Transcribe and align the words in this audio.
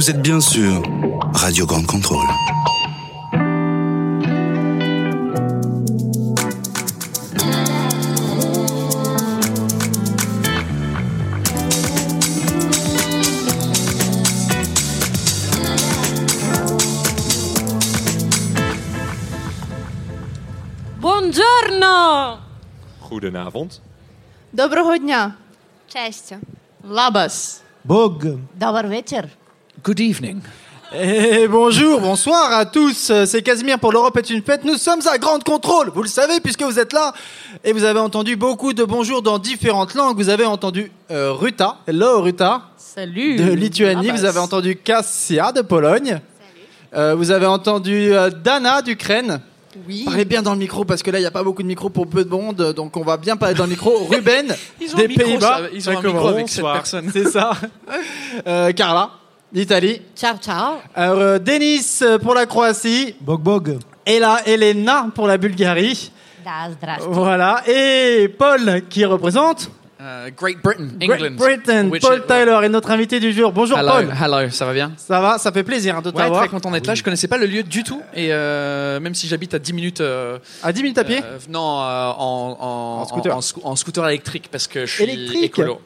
Vous 0.00 0.08
êtes 0.08 0.22
bien 0.22 0.40
sûr 0.40 0.82
Radio 1.34 1.66
Grande 1.66 1.86
Contrôle. 1.86 2.26
Buongiorno! 20.98 22.38
Goedenavond. 23.10 23.80
Доброго 24.52 24.96
дня. 24.96 25.36
Cześć. 25.88 26.34
Labas. 26.84 27.60
Bog. 27.88 28.38
Добър 28.54 28.84
вечер. 28.84 29.28
Good 29.82 30.00
evening. 30.00 30.40
Et 30.92 31.46
bonjour, 31.46 32.00
bonsoir 32.00 32.52
à 32.52 32.66
tous. 32.66 33.12
C'est 33.24 33.42
Casimir 33.42 33.78
pour 33.78 33.92
l'Europe 33.92 34.16
est 34.16 34.28
une 34.28 34.42
fête. 34.42 34.64
Nous 34.64 34.74
sommes 34.74 35.00
à 35.06 35.18
Grande 35.18 35.44
Contrôle. 35.44 35.88
Vous 35.94 36.02
le 36.02 36.08
savez 36.08 36.40
puisque 36.40 36.62
vous 36.62 36.80
êtes 36.80 36.92
là. 36.92 37.12
Et 37.62 37.72
vous 37.72 37.84
avez 37.84 38.00
entendu 38.00 38.34
beaucoup 38.34 38.72
de 38.72 38.82
bonjours 38.82 39.22
dans 39.22 39.38
différentes 39.38 39.94
langues. 39.94 40.16
Vous 40.16 40.28
avez 40.28 40.46
entendu 40.46 40.90
euh, 41.12 41.32
Ruta. 41.32 41.76
Hello 41.86 42.20
Ruta. 42.20 42.62
Salut. 42.76 43.36
De 43.36 43.52
Lituanie. 43.52 44.10
Vous 44.10 44.24
avez 44.24 44.40
entendu 44.40 44.74
Kassia 44.74 45.52
de 45.52 45.62
Pologne. 45.62 46.20
Euh, 46.92 47.14
vous 47.14 47.30
avez 47.30 47.46
entendu 47.46 48.12
euh, 48.12 48.30
Dana 48.30 48.82
d'Ukraine. 48.82 49.40
Oui. 49.87 50.03
Parlez 50.05 50.25
bien 50.25 50.41
dans 50.41 50.53
le 50.53 50.59
micro 50.59 50.85
parce 50.85 51.03
que 51.03 51.11
là, 51.11 51.19
il 51.19 51.21
n'y 51.21 51.27
a 51.27 51.31
pas 51.31 51.43
beaucoup 51.43 51.63
de 51.63 51.67
micros 51.67 51.89
pour 51.89 52.07
peu 52.07 52.23
de 52.23 52.29
monde, 52.29 52.73
donc 52.73 52.95
on 52.97 53.03
va 53.03 53.17
bien 53.17 53.37
parler 53.37 53.55
dans 53.55 53.63
le 53.65 53.71
micro. 53.71 54.05
Ruben, 54.09 54.53
des 54.95 55.07
Pays-Bas, 55.07 55.61
ils 55.73 55.89
ont 55.89 55.97
un 55.97 56.01
micro 56.01 56.27
avec 56.27 56.49
cette 56.49 56.63
personne. 56.63 57.09
C'est 57.11 57.29
ça. 57.29 57.51
Euh, 58.47 58.73
Carla, 58.73 59.11
d'Italie. 59.51 60.01
Ciao, 60.15 60.35
ciao. 60.37 60.75
Euh, 60.97 61.39
Denis 61.39 61.99
euh, 62.01 62.19
pour 62.19 62.33
la 62.33 62.45
Croatie. 62.45 63.15
Bog, 63.21 63.41
bog. 63.41 63.77
Et 64.05 64.19
là, 64.19 64.41
Elena 64.45 65.07
pour 65.15 65.27
la 65.27 65.37
Bulgarie. 65.37 66.11
Voilà. 67.07 67.63
Et 67.67 68.27
Paul 68.37 68.83
qui 68.89 69.05
représente. 69.05 69.71
Uh, 70.05 70.29
Great 70.37 70.61
Britain, 70.61 70.89
Great 70.99 71.19
England. 71.19 71.35
Britain. 71.37 71.89
Which 71.89 72.03
Paul 72.03 72.19
is- 72.19 72.27
Tyler 72.27 72.59
est 72.63 72.69
notre 72.69 72.91
invité 72.91 73.19
du 73.19 73.33
jour. 73.33 73.51
Bonjour 73.51 73.75
Hello, 73.79 73.89
Paul. 73.91 74.13
hello, 74.23 74.49
ça 74.51 74.63
va 74.65 74.73
bien? 74.73 74.91
Ça 74.97 75.19
va, 75.19 75.39
ça 75.39 75.51
fait 75.51 75.63
plaisir 75.63 75.95
hein, 75.97 76.01
de 76.03 76.09
Ouais, 76.09 76.13
t'avoir. 76.15 76.41
très 76.41 76.49
content 76.49 76.69
d'être 76.69 76.85
là. 76.85 76.93
Je 76.93 77.01
connaissais 77.01 77.27
pas 77.27 77.39
le 77.39 77.47
lieu 77.47 77.63
du 77.63 77.83
tout. 77.83 77.99
Et 78.13 78.27
euh, 78.31 78.99
même 78.99 79.15
si 79.15 79.27
j'habite 79.27 79.55
à 79.55 79.59
10 79.59 79.73
minutes. 79.73 80.01
euh, 80.01 80.37
À 80.61 80.71
10 80.71 80.83
minutes 80.83 80.99
à 80.99 81.03
pied? 81.05 81.21
euh, 81.23 81.39
Non, 81.49 81.81
euh, 81.81 82.11
en, 82.19 82.57
en, 82.59 83.01
En 83.01 83.05
scooter. 83.05 83.35
En, 83.35 83.39
scoo- 83.39 83.61
en 83.63 83.75
scooter 83.75 84.07
électrique 84.07 84.49
parce 84.51 84.67
que 84.67 84.85
je 84.85 84.91
suis 84.93 85.03
Électrique? 85.05 85.43
écolo. 85.45 85.81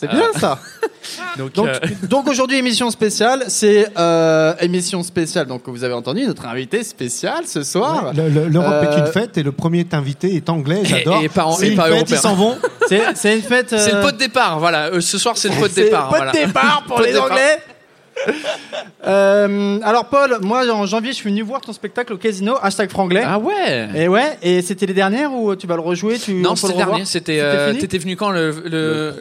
C'est 0.00 0.08
bien 0.08 0.32
ça. 0.38 0.58
Donc, 1.36 1.52
Donc, 1.52 1.68
euh, 1.68 1.78
donc 2.08 2.28
aujourd'hui 2.28 2.56
émission 2.58 2.90
spéciale, 2.90 3.44
c'est 3.48 3.86
euh, 3.98 4.54
émission 4.60 5.02
spéciale. 5.02 5.46
Donc 5.46 5.62
vous 5.66 5.84
avez 5.84 5.94
entendu 5.94 6.26
notre 6.26 6.46
invité 6.46 6.82
spécial 6.84 7.46
ce 7.46 7.62
soir. 7.62 8.06
Ouais, 8.06 8.12
le- 8.22 8.28
le- 8.28 8.48
L'Europe 8.48 8.72
Euh, 8.82 8.96
est 8.96 8.98
une 9.00 9.06
fête 9.12 9.36
et 9.38 9.42
le 9.42 9.52
premier 9.52 9.86
invité 9.92 10.34
est 10.36 10.48
anglais, 10.48 10.80
j'adore. 10.84 11.22
et 11.22 11.28
pas 11.28 11.44
en- 11.44 11.52
C'est 11.52 11.68
et 11.68 11.70
une 11.70 11.76
pas 11.76 11.84
fête, 11.84 11.92
européen. 11.94 12.16
ils 12.16 12.20
s'en 12.20 12.34
vont. 12.34 12.56
C'est 12.88 13.02
c'est 13.14 13.36
une 13.36 13.42
fête. 13.42 13.68
c'est 13.70 13.92
le 13.92 13.98
euh, 13.98 14.02
pot 14.02 14.12
de 14.12 14.16
départ. 14.18 14.58
Voilà. 14.58 14.86
Euh, 14.86 15.00
ce 15.00 15.16
soir, 15.18 15.36
c'est 15.36 15.48
le 15.48 15.54
pot 15.56 15.68
de 15.68 15.72
C'est 15.72 15.84
départ. 15.84 16.08
pot 16.08 16.16
de 16.24 16.46
départ 16.46 16.84
pour 16.86 16.96
Pot 16.96 17.02
de 17.02 17.06
les 17.06 17.12
départ. 17.12 17.30
Anglais. 17.30 17.58
Euh, 19.06 19.78
alors 19.82 20.06
Paul, 20.06 20.38
moi 20.42 20.68
en 20.70 20.84
janvier 20.86 21.10
je 21.12 21.16
suis 21.16 21.30
venu 21.30 21.42
voir 21.42 21.60
ton 21.62 21.72
spectacle 21.72 22.12
au 22.12 22.18
casino 22.18 22.56
hashtag 22.60 22.90
franglais. 22.90 23.22
Ah 23.24 23.38
ouais. 23.38 23.88
Et 23.94 24.08
ouais, 24.08 24.38
et 24.42 24.60
c'était 24.62 24.86
les 24.86 24.94
dernières 24.94 25.32
ou 25.32 25.54
tu 25.56 25.66
vas 25.66 25.76
le 25.76 25.80
rejouer 25.82 26.18
tu, 26.18 26.32
on 26.32 26.36
Non, 26.36 26.50
peut 26.50 26.56
c'était 26.56 26.68
le 26.68 26.72
le 26.74 26.78
revoir 26.80 26.96
dernier. 26.96 27.04
C'était. 27.06 27.40
euh, 27.40 27.68
fini 27.68 27.78
T'étais 27.80 27.98
venu 27.98 28.16
quand 28.16 28.30
le 28.30 28.62
le, 28.66 29.14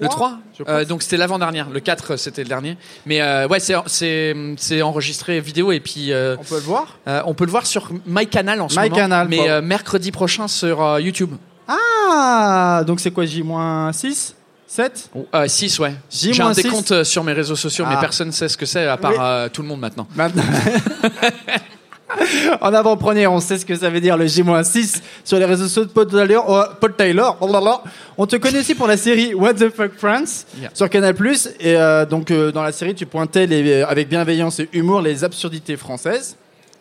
le, 0.00 0.08
3 0.08 0.38
je 0.58 0.62
crois 0.62 0.74
Euh, 0.74 0.84
Donc 0.84 1.02
c'était 1.02 1.16
l'avant-dernière. 1.16 1.68
Le 1.70 1.80
4, 1.80 2.16
c'était 2.16 2.42
le 2.42 2.48
dernier. 2.48 2.76
Mais 3.06 3.20
euh, 3.20 3.46
ouais, 3.48 3.58
c'est 3.60 4.82
enregistré 4.82 5.40
vidéo 5.40 5.72
et 5.72 5.80
puis 5.80 6.12
euh, 6.12 6.36
On 6.40 6.44
peut 6.44 6.54
le 6.56 6.60
voir 6.62 6.98
euh, 7.06 7.22
on 7.26 7.34
peut 7.34 7.44
le 7.44 7.50
voir 7.50 7.66
sur 7.66 7.90
MyCanal 8.06 8.60
en 8.60 8.68
ce 8.68 8.76
moment. 8.76 8.88
MyCanal, 8.88 9.28
Mais 9.28 9.48
euh, 9.50 9.60
mercredi 9.62 10.10
prochain 10.12 10.48
sur 10.48 10.82
euh, 10.82 11.00
YouTube. 11.00 11.30
Ah, 11.68 12.82
donc 12.86 12.98
c'est 13.00 13.10
quoi 13.12 13.24
J-6 13.24 14.34
7 14.66 15.10
Euh, 15.34 15.48
6, 15.48 15.78
ouais. 15.80 15.94
J'ai 16.10 16.40
un 16.42 16.52
décompte 16.52 16.92
euh, 16.92 17.02
sur 17.04 17.24
mes 17.24 17.32
réseaux 17.32 17.56
sociaux, 17.56 17.84
mais 17.88 17.94
Ah. 17.96 18.00
personne 18.00 18.30
sait 18.32 18.48
ce 18.48 18.56
que 18.56 18.66
c'est 18.66 18.86
à 18.86 18.96
part 18.96 19.10
Oui. 19.12 19.16
euh, 19.20 19.48
tout 19.48 19.62
le 19.62 19.68
monde 19.68 19.80
maintenant. 19.80 20.06
Maintenant. 20.14 20.42
en 22.60 22.74
avant-première, 22.74 23.32
on 23.32 23.40
sait 23.40 23.58
ce 23.58 23.64
que 23.66 23.74
ça 23.76 23.88
veut 23.90 24.00
dire 24.00 24.16
le 24.16 24.26
J-6 24.26 25.00
sur 25.24 25.38
les 25.38 25.44
réseaux 25.44 25.64
sociaux 25.64 25.84
de 25.84 25.90
Paul 25.90 26.06
Taylor. 26.08 26.44
Oh, 26.48 26.62
Paul 26.80 26.94
Taylor. 26.94 27.36
blablabla. 27.36 27.82
On 28.18 28.26
te 28.26 28.36
connaît 28.36 28.60
aussi 28.60 28.74
pour 28.74 28.86
la 28.86 28.96
série 28.96 29.34
What 29.34 29.54
the 29.54 29.70
Fuck 29.70 29.92
France 29.96 30.46
Yeah. 30.60 30.70
sur 30.74 30.88
Canal+. 30.90 31.14
Et 31.60 31.76
euh, 31.76 32.04
donc 32.06 32.30
euh, 32.30 32.50
dans 32.52 32.62
la 32.62 32.72
série, 32.72 32.94
tu 32.94 33.06
pointais 33.06 33.46
les, 33.46 33.82
avec 33.82 34.08
bienveillance 34.08 34.60
et 34.60 34.68
humour 34.72 35.00
les 35.00 35.22
absurdités 35.24 35.76
françaises. 35.76 36.36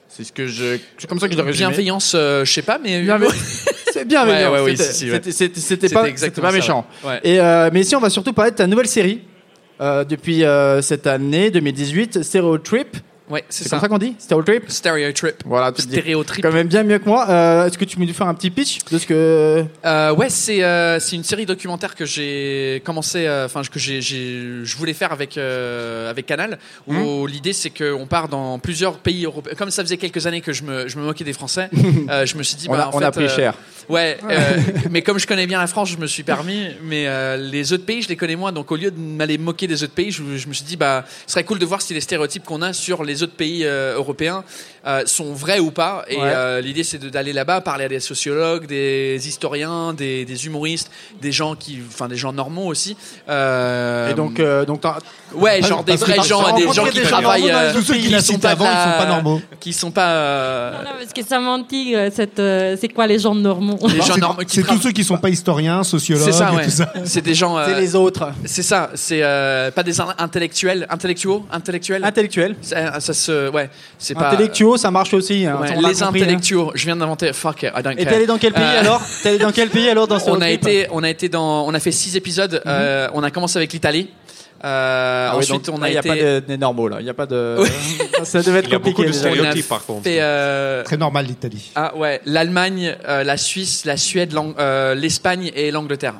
C'est 0.07 0.23
ce 0.23 0.31
que 0.33 0.47
je, 0.47 0.77
c'est 0.97 1.07
comme 1.07 1.19
ça 1.19 1.27
que 1.29 1.35
je 1.35 1.41
l'ai. 1.41 1.51
Bienveillance, 1.51 2.13
euh, 2.15 2.43
je 2.43 2.51
sais 2.51 2.61
pas, 2.63 2.79
mais. 2.83 3.01
Bienveillant. 3.01 3.31
C'est 3.91 4.05
bienveillant. 4.05 4.51
Ouais, 4.51 4.59
ouais, 4.59 4.65
oui, 4.65 4.77
C'était- 4.77 4.91
si, 4.93 4.99
si, 4.99 5.05
ouais. 5.05 5.15
c'était- 5.15 5.31
C'était 5.31 5.59
c'était 5.59 5.87
C'était 5.87 5.93
pas, 5.95 6.05
c'était 6.15 6.51
méchant. 6.51 6.85
Et 7.23 7.39
euh, 7.39 7.69
mais 7.73 7.81
ici, 7.81 7.95
on 7.95 7.99
va 7.99 8.11
surtout 8.11 8.33
parler 8.33 8.51
de 8.51 8.55
ta 8.55 8.67
nouvelle 8.67 8.87
série 8.87 9.21
euh, 9.81 10.03
depuis 10.03 10.43
euh, 10.43 10.79
cette 10.83 11.07
année 11.07 11.49
2018, 11.49 12.21
Stereo 12.21 12.59
Trip. 12.59 12.97
Ouais, 13.29 13.43
c'est 13.49 13.63
ça. 13.65 13.71
comme 13.71 13.81
ça 13.81 13.87
qu'on 13.89 13.97
dit 13.99 14.15
Stereo 14.17 14.41
Trip. 14.41 14.63
Stereo 14.67 15.11
Trip. 15.11 15.35
Voilà, 15.45 15.71
tu 15.71 15.83
Stéréo 15.83 16.23
trip. 16.23 16.43
quand 16.43 16.51
même 16.51 16.67
bien 16.67 16.83
mieux 16.83 16.97
que 16.97 17.05
moi. 17.07 17.29
Euh, 17.29 17.67
Est-ce 17.67 17.77
que 17.77 17.85
tu 17.85 17.95
peux 17.97 18.03
nous 18.03 18.13
faire 18.13 18.27
un 18.27 18.33
petit 18.33 18.49
pitch 18.49 18.79
de 18.91 18.97
ce 18.97 19.05
que 19.05 19.65
Euh, 19.85 20.13
ouais, 20.13 20.29
c'est 20.29 20.63
euh, 20.63 20.99
c'est 20.99 21.15
une 21.15 21.23
série 21.23 21.45
documentaire 21.45 21.95
que 21.95 22.05
j'ai 22.05 22.81
commencé, 22.83 23.29
enfin 23.45 23.61
que 23.71 23.77
j'ai 23.79 24.01
je 24.01 24.77
voulais 24.77 24.93
faire 24.93 25.11
avec 25.11 25.37
avec 25.37 26.25
Canal. 26.25 26.57
Où 26.87 27.27
l'idée 27.27 27.53
c'est 27.53 27.69
qu'on 27.69 28.07
part 28.07 28.29
dans 28.29 28.57
plusieurs 28.57 28.97
pays 28.97 29.25
européens. 29.25 29.53
Comme 29.57 29.71
ça 29.71 29.83
faisait 29.83 29.97
quelques 29.97 30.25
années 30.25 30.41
que 30.41 30.53
je 30.53 30.63
me 30.63 30.87
je 30.87 30.97
me 30.97 31.03
moquais 31.03 31.23
des 31.23 31.33
Français, 31.33 31.69
je 31.73 32.35
me 32.35 32.43
suis 32.43 32.55
dit 32.55 32.67
on, 32.69 32.73
bah, 32.73 32.85
a, 32.85 32.87
en 32.95 32.99
on 32.99 33.01
a 33.01 33.11
pris 33.11 33.29
cher 33.29 33.53
Ouais, 33.89 34.19
mais 34.91 35.01
comme 35.01 35.17
je 35.17 35.25
connais 35.25 35.47
bien 35.47 35.59
la 35.59 35.65
France, 35.65 35.89
je 35.89 35.97
me 35.97 36.05
suis 36.05 36.21
permis. 36.23 36.67
Mais 36.83 37.07
les 37.37 37.73
autres 37.73 37.85
pays, 37.85 38.01
je 38.01 38.09
les 38.09 38.15
connais 38.15 38.35
moins. 38.35 38.51
Donc 38.51 38.71
au 38.71 38.75
lieu 38.75 38.91
de 38.91 38.99
m'aller 38.99 39.37
moquer 39.37 39.67
des 39.67 39.83
autres 39.83 39.93
pays, 39.93 40.11
je, 40.11 40.23
je 40.37 40.47
me 40.47 40.53
suis 40.53 40.63
dit, 40.65 40.77
bah, 40.77 41.05
ce 41.25 41.33
serait 41.33 41.43
cool 41.43 41.57
de 41.59 41.65
voir 41.65 41.81
si 41.81 41.93
les 41.93 42.01
stéréotypes 42.01 42.43
qu'on 42.43 42.61
a 42.61 42.71
sur 42.73 43.03
les 43.03 43.18
autres 43.23 43.35
pays 43.35 43.65
euh, 43.65 43.95
européens 43.95 44.43
euh, 44.85 45.03
sont 45.05 45.33
vrais 45.33 45.59
ou 45.59 45.71
pas. 45.71 46.05
Et 46.07 46.15
Ouais. 46.17 46.23
euh, 46.23 46.61
l'idée, 46.61 46.83
c'est 46.83 46.99
d'aller 46.99 47.33
là-bas, 47.33 47.61
parler 47.61 47.85
à 47.85 47.89
des 47.89 47.99
sociologues, 47.99 48.65
des 48.65 49.27
historiens, 49.27 49.93
des, 49.93 50.25
des 50.25 50.45
humoristes, 50.45 50.89
des 51.21 51.31
gens 51.31 51.55
qui, 51.55 51.79
enfin, 51.87 52.07
des 52.07 52.15
gens 52.15 52.33
normaux 52.33 52.65
aussi. 52.67 52.95
Et 53.27 54.13
donc, 54.15 54.41
donc 54.67 54.81
ouais, 55.35 55.61
genre 55.61 55.83
des 55.83 55.95
vrais 55.95 56.21
gens, 56.23 56.55
des 56.55 56.71
gens 56.71 56.85
qui 56.85 57.01
travaillent, 57.01 57.49
euh, 57.51 57.73
Tous 57.73 57.81
ceux 57.81 57.93
qui 57.95 58.01
qui 58.03 58.09
la 58.09 58.21
sont 58.21 58.37
pas 58.39 58.51
avant, 58.51 58.65
ils 58.65 58.91
sont 58.91 58.97
pas 58.97 59.05
normaux. 59.05 59.41
qui 59.59 59.73
sont 59.73 59.91
pas 59.91 60.07
euh, 60.09 60.71
Non, 60.71 60.77
non, 60.79 60.95
parce 60.99 61.13
que 61.13 61.23
ça 61.23 61.39
mentit, 61.39 61.95
euh, 61.95 62.09
cette, 62.13 62.39
euh, 62.39 62.75
c'est 62.79 62.89
quoi 62.89 63.07
les 63.07 63.19
gens 63.19 63.35
normaux 63.35 63.77
les 63.87 63.97
gens 63.97 64.13
C'est- 64.15 64.19
normaux 64.21 64.41
C'est 64.47 64.63
tous 64.63 64.77
ceux 64.81 64.91
qui 64.91 65.03
sont 65.03 65.17
pas 65.17 65.29
historiens, 65.29 65.83
sociologues 65.83 66.25
C'est 66.25 66.31
ça, 66.31 66.51
et 66.51 66.55
ouais. 66.57 66.63
tout 66.65 66.69
ça. 66.71 66.91
C'est 67.05 67.21
des 67.21 67.33
gens. 67.33 67.57
c'est 67.65 67.73
euh, 67.73 67.79
les 67.79 67.95
autres 67.95 68.29
C'est 68.45 68.63
ça, 68.63 68.89
c'est 68.95 69.21
euh, 69.23 69.71
pas 69.71 69.83
des 69.83 69.99
in- 70.01 70.15
intellectuels, 70.17 70.85
intellectuaux, 70.89 71.45
intellectuels. 71.51 72.03
intellectuels. 72.03 72.55
ça, 72.61 72.99
ça 72.99 73.13
se, 73.13 73.49
ouais, 73.49 73.69
c'est 73.97 74.13
pas. 74.15 74.29
Intellectuaux, 74.29 74.77
ça 74.77 74.91
marche 74.91 75.13
aussi. 75.13 75.45
hein, 75.45 75.57
on 75.59 75.63
les 75.63 75.73
compris, 75.73 76.03
hein. 76.03 76.07
intellectuaux. 76.07 76.71
Je 76.75 76.85
viens 76.85 76.95
d'inventer. 76.95 77.33
Fuck 77.33 77.63
it, 77.63 77.71
I 77.77 77.81
don't 77.83 77.91
Et 77.93 77.97
care. 77.97 78.07
t'es 78.09 78.15
allé 78.15 78.25
dans 78.25 78.37
quel 78.37 78.53
pays 78.53 78.63
Euh, 78.63 78.79
alors? 78.81 79.01
T'es 79.23 79.29
allé 79.29 79.37
dans 79.39 79.51
quel 79.51 79.69
pays 79.69 79.89
alors 79.89 80.07
dans 80.07 80.17
On 80.27 80.35
a 80.41 80.45
Trip? 80.45 80.67
été, 80.67 80.87
on 80.91 81.03
a 81.03 81.09
été 81.09 81.27
dans, 81.29 81.65
on 81.65 81.73
a 81.73 81.79
fait 81.79 81.91
six 81.91 82.15
épisodes. 82.15 82.61
euh, 82.65 83.07
on 83.13 83.23
a 83.23 83.31
commencé 83.31 83.57
avec 83.57 83.73
l'Italie. 83.73 84.09
Euh, 84.63 85.27
Ah 85.31 85.33
oui, 85.37 85.39
ensuite, 85.43 85.65
donc, 85.67 85.75
on 85.75 85.79
là, 85.79 85.85
a 85.85 85.89
il 85.89 85.93
y 85.93 85.97
a 85.97 85.99
été. 85.99 86.09
pas 86.09 86.15
de, 86.15 86.39
des 86.39 86.57
normaux 86.57 86.87
là. 86.89 86.97
Il 86.99 87.05
y 87.05 87.09
a 87.09 87.13
pas 87.13 87.25
de. 87.25 87.57
Ça 88.23 88.41
devait 88.41 88.59
être 88.59 88.67
Il 88.67 88.71
y 88.71 88.75
a 88.75 88.77
compliqué. 88.77 88.91
beaucoup 88.91 89.03
de 89.03 89.09
a 89.09 89.13
stéréotypes, 89.13 89.67
par 89.69 89.85
contre. 89.85 90.03
fait, 90.03 90.19
euh, 90.21 90.83
Très 90.83 90.97
normal 90.97 91.25
l'Italie. 91.25 91.71
ah 91.75 91.95
ouais, 91.95 92.19
l'Allemagne, 92.25 92.95
euh, 93.07 93.23
la 93.23 93.37
Suisse, 93.37 93.85
la 93.85 93.95
Suède, 93.97 94.33
euh, 94.59 94.95
l'Espagne 94.95 95.51
et 95.55 95.71
l'Angleterre. 95.71 96.15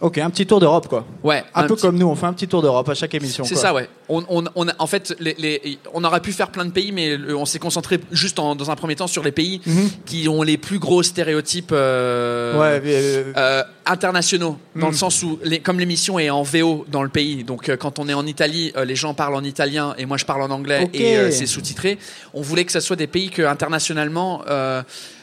Ok, 0.00 0.18
un 0.18 0.28
petit 0.28 0.46
tour 0.46 0.60
d'Europe, 0.60 0.88
quoi. 0.88 1.06
Ouais, 1.24 1.42
Un, 1.54 1.62
peu 1.66 1.74
petit- 1.74 1.82
comme 1.82 1.96
nous, 1.96 2.06
on 2.06 2.14
fait 2.14 2.26
un 2.26 2.32
petit 2.34 2.46
tour 2.48 2.60
d'Europe 2.60 2.86
à 2.88 2.94
chaque 2.94 3.14
émission. 3.14 3.44
C'est 3.44 3.54
ça, 3.54 3.72
ouais. 3.72 3.88
On, 4.10 4.22
on, 4.28 4.44
on 4.54 4.68
a- 4.68 4.74
en 4.78 4.86
fait, 4.86 5.16
les, 5.20 5.34
les- 5.38 5.78
on 5.94 6.04
aurait 6.04 6.20
pu 6.20 6.32
faire 6.32 6.50
plein 6.50 6.64
de 6.66 6.70
pays, 6.70 6.92
mais 6.92 7.16
on 7.34 7.46
s'est 7.46 7.58
concentré 7.58 7.98
juste 8.12 8.38
en- 8.38 8.54
dans 8.54 8.70
un 8.70 8.76
premier 8.76 8.94
temps 8.94 9.06
sur 9.06 9.22
les 9.22 9.32
pays 9.32 9.60
qui 10.04 10.28
ont 10.28 10.42
les 10.42 10.58
plus 10.58 10.78
gros 10.78 11.02
stéréotypes 11.02 11.70
euh, 11.72 12.52
Mhm. 12.54 12.60
Ouais, 12.60 12.82
euh, 12.94 13.32
euh, 13.36 13.62
internationaux, 13.86 14.58
dans 14.74 14.88
Mm. 14.88 14.90
le 14.90 14.96
sens 14.96 15.22
où, 15.22 15.38
les- 15.42 15.60
comme 15.60 15.78
l'émission 15.80 16.18
est 16.18 16.28
en 16.30 16.42
VO 16.42 16.84
dans 16.88 17.02
le 17.02 17.08
pays, 17.08 17.42
donc 17.44 17.74
quand 17.76 17.98
on 17.98 18.08
est 18.08 18.14
en 18.14 18.26
Italie, 18.26 18.72
les 18.84 18.96
gens 18.96 19.14
parlent 19.14 19.34
en 19.34 19.44
italien 19.44 19.94
et 19.96 20.04
moi 20.06 20.18
je 20.18 20.24
parle 20.26 20.42
en 20.42 20.50
anglais 20.50 20.88
et 20.92 21.30
c'est 21.32 21.46
sous-titré. 21.46 21.98
On 22.34 22.42
voulait 22.42 22.64
que 22.66 22.72
ça 22.72 22.80
soit 22.82 22.96
des 22.96 23.06
pays 23.06 23.30
que 23.30 23.42
internationalement. 23.42 24.42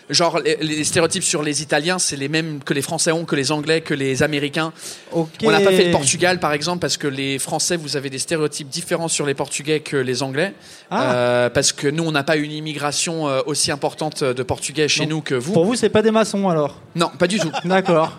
Euh, 0.09 0.13
Genre 0.13 0.39
les, 0.39 0.57
les 0.61 0.83
stéréotypes 0.83 1.23
sur 1.23 1.43
les 1.43 1.61
Italiens, 1.61 1.99
c'est 1.99 2.15
les 2.15 2.27
mêmes 2.29 2.59
que 2.63 2.73
les 2.73 2.81
Français 2.81 3.11
ont, 3.11 3.25
que 3.25 3.35
les 3.35 3.51
Anglais, 3.51 3.81
que 3.81 3.93
les 3.93 4.23
Américains. 4.23 4.73
On 5.13 5.27
n'a 5.51 5.59
pas 5.61 5.71
fait 5.71 5.85
le 5.85 5.91
Portugal, 5.91 6.39
par 6.39 6.53
exemple, 6.53 6.79
parce 6.79 6.97
que 6.97 7.07
les 7.07 7.39
Français, 7.39 7.77
vous 7.77 7.95
avez 7.97 8.09
des 8.09 8.19
stéréotypes 8.19 8.69
différents 8.69 9.07
sur 9.07 9.25
les 9.25 9.33
Portugais 9.33 9.79
que 9.79 9.97
les 9.97 10.23
Anglais. 10.23 10.53
Ah. 10.91 11.13
Euh, 11.13 11.49
parce 11.49 11.71
que 11.71 11.87
nous, 11.87 12.03
on 12.03 12.11
n'a 12.11 12.23
pas 12.23 12.35
une 12.35 12.51
immigration 12.51 13.27
euh, 13.27 13.41
aussi 13.45 13.71
importante 13.71 14.23
de 14.23 14.43
Portugais 14.43 14.87
chez 14.87 15.01
Donc, 15.01 15.09
nous 15.09 15.21
que 15.21 15.35
vous. 15.35 15.53
Pour 15.53 15.65
vous, 15.65 15.75
c'est 15.75 15.89
pas 15.89 16.01
des 16.01 16.11
maçons 16.11 16.49
alors? 16.49 16.79
Non, 16.95 17.09
pas 17.17 17.27
du 17.27 17.39
tout. 17.39 17.51
D'accord. 17.65 18.17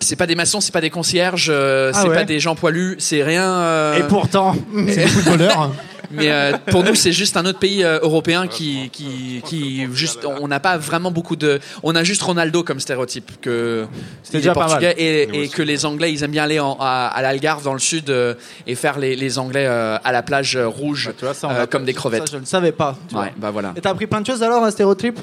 C'est 0.00 0.16
pas 0.16 0.26
des 0.26 0.34
maçons, 0.34 0.60
c'est 0.60 0.72
pas 0.72 0.80
des 0.82 0.90
concierges, 0.90 1.46
euh, 1.50 1.90
Ah 1.94 2.00
c'est 2.02 2.08
ouais. 2.08 2.14
pas 2.14 2.24
des 2.24 2.38
gens 2.40 2.54
poilus, 2.56 2.96
c'est 2.98 3.22
rien. 3.22 3.48
euh, 3.48 3.98
Et 3.98 4.02
pourtant. 4.08 4.54
C'est 4.88 4.96
des 4.96 5.06
footballeurs. 5.06 5.70
Mais 6.10 6.30
euh, 6.30 6.52
pour 6.70 6.84
nous, 6.84 6.94
c'est 6.94 7.12
juste 7.12 7.36
un 7.36 7.44
autre 7.46 7.58
pays 7.58 7.82
euh, 7.84 7.98
européen 8.02 8.46
qui, 8.46 8.90
qui, 8.90 9.42
qui 9.44 9.86
juste, 9.94 10.24
on 10.40 10.48
n'a 10.48 10.60
pas 10.60 10.76
vraiment 10.76 11.10
beaucoup 11.10 11.36
de, 11.36 11.60
on 11.82 11.94
a 11.94 12.04
juste 12.04 12.22
Ronaldo 12.22 12.62
comme 12.62 12.80
stéréotype 12.80 13.40
que 13.40 13.86
C'était 14.22 14.38
il 14.38 14.40
est 14.40 14.40
déjà 14.42 14.54
pas 14.54 14.66
portugais 14.66 14.88
mal. 14.88 14.94
et, 14.98 15.44
et 15.44 15.48
que 15.48 15.62
les 15.62 15.86
Anglais, 15.86 16.12
ils 16.12 16.22
aiment 16.22 16.30
bien 16.32 16.44
aller 16.44 16.60
en- 16.60 16.76
à, 16.80 17.06
à 17.14 17.22
l'Algarve 17.22 17.64
dans 17.64 17.72
le 17.72 17.78
sud 17.78 18.10
euh, 18.10 18.34
et 18.66 18.74
faire 18.74 18.98
les, 18.98 19.16
les 19.16 19.38
Anglais 19.38 19.66
euh, 19.66 19.96
à 20.04 20.12
la 20.12 20.22
plage 20.22 20.56
euh, 20.56 20.68
rouge 20.68 21.12
Tu 21.18 21.24
vois, 21.24 21.34
ça, 21.34 21.48
on 21.48 21.50
euh, 21.52 21.66
comme 21.66 21.84
des 21.84 21.94
crevettes. 21.94 22.28
Ça, 22.28 22.32
je 22.36 22.38
ne 22.38 22.44
savais 22.46 22.72
pas. 22.72 22.96
tu 23.08 23.14
vois. 23.14 23.24
Ouais, 23.24 23.32
bah 23.36 23.50
voilà. 23.50 23.72
Et 23.76 23.80
t'as 23.80 23.90
appris 23.90 24.06
plein 24.06 24.20
de 24.20 24.26
choses 24.26 24.42
alors, 24.42 24.62
un 24.64 24.70
stéréotype? 24.70 25.18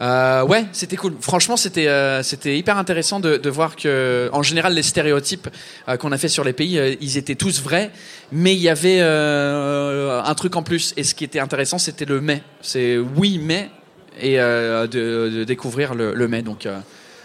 Euh, 0.00 0.42
ouais, 0.44 0.64
c'était 0.72 0.96
cool. 0.96 1.14
Franchement, 1.20 1.58
c'était 1.58 1.86
euh, 1.88 2.22
c'était 2.22 2.56
hyper 2.56 2.78
intéressant 2.78 3.20
de, 3.20 3.36
de 3.36 3.50
voir 3.50 3.76
que, 3.76 4.30
en 4.32 4.42
général, 4.42 4.72
les 4.72 4.82
stéréotypes 4.82 5.48
euh, 5.88 5.96
qu'on 5.98 6.10
a 6.12 6.16
fait 6.16 6.28
sur 6.28 6.42
les 6.42 6.54
pays, 6.54 6.78
euh, 6.78 6.94
ils 7.02 7.18
étaient 7.18 7.34
tous 7.34 7.60
vrais, 7.62 7.90
mais 8.32 8.54
il 8.54 8.60
y 8.60 8.70
avait 8.70 9.00
euh, 9.00 10.22
un 10.22 10.34
truc 10.34 10.56
en 10.56 10.62
plus. 10.62 10.94
Et 10.96 11.04
ce 11.04 11.14
qui 11.14 11.24
était 11.24 11.38
intéressant, 11.40 11.76
c'était 11.78 12.06
le 12.06 12.22
mais. 12.22 12.42
C'est 12.62 12.96
oui, 12.96 13.38
mais, 13.42 13.68
et 14.18 14.40
euh, 14.40 14.86
de, 14.86 15.28
de 15.36 15.44
découvrir 15.44 15.94
le, 15.94 16.14
le 16.14 16.28
mais. 16.28 16.40
Donc, 16.40 16.64
euh, 16.64 16.78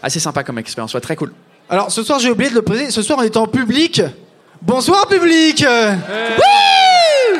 assez 0.03 0.19
sympa 0.19 0.43
comme 0.43 0.57
expérience. 0.59 0.93
Ouais, 0.93 0.99
très 1.01 1.15
cool. 1.15 1.31
Alors, 1.69 1.91
ce 1.91 2.03
soir, 2.03 2.19
j'ai 2.19 2.29
oublié 2.29 2.49
de 2.49 2.55
le 2.55 2.61
poser. 2.61 2.91
Ce 2.91 3.01
soir, 3.01 3.19
on 3.21 3.23
est 3.23 3.37
en 3.37 3.47
public. 3.47 4.01
Bonsoir, 4.61 5.07
public 5.07 5.65
Wouh 5.65 7.39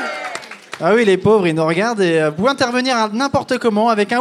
Ah 0.81 0.93
oui, 0.93 1.03
les 1.05 1.17
pauvres, 1.17 1.45
ils 1.47 1.55
nous 1.55 1.65
regardent 1.65 2.01
et 2.01 2.19
euh, 2.21 2.29
vous 2.29 2.37
pouvez 2.37 2.49
intervenir 2.49 3.09
n'importe 3.13 3.57
comment 3.57 3.89
avec 3.89 4.13
un 4.13 4.19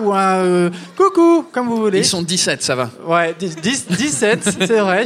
ou 0.00 0.12
un 0.12 0.36
euh, 0.44 0.70
coucou, 0.96 1.44
comme 1.52 1.68
vous 1.68 1.76
voulez. 1.76 1.98
Ils 1.98 2.04
sont 2.04 2.22
17, 2.22 2.62
ça 2.62 2.74
va. 2.74 2.90
Ouais, 3.06 3.34
10, 3.38 3.56
10, 3.56 3.86
17, 3.88 4.40
c'est 4.66 4.80
vrai. 4.80 5.04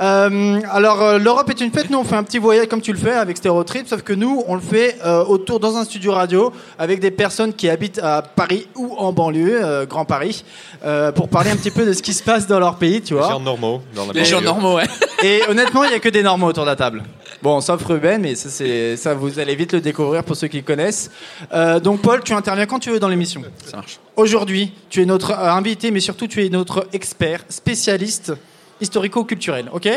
Euh, 0.00 0.58
alors, 0.72 1.02
euh, 1.02 1.18
l'Europe 1.18 1.50
est 1.50 1.60
une 1.60 1.70
fête. 1.70 1.90
Nous, 1.90 1.98
on 1.98 2.04
fait 2.04 2.16
un 2.16 2.22
petit 2.22 2.38
voyage 2.38 2.68
comme 2.68 2.80
tu 2.80 2.90
le 2.90 2.98
fais 2.98 3.12
avec 3.12 3.36
Stéréotrip, 3.36 3.86
sauf 3.86 4.00
que 4.00 4.14
nous, 4.14 4.42
on 4.46 4.54
le 4.54 4.60
fait 4.62 4.96
euh, 5.04 5.22
autour 5.24 5.60
dans 5.60 5.76
un 5.76 5.84
studio 5.84 6.12
radio 6.12 6.52
avec 6.78 7.00
des 7.00 7.10
personnes 7.10 7.52
qui 7.52 7.68
habitent 7.68 7.98
à 8.02 8.22
Paris 8.22 8.66
ou 8.76 8.94
en 8.96 9.12
banlieue, 9.12 9.60
euh, 9.62 9.84
Grand 9.84 10.06
Paris, 10.06 10.42
euh, 10.86 11.12
pour 11.12 11.28
parler 11.28 11.50
un 11.50 11.56
petit 11.56 11.70
peu 11.70 11.84
de 11.84 11.92
ce 11.92 12.02
qui 12.02 12.14
se 12.14 12.22
passe 12.22 12.46
dans 12.46 12.58
leur 12.58 12.76
pays, 12.76 13.02
tu 13.02 13.12
Les 13.12 13.20
vois. 13.20 13.28
gens 13.28 13.40
normaux 13.40 13.82
dans 13.94 14.06
la 14.06 14.12
Les 14.14 14.24
gens 14.24 14.40
normaux, 14.40 14.76
ouais. 14.76 14.86
Et 15.22 15.42
honnêtement, 15.50 15.84
il 15.84 15.90
y 15.90 15.94
a 15.94 15.98
que 16.00 16.08
des 16.08 16.22
normaux 16.22 16.46
autour 16.46 16.64
de 16.64 16.70
la 16.70 16.76
table. 16.76 17.02
Bon, 17.42 17.60
sauf 17.62 17.82
Ruben, 17.84 18.20
mais 18.20 18.34
ça, 18.34 18.50
c'est, 18.50 18.96
ça 18.96 19.14
vous 19.14 19.38
allez 19.38 19.54
vite 19.54 19.72
le 19.72 19.80
découvrir 19.80 20.22
pour 20.24 20.36
ceux 20.36 20.48
qui 20.48 20.62
connaissent. 20.62 21.10
Euh, 21.54 21.80
donc, 21.80 22.02
Paul, 22.02 22.22
tu 22.22 22.34
interviens 22.34 22.66
quand 22.66 22.78
tu 22.78 22.90
veux 22.90 23.00
dans 23.00 23.08
l'émission. 23.08 23.42
Ça 23.64 23.78
marche. 23.78 23.98
Aujourd'hui, 24.16 24.72
tu 24.90 25.00
es 25.00 25.06
notre 25.06 25.30
euh, 25.32 25.50
invité, 25.50 25.90
mais 25.90 26.00
surtout 26.00 26.26
tu 26.26 26.44
es 26.44 26.50
notre 26.50 26.86
expert, 26.92 27.42
spécialiste 27.48 28.32
historico-culturel, 28.80 29.70
ok? 29.72 29.88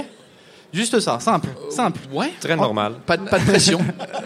Juste 0.73 0.99
ça, 1.01 1.19
simple, 1.19 1.49
simple. 1.69 1.99
Ouais. 2.11 2.31
Très 2.39 2.55
normal. 2.55 2.93
Pas, 3.05 3.17
de- 3.17 3.29
pas 3.29 3.37
de 3.39 3.45
pression. 3.45 3.79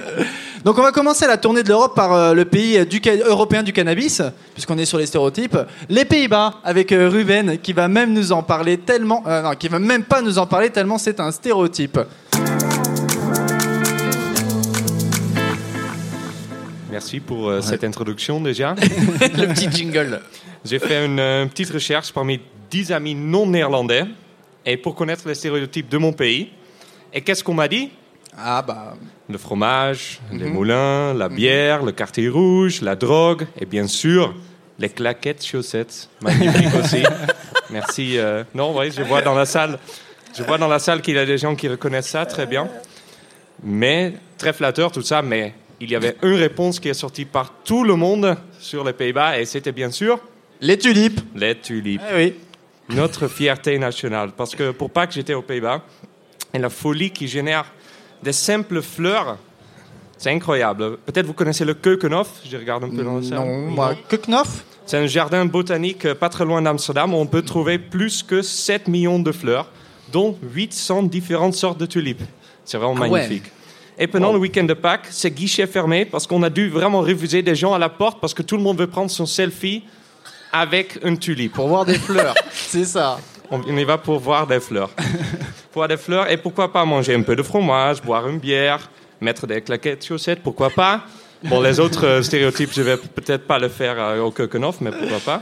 Donc 0.63 0.77
on 0.77 0.81
va 0.81 0.91
commencer 0.91 1.27
la 1.27 1.37
tournée 1.37 1.61
de 1.61 1.67
l'Europe 1.69 1.93
par 1.95 2.13
euh, 2.13 2.33
le 2.33 2.45
pays 2.45 2.85
du 2.85 3.01
européen 3.25 3.63
du 3.63 3.73
cannabis, 3.73 4.21
puisqu'on 4.53 4.77
est 4.77 4.85
sur 4.85 4.97
les 4.97 5.05
stéréotypes. 5.05 5.57
Les 5.89 6.05
Pays-Bas, 6.05 6.55
avec 6.63 6.91
euh, 6.91 7.09
Ruben, 7.09 7.57
qui 7.59 7.73
va 7.73 7.87
même 7.87 8.13
nous 8.13 8.31
en 8.31 8.43
parler 8.43 8.77
tellement... 8.77 9.23
euh, 9.27 9.41
non, 9.41 9.51
qui 9.55 9.67
va 9.67 9.79
même 9.79 10.03
pas 10.03 10.21
nous 10.21 10.37
en 10.39 10.45
parler 10.45 10.69
tellement 10.69 10.97
c'est 10.97 11.19
un 11.19 11.31
stéréotype. 11.31 11.99
Merci 16.97 17.19
pour 17.19 17.47
euh, 17.47 17.61
cette 17.61 17.83
introduction 17.83 18.41
déjà. 18.41 18.73
le 19.21 19.53
petit 19.53 19.71
jingle. 19.71 20.19
J'ai 20.65 20.79
fait 20.79 21.05
une 21.05 21.19
euh, 21.19 21.45
petite 21.45 21.69
recherche 21.69 22.11
parmi 22.11 22.39
10 22.71 22.91
amis 22.91 23.13
non 23.13 23.45
néerlandais 23.45 24.05
et 24.65 24.77
pour 24.77 24.95
connaître 24.95 25.27
les 25.27 25.35
stéréotypes 25.35 25.89
de 25.89 25.99
mon 25.99 26.11
pays. 26.11 26.49
Et 27.13 27.21
qu'est-ce 27.21 27.43
qu'on 27.43 27.53
m'a 27.53 27.67
dit? 27.67 27.91
Ah 28.35 28.63
bah... 28.63 28.95
Le 29.29 29.37
fromage, 29.37 30.19
les 30.31 30.49
moulins, 30.49 31.13
la 31.13 31.29
bière, 31.29 31.83
le 31.83 31.91
quartier 31.91 32.29
rouge, 32.29 32.81
la 32.81 32.95
drogue 32.95 33.45
et 33.61 33.67
bien 33.67 33.85
sûr 33.85 34.33
les 34.79 34.89
claquettes 34.89 35.45
chaussettes. 35.45 36.09
Magnifique 36.21 36.73
aussi. 36.83 37.03
Merci. 37.69 38.17
euh, 38.17 38.43
Non, 38.55 38.75
oui, 38.75 38.89
je 38.91 39.03
vois 39.03 39.21
dans 39.21 39.35
la 39.35 39.45
salle, 39.45 39.77
je 40.35 40.41
vois 40.41 40.57
dans 40.57 40.67
la 40.67 40.79
salle 40.79 41.03
qu'il 41.03 41.13
y 41.13 41.19
a 41.19 41.27
des 41.27 41.37
gens 41.37 41.55
qui 41.55 41.67
reconnaissent 41.67 42.09
ça 42.09 42.25
très 42.25 42.47
bien. 42.47 42.67
Mais 43.61 44.13
très 44.39 44.51
flatteur 44.51 44.91
tout 44.91 45.03
ça. 45.03 45.21
Mais 45.21 45.53
il 45.79 45.91
y 45.91 45.95
avait 45.95 46.15
une 46.23 46.33
réponse 46.33 46.79
qui 46.79 46.89
est 46.89 46.93
sortie 46.93 47.25
par 47.25 47.53
tout 47.63 47.83
le 47.83 47.95
monde 47.95 48.35
sur 48.59 48.83
les 48.83 48.93
Pays-Bas 48.93 49.39
et 49.39 49.45
c'était 49.45 49.71
bien 49.71 49.91
sûr 49.91 50.19
Les 50.61 50.77
tulipes 50.77 51.19
les 51.35 51.55
tulipes. 51.55 52.01
Eh 52.11 52.15
oui. 52.15 52.33
Notre 52.89 53.27
fierté 53.27 53.77
nationale. 53.77 54.31
Parce 54.35 54.55
que 54.55 54.71
pour 54.71 54.89
Pâques, 54.89 55.11
j'étais 55.11 55.33
aux 55.33 55.41
Pays-Bas. 55.41 55.81
Et 56.53 56.59
la 56.59 56.69
folie 56.69 57.11
qui 57.11 57.27
génère 57.27 57.65
des 58.23 58.31
simples 58.31 58.81
fleurs, 58.81 59.37
c'est 60.17 60.31
incroyable. 60.31 60.97
Peut-être 61.05 61.25
vous 61.27 61.33
connaissez 61.33 61.65
le 61.65 61.73
Keukenhof. 61.73 62.41
Je 62.49 62.57
regarde 62.57 62.85
un 62.85 62.89
peu 62.89 63.03
dans 63.03 63.21
salle. 63.21 63.39
Non, 63.39 63.67
moi... 63.69 63.93
Kuknoff 64.09 64.63
C'est 64.85 64.97
un 64.97 65.05
jardin 65.05 65.45
botanique 65.45 66.05
euh, 66.05 66.15
pas 66.15 66.29
très 66.29 66.45
loin 66.45 66.61
d'Amsterdam 66.61 67.13
où 67.13 67.17
on 67.17 67.27
peut 67.27 67.41
trouver 67.43 67.77
plus 67.77 68.23
que 68.23 68.41
7 68.41 68.87
millions 68.87 69.19
de 69.19 69.31
fleurs, 69.33 69.69
dont 70.11 70.37
800 70.41 71.03
différentes 71.03 71.53
sortes 71.55 71.77
de 71.79 71.85
tulipes. 71.85 72.23
C'est 72.65 72.77
vraiment 72.77 72.95
Ah 72.97 73.01
ouais. 73.01 73.09
magnifique. 73.21 73.51
Et 73.99 74.05
pendant 74.05 74.31
le 74.31 74.37
week-end 74.37 74.63
de 74.63 74.75
Pâques, 74.75 75.07
c'est 75.09 75.31
guichet 75.31 75.65
fermé 75.65 76.05
parce 76.05 76.27
qu'on 76.27 76.43
a 76.43 76.51
dû 76.51 76.69
vraiment 76.69 77.01
refuser 77.01 77.41
des 77.41 77.55
gens 77.55 77.73
à 77.73 77.79
la 77.79 77.89
porte 77.89 78.19
parce 78.21 78.33
que 78.33 78.43
tout 78.43 78.55
le 78.55 78.61
monde 78.61 78.77
veut 78.77 78.87
prendre 78.87 79.09
son 79.09 79.25
selfie 79.25 79.83
avec 80.51 80.99
une 81.03 81.17
tulipe. 81.17 81.53
Pour 81.53 81.67
voir 81.67 81.83
des 81.83 81.97
fleurs, 81.97 82.35
c'est 82.51 82.85
ça. 82.85 83.17
On 83.49 83.59
on 83.59 83.77
y 83.77 83.83
va 83.83 83.97
pour 83.97 84.19
voir 84.19 84.45
des 84.45 84.59
fleurs. 84.59 84.89
pour 85.71 85.81
voir 85.81 85.87
des 85.87 85.97
fleurs 85.97 86.29
et 86.29 86.37
pourquoi 86.37 86.71
pas 86.71 86.85
manger 86.85 87.15
un 87.15 87.23
peu 87.23 87.35
de 87.35 87.41
fromage, 87.41 88.01
boire 88.03 88.27
une 88.27 88.37
bière, 88.37 88.89
mettre 89.19 89.47
des 89.47 89.61
claquettes 89.61 90.05
chaussettes, 90.05 90.43
pourquoi 90.43 90.69
pas. 90.69 91.01
Bon, 91.43 91.61
les 91.61 91.79
autres 91.79 92.05
euh, 92.05 92.21
stéréotypes, 92.21 92.71
je 92.73 92.81
vais 92.81 92.97
peut-être 92.97 93.47
pas 93.47 93.57
le 93.57 93.69
faire 93.69 93.95
euh, 93.97 94.21
au 94.21 94.31
Keukenhof, 94.31 94.81
mais 94.81 94.91
pourquoi 94.91 95.19
pas. 95.19 95.41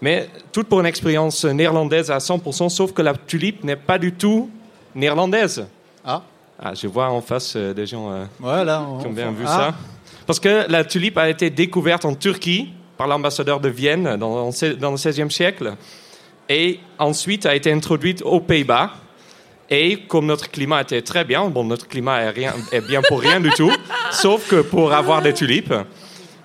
Mais 0.00 0.28
tout 0.52 0.64
pour 0.64 0.80
une 0.80 0.86
expérience 0.86 1.44
néerlandaise 1.44 2.10
à 2.10 2.18
100%, 2.18 2.68
sauf 2.68 2.92
que 2.92 3.02
la 3.02 3.14
tulipe 3.14 3.64
n'est 3.64 3.76
pas 3.76 3.98
du 3.98 4.12
tout 4.12 4.48
néerlandaise. 4.94 5.66
Ah. 6.04 6.22
Ah, 6.62 6.74
je 6.74 6.86
vois 6.86 7.08
en 7.10 7.22
face 7.22 7.54
euh, 7.56 7.72
des 7.72 7.86
gens 7.86 8.10
euh, 8.12 8.24
qui 9.00 9.06
ont 9.06 9.12
bien 9.12 9.30
vu 9.32 9.44
Ah. 9.46 9.56
ça. 9.72 9.74
Parce 10.26 10.38
que 10.38 10.70
la 10.70 10.84
tulipe 10.84 11.16
a 11.16 11.28
été 11.30 11.48
découverte 11.50 12.04
en 12.04 12.14
Turquie 12.14 12.68
par 12.98 13.06
l'ambassadeur 13.08 13.60
de 13.60 13.68
Vienne 13.70 14.16
dans, 14.18 14.50
dans 14.78 14.90
le 14.90 14.96
XVIe 14.96 15.30
siècle 15.30 15.72
et 16.48 16.78
ensuite 16.98 17.46
a 17.46 17.54
été 17.54 17.72
introduite 17.72 18.22
aux 18.22 18.40
Pays-Bas. 18.40 18.90
Et 19.70 20.00
comme 20.08 20.26
notre 20.26 20.50
climat 20.50 20.82
était 20.82 21.00
très 21.00 21.24
bien, 21.24 21.48
bon, 21.48 21.64
notre 21.64 21.88
climat 21.88 22.20
est, 22.22 22.30
rien, 22.30 22.54
est 22.72 22.80
bien 22.86 23.00
pour 23.08 23.20
rien 23.20 23.40
du 23.40 23.50
tout, 23.50 23.70
sauf 24.10 24.48
que 24.48 24.60
pour 24.62 24.92
avoir 24.92 25.22
des 25.22 25.32
tulipes, 25.32 25.72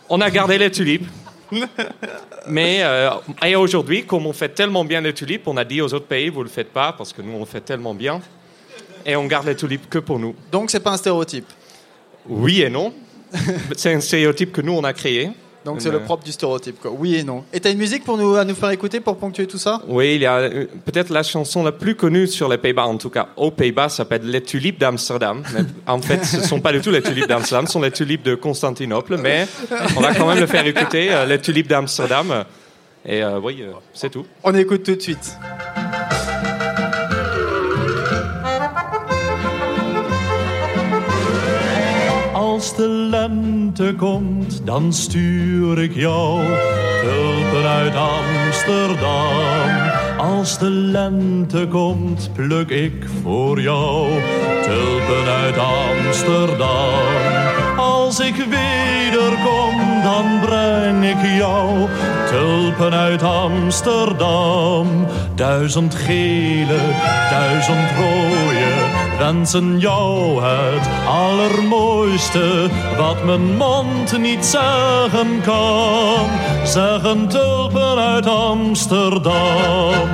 on 0.09 0.21
a 0.21 0.29
gardé 0.29 0.57
les 0.59 0.69
tulipes. 0.71 1.07
Mais 2.47 2.79
euh, 2.83 3.09
et 3.43 3.55
aujourd'hui, 3.55 4.05
comme 4.05 4.25
on 4.27 4.33
fait 4.33 4.49
tellement 4.49 4.85
bien 4.85 5.01
les 5.01 5.13
tulipes, 5.13 5.47
on 5.47 5.57
a 5.57 5.63
dit 5.65 5.81
aux 5.81 5.93
autres 5.93 6.05
pays, 6.05 6.29
vous 6.29 6.39
ne 6.39 6.45
le 6.45 6.49
faites 6.49 6.71
pas, 6.71 6.93
parce 6.93 7.11
que 7.13 7.21
nous, 7.21 7.33
on 7.33 7.39
le 7.39 7.45
fait 7.45 7.61
tellement 7.61 7.93
bien. 7.95 8.21
Et 9.05 9.15
on 9.15 9.25
garde 9.25 9.47
les 9.47 9.55
tulipes 9.55 9.89
que 9.89 9.99
pour 9.99 10.19
nous. 10.19 10.35
Donc 10.51 10.71
c'est 10.71 10.79
pas 10.79 10.91
un 10.91 10.97
stéréotype. 10.97 11.47
Oui 12.27 12.61
et 12.61 12.69
non. 12.69 12.93
C'est 13.75 13.93
un 13.93 13.99
stéréotype 13.99 14.51
que 14.51 14.61
nous, 14.61 14.73
on 14.73 14.83
a 14.83 14.93
créé. 14.93 15.29
Donc 15.65 15.81
c'est 15.81 15.89
le 15.89 15.97
euh, 15.97 15.99
propre 15.99 16.23
du 16.23 16.31
stéréotype, 16.31 16.79
quoi. 16.79 16.91
Oui 16.91 17.15
et 17.15 17.23
non. 17.23 17.43
Et 17.51 17.59
t'as 17.59 17.71
une 17.71 17.79
musique 17.79 18.03
pour 18.03 18.19
nous, 18.19 18.35
à 18.35 18.45
nous 18.45 18.53
faire 18.53 18.69
écouter 18.69 18.99
pour 18.99 19.17
ponctuer 19.17 19.47
tout 19.47 19.57
ça? 19.57 19.81
Oui, 19.87 20.13
il 20.13 20.21
y 20.21 20.25
a 20.27 20.37
euh, 20.37 20.67
peut-être 20.85 21.09
la 21.09 21.23
chanson 21.23 21.63
la 21.63 21.71
plus 21.71 21.95
connue 21.95 22.27
sur 22.27 22.47
les 22.47 22.59
Pays-Bas, 22.59 22.85
en 22.85 22.97
tout 22.97 23.09
cas 23.09 23.29
aux 23.35 23.49
Pays-Bas, 23.49 23.89
s'appelle 23.89 24.29
Les 24.29 24.41
Tulipes 24.41 24.79
d'Amsterdam. 24.79 25.41
En 25.87 25.99
fait, 25.99 26.23
ce 26.23 26.37
ne 26.37 26.43
sont 26.43 26.61
pas 26.61 26.71
du 26.71 26.81
tout 26.81 26.91
les 26.91 27.01
tulipes 27.01 27.27
d'Amsterdam, 27.27 27.65
ce 27.65 27.73
sont 27.73 27.81
les 27.81 27.89
tulipes 27.89 28.21
de 28.21 28.35
Constantinople, 28.35 29.17
mais 29.17 29.47
on 29.97 30.01
va 30.01 30.13
quand 30.13 30.27
même 30.27 30.39
le 30.39 30.45
faire 30.45 30.67
écouter, 30.67 31.11
euh, 31.11 31.25
Les 31.25 31.41
Tulipes 31.41 31.67
d'Amsterdam. 31.67 32.45
Et 33.03 33.23
euh, 33.23 33.39
oui, 33.39 33.63
c'est 33.93 34.11
tout. 34.11 34.25
On 34.43 34.53
écoute 34.53 34.83
tout 34.83 34.95
de 34.95 35.01
suite. 35.01 35.35
Als 42.65 42.75
de 42.75 42.87
lente 42.87 43.93
komt, 43.97 44.61
dan 44.63 44.93
stuur 44.93 45.81
ik 45.81 45.95
jou 45.95 46.39
tulpen 47.01 47.69
uit 47.69 47.93
Amsterdam. 47.95 49.29
Als 50.17 50.59
de 50.59 50.69
lente 50.69 51.67
komt, 51.67 52.29
pluk 52.33 52.69
ik 52.69 53.05
voor 53.23 53.61
jou 53.61 54.07
tulpen 54.63 55.33
uit 55.43 55.55
Amsterdam. 55.57 57.77
Als 57.77 58.19
ik 58.19 58.35
wederkom, 58.35 60.01
dan 60.03 60.25
breng 60.41 61.05
ik 61.05 61.37
jou 61.37 61.87
tulpen 62.29 62.93
uit 62.93 63.23
Amsterdam. 63.23 64.87
Duizend 65.35 65.95
gele, 65.95 66.79
duizend 67.29 67.91
rode 67.97 68.84
wensen 69.17 69.79
jou 69.79 70.43
het 70.43 70.87
allermooiste 71.07 72.69
wat 72.97 73.23
mijn 73.23 73.55
mond 73.55 74.17
niet 74.17 74.45
zeggen 74.45 75.41
kan. 75.41 76.27
Zeggen 76.63 77.27
tulpen 77.27 77.97
uit 77.97 78.25
Amsterdam. 78.27 80.09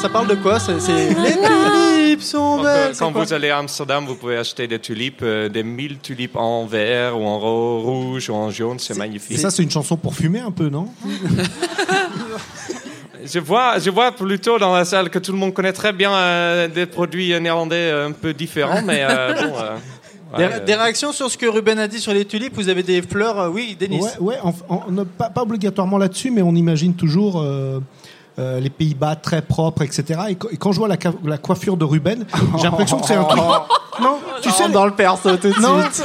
Ça 0.00 0.08
parle 0.08 0.28
de 0.28 0.34
quoi 0.36 0.58
C'est 0.58 0.72
les 0.72 1.36
tulipes 1.36 2.22
sont 2.22 2.62
belles. 2.62 2.92
quand 2.98 3.10
vous 3.12 3.32
allez 3.32 3.50
à 3.50 3.58
Amsterdam, 3.58 4.06
vous 4.06 4.14
pouvez 4.14 4.36
acheter 4.38 4.66
des 4.66 4.78
tulipes, 4.78 5.20
euh, 5.22 5.48
des 5.48 5.62
mille 5.62 5.98
tulipes 5.98 6.36
en 6.36 6.64
vert 6.66 7.18
ou 7.20 7.24
en 7.24 7.38
ro- 7.38 7.80
rouge 7.80 8.30
ou 8.30 8.34
en 8.34 8.50
jaune, 8.50 8.78
c'est 8.78 8.94
Et 8.94 8.98
magnifique. 8.98 9.38
ça, 9.38 9.50
c'est 9.50 9.62
une 9.62 9.70
chanson 9.70 9.96
pour 9.96 10.14
fumer 10.14 10.40
un 10.40 10.50
peu, 10.50 10.68
non? 10.68 10.88
Je 13.22 13.38
vois, 13.38 13.78
je 13.78 13.90
vois 13.90 14.12
plutôt 14.12 14.58
dans 14.58 14.74
la 14.74 14.86
salle 14.86 15.10
que 15.10 15.18
tout 15.18 15.30
le 15.32 15.36
monde 15.36 15.52
connaît 15.52 15.74
très 15.74 15.92
bien 15.92 16.10
euh, 16.10 16.68
des 16.68 16.86
produits 16.86 17.38
néerlandais 17.38 17.90
euh, 17.92 18.08
un 18.08 18.12
peu 18.12 18.32
différents, 18.32 18.80
mais 18.82 19.04
euh, 19.08 19.34
bon. 19.42 19.52
euh, 19.60 19.76
Des, 20.38 20.44
ouais, 20.54 20.60
des 20.64 20.74
réactions 20.74 21.12
sur 21.12 21.30
ce 21.30 21.36
que 21.36 21.44
Ruben 21.44 21.78
a 21.78 21.86
dit 21.86 22.00
sur 22.00 22.14
les 22.14 22.24
tulipes? 22.24 22.54
Vous 22.54 22.70
avez 22.70 22.82
des 22.82 23.02
fleurs 23.02 23.38
euh, 23.38 23.48
Oui, 23.50 23.76
Denis. 23.78 24.00
Ouais, 24.00 24.08
ouais 24.20 24.36
en- 24.42 24.54
en- 24.74 24.90
ne- 24.90 25.04
pas, 25.04 25.28
pas 25.28 25.42
obligatoirement 25.42 25.98
là-dessus, 25.98 26.30
mais 26.30 26.40
on 26.40 26.54
imagine 26.54 26.94
toujours 26.94 27.44
euh, 28.40 28.58
les 28.60 28.70
Pays-Bas 28.70 29.16
très 29.16 29.42
propres, 29.42 29.82
etc. 29.82 30.20
Et, 30.30 30.34
qu- 30.34 30.48
et 30.52 30.56
quand 30.56 30.72
je 30.72 30.78
vois 30.78 30.88
la, 30.88 31.38
coiffure 31.38 31.76
de 31.76 31.84
Ruben, 31.84 32.24
j'ai 32.56 32.64
l'impression 32.64 32.98
que 32.98 33.06
c'est 33.06 33.14
un 33.14 33.24
truc. 33.24 33.42
Non, 34.00 34.16
tu 34.40 34.48
sais. 34.50 34.66
dans 34.70 34.86
le 34.86 34.92
perso 34.92 35.36
tout 35.36 35.48
de 35.52 35.60
Non. 35.60 35.80
suite. 35.92 36.04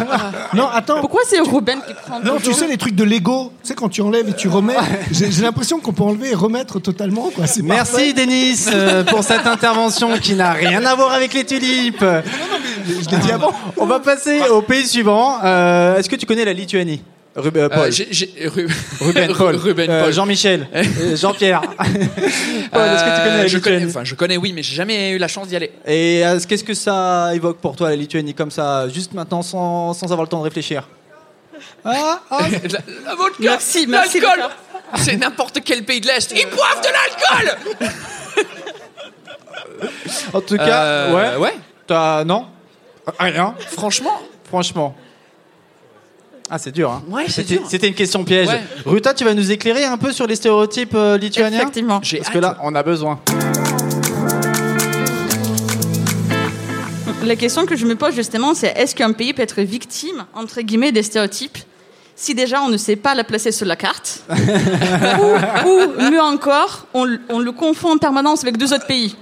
Non, 0.54 0.66
attends. 0.72 1.00
Pourquoi 1.00 1.20
c'est 1.26 1.40
Ruben 1.40 1.78
qui 1.86 1.92
prend 1.92 2.18
Non, 2.20 2.36
tu 2.42 2.54
sais 2.54 2.66
les 2.66 2.78
trucs 2.78 2.94
de 2.94 3.04
Lego, 3.04 3.52
tu 3.62 3.68
sais 3.68 3.74
quand 3.74 3.90
tu 3.90 4.00
enlèves 4.00 4.28
et 4.30 4.32
tu 4.32 4.48
remets. 4.48 4.76
J'ai 5.10 5.42
l'impression 5.42 5.78
qu'on 5.80 5.92
peut 5.92 6.04
enlever 6.04 6.30
et 6.30 6.34
remettre 6.34 6.78
totalement 6.80 7.28
quoi. 7.34 7.44
Merci 7.62 8.14
Denis 8.14 8.64
euh, 8.72 9.04
pour 9.04 9.22
cette 9.24 9.46
intervention 9.46 10.16
qui 10.18 10.34
n'a 10.34 10.52
rien 10.52 10.82
à 10.86 10.94
voir 10.94 11.12
avec 11.12 11.34
les 11.34 11.44
tulipes. 11.44 12.04
Je 12.86 13.10
l'ai 13.10 13.16
dit 13.18 13.32
avant. 13.32 13.52
On 13.76 13.84
va 13.86 14.00
passer 14.00 14.40
au 14.48 14.62
pays 14.62 14.86
suivant. 14.86 15.38
Euh, 15.44 15.98
Est-ce 15.98 16.08
que 16.08 16.16
tu 16.16 16.24
connais 16.24 16.44
la 16.46 16.52
Lituanie? 16.54 17.02
Rub- 17.36 17.56
euh, 17.56 17.68
Paul. 17.68 17.90
Euh, 17.90 18.48
Ru- 18.48 18.68
Ruben, 19.00 19.34
Paul, 19.36 19.56
Ruben, 19.56 19.90
Euh, 19.90 20.04
Paul. 20.04 20.12
Jean-Michel, 20.12 20.68
Jean-Pierre. 21.16 21.62
Paul, 21.80 21.80
est-ce 21.80 23.04
que 23.04 23.16
tu 23.16 23.22
connais 23.24 23.38
la 23.38 23.46
je 23.48 23.58
connais, 23.58 23.84
enfin, 23.86 24.04
je 24.04 24.14
connais, 24.14 24.36
oui, 24.36 24.52
mais 24.52 24.62
j'ai 24.62 24.76
jamais 24.76 25.10
eu 25.10 25.18
la 25.18 25.26
chance 25.28 25.48
d'y 25.48 25.56
aller. 25.56 25.72
Et 25.86 26.24
euh, 26.24 26.38
qu'est-ce 26.48 26.62
que 26.64 26.74
ça 26.74 27.30
évoque 27.34 27.58
pour 27.58 27.74
toi 27.74 27.90
la 27.90 27.96
Lituanie 27.96 28.34
comme 28.34 28.50
ça, 28.52 28.88
juste 28.88 29.12
maintenant 29.14 29.42
sans, 29.42 29.92
sans 29.94 30.06
avoir 30.12 30.22
le 30.22 30.28
temps 30.28 30.38
de 30.38 30.44
réfléchir 30.44 30.88
Ah, 31.84 32.20
ah. 32.30 32.38
La, 32.70 32.78
la 33.10 33.14
vodka, 33.16 33.36
Merci, 33.40 33.86
merci, 33.88 34.20
l'alcool. 34.20 34.38
d'accord. 34.42 34.58
C'est 34.98 35.16
n'importe 35.16 35.58
quel 35.64 35.84
pays 35.84 36.00
de 36.00 36.06
l'Est. 36.06 36.32
Ils 36.36 36.46
boivent 36.46 36.80
de 36.82 36.88
l'alcool 37.42 37.58
En 40.32 40.40
tout 40.40 40.56
cas, 40.56 40.84
Euh, 40.84 41.36
ouais. 41.36 41.36
ouais. 41.42 41.54
T'as 41.86 42.22
non 42.24 42.46
Rien. 43.18 43.54
Franchement, 43.72 44.20
Franchement. 44.48 44.94
Ah, 46.50 46.58
c'est 46.58 46.72
dur. 46.72 46.90
Hein. 46.90 47.02
Ouais, 47.08 47.24
c'est 47.26 47.42
C'était 47.42 47.56
dur. 47.56 47.66
c'était 47.68 47.88
une 47.88 47.94
question 47.94 48.22
piège. 48.24 48.48
Ouais. 48.48 48.60
Ruta, 48.84 49.14
tu 49.14 49.24
vas 49.24 49.32
nous 49.34 49.50
éclairer 49.50 49.84
un 49.84 49.96
peu 49.96 50.12
sur 50.12 50.26
les 50.26 50.36
stéréotypes 50.36 50.94
euh, 50.94 51.16
lituaniens 51.16 51.60
Effectivement. 51.60 52.00
Parce 52.00 52.14
hâte. 52.14 52.32
que 52.32 52.38
là, 52.38 52.58
on 52.62 52.74
a 52.74 52.82
besoin. 52.82 53.18
La 57.24 57.36
question 57.36 57.64
que 57.64 57.76
je 57.76 57.86
me 57.86 57.94
pose 57.96 58.14
justement, 58.14 58.52
c'est 58.54 58.74
est-ce 58.76 58.94
qu'un 58.94 59.12
pays 59.12 59.32
peut 59.32 59.40
être 59.42 59.62
victime, 59.62 60.26
entre 60.34 60.60
guillemets, 60.60 60.92
des 60.92 61.02
stéréotypes 61.02 61.58
si 62.16 62.34
déjà 62.34 62.62
on 62.62 62.68
ne 62.68 62.76
sait 62.76 62.94
pas 62.96 63.14
la 63.14 63.24
placer 63.24 63.50
sur 63.50 63.66
la 63.66 63.74
carte 63.74 64.20
ou, 64.30 65.68
ou, 65.68 66.10
mieux 66.10 66.20
encore, 66.20 66.86
on, 66.94 67.08
on 67.28 67.40
le 67.40 67.50
confond 67.50 67.92
en 67.94 67.98
permanence 67.98 68.42
avec 68.44 68.56
deux 68.56 68.72
autres 68.72 68.86
pays? 68.86 69.16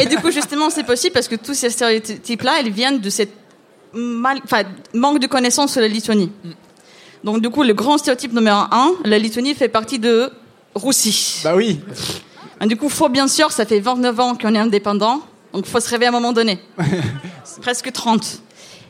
Et 0.00 0.06
du 0.06 0.16
coup, 0.16 0.30
justement, 0.32 0.70
c'est 0.70 0.82
possible 0.82 1.12
parce 1.12 1.28
que 1.28 1.36
tous 1.36 1.54
ces 1.54 1.70
stéréotypes-là, 1.70 2.60
ils 2.64 2.72
viennent 2.72 2.98
de 2.98 3.10
cette 3.10 3.32
mal- 3.92 4.40
manque 4.94 5.18
de 5.20 5.26
connaissances 5.26 5.72
sur 5.72 5.80
la 5.80 5.88
Lituanie. 5.88 6.30
Donc, 7.24 7.40
du 7.42 7.50
coup, 7.50 7.62
le 7.62 7.74
grand 7.74 7.98
stéréotype 7.98 8.32
numéro 8.32 8.56
un, 8.70 8.92
la 9.04 9.18
Lituanie 9.18 9.54
fait 9.54 9.68
partie 9.68 9.98
de 9.98 10.30
Russie. 10.74 11.40
Bah 11.44 11.54
oui. 11.56 11.80
Et 12.60 12.66
Du 12.66 12.76
coup, 12.76 12.88
faut 12.88 13.08
bien 13.08 13.28
sûr, 13.28 13.50
ça 13.52 13.64
fait 13.66 13.80
29 13.80 14.20
ans 14.20 14.34
qu'on 14.36 14.54
est 14.54 14.58
indépendant, 14.58 15.20
donc 15.52 15.66
faut 15.66 15.80
se 15.80 15.88
réveiller 15.88 16.06
à 16.06 16.10
un 16.10 16.12
moment 16.12 16.32
donné. 16.32 16.58
Presque 17.62 17.90
30. 17.92 18.40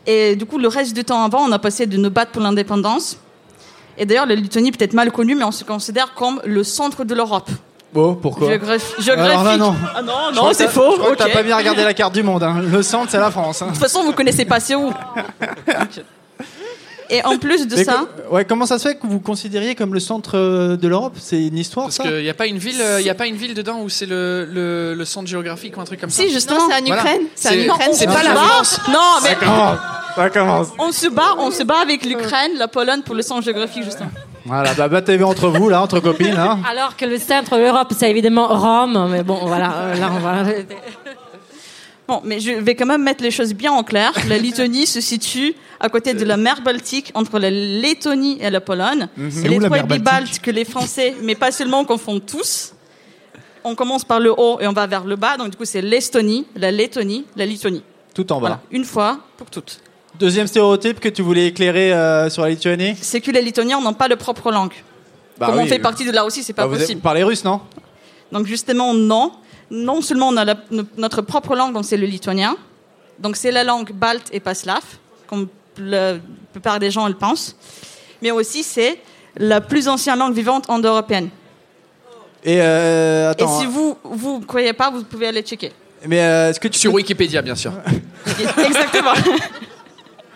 Et 0.07 0.37
du 0.37 0.47
coup, 0.47 0.59
le 0.59 0.69
reste 0.69 0.95
du 0.95 1.05
temps 1.05 1.23
avant, 1.23 1.43
on 1.47 1.53
a 1.53 1.59
passé 1.59 1.87
de 1.87 1.97
nous 1.97 2.11
battre 2.11 2.33
pour 2.33 2.43
l'indépendance. 2.43 3.19
Et 3.97 4.07
d'ailleurs, 4.07 4.27
la 4.27 4.35
Lituanie 4.35 4.73
peut-être 4.73 4.93
mal 4.95 5.11
connue, 5.13 5.35
mais 5.35 5.45
on 5.45 5.51
se 5.53 5.65
considère 5.65 6.15
comme 6.15 6.41
le 6.45 6.63
centre 6.65 7.05
de 7.05 7.15
l'Europe. 7.15 7.51
Bon, 7.93 8.15
pourquoi 8.17 8.49
là, 8.51 8.59
géographique. 8.99 9.59
non. 9.59 9.75
Ah 9.97 10.03
non, 10.03 10.13
non, 10.31 10.33
crois 10.37 10.55
c'est 10.55 10.69
faux. 10.69 10.93
Je 10.97 11.01
crois 11.01 11.13
que 11.13 11.17
t'as 11.19 11.27
ok. 11.27 11.33
pas 11.33 11.43
bien 11.43 11.57
regardé 11.57 11.85
la 11.85 11.95
carte 11.95 12.13
du 12.15 12.23
monde. 12.23 12.43
hein. 12.43 12.57
Le 12.63 12.83
centre, 12.83 13.11
c'est 13.11 13.19
la 13.19 13.31
France. 13.31 13.63
hein. 13.63 13.67
De 13.69 13.71
toute 13.73 13.81
façon, 13.81 14.05
vous 14.05 14.13
connaissez 14.13 14.45
pas 14.45 14.61
c'est 14.61 14.75
où. 14.75 14.93
Et 17.11 17.25
en 17.25 17.39
plus 17.39 17.67
de 17.67 17.75
Mais 17.75 17.85
ça, 17.85 18.05
co- 18.29 18.35
ouais, 18.35 18.45
comment 18.45 18.67
ça 18.67 18.79
se 18.79 18.87
fait 18.89 18.97
que 18.97 19.07
vous 19.07 19.19
considériez 19.19 19.75
comme 19.75 19.95
le 19.95 20.01
centre 20.01 20.37
euh, 20.37 20.77
de 20.77 20.89
l'Europe? 20.89 21.15
C'est 21.19 21.43
une 21.43 21.57
histoire, 21.57 21.87
Parce 21.87 21.97
ça 21.97 22.03
qu'il 22.03 22.21
n'y 22.21 22.29
a 22.29 22.35
pas 22.35 22.47
une 22.47 22.59
ville, 22.59 22.83
euh, 22.83 23.01
y 23.01 23.09
a 23.09 23.15
pas 23.15 23.27
une 23.27 23.37
ville 23.37 23.55
dedans 23.55 23.81
où 23.81 23.89
c'est 23.89 24.05
le, 24.05 24.45
le, 24.45 24.93
le 24.93 25.05
centre 25.07 25.27
géographique 25.27 25.75
ou 25.79 25.81
un 25.81 25.85
truc 25.85 26.01
comme 26.03 26.11
ça. 26.11 26.23
si 26.23 26.31
justement, 26.31 26.59
Non, 26.59 26.67
c'est 26.69 26.83
en 26.83 26.85
Voilà. 26.87 27.01
Ukraine. 27.03 27.21
C'est 27.35 27.49
en 27.49 27.53
C'est- 27.53 27.65
Ukraine. 27.65 27.89
c'est 27.95 28.09
on 28.09 28.13
pas 28.13 28.23
la 28.23 28.35
France. 28.35 28.81
Non, 28.91 28.99
mais 29.23 29.35
commence. 29.37 29.79
Ça 30.17 30.29
commence. 30.31 30.67
on 30.79 30.93
se 30.93 31.07
bat, 31.09 31.35
on 31.39 31.51
se 31.51 31.63
bat 31.63 31.79
avec 31.81 32.05
l'Ukraine, 32.05 32.53
la 32.59 32.69
Pologne 32.69 33.01
pour 33.01 33.15
le 33.15 33.23
centre 33.23 33.43
géographique 33.43 33.85
justement. 33.85 34.11
Voilà, 34.49 34.73
bah 34.73 34.89
battez-vous 34.89 35.27
entre 35.27 35.49
vous, 35.49 35.69
là, 35.69 35.83
entre 35.83 36.01
copines. 36.01 36.35
Hein. 36.39 36.61
Alors 36.67 36.97
que 36.97 37.05
le 37.05 37.19
centre 37.19 37.55
de 37.57 37.63
l'Europe, 37.63 37.93
c'est 37.95 38.11
évidemment 38.11 38.49
Rome, 38.49 39.09
mais 39.11 39.23
bon, 39.23 39.45
voilà, 39.47 39.75
euh, 39.75 39.95
là 39.95 40.11
on 40.11 40.19
va. 40.21 40.45
Bon, 42.09 42.23
mais 42.25 42.41
je 42.41 42.53
vais 42.53 42.75
quand 42.75 42.87
même 42.87 43.03
mettre 43.03 43.23
les 43.23 43.31
choses 43.31 43.53
bien 43.53 43.71
en 43.73 43.83
clair. 43.83 44.11
La 44.27 44.39
Lituanie 44.39 44.87
se 44.87 45.03
situe 45.03 45.55
à 45.79 45.91
côté 45.91 46.15
de 46.15 46.25
la 46.25 46.39
mer 46.39 46.63
Baltique, 46.63 47.11
entre 47.13 47.39
la 47.39 47.51
Lettonie 47.51 48.39
et 48.41 48.49
la 48.49 48.63
Pologne. 48.63 49.09
C'est 49.29 49.45
Et 49.45 49.49
les 49.49 49.59
trois 49.59 49.77
pays 49.77 49.99
Baltique 49.99 50.05
baltes 50.05 50.39
que 50.39 50.51
les 50.51 50.65
Français, 50.65 51.15
mais 51.23 51.35
pas 51.35 51.53
seulement, 51.53 51.85
confondent 51.85 52.25
tous. 52.25 52.73
On 53.65 53.75
commence 53.75 54.07
par 54.07 54.19
le 54.19 54.33
haut 54.33 54.59
et 54.61 54.67
on 54.67 54.73
va 54.73 54.87
vers 54.87 55.05
le 55.05 55.17
bas. 55.17 55.37
Donc, 55.37 55.51
du 55.51 55.59
coup, 55.59 55.67
c'est 55.67 55.83
l'Estonie, 55.83 56.47
la 56.57 56.71
Lettonie, 56.71 57.27
la 57.37 57.45
Lituanie. 57.45 57.83
Tout 58.15 58.33
en 58.33 58.37
bas. 58.37 58.41
Voilà, 58.41 58.61
une 58.71 58.87
fois 58.87 59.19
pour 59.37 59.51
toutes. 59.51 59.81
Deuxième 60.19 60.47
stéréotype 60.47 61.01
que 61.01 61.09
tu 61.09 61.23
voulais 61.23 61.47
éclairer 61.47 61.93
euh, 61.93 62.29
sur 62.29 62.43
la 62.43 62.51
Lituanie 62.51 62.97
C'est 63.01 63.21
que 63.21 63.31
les 63.31 63.43
Lituaniens 63.43 63.81
n'ont 63.81 63.93
pas 63.95 64.09
de 64.09 64.15
propre 64.17 64.51
langue. 64.51 64.73
Bah 65.39 65.47
Comme 65.47 65.61
on 65.61 65.67
fait 65.67 65.79
partie 65.79 66.05
de 66.05 66.11
la 66.11 66.23
Russie, 66.23 66.43
c'est 66.43 66.53
pas 66.53 66.63
Bah, 66.67 66.69
vous 66.75 66.79
possible. 66.81 67.01
parlez 67.01 67.23
russe, 67.23 67.45
non? 67.45 67.61
Donc 68.33 68.47
justement, 68.47 68.93
non. 68.95 69.33
Non 69.71 70.01
seulement 70.01 70.29
on 70.29 70.37
a 70.37 70.45
la- 70.45 70.57
notre 70.97 71.23
propre 71.23 71.55
langue, 71.55 71.73
donc 71.75 71.85
c'est 71.85 71.97
le 71.97 72.07
lituanien. 72.07 72.57
Donc 73.21 73.37
c'est 73.37 73.53
la 73.53 73.63
langue 73.65 73.93
balte 73.93 74.29
et 74.33 74.41
pas 74.41 74.55
slave, 74.55 74.83
comme 75.29 75.49
la 75.79 76.15
plupart 76.53 76.79
des 76.81 76.91
gens 76.91 77.07
le 77.07 77.15
pensent. 77.15 77.55
Mais 78.23 78.31
aussi 78.33 78.63
c'est 78.65 78.99
la 79.37 79.61
plus 79.61 79.87
ancienne 79.89 80.19
langue 80.19 80.35
vivante 80.35 80.69
en 80.69 80.79
européenne. 80.81 81.29
Et 82.43 82.59
euh, 82.61 83.33
Et 83.39 83.47
si 83.47 83.65
hein. 83.65 83.69
vous 83.71 83.97
vous 84.05 84.41
croyez 84.41 84.73
pas, 84.73 84.91
vous 84.91 85.05
pouvez 85.05 85.29
aller 85.29 85.43
checker. 85.43 85.71
Mais 86.07 86.21
euh, 86.23 86.51
est-ce 86.51 86.59
que 86.61 86.69
tu 86.69 86.79
Sur 86.79 86.91
peux- 86.91 86.97
Wikipédia, 86.97 87.43
bien 87.43 87.55
sûr. 87.57 87.73
Exactement. 88.67 89.13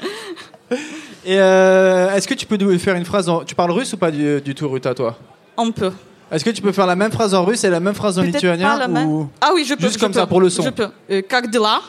Et 1.26 1.40
euh, 1.40 2.14
est-ce 2.14 2.28
que 2.28 2.34
tu 2.34 2.46
peux 2.46 2.58
nous 2.58 2.78
faire 2.80 2.96
une 2.96 3.06
phrase 3.06 3.28
en... 3.30 3.44
Tu 3.44 3.56
parles 3.56 3.72
russe 3.72 3.94
ou 3.94 3.98
pas 3.98 4.12
du, 4.12 4.42
du 4.42 4.54
tout, 4.56 4.70
Ruta, 4.70 4.94
toi 4.94 5.18
On 5.58 5.72
peut. 5.72 5.92
Est-ce 6.32 6.44
que 6.44 6.50
tu 6.50 6.62
peux 6.62 6.72
faire 6.74 6.88
la 6.88 6.96
même 6.96 7.12
phrase 7.12 7.34
en 7.34 7.44
russe 7.46 7.64
et 7.64 7.70
la 7.70 7.80
même 7.80 7.94
phrase 7.94 8.18
en 8.20 8.22
Peut-être 8.22 8.36
lituanien 8.36 8.70
pas 8.72 8.78
la 8.80 8.88
même. 8.88 9.08
ou... 9.10 9.30
Ah 9.40 9.52
oui, 9.54 9.64
je 9.66 9.74
peux. 9.76 9.84
Juste 9.84 9.96
je 9.96 10.00
comme 10.00 10.12
peux. 10.12 10.20
ça, 10.20 10.28
pour 10.28 10.42
le 10.42 10.50
son. 10.50 10.64
Je 10.64 10.70
peux. 10.70 10.88
Euh, 11.12 11.22
Как 11.28 11.50
дела 11.50 11.82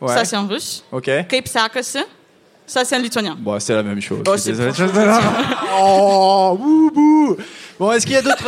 Ouais. 0.00 0.08
Ça 0.14 0.24
c'est 0.26 0.36
en 0.36 0.46
russe. 0.46 0.84
Ok. 0.92 1.04
Kaip 1.26 1.46
sekasi 1.48 2.00
Ça, 2.66 2.84
c'est 2.84 2.96
un 2.96 2.98
lituanien. 2.98 3.34
Bon, 3.38 3.58
c'est 3.58 3.72
la 3.74 3.82
même 3.82 4.00
chose. 4.02 4.18
Oh, 4.28 4.32
Je 4.36 4.40
suis 4.42 4.54
c'est 4.54 4.62
désolé. 4.66 4.90
oh, 5.80 6.58
bouh, 6.60 6.90
bouh. 6.94 7.36
Bon, 7.78 7.92
est-ce 7.92 8.04
qu'il 8.04 8.14
y 8.14 8.18
a 8.18 8.22
d'autres. 8.22 8.44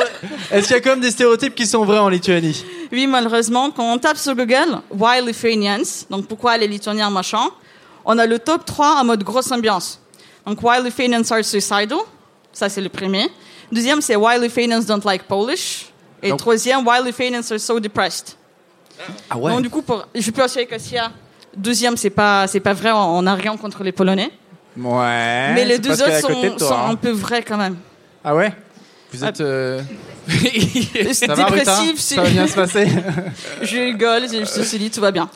Est-ce 0.51 0.67
qu'il 0.67 0.77
y 0.77 0.79
a 0.79 0.83
quand 0.83 0.91
même 0.91 1.01
des 1.01 1.11
stéréotypes 1.11 1.55
qui 1.55 1.67
sont 1.67 1.85
vrais 1.85 1.99
en 1.99 2.09
Lituanie 2.11 2.65
Oui, 2.93 3.07
malheureusement, 3.07 3.71
quand 3.71 3.91
on 3.95 3.97
tape 3.99 4.17
sur 4.19 4.35
Google 4.35 4.81
Why 4.91 5.23
Lithuanians, 5.25 6.05
donc 6.11 6.27
pourquoi 6.27 6.57
les 6.59 6.67
Lituaniens 6.69 7.09
machin, 7.11 7.49
on 8.06 8.18
a 8.18 8.26
le 8.26 8.40
top 8.40 8.66
3 8.66 8.98
en 9.00 9.04
mode 9.06 9.24
grosse 9.24 9.52
ambiance. 9.52 10.00
Donc 10.46 10.62
Why 10.62 10.82
Lithuanians 10.84 11.24
are 11.32 11.44
suicidal, 11.44 12.00
ça 12.52 12.70
c'est 12.70 12.82
le 12.82 12.90
premier. 12.90 13.30
Deuxième, 13.72 14.02
c'est 14.02 14.16
Why 14.16 14.40
Lithuanians 14.40 14.82
don't 14.86 15.02
like 15.06 15.24
Polish. 15.24 15.88
Et 16.22 16.30
Donc- 16.30 16.40
troisième, 16.40 16.86
Why 16.88 17.04
Lithuanians 17.04 17.50
are 17.52 17.60
so 17.60 17.80
depressed. 17.80 18.38
Ah 19.30 19.38
ouais 19.38 19.52
Donc 19.52 19.62
du 19.64 19.70
coup, 19.70 19.82
pour, 19.82 20.06
je 20.14 20.32
peux 20.32 20.44
assurer 20.44 20.66
que 20.68 20.78
s'il 20.78 20.94
y 20.96 20.98
a 20.98 21.12
deuxième, 21.56 21.98
c'est 21.98 22.10
pas 22.12 22.46
c'est 22.48 22.60
pas 22.60 22.74
vrai, 22.74 22.92
on 22.92 23.22
n'a 23.24 23.36
rien 23.36 23.56
contre 23.58 23.84
les 23.84 23.92
Polonais. 23.92 24.32
Ouais. 24.78 25.54
mais 25.54 25.66
les 25.66 25.78
deux 25.80 25.92
autres 26.02 26.20
sont, 26.20 26.56
toi, 26.58 26.68
sont 26.68 26.74
hein. 26.74 26.90
un 26.92 26.96
peu 26.96 27.12
vrais 27.12 27.44
quand 27.44 27.58
même. 27.58 27.78
Ah 28.24 28.34
ouais? 28.36 28.52
Vous 29.12 29.24
êtes. 29.24 29.42
euh, 29.42 29.82
C'est 31.14 31.28
va, 31.28 31.36
dépressif, 31.36 32.00
c'est- 32.00 32.16
Ça 32.16 32.24
va 32.24 32.30
bien 32.30 32.48
se 32.48 32.56
passer? 32.56 32.88
Je 33.62 33.78
rigole, 33.78 34.24
je, 34.28 34.40
je 34.46 34.62
suis 34.64 34.80
dit 34.80 34.90
tout 34.90 35.02
va 35.02 35.12
bien. 35.12 35.30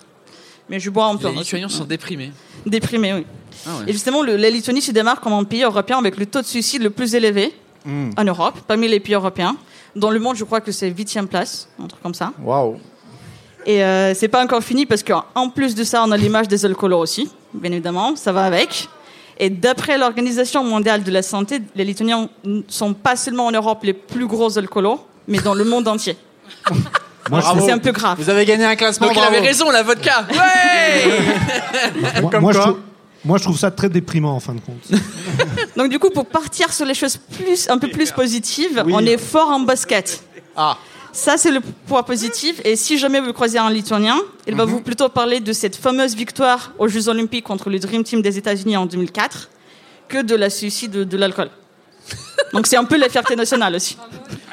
Mais 0.70 0.80
je 0.80 0.90
bois 0.90 1.06
un 1.06 1.16
peu. 1.16 1.30
Les 1.30 1.36
Lituaniens 1.36 1.70
sont 1.70 1.86
déprimés. 1.86 2.32
Déprimés, 2.66 3.14
oui. 3.14 3.26
Ah 3.66 3.78
ouais. 3.78 3.84
Et 3.88 3.94
justement, 3.94 4.22
le, 4.22 4.36
la 4.36 4.50
Lituanie 4.50 4.82
se 4.82 4.92
démarque 4.92 5.24
comme 5.24 5.34
un 5.34 5.44
pays 5.44 5.64
européen 5.64 5.98
avec 5.98 6.18
le 6.18 6.26
taux 6.26 6.42
de 6.42 6.46
suicide 6.46 6.84
le 6.84 6.90
plus 6.90 7.16
élevé 7.16 7.54
Hmm. 7.88 8.10
en 8.18 8.24
Europe, 8.26 8.56
parmi 8.68 8.86
les 8.90 9.00
pays 9.00 9.14
européens. 9.16 9.56
Dans 9.96 10.10
le 10.10 10.20
monde, 10.20 10.36
je 10.36 10.44
crois 10.44 10.60
que 10.60 10.74
c'est 10.74 10.90
8 10.90 11.20
place, 11.30 11.70
un 11.82 11.88
truc 11.88 12.04
comme 12.04 12.14
ça. 12.14 12.34
Waouh. 12.44 12.80
Et 13.66 13.82
euh, 13.82 14.14
c'est 14.14 14.28
pas 14.28 14.44
encore 14.44 14.62
fini 14.62 14.86
parce 14.86 15.02
qu'en 15.04 15.50
plus 15.50 15.74
de 15.74 15.86
ça, 15.86 16.04
on 16.06 16.12
a 16.12 16.18
l'image 16.18 16.50
des 16.50 16.66
alcoolos 16.66 17.00
aussi, 17.00 17.30
bien 17.54 17.72
évidemment, 17.72 18.18
ça 18.18 18.34
va 18.34 18.44
avec. 18.44 18.90
Et 19.38 19.50
d'après 19.50 19.98
l'Organisation 19.98 20.66
mondiale 20.66 21.02
de 21.04 21.12
la 21.12 21.22
santé, 21.22 21.62
les 21.76 21.86
Lituaniens 21.86 22.28
ne 22.44 22.62
sont 22.68 22.94
pas 22.94 23.16
seulement 23.16 23.46
en 23.46 23.52
Europe 23.52 23.80
les 23.84 23.94
plus 23.94 24.28
gros 24.28 24.58
alcoolos, 24.58 25.00
mais 25.26 25.40
dans 25.40 25.54
le 25.54 25.64
monde 25.64 25.88
entier. 25.88 26.18
Moi, 27.30 27.40
je 27.40 27.46
Bravo. 27.46 27.66
C'est 27.66 27.72
un 27.72 27.78
peu 27.78 27.92
grave. 27.92 28.18
Vous 28.20 28.30
avez 28.30 28.46
gagné 28.46 28.66
un 28.66 28.76
classement. 28.76 29.08
Donc 29.08 29.16
il 29.18 29.24
avait 29.24 29.40
raison, 29.40 29.70
la 29.70 29.84
vodka. 29.84 30.26
Ouais 30.32 32.22
Moi, 32.22 32.32
Comme 32.32 32.42
moi, 32.42 32.52
je 32.54 32.58
quoi. 32.58 32.68
trouve, 32.68 32.80
moi, 33.26 33.38
je 33.38 33.44
trouve 33.44 33.58
ça 33.58 33.72
très 33.72 33.90
déprimant 33.90 34.36
en 34.36 34.40
fin 34.40 34.54
de 34.54 34.60
compte. 34.62 35.00
Donc 35.78 35.90
du 35.90 36.00
coup, 36.00 36.10
pour 36.10 36.26
partir 36.26 36.72
sur 36.74 36.86
les 36.86 36.94
choses 36.94 37.18
plus, 37.18 37.70
un 37.70 37.78
peu 37.78 37.90
plus 37.90 38.12
positives, 38.12 38.84
Oui. 38.86 38.94
on 38.96 39.06
est 39.06 39.18
fort 39.18 39.50
en 39.50 39.60
basket. 39.62 40.24
Ah. 40.56 40.78
Ça, 41.12 41.36
c'est 41.38 41.52
le 41.52 41.62
point 41.88 42.04
positif. 42.04 42.62
Et 42.64 42.76
si 42.76 42.98
jamais 42.98 43.20
vous 43.20 43.34
croisez 43.34 43.58
un 43.58 43.70
Lituanien, 43.72 44.18
il 44.46 44.56
va 44.56 44.66
vous 44.66 44.82
plutôt 44.82 45.10
parler 45.10 45.40
de 45.40 45.52
cette 45.52 45.76
fameuse 45.76 46.16
victoire 46.16 46.74
aux 46.78 46.88
Jeux 46.88 47.10
Olympiques 47.10 47.44
contre 47.46 47.70
le 47.72 47.80
Dream 47.80 48.04
Team 48.04 48.22
des 48.22 48.38
États-Unis 48.38 48.78
en 48.78 48.86
2004 48.86 49.50
que 50.10 50.22
de 50.22 50.36
la 50.36 50.50
suicide 50.52 50.92
de, 50.92 51.04
de 51.04 51.18
l'alcool. 51.18 51.50
Donc 52.54 52.68
c'est 52.68 52.78
un 52.78 52.86
peu 52.86 52.98
la 52.98 53.10
fierté 53.10 53.36
nationale 53.36 53.76
aussi. 53.76 53.98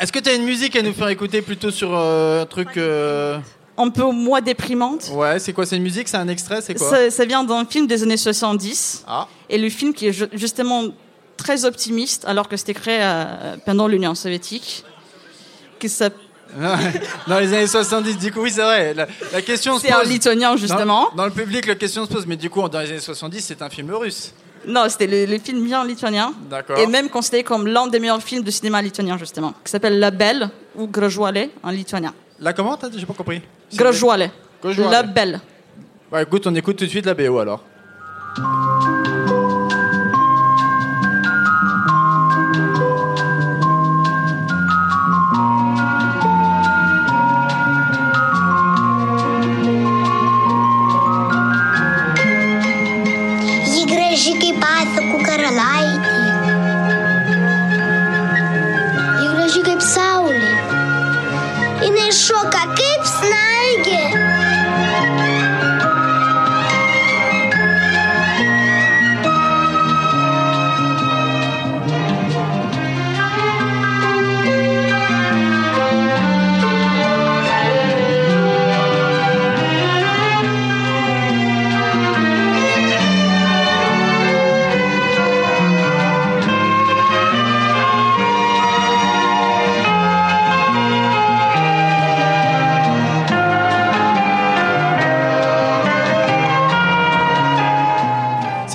Est-ce 0.01 0.11
que 0.13 0.19
tu 0.19 0.29
as 0.29 0.35
une 0.35 0.45
musique 0.45 0.75
à 0.77 0.83
nous 0.83 0.93
faire 0.93 1.09
écouter 1.09 1.43
plutôt 1.43 1.71
sur 1.71 1.91
euh, 1.95 2.43
un 2.43 2.47
truc. 2.47 2.77
euh, 2.77 3.39
Un 3.79 3.89
peu 3.91 4.05
moins 4.05 4.41
déprimante. 4.41 5.11
Ouais, 5.13 5.39
c'est 5.39 5.53
quoi 5.53 5.65
C'est 5.67 5.77
une 5.77 5.83
musique 5.83 6.09
C'est 6.09 6.17
un 6.17 6.29
extrait 6.29 6.61
C'est 6.61 6.75
quoi? 6.75 6.91
Ça, 6.91 7.11
ça 7.11 7.25
vient 7.25 7.45
d'un 7.45 7.65
film 7.65 7.87
des 7.87 8.03
années 8.03 8.17
70. 8.17 9.05
Ah. 9.07 9.29
Et 9.49 9.59
le 9.59 9.69
film 9.69 9.95
qui 9.95 10.09
est 10.09 10.13
ju- 10.13 10.29
justement 10.33 10.85
très 11.37 11.65
optimiste, 11.65 12.25
alors 12.27 12.49
que 12.49 12.57
c'était 12.57 12.75
créé 12.75 12.99
euh, 13.01 13.57
pendant 13.65 13.87
l'Union 13.89 14.15
soviétique. 14.15 14.85
Qui 15.79 15.89
s'appelle 15.89 16.19
Dans 17.27 17.39
les 17.41 17.53
années 17.53 17.67
70, 17.67 18.17
du 18.19 18.33
coup, 18.33 18.41
oui, 18.43 18.51
c'est 18.51 18.63
vrai. 18.63 18.95
La, 18.95 19.07
la 19.33 19.43
question 19.43 19.77
se 19.79 19.87
C'est 19.87 19.93
un 19.93 20.01
pose. 20.01 20.09
lituanien, 20.09 20.57
justement. 20.57 21.09
Dans, 21.11 21.17
dans 21.17 21.25
le 21.27 21.33
public, 21.33 21.67
la 21.67 21.75
question 21.75 22.05
se 22.07 22.11
pose. 22.13 22.27
Mais 22.27 22.37
du 22.37 22.49
coup, 22.51 22.69
dans 22.69 22.81
les 22.81 22.91
années 22.91 23.01
70, 23.01 23.41
c'est 23.41 23.63
un 23.63 23.69
film 23.71 23.91
russe. 23.93 24.33
Non, 24.67 24.85
c'était 24.89 25.07
le, 25.07 25.27
le 25.33 25.39
film 25.39 25.65
bien 25.65 25.85
lituanien. 25.85 26.33
D'accord. 26.51 26.79
Et 26.79 26.87
même 26.87 27.09
considéré 27.09 27.43
comme 27.45 27.67
l'un 27.67 27.87
des 27.87 27.99
meilleurs 28.01 28.23
films 28.23 28.43
de 28.43 28.51
cinéma 28.51 28.81
lituanien, 28.83 29.17
justement. 29.19 29.55
Qui 29.65 29.71
s'appelle 29.71 29.99
La 29.99 30.11
Belle 30.11 30.49
ou 30.77 30.87
Grojuale 30.87 31.49
en 31.63 31.71
lituanien. 31.71 32.13
Là, 32.41 32.53
comment 32.53 32.77
t'as 32.77 32.89
J'ai 32.97 33.07
pas 33.07 33.15
compris. 33.15 33.41
Grojuale. 33.75 34.31
La 34.91 35.03
Belle. 35.03 35.41
Bah 36.11 36.23
écoute, 36.23 36.47
on 36.47 36.55
écoute 36.55 36.77
tout 36.77 36.85
de 36.85 36.91
suite 36.91 37.07
la 37.07 37.15
BO 37.15 37.39
alors. 37.39 37.63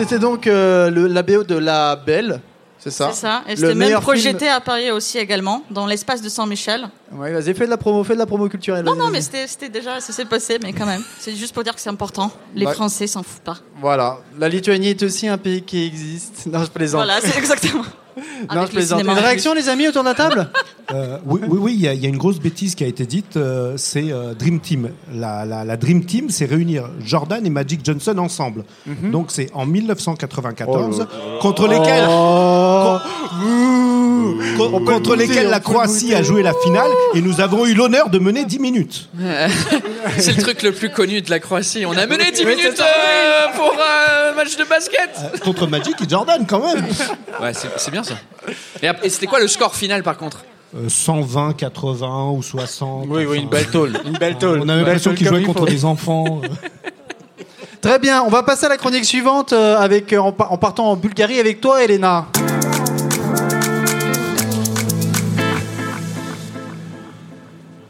C'était 0.09 0.21
donc 0.21 0.47
euh, 0.47 0.89
le, 0.89 1.05
la 1.05 1.21
BO 1.21 1.43
de 1.43 1.55
La 1.55 1.95
Belle, 1.95 2.41
c'est 2.79 2.89
ça 2.89 3.11
C'est 3.13 3.21
ça. 3.21 3.43
Et 3.47 3.55
c'était 3.55 3.75
même 3.75 3.99
projeté 4.01 4.39
film- 4.39 4.51
à 4.51 4.59
Paris 4.59 4.89
aussi 4.89 5.19
également, 5.19 5.63
dans 5.69 5.85
l'espace 5.85 6.19
de 6.23 6.29
Saint-Michel. 6.29 6.89
Ouais, 7.11 7.31
vas-y, 7.31 7.53
fais 7.53 7.65
de 7.65 7.69
la 7.69 7.77
promo, 7.77 8.03
fais 8.03 8.15
de 8.15 8.17
la 8.19 8.25
promo 8.25 8.49
culturelle. 8.49 8.83
Non, 8.83 8.95
non, 8.95 9.11
mais 9.11 9.21
c'était 9.21 9.45
c'était 9.45 9.69
déjà, 9.69 9.99
ça 9.99 10.11
s'est 10.11 10.25
passé, 10.25 10.57
mais 10.63 10.73
quand 10.73 10.87
même. 10.87 11.03
C'est 11.19 11.35
juste 11.35 11.53
pour 11.53 11.63
dire 11.63 11.75
que 11.75 11.81
c'est 11.81 11.91
important. 11.91 12.31
Les 12.55 12.65
Bah- 12.65 12.73
Français 12.73 13.05
s'en 13.05 13.21
foutent 13.21 13.43
pas. 13.43 13.57
Voilà, 13.79 14.17
la 14.39 14.49
Lituanie 14.49 14.89
est 14.89 15.03
aussi 15.03 15.27
un 15.27 15.37
pays 15.37 15.61
qui 15.61 15.85
existe. 15.85 16.47
Non, 16.47 16.63
je 16.63 16.71
plaisante. 16.71 17.03
Voilà, 17.05 17.21
c'est 17.21 17.37
exactement. 17.37 17.83
non, 18.55 18.65
je 18.65 18.71
plaisante. 18.71 19.01
Une 19.03 19.09
réaction, 19.11 19.53
les 19.53 19.69
amis, 19.69 19.87
autour 19.87 20.03
de 20.03 20.09
la 20.09 20.15
table 20.15 20.49
Euh, 20.91 21.19
oui, 21.27 21.39
oui, 21.47 21.57
oui, 21.61 21.73
il 21.75 21.81
y, 21.81 21.87
a- 21.87 21.93
il 21.93 22.01
y 22.01 22.07
a 22.07 22.09
une 22.09 22.17
grosse 22.17 22.39
bêtise 22.39 22.73
qui 22.73 22.83
a 22.83 22.87
été 22.87 23.05
dite. 23.05 23.37
euh, 23.37 23.75
c'est 23.77 24.11
euh, 24.11 24.33
Dream 24.33 24.59
Team. 24.59 24.89
La, 25.13 25.45
la- 25.45 25.63
la 25.63 25.77
Dream 25.77 26.03
Team, 26.03 26.31
c'est 26.31 26.45
réunir 26.45 26.89
Jordan 27.05 27.45
et 27.45 27.49
Magic 27.51 27.81
Johnson 27.85 28.17
ensemble. 28.17 28.63
Donc 29.11 29.27
c'est 29.29 29.51
en 29.53 29.67
1994 29.67 31.05
contre 31.41 31.67
lesquels, 31.67 32.05
con- 32.07 32.99
con- 34.57 34.83
contre 34.85 35.15
lesquels 35.15 35.49
la 35.49 35.59
Croatie 35.59 36.13
a 36.15 36.21
joué 36.23 36.43
la 36.43 36.53
finale 36.63 36.89
et 37.13 37.21
nous 37.21 37.41
avons 37.41 37.65
eu 37.65 37.73
l'honneur 37.73 38.09
de 38.09 38.19
mener 38.19 38.45
10 38.45 38.59
minutes. 38.59 39.09
C'est 40.17 40.35
le 40.37 40.41
truc 40.43 40.63
le 40.63 40.71
plus 40.71 40.89
connu 40.89 41.21
de 41.21 41.29
la 41.29 41.39
Croatie. 41.39 41.85
On 41.85 41.97
a 41.97 42.05
mené 42.07 42.31
10 42.31 42.43
Oui, 42.45 42.55
minutes 42.55 42.79
euh, 42.79 43.55
pour 43.55 43.73
un 43.73 44.35
match 44.35 44.55
de 44.57 44.63
basket. 44.63 45.09
Euh, 45.19 45.37
contre 45.39 45.67
Magic 45.67 45.95
et 46.01 46.09
Jordan 46.09 46.45
quand 46.47 46.59
même. 46.73 46.85
Ouais, 47.41 47.51
c'est 47.53 47.91
bien 47.91 48.03
ça. 48.03 48.15
Et, 48.81 49.09
c'était 49.09 49.27
quoi 49.27 49.39
le 49.39 49.47
score 49.47 49.73
final 49.73 50.03
par 50.03 50.17
contre? 50.17 50.43
Euh, 50.75 50.89
120, 50.89 51.53
80 51.53 52.29
ou 52.31 52.43
60. 52.43 53.05
Oui, 53.09 53.23
oui, 53.25 53.37
une 53.39 53.47
belle 53.47 53.67
tôle. 53.67 53.97
Une 54.05 54.17
belle 54.17 54.37
tôle. 54.37 54.61
On 54.63 54.67
a 54.69 54.75
l'impression 54.75 55.13
qu'ils 55.13 55.27
jouaient 55.27 55.43
contre 55.43 55.65
des 55.65 55.85
enfants. 55.85 56.41
euh. 56.43 56.47
Très 57.81 57.97
bien, 57.97 58.21
on 58.23 58.29
va 58.29 58.43
passer 58.43 58.65
à 58.65 58.69
la 58.69 58.75
chronique 58.77 59.05
suivante 59.05 59.53
euh, 59.53 59.77
avec, 59.77 60.11
euh, 60.11 60.19
en 60.19 60.31
partant 60.33 60.91
en 60.91 60.95
Bulgarie 60.97 61.39
avec 61.39 61.61
toi, 61.61 61.81
Elena. 61.81 62.27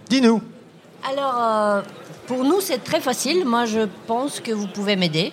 Dis-nous. 0.10 0.42
Alors, 1.10 1.38
euh, 1.42 1.82
pour 2.28 2.44
nous, 2.44 2.62
c'est 2.62 2.84
très 2.84 3.00
facile. 3.00 3.46
Moi, 3.46 3.66
je 3.66 3.82
pense 4.08 4.40
que 4.40 4.52
vous 4.52 4.68
pouvez 4.68 4.96
m'aider. 4.96 5.32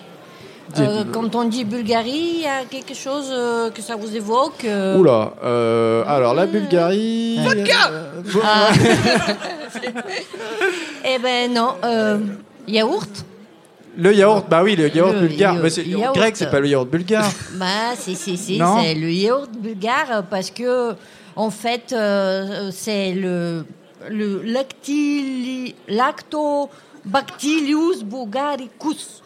Euh, 0.79 1.05
quand 1.13 1.33
on 1.35 1.45
dit 1.45 1.63
Bulgarie, 1.63 2.31
il 2.35 2.41
y 2.41 2.45
a 2.45 2.65
quelque 2.69 2.93
chose 2.93 3.29
euh, 3.31 3.69
que 3.71 3.81
ça 3.81 3.95
vous 3.95 4.13
évoque 4.13 4.65
euh, 4.65 4.97
Oula, 4.97 5.31
euh, 5.41 6.03
alors 6.05 6.33
la 6.33 6.45
Bulgarie. 6.45 7.39
Vodka 7.41 7.89
euh, 7.89 8.21
Ah. 8.43 8.67
Eh 11.05 11.19
ben 11.19 11.53
non, 11.53 11.75
euh, 11.83 12.19
yaourt. 12.67 13.25
Le 13.97 14.13
yaourt, 14.13 14.45
bah 14.49 14.61
oui, 14.63 14.75
le 14.75 14.93
yaourt 14.93 15.13
Le 15.13 15.27
bulgare. 15.27 15.53
yaourt- 15.53 15.63
Mais 15.63 15.69
c'est 15.69 15.85
yaourt. 15.85 16.15
grec, 16.15 16.35
c'est 16.37 16.49
pas 16.51 16.59
le 16.59 16.67
yaourt 16.67 16.89
bulgare. 16.89 17.29
Bah, 17.55 17.95
si, 17.97 18.15
si, 18.15 18.37
si, 18.37 18.57
Non. 18.59 18.81
c'est 18.83 18.93
le 18.93 19.09
yaourt 19.09 19.49
bulgare 19.57 20.23
parce 20.29 20.51
que, 20.51 20.93
en 21.35 21.49
fait, 21.49 21.93
euh, 21.93 22.69
c'est 22.73 23.13
le, 23.13 23.65
le 24.09 24.43
lactili- 24.43 25.75
lactobacillus 25.87 28.03
bulgaricus. 28.03 29.21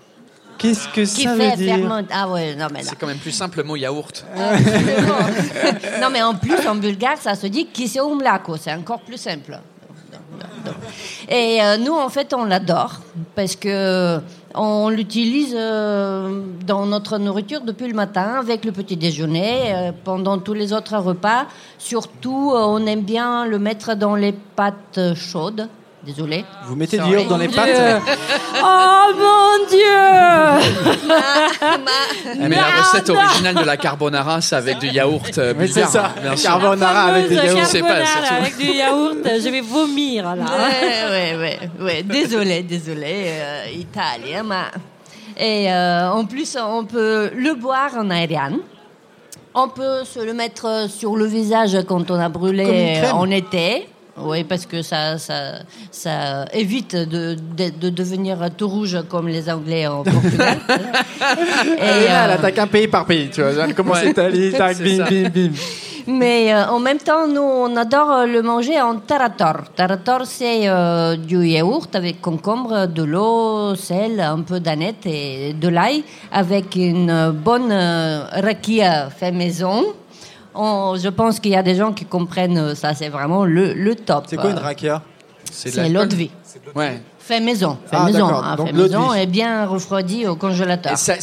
Qu'est-ce 0.57 0.87
que 0.89 1.01
qui 1.01 1.23
ça 1.23 1.35
fait 1.35 1.51
veut 1.51 1.57
dire 1.57 1.75
ferment- 1.77 2.05
Ah 2.11 2.29
ouais, 2.29 2.55
non 2.55 2.67
mais 2.71 2.83
là. 2.83 2.89
C'est 2.89 2.95
quand 2.95 3.07
même 3.07 3.17
plus 3.17 3.31
simple 3.31 3.57
le 3.57 3.63
mot 3.63 3.75
yaourt. 3.75 4.23
non 6.01 6.09
mais 6.11 6.21
en 6.21 6.35
plus 6.35 6.65
en 6.67 6.75
bulgare 6.75 7.17
ça 7.19 7.35
se 7.35 7.47
dit 7.47 7.65
kiseumlako, 7.67 8.57
c'est 8.57 8.73
encore 8.73 9.01
plus 9.01 9.17
simple. 9.17 9.59
Et 11.27 11.61
euh, 11.63 11.77
nous 11.77 11.93
en 11.93 12.09
fait 12.09 12.31
on 12.33 12.45
l'adore 12.45 13.01
parce 13.35 13.55
que 13.55 14.19
on 14.55 14.89
l'utilise 14.89 15.55
euh, 15.57 16.43
dans 16.65 16.85
notre 16.85 17.17
nourriture 17.17 17.61
depuis 17.61 17.87
le 17.87 17.93
matin 17.93 18.35
avec 18.39 18.65
le 18.65 18.71
petit 18.71 18.97
déjeuner, 18.97 19.73
euh, 19.73 19.91
pendant 20.03 20.39
tous 20.39 20.53
les 20.53 20.73
autres 20.73 20.97
repas. 20.97 21.45
Surtout 21.77 22.51
euh, 22.53 22.63
on 22.65 22.85
aime 22.85 23.01
bien 23.01 23.45
le 23.45 23.59
mettre 23.59 23.95
dans 23.95 24.15
les 24.15 24.33
pâtes 24.33 24.99
chaudes. 25.15 25.67
Désolé. 26.03 26.43
Vous 26.65 26.75
mettez 26.75 26.97
du 26.97 27.09
yaourt 27.09 27.27
dans 27.27 27.37
les 27.37 27.47
Dieu. 27.47 27.59
Oh 28.63 29.13
mon 29.17 29.67
Dieu 29.69 29.77
Eh, 32.35 32.47
mais 32.47 32.55
la 32.55 32.81
recette 32.81 33.09
originale 33.09 33.55
de 33.55 33.63
la 33.63 33.77
carbonara, 33.77 34.41
c'est 34.41 34.55
avec 34.55 34.79
du 34.79 34.87
yaourt 34.87 35.37
euh, 35.37 35.53
Oui, 35.57 35.69
c'est 35.71 35.85
ça. 35.85 36.11
Bien 36.21 36.35
sûr. 36.35 36.49
Carbonara 36.49 37.03
avec 37.03 37.29
des 37.29 37.35
Fameuse 37.35 37.53
yaourts. 37.53 37.65
C'est 37.67 37.81
pas, 37.81 37.87
carbonara 38.01 38.21
c'est 38.23 38.27
tout. 38.27 38.33
avec 38.41 38.57
du 38.57 38.65
yaourt, 38.77 39.17
je 39.25 39.49
vais 39.49 39.61
vomir 39.61 40.35
là. 40.35 40.43
Ouais, 40.43 41.09
ouais, 41.11 41.37
ouais, 41.37 41.59
ouais. 41.83 42.03
Désolé, 42.03 42.63
désolé, 42.63 43.25
euh, 43.27 43.65
italien, 43.73 44.43
mais... 44.43 44.55
Et 45.37 45.71
euh, 45.71 46.09
en 46.11 46.25
plus, 46.25 46.57
on 46.59 46.83
peut 46.85 47.31
le 47.35 47.53
boire 47.55 47.91
en 47.97 48.09
aérien. 48.09 48.53
On 49.53 49.67
peut 49.69 50.03
se 50.03 50.19
le 50.19 50.33
mettre 50.33 50.87
sur 50.89 51.15
le 51.15 51.25
visage 51.25 51.77
quand 51.87 52.09
on 52.09 52.19
a 52.19 52.23
Comme 52.23 52.33
brûlé 52.33 52.99
crème. 53.01 53.15
en 53.15 53.29
été. 53.29 53.87
Oui, 54.23 54.43
parce 54.43 54.65
que 54.65 54.81
ça, 54.81 55.17
ça, 55.17 55.59
ça 55.91 56.45
évite 56.53 56.95
de, 56.95 57.35
de, 57.35 57.69
de 57.69 57.89
devenir 57.89 58.37
tout 58.57 58.67
rouge 58.67 58.97
comme 59.09 59.27
les 59.27 59.49
Anglais 59.49 59.87
en 59.87 60.03
Portugal. 60.03 60.57
Et 61.77 62.07
là, 62.07 62.23
euh, 62.23 62.25
elle 62.25 62.31
attaque 62.31 62.59
un 62.59 62.67
pays 62.67 62.87
par 62.87 63.05
pays, 63.05 63.29
tu 63.29 63.41
vois. 63.41 63.51
Elle 63.63 63.75
commence 63.75 64.03
l'Italie, 64.03 64.51
tac, 64.51 64.77
bim, 64.77 65.05
bim, 65.09 65.29
bim. 65.29 65.51
Mais 66.07 66.53
euh, 66.53 66.65
en 66.67 66.79
même 66.79 66.97
temps, 66.97 67.27
nous, 67.27 67.41
on 67.41 67.75
adore 67.75 68.25
le 68.25 68.41
manger 68.41 68.81
en 68.81 68.95
tarator. 68.97 69.71
Tarator, 69.75 70.25
c'est 70.25 70.67
euh, 70.67 71.15
du 71.15 71.45
yaourt 71.45 71.95
avec 71.95 72.21
concombre, 72.21 72.87
de 72.87 73.03
l'eau, 73.03 73.75
sel, 73.75 74.19
un 74.19 74.41
peu 74.41 74.59
d'aneth 74.59 75.05
et 75.05 75.53
de 75.53 75.67
l'ail, 75.67 76.03
avec 76.31 76.75
une 76.75 77.31
bonne 77.31 77.71
euh, 77.71 78.23
rakia 78.31 79.09
fait 79.09 79.31
maison. 79.31 79.83
On- 80.53 80.95
je 80.97 81.07
pense 81.09 81.39
qu'il 81.39 81.51
y 81.51 81.55
a 81.55 81.63
des 81.63 81.75
gens 81.75 81.93
qui 81.93 82.05
comprennent 82.05 82.57
euh, 82.57 82.75
ça, 82.75 82.93
c'est 82.93 83.09
vraiment 83.09 83.45
le, 83.45 83.73
le 83.73 83.95
top. 83.95 84.25
C'est 84.27 84.35
quoi 84.37 84.49
une 84.49 84.57
Euh, 84.57 84.61
rakia 84.61 85.01
C'est 85.51 85.89
l'eau 85.89 86.05
de 86.05 86.15
vie. 86.15 86.31
Ouais. 86.75 87.01
Fait 87.19 87.39
maison. 87.39 87.77
Fait 87.85 87.95
Ah, 87.99 88.05
maison. 88.05 88.27
d'accord. 88.27 88.43
hein, 88.45 88.55
Donc 88.57 88.67
fait 88.67 88.73
maison 88.73 89.13
et 89.13 89.25
bien 89.27 89.65
refroidi 89.65 90.27
au 90.27 90.35
congélateur. 90.35 90.97
C'est 90.97 91.21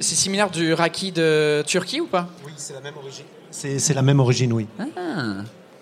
similaire 0.00 0.50
du 0.50 0.72
raki 0.74 1.12
de 1.12 1.62
Turquie 1.66 2.00
ou 2.00 2.06
pas? 2.06 2.26
Oui, 2.44 2.52
c'est 2.56 2.72
la 2.74 2.80
même 2.80 2.94
origine. 2.96 3.24
C'est 3.50 3.94
la 3.94 4.02
même 4.02 4.20
origine, 4.20 4.52
oui. 4.52 4.66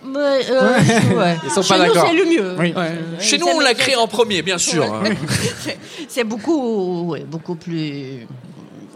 Mais, 0.06 0.18
euh, 0.50 0.78
ouais. 1.18 1.36
Ils 1.44 1.50
sont 1.50 1.62
Chez 1.62 1.74
pas 1.74 1.78
d'accord. 1.78 2.06
c'est 2.06 2.14
le 2.14 2.24
mieux. 2.26 2.54
Oui. 2.58 2.74
Ouais. 2.76 2.92
Chez 3.20 3.38
nous, 3.38 3.46
on 3.46 3.60
l'a 3.60 3.72
créé 3.72 3.96
en 3.96 4.06
premier, 4.06 4.42
bien 4.42 4.58
sûr. 4.58 4.84
C'est 6.08 6.24
beaucoup, 6.24 7.04
ouais, 7.12 7.24
beaucoup 7.26 7.54
plus, 7.54 8.26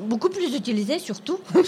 beaucoup 0.09 0.29
plus 0.31 0.55
utilisé 0.55 0.99
surtout. 0.99 1.39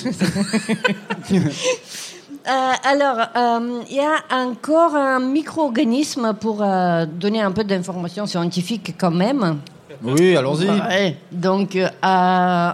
Euh, 2.48 2.72
alors, 2.85 3.18
euh, 3.37 3.83
il 3.90 3.96
y 3.96 4.00
a 4.00 4.14
encore 4.35 4.94
un 4.96 5.20
micro-organisme 5.20 6.33
pour 6.40 6.62
euh, 6.62 7.05
donner 7.05 7.42
un 7.42 7.53
peu 7.53 7.64
d'informations 7.64 8.24
scientifiques 8.24 8.94
quand 8.98 9.11
même. 9.11 9.59
Oui, 10.03 10.35
allons-y. 10.35 10.66
Ouais. 10.70 11.18
Donc, 11.31 11.76
euh, 11.76 11.87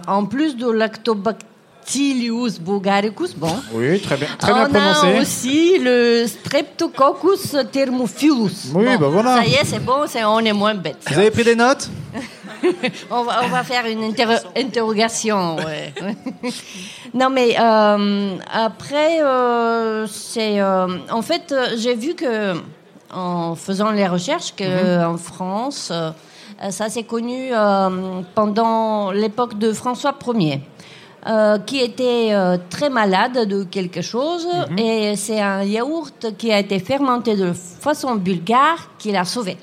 en 0.07 0.25
plus 0.25 0.55
de 0.55 0.69
Lactobacillus 0.71 2.59
bulgaricus, 2.61 3.35
bon, 3.35 3.53
Oui, 3.73 3.99
très 3.99 4.15
bien, 4.15 4.27
très 4.39 4.53
bien 4.53 4.67
on 4.67 4.69
prononcé. 4.69 5.17
a 5.17 5.21
aussi 5.21 5.77
le 5.79 6.25
Streptococcus 6.27 7.57
thermophilus. 7.69 8.71
Oui, 8.73 8.85
Bon, 8.85 8.97
bah 8.97 9.07
voilà. 9.09 9.35
Ça 9.41 9.45
y 9.45 9.53
est, 9.55 9.65
c'est 9.65 9.83
bon, 9.83 10.05
c'est- 10.07 10.23
on 10.23 10.39
est 10.39 10.53
moins 10.53 10.75
bête. 10.75 11.03
Vous 11.11 11.19
avez 11.19 11.29
pris 11.31 11.43
des 11.43 11.55
notes? 11.55 11.89
On 13.11 13.23
va, 13.23 13.41
on 13.45 13.47
va 13.49 13.63
faire 13.63 13.85
une 13.85 14.03
interro- 14.11 14.45
interrogation. 14.55 15.55
ouais. 15.57 15.93
non, 17.13 17.29
mais 17.29 17.55
euh, 17.59 18.35
après, 18.51 19.21
euh, 19.21 20.07
c'est. 20.07 20.59
euh, 20.59 20.87
en 21.11 21.21
fait, 21.21 21.53
j'ai 21.77 21.95
vu 21.95 22.15
que, 22.15 22.53
en 23.13 23.55
faisant 23.55 23.91
les 23.91 24.07
recherches, 24.07 24.53
que 24.55 25.05
en 25.05 25.17
France, 25.17 25.91
ça 26.69 26.89
s'est 26.89 27.03
connu 27.03 27.51
pendant 28.35 29.11
l'époque 29.11 29.57
de 29.57 29.73
François 29.73 30.13
Ier. 30.35 30.61
euh, 31.27 31.57
qui 31.59 31.79
était 31.79 32.29
euh, 32.31 32.57
très 32.69 32.89
malade 32.89 33.47
de 33.49 33.63
quelque 33.65 34.01
chose 34.01 34.47
et 34.77 35.15
c'est 35.17 35.41
un 35.41 35.61
yaourt 35.63 36.27
qui 36.37 36.51
a 36.53 36.59
été 36.59 36.79
fermenté 36.79 37.35
de 37.35 37.51
façon 37.53 38.15
bulgare 38.15 38.89
qui 38.97 39.11
l'a 39.11 39.25
sauvé. 39.25 39.57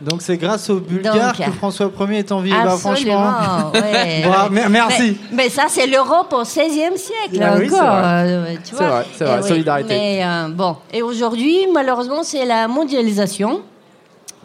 Donc 0.00 0.22
c'est 0.22 0.36
grâce 0.36 0.70
aux 0.70 0.78
Bulgares 0.78 1.36
Donc, 1.36 1.46
que 1.46 1.52
François 1.52 1.90
Ier 2.08 2.18
est 2.18 2.30
en 2.32 2.40
vie. 2.40 2.50
Bah, 2.52 2.76
franchement. 2.78 3.32
Ouais, 3.74 4.22
merci. 4.70 5.18
Mais, 5.32 5.44
mais 5.44 5.48
ça, 5.48 5.64
c'est 5.68 5.86
l'Europe 5.86 6.32
au 6.32 6.42
XVIe 6.42 6.96
siècle 6.96 7.42
Ah 7.42 7.54
oui, 7.58 7.68
c'est 7.68 7.74
encore. 7.74 7.86
vrai. 7.96 8.32
euh, 8.32 8.54
C'est 8.62 8.74
vrai, 8.76 9.06
c'est 9.16 9.24
vrai, 9.24 9.40
Eh 9.44 9.48
solidarité. 9.48 9.88
Mais 9.88 10.20
euh, 10.24 10.48
bon, 10.50 10.76
et 10.92 11.02
aujourd'hui, 11.02 11.66
malheureusement, 11.72 12.22
c'est 12.22 12.44
la 12.46 12.68
mondialisation. 12.68 13.62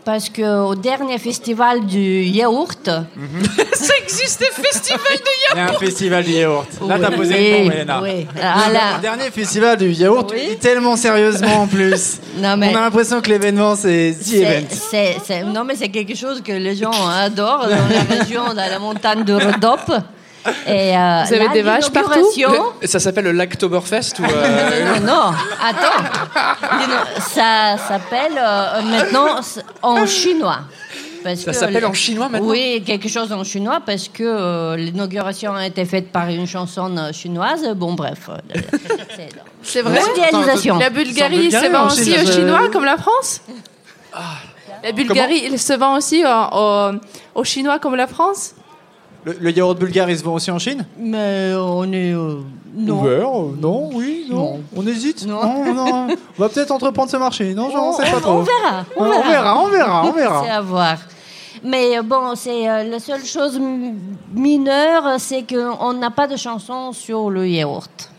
Parce 0.05 0.27
qu'au 0.29 0.75
dernier 0.75 1.17
festival 1.17 1.85
du 1.85 2.23
yaourt, 2.23 2.89
Ça 3.73 3.93
existe 4.03 4.39
des 4.41 4.47
festivals 4.47 4.99
de 4.99 5.29
Il 5.53 5.57
y 5.57 5.59
a 5.61 5.63
un 5.65 5.73
festival 5.73 6.23
du 6.25 6.31
yaourt. 6.31 6.67
Là, 6.87 6.97
t'as 6.99 7.09
Oui, 7.09 7.15
posé 7.15 7.33
le 7.59 7.65
nom, 7.65 7.71
Elena. 7.71 8.01
oui. 8.03 8.27
Ah, 8.41 8.69
là. 8.71 8.79
Le 8.97 9.01
dernier 9.01 9.31
festival 9.31 9.77
du 9.77 9.91
yaourt, 9.91 10.33
tellement 10.59 10.95
sérieusement 10.97 11.61
en 11.61 11.67
plus. 11.67 12.19
Non, 12.37 12.57
mais- 12.57 12.71
On 12.73 12.77
a 12.77 12.81
l'impression 12.81 13.21
que 13.21 13.29
l'événement, 13.29 13.75
c'est 13.75 14.15
The 14.19 14.33
Event. 14.33 15.53
non, 15.53 15.63
mais 15.63 15.75
c'est 15.75 15.89
quelque 15.89 16.15
chose 16.15 16.41
que 16.41 16.51
les 16.51 16.75
gens 16.75 16.91
adorent 17.07 17.67
dans 17.67 17.69
la 17.69 18.15
région, 18.17 18.43
dans 18.47 18.55
la 18.69 18.79
montagne 18.79 19.23
de 19.23 19.33
Rodop. 19.33 19.91
Et, 20.67 20.97
euh, 20.97 21.23
Vous 21.25 21.33
avez 21.33 21.45
là, 21.45 21.53
des 21.53 21.61
vaches 21.61 21.89
partout 21.89 22.27
Le- 22.81 22.87
Ça 22.87 22.99
s'appelle 22.99 23.23
le 23.25 23.31
Lactoberfest 23.31 24.19
ou 24.19 24.23
euh, 24.25 24.85
Non, 24.85 24.99
non, 24.99 25.05
non, 25.05 25.31
attends. 25.61 27.19
Ça 27.21 27.77
s'appelle 27.87 28.37
euh, 28.37 28.81
maintenant 28.81 29.27
en 29.81 30.05
chinois. 30.05 30.59
Parce 31.23 31.39
Ça 31.39 31.53
s'appelle 31.53 31.81
le- 31.83 31.87
en 31.87 31.93
chinois 31.93 32.27
maintenant 32.27 32.49
Oui, 32.49 32.83
quelque 32.85 33.07
chose 33.07 33.31
en 33.31 33.45
chinois 33.45 33.79
parce 33.85 34.09
que 34.09 34.23
euh, 34.23 34.75
l'inauguration 34.75 35.53
a 35.55 35.65
été 35.65 35.85
faite 35.85 36.11
par 36.11 36.27
une 36.27 36.45
chanson 36.47 36.95
euh, 36.97 37.13
chinoise. 37.13 37.65
Bon, 37.75 37.93
bref. 37.93 38.29
euh, 38.29 38.59
c'est- 39.63 39.81
vrai 39.83 40.01
Mondialisation. 40.01 40.77
La 40.77 40.89
Bulgarie 40.89 41.49
se 41.51 41.71
vend 41.71 41.83
en 41.83 41.85
aussi 41.87 42.13
aux 42.21 42.29
Chinois 42.31 42.69
comme 42.71 42.83
la 42.85 42.97
France 42.97 43.41
Ah. 44.13 44.19
La 44.83 44.91
Bulgarie 44.91 45.57
se 45.57 45.73
vend 45.73 45.95
aussi 45.95 46.25
euh, 46.25 46.43
au- 46.51 46.91
aux 47.35 47.43
Chinois 47.45 47.79
comme 47.79 47.95
la 47.95 48.07
France 48.07 48.53
Le, 49.25 49.37
le 49.39 49.51
yaourt 49.51 49.77
bulgare, 49.79 50.09
il 50.09 50.17
se 50.17 50.23
vend 50.23 50.33
aussi 50.33 50.51
en 50.51 50.59
Chine 50.59 50.85
Mais 50.99 51.53
on 51.55 51.83
est. 51.93 52.13
euh, 52.13 52.35
non. 52.75 52.99
Ouvert 53.01 53.29
euh, 53.29 53.55
Non, 53.59 53.89
oui, 53.93 54.25
non. 54.29 54.59
On 54.75 54.85
hésite 54.87 55.25
Non, 55.25 55.73
non. 55.73 56.07
On 56.37 56.41
va 56.41 56.49
peut-être 56.49 56.71
entreprendre 56.71 57.09
ce 57.09 57.17
marché. 57.17 57.53
Non, 57.53 57.69
j'en 57.71 57.93
sais 57.93 58.09
pas 58.11 58.19
trop. 58.19 58.39
On 58.39 58.41
verra. 58.43 58.85
On 58.97 59.29
verra, 59.29 59.59
on 59.59 59.67
verra, 59.69 60.05
on 60.07 60.11
verra. 60.11 60.41
C'est 60.43 60.51
à 60.51 60.61
voir. 60.61 60.97
Mais 61.63 61.97
euh, 61.97 62.01
bon, 62.01 62.35
c'est 62.35 62.69
euh, 62.69 62.83
la 62.83 62.99
seule 62.99 63.23
chose 63.23 63.59
mineure, 64.33 65.15
c'est 65.19 65.43
qu'on 65.47 65.93
n'a 65.93 66.09
pas 66.11 66.27
de 66.27 66.35
chanson 66.35 66.91
sur 66.91 67.29
le 67.29 67.47
yaourt. 67.47 68.09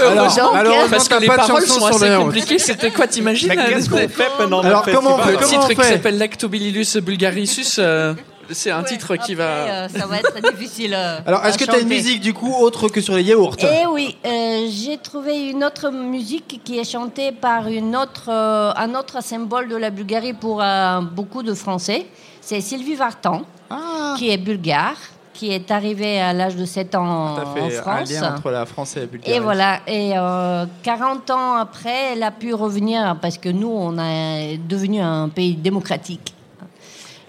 Alors, 0.00 0.26
Donc, 0.34 0.52
malheureusement, 0.54 0.88
Parce 0.90 1.08
que 1.08 1.20
les 1.20 1.26
pas 1.26 1.36
de 1.36 1.40
paroles 1.46 1.66
chanson 1.66 1.80
sont 1.80 1.86
sur 1.86 1.98
le 1.98 2.04
assez 2.04 2.06
yaourt. 2.12 2.24
compliquées. 2.24 2.58
C'était 2.58 2.90
quoi, 2.90 3.06
t'imagines 3.06 3.50
qu'est-ce 3.50 3.90
qu'on 3.90 3.96
fait 4.08 4.30
pendant 4.38 4.60
Alors, 4.60 4.84
comment 4.84 5.16
on 5.16 5.18
fait 5.18 5.32
Le 5.32 5.36
Comment 5.38 5.48
titre 5.48 5.68
qui 5.82 5.88
s'appelle 5.88 6.18
Lactobacillus 6.18 7.00
bulgarisus, 7.02 7.76
euh, 7.78 8.14
c'est 8.50 8.70
un 8.70 8.82
titre 8.82 9.16
qui 9.16 9.32
Après, 9.32 9.34
va. 9.34 9.44
euh, 9.44 9.88
ça 9.88 10.06
va 10.06 10.18
être 10.18 10.52
difficile. 10.52 10.94
euh, 10.96 11.18
Alors, 11.26 11.44
est-ce 11.46 11.54
à 11.56 11.58
que 11.58 11.64
t'as 11.64 11.74
une 11.78 11.82
chanter. 11.82 11.94
musique 11.94 12.20
du 12.20 12.32
coup 12.34 12.52
autre 12.54 12.88
que 12.88 13.00
sur 13.00 13.14
les 13.14 13.22
yaourts? 13.22 13.56
Eh 13.62 13.86
oui, 13.86 14.16
euh, 14.24 14.66
j'ai 14.70 14.98
trouvé 14.98 15.50
une 15.50 15.62
autre 15.64 15.90
musique 15.90 16.60
qui 16.64 16.78
est 16.78 16.84
chantée 16.90 17.32
par 17.32 17.68
une 17.68 17.94
autre, 17.96 18.28
euh, 18.28 18.72
un 18.76 18.94
autre 18.94 19.22
symbole 19.22 19.68
de 19.68 19.76
la 19.76 19.90
Bulgarie 19.90 20.32
pour 20.34 20.62
euh, 20.62 21.00
beaucoup 21.00 21.42
de 21.42 21.54
Français. 21.54 22.06
C'est 22.40 22.60
Sylvie 22.60 22.94
Vartan, 22.94 23.42
Ah, 23.70 24.14
qui 24.18 24.30
est 24.30 24.36
bulgare, 24.38 24.96
qui 25.32 25.50
est 25.50 25.70
arrivée 25.70 26.20
à 26.20 26.32
l'âge 26.32 26.54
de 26.56 26.64
7 26.64 26.94
ans 26.94 27.34
t'as 27.36 27.44
en 27.48 27.54
fait 27.54 27.78
un 27.78 27.82
France. 27.82 28.10
lien 28.10 28.34
entre 28.36 28.50
la 28.50 28.66
France 28.66 28.96
et 28.96 29.00
la 29.00 29.06
Bulgarie. 29.06 29.36
Et 29.36 29.40
voilà, 29.40 29.80
et 29.86 30.12
euh, 30.16 30.64
40 30.82 31.30
ans 31.30 31.54
après, 31.54 32.12
elle 32.12 32.22
a 32.22 32.30
pu 32.30 32.54
revenir 32.54 33.16
parce 33.20 33.38
que 33.38 33.48
nous, 33.48 33.68
on 33.72 33.98
est 33.98 34.58
devenu 34.58 35.00
un 35.00 35.28
pays 35.28 35.54
démocratique. 35.54 36.34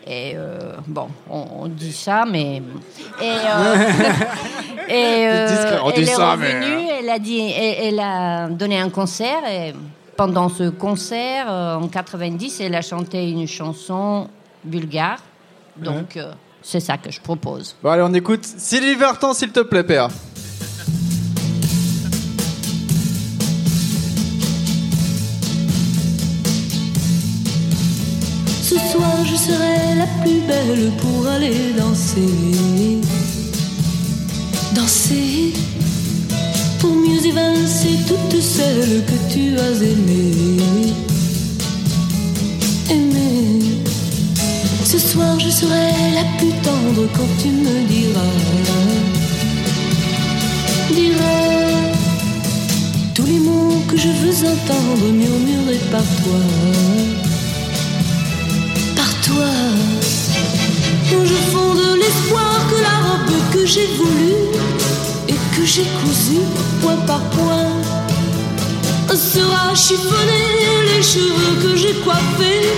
Et 0.07 0.33
euh, 0.35 0.73
bon, 0.87 1.07
on, 1.29 1.45
on 1.61 1.67
dit 1.67 1.91
ça, 1.93 2.25
mais. 2.29 2.61
Et, 3.21 3.23
euh, 3.23 3.75
et, 4.87 5.27
euh, 5.27 5.77
on 5.83 5.89
elle 5.89 5.95
dit 5.95 6.01
est 6.11 6.13
ça, 6.13 6.35
mais- 6.37 6.53
revenue, 6.53 6.87
elle 6.99 7.09
a, 7.09 7.17
dit, 7.19 7.39
elle, 7.39 7.85
elle 7.93 7.99
a 7.99 8.47
donné 8.49 8.79
un 8.79 8.89
concert, 8.89 9.43
et 9.49 9.73
pendant 10.15 10.47
ce 10.49 10.69
concert, 10.69 11.47
euh, 11.49 11.75
en 11.77 11.87
90, 11.87 12.61
elle 12.61 12.75
a 12.75 12.81
chanté 12.81 13.29
une 13.31 13.47
chanson 13.47 14.29
bulgare. 14.63 15.19
Donc, 15.77 16.17
euh, 16.17 16.31
C'est 16.61 16.79
ça 16.79 16.97
que 16.97 17.11
je 17.11 17.19
propose. 17.19 17.75
Bon, 17.83 17.89
allez, 17.89 18.03
on 18.03 18.13
écoute 18.13 18.45
Sylvie 18.45 18.95
Vartan, 18.95 19.33
s'il 19.33 19.51
te 19.51 19.59
plaît, 19.61 19.83
père. 19.83 20.09
Je 29.23 29.35
serai 29.35 29.95
la 29.97 30.07
plus 30.21 30.41
belle 30.47 30.91
pour 30.97 31.27
aller 31.27 31.73
danser. 31.77 33.01
Danser 34.73 35.53
pour 36.79 36.91
mieux 36.91 37.25
évincer 37.25 37.95
toutes 38.07 38.41
celles 38.41 39.03
que 39.09 39.33
tu 39.33 39.57
as 39.57 39.77
aimées. 39.91 40.93
Aimées. 42.89 43.59
Ce 44.83 44.99
soir, 44.99 45.39
je 45.39 45.49
serai 45.49 45.91
la 46.13 46.25
plus 46.37 46.53
tendre 46.63 47.07
quand 47.15 47.31
tu 47.41 47.49
me 47.49 47.87
diras. 47.87 48.35
Diras 50.93 51.55
tous 53.13 53.25
les 53.25 53.39
mots 53.39 53.81
que 53.87 53.97
je 53.97 54.09
veux 54.09 54.47
entendre 54.47 55.05
murmurés 55.11 55.85
par 55.91 56.03
toi 56.21 57.14
toi. 59.25 59.51
Je 61.09 61.39
fonde 61.51 61.81
l'espoir 61.97 62.53
que 62.69 62.77
la 62.87 62.95
robe 63.05 63.35
que 63.53 63.65
j'ai 63.65 63.87
voulue 63.97 64.45
et 65.27 65.39
que 65.55 65.65
j'ai 65.65 65.87
cousue 66.01 66.45
point 66.81 66.97
par 67.07 67.21
point 67.35 67.71
sera 69.15 69.73
chiffonnée. 69.73 70.51
Les 70.89 71.03
cheveux 71.03 71.55
que 71.63 71.75
j'ai 71.75 71.95
coiffés, 72.05 72.69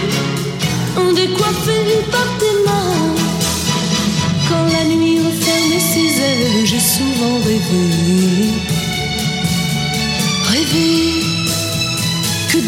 décoiffés 1.16 2.06
par 2.12 2.28
tes 2.40 2.56
mains. 2.66 3.16
Quand 4.48 4.66
la 4.76 4.84
nuit 4.86 5.20
refermait 5.20 5.86
ses 5.94 6.10
ailes, 6.30 6.66
j'ai 6.66 6.80
souvent 6.80 7.38
rêvé, 7.46 7.86
rêvé 10.52 11.27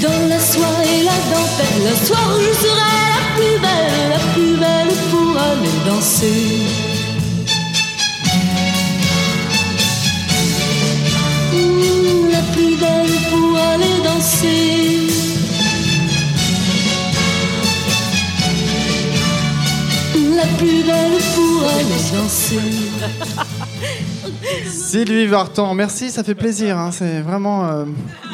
dans 0.02 0.28
la 0.28 0.40
soie 0.40 0.84
et 0.86 1.04
la 1.04 1.18
dentelle, 1.32 1.84
la 1.84 1.96
soir 2.06 2.30
je 2.40 2.54
serai 2.62 3.00
la 3.16 3.22
plus 3.36 3.60
belle, 3.62 4.10
la 4.10 4.20
plus 4.34 4.56
belle 4.58 4.96
pour 5.12 5.38
aller 5.38 5.78
danser. 5.86 6.66
Mmh, 11.54 12.32
la 12.32 12.42
plus 12.54 12.76
belle 12.78 13.16
pour 13.32 13.58
aller 13.58 14.02
danser. 14.04 15.08
La 20.36 20.46
plus 20.58 20.84
belle 20.84 21.18
pour 21.36 21.64
aller 21.70 22.02
danser. 22.14 22.60
Sylvie 24.70 25.26
Vartan, 25.28 25.74
merci, 25.74 26.12
ça 26.12 26.24
fait 26.24 26.36
plaisir. 26.36 26.78
hein, 26.78 26.92
C'est 26.92 27.22
vraiment. 27.22 27.66
euh, 27.66 27.86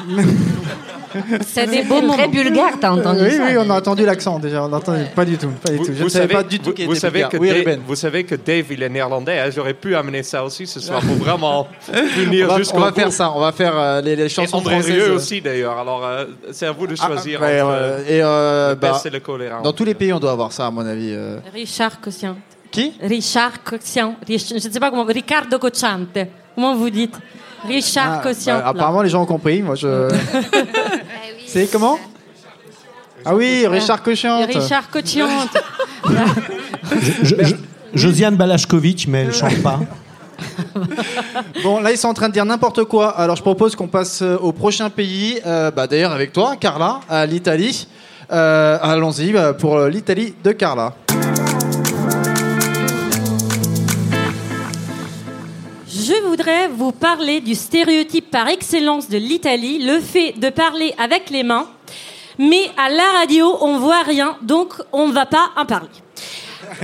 C'est 1.47 1.67
des 1.67 1.83
beaux 1.83 2.01
Très 2.11 2.27
bulgare, 2.27 2.73
t'as 2.79 2.91
entendu 2.91 3.21
oui, 3.23 3.37
ça 3.37 3.45
oui, 3.47 3.55
on 3.57 3.69
a 3.69 3.77
entendu 3.77 4.05
l'accent 4.05 4.37
déjà. 4.37 4.63
On 4.65 4.73
a 4.73 4.77
entendu. 4.77 5.05
Pas 5.15 5.23
du 5.23 5.37
tout, 5.37 5.49
pas 5.63 5.71
du 5.71 5.77
tout. 5.77 5.93
Je 5.97 6.03
ne 6.03 6.09
savais 6.09 6.27
pas 6.33 6.43
du 6.43 6.59
tout 6.59 6.73
qu'il 6.73 6.85
était 6.85 6.95
savez 6.99 7.23
que 7.31 7.37
Oui, 7.37 7.47
Dave, 7.47 7.57
Ruben. 7.59 7.79
vous 7.87 7.95
savez 7.95 8.25
que 8.25 8.35
Dave, 8.35 8.65
il 8.71 8.83
est 8.83 8.89
néerlandais. 8.89 9.39
hein. 9.39 9.49
J'aurais 9.49 9.73
pu 9.75 9.95
amener 9.95 10.23
ça 10.23 10.43
aussi 10.43 10.67
ce 10.67 10.81
soir 10.81 10.99
pour 11.07 11.15
vraiment 11.15 11.67
punir 12.15 12.47
On 12.49 12.51
va, 12.53 12.57
jusqu'au 12.57 12.77
on 12.77 12.81
va 12.81 12.89
bout. 12.91 12.95
faire 12.99 13.13
ça. 13.13 13.31
On 13.33 13.39
va 13.39 13.53
faire 13.53 13.77
euh, 13.77 14.01
les, 14.01 14.17
les 14.17 14.23
Et 14.25 14.29
chansons 14.29 14.57
André 14.57 14.75
françaises. 14.75 14.91
Rieu 15.03 15.13
aussi 15.13 15.39
d'ailleurs. 15.39 15.77
Alors 15.77 16.05
euh, 16.05 16.25
c'est 16.51 16.65
à 16.67 16.73
vous 16.73 16.85
de 16.85 16.95
choisir. 16.95 17.39
Ouais, 17.41 17.61
entre, 17.61 17.71
euh, 17.71 17.99
et 18.09 18.21
euh, 18.21 18.69
le 18.71 18.75
bah, 18.75 19.01
et 19.05 19.09
le 19.09 19.19
colérant. 19.21 19.61
dans 19.61 19.71
tous 19.73 19.85
les 19.85 19.93
pays, 19.93 20.11
on 20.11 20.19
doit 20.19 20.31
avoir 20.33 20.51
ça, 20.51 20.67
à 20.67 20.71
mon 20.71 20.85
avis. 20.85 21.11
euh. 21.13 21.37
Richard 21.53 22.01
Cossian. 22.01 22.35
Qui? 22.71 22.91
Richard 23.01 23.63
Cossian. 23.63 24.15
Rich- 24.27 24.49
Je 24.49 24.67
ne 24.67 24.73
sais 24.73 24.79
pas 24.81 24.89
comment. 24.89 25.05
Ricardo 25.05 25.57
Cocciante. 25.59 26.17
Comment 26.55 26.75
vous 26.75 26.89
dites? 26.89 27.15
Richard 27.67 28.17
Ah, 28.19 28.23
Cossian. 28.23 28.57
bah, 28.59 28.67
apparemment, 28.67 29.01
les 29.01 29.09
gens 29.09 29.21
ont 29.23 29.25
compris. 29.25 29.61
Moi, 29.61 29.75
je. 29.75 30.09
C'est 31.47 31.67
comment 31.71 31.97
Ah 33.25 33.35
oui, 33.35 33.65
Richard 33.67 34.01
Cochiante. 34.03 34.45
Richard 34.47 34.89
Cochiante. 34.89 35.57
Je- 37.23 37.35
je- 37.43 37.55
Josiane 37.93 38.35
Balachkovic, 38.35 39.07
mais 39.07 39.21
elle 39.23 39.33
chante 39.33 39.61
pas. 39.61 39.79
Bon, 41.63 41.79
là, 41.79 41.91
ils 41.91 41.97
sont 41.97 42.09
en 42.09 42.13
train 42.13 42.27
de 42.27 42.33
dire 42.33 42.43
n'importe 42.45 42.83
quoi. 42.83 43.09
Alors, 43.17 43.35
je 43.37 43.41
propose 43.41 43.75
qu'on 43.75 43.87
passe 43.87 44.21
euh, 44.21 44.37
au 44.37 44.51
prochain 44.51 44.89
pays. 44.89 45.39
Euh, 45.45 45.71
bah, 45.71 45.87
D'ailleurs, 45.87 46.11
avec 46.11 46.33
toi, 46.33 46.55
Carla, 46.59 46.99
à 47.09 47.25
l'Italie. 47.25 47.87
Euh, 48.31 48.77
Allons-y 48.81 49.31
bah, 49.31 49.53
pour 49.53 49.79
l'Italie 49.85 50.33
de 50.43 50.51
Carla. 50.51 50.93
Je 56.07 56.21
voudrais 56.27 56.67
vous 56.67 56.91
parler 56.91 57.41
du 57.41 57.55
stéréotype 57.55 58.29
par 58.29 58.47
excellence 58.47 59.09
de 59.09 59.17
l'Italie, 59.17 59.83
le 59.83 59.99
fait 59.99 60.33
de 60.33 60.49
parler 60.51 60.93
avec 60.99 61.31
les 61.31 61.41
mains. 61.41 61.67
Mais 62.37 62.69
à 62.77 62.89
la 62.89 63.19
radio, 63.19 63.57
on 63.59 63.79
voit 63.79 64.03
rien, 64.03 64.37
donc 64.43 64.75
on 64.93 65.07
ne 65.07 65.13
va 65.13 65.25
pas 65.25 65.49
en 65.57 65.65
parler. 65.65 66.04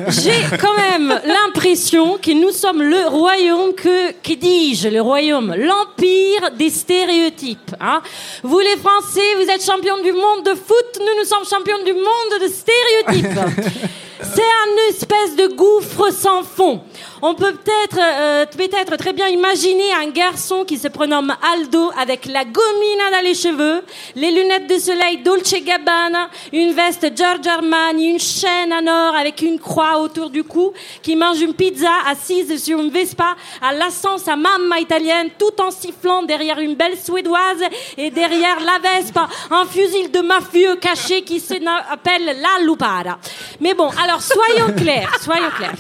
J'ai 0.09 0.57
quand 0.59 0.75
même 0.75 1.19
l'impression 1.25 2.17
que 2.17 2.31
nous 2.31 2.51
sommes 2.51 2.81
le 2.81 3.07
royaume 3.07 3.73
que, 3.73 4.11
que 4.11 4.33
dis-je, 4.33 4.87
le 4.89 5.01
royaume, 5.01 5.53
l'empire 5.55 6.51
des 6.57 6.69
stéréotypes. 6.69 7.75
hein. 7.79 8.01
Vous 8.43 8.59
les 8.59 8.77
Français, 8.77 9.35
vous 9.37 9.49
êtes 9.49 9.63
champions 9.65 10.01
du 10.01 10.11
monde 10.11 10.43
de 10.45 10.55
foot, 10.55 10.99
nous 10.99 11.19
nous 11.21 11.25
sommes 11.27 11.45
champions 11.49 11.83
du 11.83 11.93
monde 11.93 12.41
de 12.41 12.47
stéréotypes. 12.47 13.39
C'est 14.23 14.43
un 14.43 14.89
espèce 14.89 15.35
de 15.35 15.47
gouffre 15.47 16.11
sans 16.13 16.43
fond. 16.43 16.81
On 17.23 17.33
peut 17.33 17.53
peut-être 17.53 17.97
euh, 17.99 18.45
peut-être 18.45 18.95
très 18.95 19.13
bien 19.13 19.27
imaginer 19.27 19.93
un 19.93 20.09
garçon 20.09 20.63
qui 20.63 20.77
se 20.77 20.87
prénomme 20.89 21.33
Aldo 21.53 21.91
avec 21.99 22.27
la 22.27 22.45
gomina 22.45 23.09
dans 23.11 23.23
les 23.23 23.33
cheveux, 23.33 23.81
les 24.15 24.29
lunettes 24.29 24.67
de 24.67 24.77
soleil 24.77 25.17
Dolce 25.23 25.55
Gabbana, 25.65 26.29
une 26.53 26.71
veste 26.73 27.07
Giorgio 27.17 27.49
Armani, 27.51 28.11
une 28.11 28.19
chaîne 28.19 28.71
en 28.71 28.85
or 28.85 29.15
avec 29.15 29.41
une 29.41 29.59
croix 29.61 29.99
autour 29.99 30.29
du 30.29 30.43
cou, 30.43 30.73
qui 31.01 31.15
mange 31.15 31.39
une 31.41 31.53
pizza 31.53 31.89
assise 32.07 32.61
sur 32.63 32.79
une 32.79 32.89
Vespa 32.89 33.35
à 33.61 33.73
l'assant 33.73 34.17
sa 34.17 34.35
mamma 34.35 34.79
italienne 34.79 35.29
tout 35.37 35.61
en 35.61 35.71
sifflant 35.71 36.23
derrière 36.23 36.59
une 36.59 36.75
belle 36.75 36.97
suédoise 36.97 37.63
et 37.97 38.09
derrière 38.11 38.57
la 38.59 38.79
Vespa 38.79 39.27
un 39.49 39.65
fusil 39.65 40.09
de 40.09 40.19
mafieux 40.19 40.75
caché 40.77 41.23
qui 41.23 41.39
s'appelle 41.39 42.37
la 42.41 42.65
Lupara. 42.65 43.17
Mais 43.59 43.73
bon, 43.73 43.89
alors 44.03 44.21
soyons 44.21 44.73
clairs, 44.75 45.17
soyons 45.21 45.49
clairs. 45.55 45.75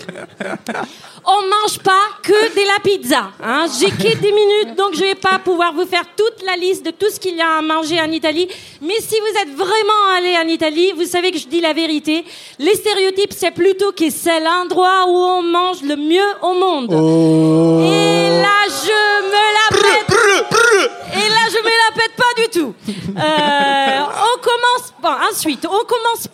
On 1.23 1.41
mange 1.43 1.77
pas 1.83 2.07
que 2.23 2.31
de 2.31 2.67
la 2.67 2.79
pizza. 2.83 3.31
Hein. 3.43 3.65
J'ai 3.79 3.91
que 3.91 4.17
10 4.17 4.33
minutes, 4.33 4.75
donc 4.75 4.95
je 4.95 5.01
vais 5.01 5.15
pas 5.15 5.37
pouvoir 5.39 5.71
vous 5.73 5.85
faire 5.85 6.03
toute 6.17 6.43
la 6.45 6.55
liste 6.55 6.83
de 6.85 6.91
tout 6.91 7.09
ce 7.11 7.19
qu'il 7.19 7.35
y 7.35 7.41
a 7.41 7.57
à 7.57 7.61
manger 7.61 8.01
en 8.01 8.11
Italie. 8.11 8.47
Mais 8.81 8.99
si 8.99 9.15
vous 9.19 9.39
êtes 9.41 9.55
vraiment 9.55 10.15
allé 10.17 10.35
en 10.37 10.47
Italie, 10.47 10.93
vous 10.95 11.05
savez 11.05 11.31
que 11.31 11.37
je 11.37 11.47
dis 11.47 11.61
la 11.61 11.73
vérité. 11.73 12.25
Les 12.57 12.73
stéréotypes, 12.73 13.33
c'est 13.33 13.51
plutôt 13.51 13.91
que 13.91 14.09
c'est 14.09 14.39
l'endroit 14.39 15.05
où 15.07 15.15
on 15.15 15.43
mange 15.43 15.83
le 15.83 15.95
mieux 15.95 16.31
au 16.41 16.53
monde. 16.53 16.91
Et 16.91 18.29
là, 18.41 18.65
je 18.67 19.27
me 19.27 19.43
la 19.57 19.81
pète. 19.81 20.17
Et 21.13 21.29
là, 21.29 21.43
je 21.49 21.57
me 21.57 21.69
la 21.69 21.95
pète 21.95 22.15
pas 22.15 22.41
du 22.41 22.49
tout. 22.49 22.73
Euh, 23.17 23.99
on 24.01 24.39
commence. 24.41 24.93
Bon, 25.01 25.09
ensuite, 25.31 25.65
on 25.65 25.85
commence 25.85 26.27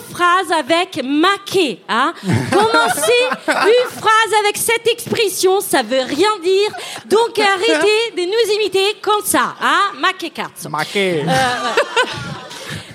phrases 0.00 0.52
avec 0.58 1.02
maquet. 1.04 1.80
Hein. 1.88 2.12
Commencer 2.52 3.12
une 3.46 3.90
phrase 3.90 4.32
avec 4.40 4.56
cette 4.56 4.86
expression, 4.88 5.60
ça 5.60 5.82
veut 5.82 6.02
rien 6.02 6.30
dire. 6.42 6.70
Donc 7.06 7.38
arrêtez 7.38 8.12
de 8.16 8.22
nous 8.22 8.54
imiter 8.56 8.96
comme 9.02 9.22
ça. 9.24 9.54
Hein. 9.60 9.92
Maquet 10.00 10.30
cazzo. 10.30 10.68
Maquet. 10.68 11.24
Euh, 11.28 11.32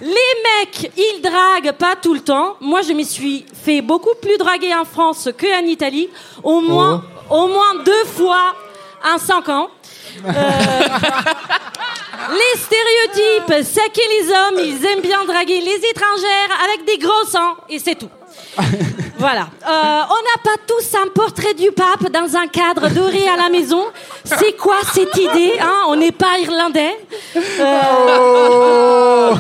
Les 0.02 0.10
mecs, 0.10 0.92
ils 0.98 1.22
draguent 1.22 1.78
pas 1.78 1.96
tout 1.96 2.14
le 2.14 2.20
temps. 2.20 2.58
Moi, 2.60 2.82
je 2.82 2.92
me 2.92 3.04
suis 3.04 3.46
fait 3.64 3.82
beaucoup 3.82 4.14
plus 4.22 4.38
draguer 4.38 4.74
en 4.76 4.84
France 4.84 5.30
qu'en 5.40 5.66
Italie. 5.66 6.10
Au 6.44 6.60
moins, 6.60 7.06
au 7.30 7.48
moins 7.48 7.76
deux 7.86 8.04
fois 8.06 8.54
en 9.06 9.18
cinq 9.18 9.48
ans. 9.48 9.70
Euh, 10.18 10.30
les 12.32 12.56
stéréotypes, 12.60 13.54
c'est 13.64 13.90
que 13.92 14.02
les 14.10 14.32
hommes, 14.32 14.60
ils 14.66 14.86
aiment 14.86 15.02
bien 15.02 15.26
draguer 15.26 15.60
les 15.60 15.82
étrangères 15.90 16.52
avec 16.64 16.86
des 16.86 16.98
gros 16.98 17.26
seins, 17.28 17.58
et 17.70 17.80
c'est 17.80 17.96
tout. 17.96 18.10
Voilà. 19.18 19.48
Euh, 19.66 20.02
on 20.10 20.22
n'a 20.22 20.38
pas 20.44 20.58
tous 20.68 20.96
un 20.98 21.08
portrait 21.10 21.54
du 21.54 21.72
pape 21.72 22.12
dans 22.12 22.36
un 22.36 22.48
cadre 22.48 22.90
doré 22.90 23.28
à 23.28 23.38
la 23.38 23.50
maison. 23.50 23.86
C'est 24.24 24.54
quoi 24.58 24.78
cette 24.94 25.16
idée 25.18 25.54
hein? 25.60 25.84
On 25.88 25.96
n'est 25.96 26.12
pas 26.12 26.38
irlandais. 26.40 26.98
Euh, 27.36 29.34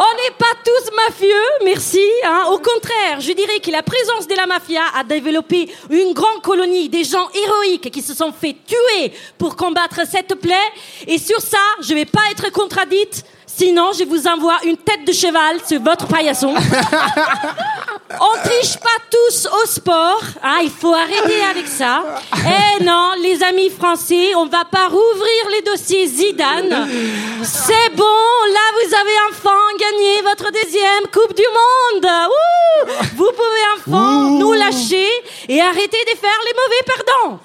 On 0.00 0.14
n'est 0.14 0.36
pas 0.38 0.54
tous 0.64 0.90
mafieux, 0.94 1.48
merci. 1.64 2.00
hein? 2.24 2.44
Au 2.52 2.58
contraire, 2.58 3.20
je 3.20 3.32
dirais 3.32 3.58
que 3.60 3.70
la 3.72 3.82
présence 3.82 4.28
de 4.28 4.34
la 4.36 4.46
mafia 4.46 4.82
a 4.96 5.02
développé 5.02 5.68
une 5.90 6.12
grande 6.12 6.40
colonie 6.42 6.88
des 6.88 7.02
gens 7.04 7.28
héroïques 7.34 7.90
qui 7.90 8.02
se 8.02 8.14
sont 8.14 8.32
fait 8.32 8.54
tuer 8.66 9.12
pour 9.38 9.56
combattre 9.56 10.00
cette 10.08 10.34
plaie. 10.36 10.54
Et 11.08 11.18
sur 11.18 11.40
ça, 11.40 11.58
je 11.82 11.94
vais 11.94 12.04
pas 12.04 12.20
être 12.30 12.52
contradite. 12.52 13.24
Sinon, 13.58 13.90
je 13.92 14.04
vous 14.04 14.28
envoie 14.28 14.56
une 14.62 14.76
tête 14.76 15.04
de 15.04 15.12
cheval 15.12 15.58
sur 15.66 15.80
votre 15.82 16.06
paillasson. 16.06 16.54
On 18.20 18.48
triche 18.48 18.76
pas 18.76 19.02
tous 19.10 19.48
au 19.52 19.66
sport. 19.66 20.22
Ah, 20.40 20.58
il 20.62 20.70
faut 20.70 20.94
arrêter 20.94 21.42
avec 21.50 21.66
ça. 21.66 22.04
Eh 22.36 22.84
non, 22.84 23.14
les 23.20 23.42
amis 23.42 23.68
français, 23.70 24.32
on 24.36 24.46
va 24.46 24.64
pas 24.64 24.86
rouvrir 24.86 25.48
les 25.50 25.62
dossiers 25.62 26.06
Zidane. 26.06 26.88
C'est 27.42 27.96
bon, 27.96 28.04
là 28.52 28.60
vous 28.76 28.94
avez 28.94 29.18
enfin 29.28 29.58
gagné 29.76 30.22
votre 30.22 30.52
deuxième 30.52 31.08
Coupe 31.12 31.34
du 31.34 31.42
Monde. 31.42 32.06
Ouh 32.28 32.88
vous 33.16 33.30
pouvez 33.32 33.64
enfin 33.76 34.38
nous 34.38 34.52
lâcher 34.52 35.08
et 35.48 35.60
arrêter 35.60 35.98
de 36.12 36.16
faire 36.16 36.40
les 36.46 36.54
mauvais 36.54 36.84
perdants. 36.86 37.40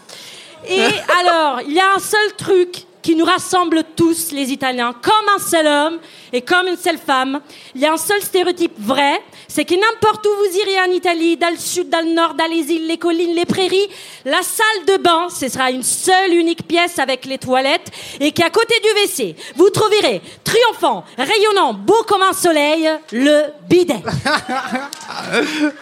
Et 0.69 1.02
alors, 1.19 1.62
il 1.62 1.73
y 1.73 1.80
a 1.80 1.95
un 1.95 1.99
seul 1.99 2.34
truc 2.38 2.86
qui 3.04 3.16
nous 3.16 3.26
rassemble 3.26 3.84
tous, 3.96 4.32
les 4.32 4.52
Italiens, 4.52 4.94
comme 4.94 5.30
un 5.36 5.39
seul 5.39 5.68
homme 5.68 6.00
et 6.32 6.42
comme 6.42 6.68
une 6.68 6.78
seule 6.78 6.98
femme. 6.98 7.42
Il 7.76 7.82
y 7.82 7.86
a 7.86 7.94
un 7.94 7.98
seul 7.98 8.22
stéréotype 8.22 8.74
vrai, 8.80 9.22
c'est 9.56 9.66
que 9.66 9.76
n'importe 9.76 10.26
où 10.26 10.30
vous 10.30 10.58
irez 10.58 10.80
en 10.82 10.92
Italie, 10.92 11.38
dans 11.38 11.52
le 11.52 11.58
sud, 11.58 11.88
dans 11.88 12.00
le 12.04 12.12
nord, 12.12 12.34
dans 12.34 12.48
les 12.48 12.72
îles, 12.72 12.88
les 12.88 12.98
collines, 12.98 13.36
les 13.36 13.46
prairies, 13.46 13.88
la 14.26 14.42
salle 14.42 14.86
de 14.88 14.98
bain, 14.98 15.28
ce 15.30 15.48
sera 15.48 15.70
une 15.70 15.84
seule 15.84 16.34
unique 16.34 16.68
pièce 16.68 16.98
avec 16.98 17.24
les 17.26 17.38
toilettes 17.38 17.92
et 18.20 18.32
qu'à 18.32 18.50
côté 18.50 18.74
du 18.82 18.89
WC, 19.04 19.36
vous 19.56 19.70
trouverez 19.70 20.24
triomphant, 20.44 21.04
rayonnant, 21.20 21.72
beau 21.76 22.02
comme 22.08 22.24
un 22.24 22.34
soleil, 22.34 22.89
le 23.12 23.44
bidet. 23.70 24.02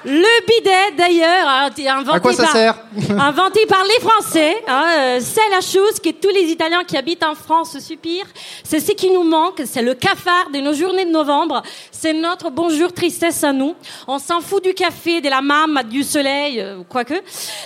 Le 0.04 0.46
bidet, 0.46 0.92
d'ailleurs, 0.98 1.48
inventé 1.48 1.88
À 1.88 2.20
quoi 2.20 2.34
ça 2.34 2.44
par, 2.44 2.52
sert? 2.52 2.76
inventé 3.20 3.66
par 3.68 3.84
les 3.86 4.06
Français. 4.06 4.56
hein, 4.68 4.86
euh, 4.98 5.20
c'est 5.22 5.50
la 5.50 5.62
chose 5.62 5.98
que 6.04 6.10
tous 6.10 6.30
les 6.30 6.52
Italiens 6.52 6.84
qui 6.84 6.98
habitent 6.98 7.24
en 7.24 7.36
France 7.36 7.78
soupirent. 7.80 8.28
C'est 8.66 8.82
ce 8.82 8.92
qui 8.92 9.10
nous 9.10 9.24
manque. 9.24 9.62
C'est 9.66 9.82
le 9.82 9.94
cafard 9.94 10.50
de 10.54 10.60
nos 10.60 10.74
journées 10.74 11.06
de 11.06 11.12
novembre. 11.12 11.62
C'est 11.90 12.14
notre 12.14 12.50
bonjour 12.50 12.92
tristesse 12.92 13.44
à 13.46 13.54
nous. 13.54 13.61
On 14.08 14.19
s'en 14.19 14.41
fout 14.41 14.63
du 14.63 14.74
café, 14.74 15.21
de 15.21 15.30
la 15.30 15.41
mame, 15.41 15.82
du 15.89 16.04
soleil, 16.04 16.60
euh, 16.60 16.84
quoique. 16.88 17.13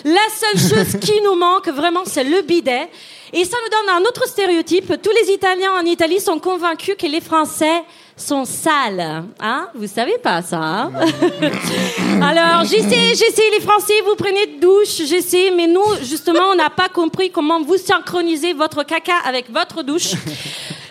La 0.04 0.28
seule 0.34 0.60
chose 0.60 1.00
qui 1.02 1.22
nous 1.22 1.36
manque 1.36 1.68
vraiment, 1.70 2.04
c'est 2.06 2.24
le 2.24 2.42
bidet. 2.42 2.90
Et 3.34 3.44
ça 3.44 3.58
nous 3.64 3.70
donne 3.70 3.98
un 3.98 4.08
autre 4.08 4.28
stéréotype. 4.28 4.94
Tous 5.02 5.12
les 5.12 5.34
Italiens 5.34 5.74
en 5.74 5.86
Italie 5.86 6.20
sont 6.20 6.40
convaincus 6.40 6.96
que 6.98 7.08
les 7.08 7.22
Français 7.22 7.84
sont 8.16 8.46
sales. 8.46 9.26
Hein? 9.40 9.68
Vous 9.76 9.88
savez 9.88 10.18
pas 10.18 10.42
ça 10.42 10.58
hein? 10.58 10.92
Alors, 12.22 12.64
j'essaie, 12.64 13.10
j'essaie, 13.10 13.50
les 13.52 13.60
Français, 13.60 13.94
vous 14.06 14.16
prenez 14.16 14.46
de 14.48 14.62
douche, 14.62 15.06
j'essaie, 15.06 15.52
mais 15.52 15.68
nous, 15.68 15.84
justement, 16.02 16.52
on 16.52 16.56
n'a 16.56 16.70
pas 16.70 16.88
compris 16.88 17.30
comment 17.30 17.62
vous 17.62 17.78
synchronisez 17.78 18.54
votre 18.54 18.84
caca 18.84 19.18
avec 19.26 19.52
votre 19.52 19.84
douche. 19.84 20.14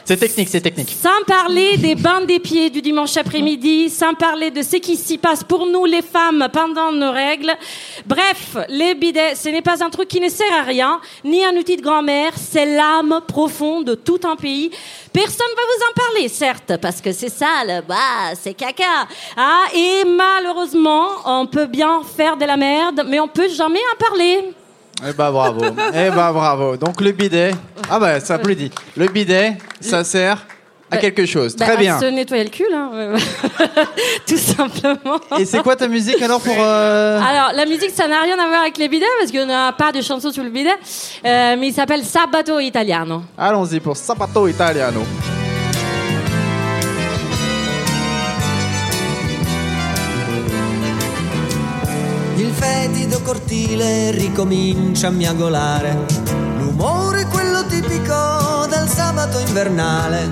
C'est 0.06 0.18
technique, 0.18 0.50
c'est 0.50 0.60
technique. 0.60 0.94
Sans 1.00 1.24
parler 1.26 1.78
des 1.78 1.94
bains 1.94 2.20
des 2.20 2.38
pieds 2.38 2.68
du 2.68 2.82
dimanche 2.82 3.16
après-midi, 3.16 3.88
sans 3.88 4.12
parler 4.12 4.50
de 4.50 4.60
ce 4.60 4.76
qui 4.76 4.96
s'y 4.96 5.16
passe 5.16 5.42
pour 5.42 5.66
nous 5.66 5.86
les 5.86 6.02
femmes 6.02 6.46
pendant 6.52 6.92
nos 6.92 7.10
règles. 7.10 7.50
Bref, 8.04 8.58
les 8.68 8.94
bidets, 8.94 9.34
ce 9.34 9.48
n'est 9.48 9.62
pas 9.62 9.82
un 9.82 9.88
truc 9.88 10.08
qui 10.08 10.20
ne 10.20 10.28
sert 10.28 10.52
à 10.60 10.62
rien, 10.62 11.00
ni 11.24 11.42
un 11.42 11.56
outil 11.56 11.78
de 11.78 11.82
grand-mère, 11.82 12.32
c'est 12.36 12.66
l'âme 12.66 13.22
profonde 13.26 13.86
de 13.86 13.94
tout 13.94 14.20
un 14.24 14.36
pays. 14.36 14.70
Personne 15.10 15.46
ne 15.50 15.56
va 15.56 15.62
vous 15.62 15.84
en 15.90 15.94
parler, 15.94 16.28
certes, 16.28 16.76
parce 16.82 17.00
que 17.00 17.12
c'est 17.12 17.30
sale, 17.30 17.82
bah, 17.88 18.34
c'est 18.38 18.52
caca. 18.52 19.08
Ah, 19.38 19.64
et 19.74 20.04
malheureusement, 20.04 21.06
on 21.24 21.46
peut 21.46 21.66
bien 21.66 22.02
faire 22.14 22.36
de 22.36 22.44
la 22.44 22.58
merde, 22.58 23.06
mais 23.08 23.20
on 23.20 23.28
peut 23.28 23.48
jamais 23.48 23.80
en 23.94 24.04
parler. 24.04 24.54
Eh 25.02 25.12
bah 25.12 25.30
bravo. 25.30 25.64
eh 25.94 26.10
bah 26.10 26.32
bravo. 26.32 26.76
Donc 26.76 27.00
le 27.00 27.12
bidet. 27.12 27.52
Ah 27.90 27.98
bah 27.98 28.20
ça 28.20 28.34
applaudit. 28.34 28.70
Le 28.96 29.08
bidet, 29.08 29.56
ça 29.80 30.04
sert 30.04 30.46
à 30.90 30.98
quelque 30.98 31.26
chose. 31.26 31.56
Bah, 31.56 31.64
Très 31.66 31.74
à 31.74 31.78
bien. 31.78 31.98
se 32.00 32.04
nettoyer 32.06 32.44
le 32.44 32.50
cul, 32.50 32.66
hein. 32.72 33.14
tout 34.26 34.36
simplement. 34.36 35.18
Et 35.38 35.44
c'est 35.44 35.62
quoi 35.62 35.74
ta 35.76 35.88
musique 35.88 36.20
alors 36.22 36.40
pour 36.40 36.54
euh, 36.58 37.20
Alors, 37.20 37.52
la 37.54 37.66
musique, 37.66 37.90
ça 37.90 38.06
n'a 38.06 38.20
rien 38.20 38.38
à 38.38 38.46
voir 38.48 38.60
avec 38.62 38.78
les 38.78 38.88
bidets, 38.88 39.06
parce 39.18 39.32
qu'on 39.32 39.46
n'a 39.46 39.72
pas 39.72 39.90
de 39.92 40.00
chanson 40.00 40.30
sur 40.30 40.44
le 40.44 40.50
bidet, 40.50 40.70
euh, 41.24 41.56
mais 41.58 41.68
il 41.68 41.72
s'appelle 41.74 42.04
Sabato 42.04 42.60
Italiano. 42.60 43.22
Allons-y 43.36 43.80
pour 43.80 43.96
Sapato 43.96 44.46
Italiano. 44.46 45.00
Il 52.84 52.90
fetido 52.90 53.22
cortile 53.22 54.10
ricomincia 54.10 55.06
a 55.06 55.10
miagolare. 55.10 56.04
L'umore 56.58 57.22
è 57.22 57.26
quello 57.28 57.64
tipico 57.64 58.66
del 58.68 58.86
sabato 58.86 59.38
invernale. 59.38 60.28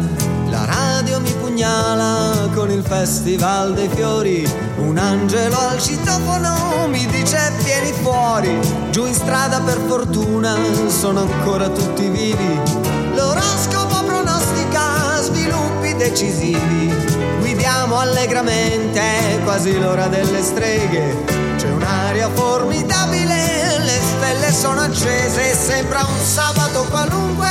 La 0.50 0.66
radio 0.66 1.18
mi 1.20 1.32
pugnala 1.32 2.50
con 2.52 2.70
il 2.70 2.82
festival 2.82 3.72
dei 3.72 3.88
fiori. 3.88 4.46
Un 4.80 4.98
angelo 4.98 5.56
al 5.56 5.80
citofono 5.80 6.88
mi 6.88 7.06
dice 7.06 7.38
vieni 7.64 7.90
fuori. 7.92 8.54
Giù 8.90 9.06
in 9.06 9.14
strada 9.14 9.58
per 9.60 9.78
fortuna 9.86 10.54
sono 10.88 11.20
ancora 11.20 11.70
tutti 11.70 12.06
vivi. 12.10 12.60
L'oroscopo 13.14 14.04
pronostica 14.04 15.22
sviluppi 15.22 15.94
decisivi. 15.96 16.92
Guidiamo 17.38 17.98
allegramente, 17.98 19.40
quasi 19.42 19.78
l'ora 19.78 20.06
delle 20.08 20.42
streghe. 20.42 21.41
C'è 21.62 21.70
un'aria 21.70 22.28
formidabile, 22.28 23.78
le 23.84 24.00
stelle 24.00 24.50
sono 24.50 24.80
accese, 24.80 25.54
sembra 25.54 26.00
un 26.00 26.18
sabato 26.20 26.84
qualunque, 26.90 27.46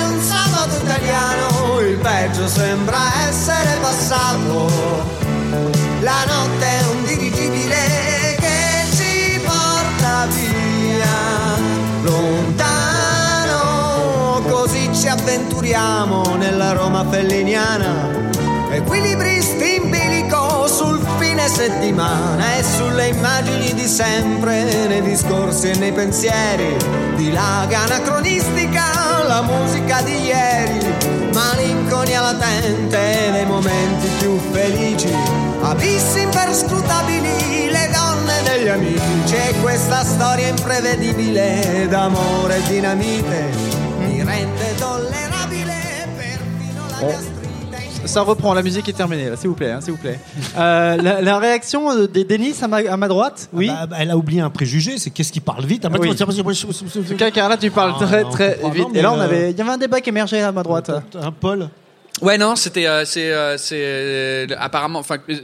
un 0.00 0.22
sabato 0.22 0.76
italiano, 0.80 1.80
il 1.80 1.96
peggio 1.96 2.46
sembra 2.46 3.00
essere 3.26 3.78
passato. 3.80 4.70
La 6.02 6.24
notte 6.24 6.66
è 6.66 6.84
un 6.92 7.04
dirigibile 7.04 8.36
che 8.38 8.86
ci 8.94 9.40
porta 9.44 10.26
via 10.26 11.58
lontano, 12.02 13.60
così 14.48 14.88
ci 14.94 15.08
avventuriamo 15.08 16.36
nella 16.36 16.70
Roma 16.74 17.04
felliniana. 17.10 18.20
Equilibristi 18.70 19.71
settimana 21.52 22.56
e 22.56 22.62
sulle 22.62 23.08
immagini 23.08 23.74
di 23.74 23.86
sempre, 23.86 24.86
nei 24.86 25.02
discorsi 25.02 25.70
e 25.70 25.76
nei 25.76 25.92
pensieri, 25.92 26.76
dilaga 27.16 27.80
anacronistica 27.80 29.22
la 29.26 29.42
musica 29.42 30.00
di 30.00 30.24
ieri, 30.24 30.80
malinconia 31.34 32.22
latente 32.22 33.28
nei 33.30 33.44
momenti 33.44 34.08
più 34.18 34.38
felici, 34.50 35.14
abissi 35.60 36.22
imperscrutabili, 36.22 37.70
le 37.70 37.90
donne 37.92 38.42
degli 38.44 38.68
amici 38.68 39.34
e 39.34 39.54
questa 39.60 40.04
storia 40.04 40.48
imprevedibile 40.48 41.86
d'amore 41.88 42.56
e 42.56 42.62
dinamite 42.62 43.50
mi 43.98 44.24
rende 44.24 44.74
tollerabile 44.76 46.08
perfino 46.16 46.86
la 46.88 47.06
mia 47.06 47.31
Ça 48.12 48.20
reprend, 48.20 48.52
la 48.52 48.62
musique 48.62 48.86
est 48.90 48.92
terminée, 48.92 49.30
s'il 49.38 49.48
vous 49.48 49.54
plaît, 49.54 49.70
hein, 49.70 49.80
s'il 49.80 49.92
vous 49.92 49.98
plaît. 49.98 50.18
Euh, 50.58 50.96
la, 51.00 51.22
la 51.22 51.38
réaction 51.38 51.90
euh, 51.90 52.06
des 52.06 52.24
Denis 52.24 52.54
à 52.60 52.68
ma, 52.68 52.76
à 52.76 52.96
ma 52.98 53.08
droite, 53.08 53.48
oui. 53.54 53.68
Bah, 53.68 53.86
bah, 53.86 53.96
elle 54.00 54.10
a 54.10 54.18
oublié 54.18 54.42
un 54.42 54.50
préjugé, 54.50 54.98
c'est 54.98 55.08
qu'est-ce 55.08 55.32
qui 55.32 55.40
parle 55.40 55.64
vite? 55.64 55.86
Ah, 55.86 55.88
Oui. 55.98 56.14
Car 57.32 57.48
là, 57.48 57.56
tu 57.56 57.70
parles 57.70 57.94
Ah, 57.98 58.04
très 58.04 58.24
très 58.24 58.58
vite. 58.70 58.88
non, 58.88 58.94
Et 58.94 59.00
là, 59.00 59.12
on 59.14 59.18
euh, 59.18 59.22
avait, 59.24 59.50
il 59.52 59.56
y 59.56 59.60
avait 59.62 59.70
un 59.70 59.78
débat 59.78 60.02
qui 60.02 60.10
émergeait 60.10 60.42
à 60.42 60.52
ma 60.52 60.62
droite. 60.62 60.90
Un 61.22 61.32
Paul 61.32 61.70
Ouais, 62.22 62.38
non, 62.38 62.54
c'était, 62.56 62.86
euh, 62.86 63.04
c'est, 63.04 63.32
euh, 63.32 63.58
c'est 63.58 63.80
euh, 63.82 64.46
apparemment, 64.58 65.00
enfin, 65.00 65.16
euh, 65.28 65.34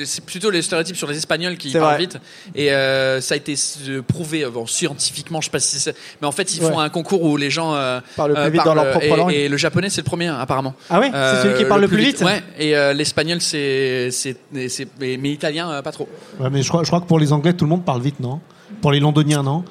le- 0.00 0.04
c'est 0.04 0.24
plutôt 0.24 0.50
les 0.50 0.60
stéréotypes 0.60 0.96
sur 0.96 1.06
les 1.08 1.16
Espagnols 1.16 1.56
qui 1.56 1.70
C'est 1.70 1.78
parlent 1.78 1.92
vrai. 1.94 2.00
vite. 2.02 2.18
Et 2.54 2.72
euh, 2.72 3.20
ça 3.20 3.34
a 3.34 3.36
été 3.36 3.54
euh, 3.88 4.02
prouvé, 4.02 4.44
euh, 4.44 4.50
bon, 4.50 4.66
scientifiquement, 4.66 5.40
je 5.40 5.46
sais 5.46 5.50
pas 5.52 5.60
si 5.60 5.78
c'est, 5.78 5.94
mais 6.20 6.26
en 6.26 6.32
fait, 6.32 6.52
ils 6.54 6.60
font 6.60 6.78
Ouais. 6.78 6.82
un 6.84 6.88
concours 6.88 7.22
où 7.22 7.36
les 7.36 7.48
gens 7.50 7.74
euh, 7.74 8.00
Parlent 8.16 8.34
plus 8.34 8.50
vite 8.50 8.64
dans 8.64 8.74
leur 8.74 8.90
propre 8.90 9.04
et, 9.06 9.16
langue. 9.16 9.32
Et 9.32 9.48
le 9.48 9.56
japonais, 9.56 9.88
c'est 9.88 10.00
le 10.00 10.06
premier, 10.06 10.26
apparemment. 10.28 10.74
Ah 10.90 10.98
ouais? 11.00 11.10
C'est 11.12 11.42
celui 11.42 11.54
qui 11.58 11.64
parle 11.64 11.80
le 11.82 11.88
plus 11.88 11.98
vite 11.98 12.20
Ouais. 12.22 12.42
Et 12.58 12.76
euh, 12.76 12.92
l'espagnol, 12.92 13.40
c'est, 13.40 14.10
c'est, 14.10 14.36
c'est- 14.68 14.88
mais, 15.00 15.16
mais 15.20 15.30
italien, 15.30 15.70
euh, 15.70 15.82
pas 15.82 15.92
trop. 15.92 16.08
Ouais, 16.40 16.50
mais 16.50 16.62
je 16.62 16.68
crois, 16.68 16.82
je 16.82 16.88
crois 16.88 17.00
que 17.00 17.06
pour 17.06 17.20
les 17.20 17.32
Anglais, 17.32 17.52
tout 17.52 17.64
le 17.64 17.70
monde 17.70 17.84
parle 17.84 18.02
vite, 18.02 18.18
non? 18.20 18.40
Pour 18.82 18.90
les 18.90 18.98
Londoniens, 19.00 19.42
non? 19.44 19.64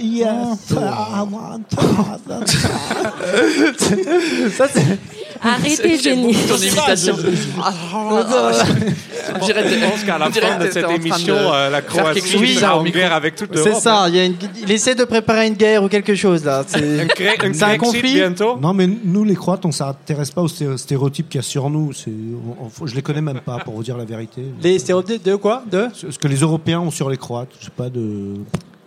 Yes, 0.00 0.70
I 0.70 1.22
want 1.30 1.60
Ça, 4.50 4.66
c'est. 4.72 4.98
Arrêtez, 5.42 6.14
beaucoup 6.16 6.32
ton 6.48 6.56
imitation. 6.56 7.16
On 7.94 9.44
dirait 9.44 9.68
Je 9.68 9.90
pense 9.90 10.04
qu'à 10.04 10.16
la 10.18 10.30
fin 10.30 10.58
de 10.64 10.70
cette 10.70 10.90
émission, 10.90 11.34
de 11.34 11.40
euh, 11.40 11.70
la 11.70 11.82
Croatie 11.82 12.34
au 12.34 12.38
en 12.64 12.82
micro. 12.82 12.98
guerre 12.98 13.12
avec 13.12 13.34
toute 13.36 13.50
C'est 13.56 13.64
l'Europe. 13.66 13.82
ça, 13.82 14.06
il, 14.08 14.14
y 14.16 14.20
a 14.20 14.24
une- 14.24 14.36
il 14.62 14.70
essaie 14.72 14.94
de 14.94 15.04
préparer 15.04 15.48
une 15.48 15.54
guerre 15.54 15.82
ou 15.82 15.88
quelque 15.88 16.14
chose 16.14 16.44
là. 16.44 16.64
C'est 16.66 17.00
Un, 17.00 17.06
cré- 17.06 17.28
un 17.28 17.52
c'est 17.52 17.62
un 17.62 17.76
Grexit 17.76 17.78
conflit. 17.78 18.14
bientôt? 18.14 18.56
Non, 18.58 18.72
mais 18.72 18.86
nous, 18.86 19.24
les 19.24 19.34
Croates, 19.34 19.66
on 19.66 19.72
s'intéresse 19.72 20.30
pas 20.30 20.40
aux 20.42 20.48
sté- 20.48 20.78
stéréotypes 20.78 21.28
qu'il 21.28 21.38
y 21.38 21.40
a 21.40 21.42
sur 21.42 21.68
nous. 21.68 21.92
C'est, 21.92 22.10
on- 22.10 22.66
on- 22.82 22.86
je 22.86 22.94
les 22.94 23.02
connais 23.02 23.20
même 23.22 23.40
pas, 23.40 23.58
pour 23.58 23.74
vous 23.74 23.82
dire 23.82 23.98
la 23.98 24.04
vérité. 24.06 24.42
Les 24.62 24.78
stéréotypes 24.78 25.24
de 25.24 25.36
quoi? 25.36 25.62
De? 25.70 25.88
Ce 25.92 26.18
que 26.18 26.28
les 26.28 26.36
Européens 26.38 26.80
ont 26.80 26.90
sur 26.90 27.10
les 27.10 27.18
Croates, 27.18 27.50
je 27.60 27.66
sais 27.66 27.70
pas 27.76 27.90
de. 27.90 28.34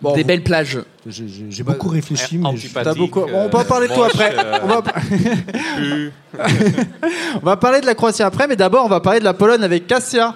Des 0.02 0.24
belles 0.24 0.44
plages. 0.44 0.80
J'ai 1.08 1.64
beaucoup 1.64 1.90
réfléchi, 1.90 2.38
mais 2.38 2.56
je... 2.56 2.68
beaucoup... 2.96 3.22
Euh, 3.22 3.46
on 3.46 3.50
peut 3.50 3.58
en 3.58 3.66
parler 3.66 3.88
de 3.88 3.94
toi 3.94 4.06
après. 4.08 4.36
Euh, 4.38 4.60
on, 7.42 7.46
va... 7.46 7.58
parler 7.58 7.82
de 7.82 7.88
la 7.88 7.96
Croatie 7.96 8.22
après, 8.24 8.48
mais 8.48 8.56
d'abord 8.56 8.86
on 8.86 8.90
va 8.90 9.00
parler 9.00 9.20
de 9.20 9.24
la 9.24 9.34
Pologne 9.34 9.64
avec 9.64 9.88
Cassia. 9.88 10.36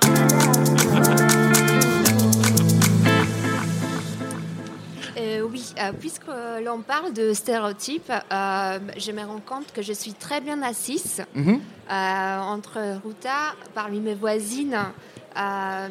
Euh, 5.17 5.41
oui, 5.51 5.73
puisque 5.99 6.25
l'on 6.65 6.79
parle 6.79 7.13
de 7.13 7.33
stéréotypes, 7.33 8.11
je 8.31 9.11
me 9.11 9.23
rends 9.23 9.41
compte 9.45 9.71
que 9.73 9.83
je 9.83 9.93
suis 9.93 10.13
très 10.13 10.41
bien 10.41 10.63
assise 10.63 11.23
mhm. 11.35 11.59
entre 11.89 12.79
Ruta, 13.05 13.53
parmi 13.75 13.99
mes 13.99 14.15
voisines 14.15 14.79
euh, 15.37 15.87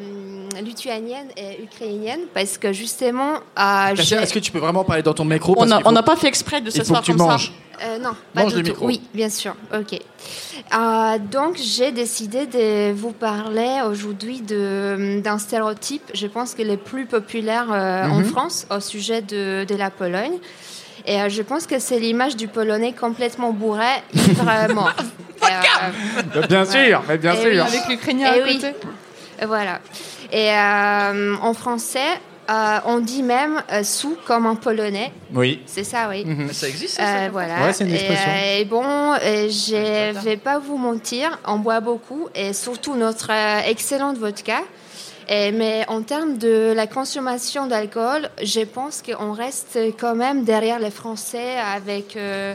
lituaniennes 0.62 1.28
et 1.36 1.62
ukrainiennes, 1.62 2.26
parce 2.34 2.58
que 2.58 2.72
justement, 2.72 3.34
euh, 3.58 3.94
Est-ce 3.96 4.32
que 4.34 4.38
tu 4.38 4.52
peux 4.52 4.58
vraiment 4.58 4.84
parler 4.84 5.02
dans 5.02 5.14
ton 5.14 5.24
micro 5.24 5.52
On 5.52 5.66
parce 5.66 5.70
n'a 5.70 5.80
on 5.84 6.02
pas 6.02 6.16
fait 6.16 6.28
exprès 6.28 6.60
de 6.60 6.70
que 7.00 7.04
tu 7.04 7.12
comme 7.12 7.16
manges. 7.28 7.52
Euh, 7.82 7.98
non, 7.98 8.10
pas 8.34 8.42
Mange 8.42 8.52
du 8.52 8.58
le 8.58 8.64
tout. 8.64 8.70
micro. 8.72 8.86
Oui, 8.86 9.00
bien 9.14 9.30
sûr. 9.30 9.54
Ok. 9.74 9.94
Euh, 9.98 11.18
donc, 11.18 11.56
j'ai 11.56 11.92
décidé 11.92 12.46
de 12.46 12.92
vous 12.92 13.12
parler 13.12 13.80
aujourd'hui 13.88 14.42
de- 14.42 15.20
d'un 15.24 15.38
stéréotype, 15.38 16.02
je 16.12 16.26
pense 16.26 16.54
que 16.54 16.62
le 16.62 16.76
plus 16.76 17.06
populaire 17.06 17.68
euh, 17.72 18.04
en 18.04 18.18
Mhm. 18.18 18.24
France 18.26 18.66
au 18.70 18.80
sujet 18.80 19.22
de, 19.22 19.64
de 19.64 19.74
la 19.76 19.88
Pologne. 19.90 20.34
Et 21.06 21.22
euh, 21.22 21.30
je 21.30 21.40
pense 21.40 21.66
que 21.66 21.78
c'est 21.78 21.98
l'image 21.98 22.36
du 22.36 22.48
Polonais 22.48 22.92
complètement 22.92 23.52
bourré, 23.52 23.86
mort. 24.74 24.92
Euh, 25.42 26.46
Bien 26.46 26.66
sûr, 26.66 27.02
mais 27.08 27.16
bien 27.16 27.32
Eh 27.34 27.40
sûr. 27.40 27.50
oui. 27.50 27.58
Avec 27.60 27.88
l'Ukrainien 27.88 28.30
à 28.30 28.36
oui. 28.44 28.56
côté. 28.60 28.74
Voilà. 29.46 29.80
Et 30.32 30.50
euh, 30.52 31.34
en 31.42 31.54
français, 31.54 31.98
euh, 32.50 32.78
on 32.84 32.98
dit 32.98 33.22
même 33.22 33.62
euh, 33.72 33.82
sous 33.84 34.16
comme 34.26 34.46
en 34.46 34.56
polonais. 34.56 35.12
Oui. 35.34 35.62
C'est 35.66 35.84
ça, 35.84 36.08
oui. 36.08 36.24
Mhm. 36.24 36.52
Ça 36.52 36.68
existe, 36.68 36.96
ça, 36.96 37.02
Euh, 37.02 37.24
ça, 37.26 37.30
voilà. 37.30 37.62
Ouais, 37.62 37.72
c'est 37.72 37.84
une 37.84 37.90
Et, 37.90 37.94
expression. 37.94 38.30
euh, 38.30 38.58
Et, 38.58 38.64
bon, 38.64 38.82
je 38.84 40.20
vais 40.24 40.36
pas 40.36 40.58
vous 40.58 40.76
mentir, 40.76 41.38
on 41.46 41.58
boit 41.58 41.80
beaucoup 41.80 42.28
et 42.34 42.52
surtout 42.52 42.94
notre 42.94 43.30
euh, 43.30 43.60
excellente 43.68 44.18
vodka. 44.18 44.60
Et- 45.28 45.52
mais 45.52 45.84
en 45.86 46.02
termes 46.02 46.38
de 46.38 46.72
la 46.74 46.88
consommation 46.88 47.66
d'alcool, 47.68 48.28
je 48.42 48.62
pense 48.62 49.00
qu'on 49.00 49.32
reste 49.32 49.78
quand 49.98 50.16
même 50.16 50.42
derrière 50.42 50.80
les 50.80 50.90
Français 50.90 51.54
avec 51.56 52.16
euh, 52.16 52.54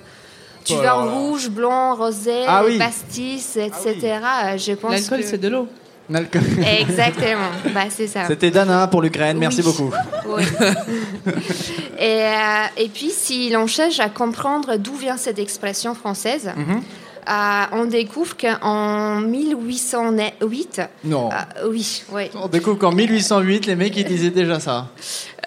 du 0.65 0.73
Oh 0.73 0.77
vin 0.77 0.81
là 0.83 1.05
là. 1.05 1.11
rouge, 1.11 1.49
blanc, 1.49 1.95
rosé, 1.95 2.43
Ah 2.45 2.63
oui. 2.65 2.77
pastis, 2.77 3.55
etc. 3.55 3.95
Euh, 4.03 4.57
Je 4.57 4.73
pense 4.73 4.91
L'alcool, 4.91 5.19
que- 5.21 5.25
c'est 5.25 5.37
de 5.37 5.47
l'eau. 5.47 5.69
Exactement. 6.79 7.49
bah, 7.73 7.85
c'est 7.89 8.07
ça. 8.07 8.25
C'était 8.27 8.51
Dana 8.51 8.87
pour 8.87 9.01
l'Ukraine, 9.01 9.37
merci 9.37 9.61
Oui. 9.61 9.65
beaucoup. 9.65 9.91
Oui. 10.27 10.43
et, 11.99 12.21
euh, 12.23 12.65
et 12.77 12.89
puis, 12.89 13.09
si 13.09 13.49
l'on 13.49 13.67
cherche 13.67 13.99
à 13.99 14.09
comprendre 14.09 14.77
d'où 14.77 14.93
vient 14.95 15.17
cette 15.17 15.39
expression 15.39 15.95
française, 15.95 16.51
Mhm. 16.55 16.81
euh, 17.27 17.63
on 17.71 17.85
découvre 17.85 18.35
qu'en 18.37 19.19
1808, 19.21 20.81
Non. 21.03 21.29
euh, 21.31 21.67
oui, 21.69 22.03
oui, 22.11 22.23
On 22.41 22.47
découvre 22.47 22.77
qu'en 22.77 22.91
1808, 22.91 23.65
les 23.65 23.75
mecs 23.75 23.95
ils 23.97 24.05
disaient 24.05 24.29
déjà 24.29 24.59
ça. 24.59 24.87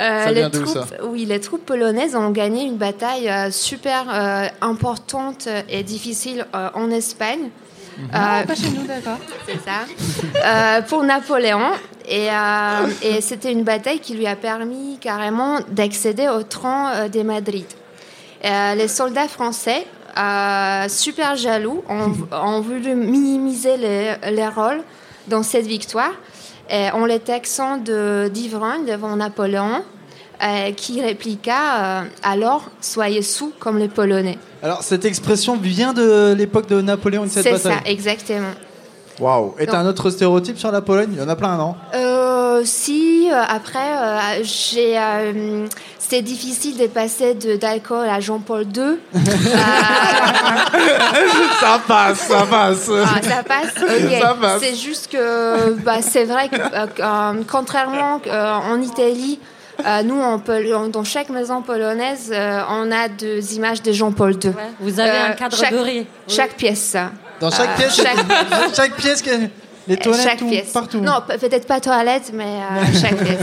euh, 0.01 0.25
Ça 0.25 0.33
les 0.33 0.41
vient 0.41 0.49
d'où, 0.51 0.63
troupes, 0.65 0.75
ça? 0.89 1.05
oui, 1.05 1.25
les 1.25 1.41
troupes 1.41 1.65
polonaises 1.65 2.17
ont 2.17 2.31
gagné 2.31 2.65
une 2.65 2.77
bataille 2.77 3.29
euh, 3.29 3.51
super 3.51 4.07
euh, 4.11 4.47
importante 4.61 5.49
et 5.69 5.83
difficile 5.83 6.47
euh, 6.55 6.69
en 6.75 6.91
Espagne. 6.91 7.51
Mhm. 7.99 8.09
Euh, 8.15 8.45
Pas 8.47 8.55
chez 8.55 8.71
nous, 8.71 8.87
d'accord. 8.87 9.19
c'est 9.47 9.59
ça, 9.65 9.81
Euh, 10.45 10.83
pour 10.83 11.03
Napoléon. 11.03 11.71
Et, 12.11 12.31
euh, 12.31 12.87
et 13.03 13.21
c'était 13.21 13.53
une 13.53 13.65
bataille 13.65 13.99
qui 14.01 14.15
lui 14.15 14.27
a 14.27 14.35
permis 14.37 14.97
carrément 14.99 15.59
d'accéder 15.69 16.29
au 16.29 16.43
trône 16.43 16.89
euh, 16.95 17.09
de 17.09 17.23
Madrid. 17.23 17.67
Euh, 18.45 18.75
les 18.77 18.89
soldats 18.89 19.29
français, 19.29 19.87
euh, 20.17 20.89
super 20.89 21.37
jaloux, 21.37 21.83
ont, 21.89 22.13
ont 22.33 22.61
voulu 22.63 22.95
minimiser 22.95 23.77
les, 23.77 24.15
les 24.31 24.49
rôles 24.49 24.81
dans 25.27 25.43
cette 25.43 25.67
victoire 25.67 26.13
et 26.71 26.91
en 26.93 27.05
les 27.05 27.19
taxant 27.21 27.77
de- 27.77 28.31
d'ivrogne 28.33 28.87
devant 28.87 29.15
Napoléon, 29.17 29.85
euh, 30.43 30.73
qui 30.73 31.01
répliqua 31.01 31.53
euh, 31.53 32.03
alors 32.23 32.71
Soyez 32.81 33.23
sous 33.23 33.53
comme 33.59 33.79
les 33.79 33.89
Polonais. 33.89 34.39
Alors 34.63 34.83
cette 34.83 35.05
expression 35.05 35.57
vient 35.57 35.93
de 35.93 36.35
l'époque 36.37 36.69
de 36.69 36.81
Napoléon 36.81 37.27
cette 37.29 37.45
C'est 37.45 37.59
ça, 37.59 37.79
exactement. 37.85 38.53
Waouh. 39.21 39.55
Et 39.59 39.67
t'as 39.67 39.79
un 39.79 39.87
autre 39.87 40.11
stéréotype 40.11 40.59
sur 40.59 40.71
la 40.71 40.81
Pologne? 40.81 41.11
Il 41.13 41.19
y 41.19 41.23
en 41.23 41.29
a 41.29 41.35
plein, 41.35 41.57
non? 41.57 41.75
Euh, 41.95 42.63
si, 42.65 43.29
euh, 43.33 43.43
après, 43.49 44.43
j'ai, 44.43 44.97
c'était 45.99 46.23
difficile 46.23 46.79
de 46.79 46.87
passer 46.87 47.35
d'alcool 47.35 48.09
à 48.09 48.21
Jean-Paul 48.21 48.65
II. 48.75 48.99
Ça 51.61 51.81
passe, 51.87 52.19
ça 52.21 52.47
passe. 52.49 52.91
Ah, 52.91 53.23
ça 53.23 53.43
passe 53.43 53.75
Ok. 53.83 54.21
Ça 54.21 54.37
passe. 54.41 54.63
C'est 54.63 54.75
juste 54.75 55.11
que 55.11 55.73
bah, 55.83 56.01
c'est 56.01 56.25
vrai 56.25 56.49
que, 56.49 56.57
euh, 56.57 57.43
contrairement 57.51 58.21
euh, 58.27 58.53
en 58.55 58.81
Italie, 58.81 59.39
euh, 59.87 60.03
nous, 60.03 60.89
dans 60.91 61.05
chaque 61.05 61.29
maison 61.31 61.63
polonaise, 61.63 62.31
euh, 62.33 62.61
on 62.71 62.91
a 62.91 63.09
des 63.09 63.57
images 63.57 63.83
de 63.83 63.93
Jean-Paul 63.93 64.35
II. 64.43 64.51
Vous 64.81 64.99
avez 65.01 65.17
un 65.17 65.33
cadre 65.33 65.57
chaque, 65.57 65.73
doré. 65.73 66.07
Chaque 66.27 66.55
pièce. 66.55 66.97
Dans 67.41 67.51
chaque 67.51 67.71
Euh, 67.71 67.77
pièce, 67.77 67.97
chaque- 67.97 68.75
chaque 68.75 68.97
pièce, 68.97 69.23
que- 69.23 69.31
les 69.87 69.97
toilettes, 69.97 70.23
chaque 70.23 70.39
tout, 70.41 70.49
pièce. 70.51 70.71
partout. 70.71 70.99
Non, 71.01 71.23
pe- 71.27 71.39
peut-être 71.39 71.67
pas 71.67 71.81
toilette, 71.81 72.31
mais 72.35 72.45
euh, 72.45 72.85
chaque 73.01 73.17
pièce. 73.25 73.39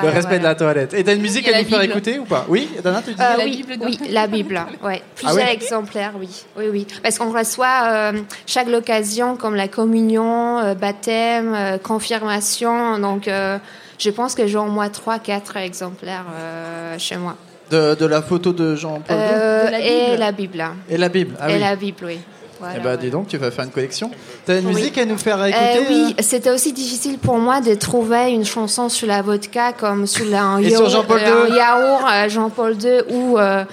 le 0.00 0.08
respect 0.10 0.20
voilà. 0.20 0.38
de 0.38 0.44
la 0.44 0.54
toilette. 0.54 0.94
Et 0.94 1.02
t'as 1.02 1.14
une 1.16 1.22
musique 1.22 1.48
à 1.48 1.60
nous 1.60 1.68
faire 1.68 1.80
écouter 1.82 2.20
ou 2.20 2.24
pas? 2.24 2.44
Oui, 2.48 2.68
Dana, 2.84 3.02
tu 3.02 3.14
dis? 3.14 3.20
Euh, 3.20 3.36
La 3.36 3.44
oui, 3.44 3.64
Bible 3.66 3.84
oui, 3.84 3.98
la 4.10 4.26
Bible, 4.28 4.60
ouais. 4.84 5.02
Plusieurs 5.16 5.34
ouais? 5.34 5.52
exemplaires, 5.52 6.12
oui, 6.20 6.28
oui, 6.56 6.66
oui. 6.70 6.86
Parce 7.02 7.18
qu'on 7.18 7.32
reçoit 7.32 7.82
euh, 7.88 8.12
chaque 8.46 8.68
occasion 8.68 9.36
comme 9.36 9.56
la 9.56 9.66
communion, 9.66 10.58
euh, 10.60 10.74
baptême, 10.74 11.52
euh, 11.56 11.78
confirmation. 11.78 12.98
Donc, 13.00 13.26
euh, 13.26 13.58
je 13.98 14.10
pense 14.10 14.34
que 14.34 14.46
j'ai 14.46 14.58
au 14.58 14.64
moins 14.66 14.88
trois, 14.88 15.18
quatre 15.18 15.56
exemplaires 15.56 16.24
euh, 16.34 16.96
chez 16.98 17.16
moi. 17.16 17.34
de, 17.70 17.94
de 17.94 18.06
la 18.06 18.22
photo 18.22 18.52
de 18.52 18.74
Jean-Paul 18.76 19.16
II 19.16 19.22
Euh, 19.22 19.66
De 19.66 19.70
la 19.72 19.80
et 19.80 20.06
Bible. 20.06 20.18
la 20.18 20.32
Bible. 20.32 20.64
Et 20.88 20.96
la 20.96 21.08
Bible. 21.08 21.34
Ah 21.40 21.50
et 21.50 21.54
oui. 21.54 21.60
la 21.60 21.76
Bible, 21.76 22.04
oui. 22.06 22.18
Voilà, 22.60 22.74
eh 22.82 22.86
ouais. 22.88 22.96
dis 22.98 23.10
donc, 23.10 23.28
tu 23.28 23.36
vas 23.36 23.52
faire 23.52 23.64
une 23.66 23.70
collection. 23.70 24.10
T'as 24.44 24.58
une 24.58 24.66
Oui. 24.66 24.74
musique 24.74 24.98
à 24.98 25.04
nous 25.04 25.16
faire 25.18 25.40
Euh, 25.40 25.46
écouter 25.46 25.86
oui, 25.90 26.14
euh 26.18 26.22
c'était 26.22 26.50
aussi 26.50 26.72
difficile 26.72 27.18
pour 27.18 27.36
moi 27.38 27.60
de 27.60 27.74
trouver 27.74 28.30
une 28.32 28.44
chanson 28.44 28.88
sur 28.88 29.06
la 29.06 29.22
vodka 29.22 29.72
comme 29.72 30.06
sur 30.08 30.24
la, 30.26 30.42
un 30.42 30.58
Et 30.62 30.70
sur 30.70 30.80
yaourt, 30.80 30.90
Jean-Paul 30.90 31.20
euh, 31.22 31.48
II 31.50 31.54
yaourt, 31.56 32.04
euh, 32.12 32.28
Jean-Paul 32.28 32.76
II 32.82 33.00
ou 33.10 33.38
euh, 33.38 33.64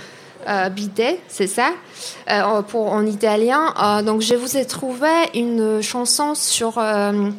euh, 0.47 0.69
bidet, 0.69 1.19
c'est 1.27 1.47
ça, 1.47 1.69
euh, 2.29 2.61
pour, 2.61 2.91
en 2.91 3.03
italien. 3.07 3.73
Euh, 3.81 4.01
donc 4.03 4.21
je 4.21 4.35
vous 4.35 4.55
ai 4.55 4.65
trouvé 4.65 5.09
une 5.33 5.81
chanson 5.81 6.35
sur 6.35 6.77
euh, 6.77 7.29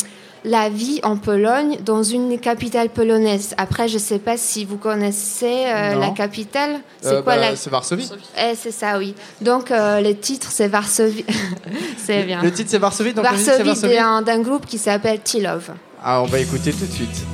la 0.47 0.69
vie 0.71 1.01
en 1.03 1.17
Pologne 1.17 1.77
dans 1.85 2.03
une 2.05 2.39
capitale 2.39 2.89
polonaise. 2.89 3.53
Après, 3.59 3.89
je 3.89 3.99
sais 3.99 4.21
pas 4.21 4.37
si 4.37 4.65
vous 4.65 4.77
connaissez 4.79 5.65
euh, 5.67 5.97
la 5.97 6.11
capitale. 6.11 6.81
C'est 7.03 7.09
Euh, 7.09 7.23
quoi 7.23 7.35
bah, 7.35 7.51
la 7.51 7.57
C'est 7.57 7.69
Varsovie. 7.69 8.09
Eh, 8.39 8.55
C'est 8.55 8.71
ça, 8.71 8.97
oui. 8.97 9.15
Donc 9.41 9.71
euh, 9.71 10.01
le 10.01 10.15
titre 10.17 10.49
c'est 10.51 10.69
Varsovie. 10.69 11.25
c'est 11.99 12.23
bien. 12.23 12.41
Le 12.43 12.53
titre 12.53 12.71
c'est 12.71 12.79
Varsovie, 12.79 13.13
donc 13.13 13.27
c'est 13.37 13.45
Varsovie 13.45 13.69
Varsovie. 13.69 13.95
d'un 13.97 14.23
d'un 14.23 14.39
groupe 14.41 14.67
qui 14.67 14.79
s'appelle 14.79 15.19
T-Love. 15.21 15.71
Ah, 16.03 16.23
on 16.23 16.27
va 16.27 16.39
écouter 16.39 16.73
tout 16.73 16.87
de 16.87 16.93
suite. 16.93 17.25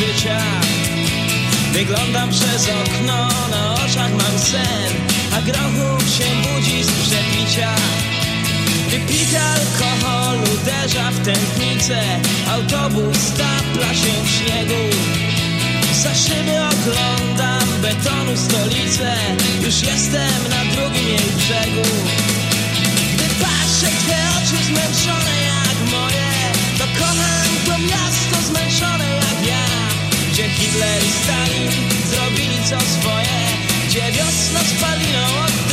Życia. 0.00 0.38
Wyglądam 1.72 2.30
przez 2.30 2.68
okno, 2.68 3.28
na 3.50 3.74
oczach 3.74 4.10
mam 4.10 4.38
sen 4.38 4.92
A 5.36 5.40
grochu 5.40 5.88
się 6.16 6.28
budzi 6.46 6.84
z 6.84 6.90
przepicia. 6.90 7.70
Wypity 8.90 9.38
alkohol 9.40 10.38
uderza 10.54 11.10
w 11.10 11.18
tętnicę 11.24 12.00
Autobus 12.50 13.16
stapla 13.16 13.94
się 13.94 14.12
w 14.24 14.30
śniegu. 14.30 14.82
Za 16.02 16.14
szyby 16.14 16.56
oglądam 16.72 17.68
betonu 17.82 18.36
stolicę 18.36 19.16
Już 19.64 19.82
jestem 19.82 20.40
na 20.50 20.72
drugim 20.72 21.08
jej 21.08 21.30
brzegu. 21.36 21.88
Gdy 23.14 23.24
patrzę 23.40 23.86
w 23.86 24.08
oczy 24.36 24.64
zmęczone 24.64 25.39
Hitler 30.80 31.02
i 31.02 31.10
Stalin 31.10 31.70
zrobili 32.10 32.58
co 32.64 32.80
swoje. 32.80 33.40
Gdzie 33.86 34.12
wiosna 34.12 34.60
spaliną 34.60 35.26
oddycha 35.44 35.69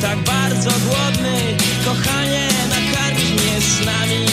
tak 0.00 0.18
bardzo 0.18 0.70
głodny. 0.70 1.56
Kochanie, 1.84 2.48
nakarmisz 2.68 3.30
mnie 3.30 3.60
snami. 3.60 4.26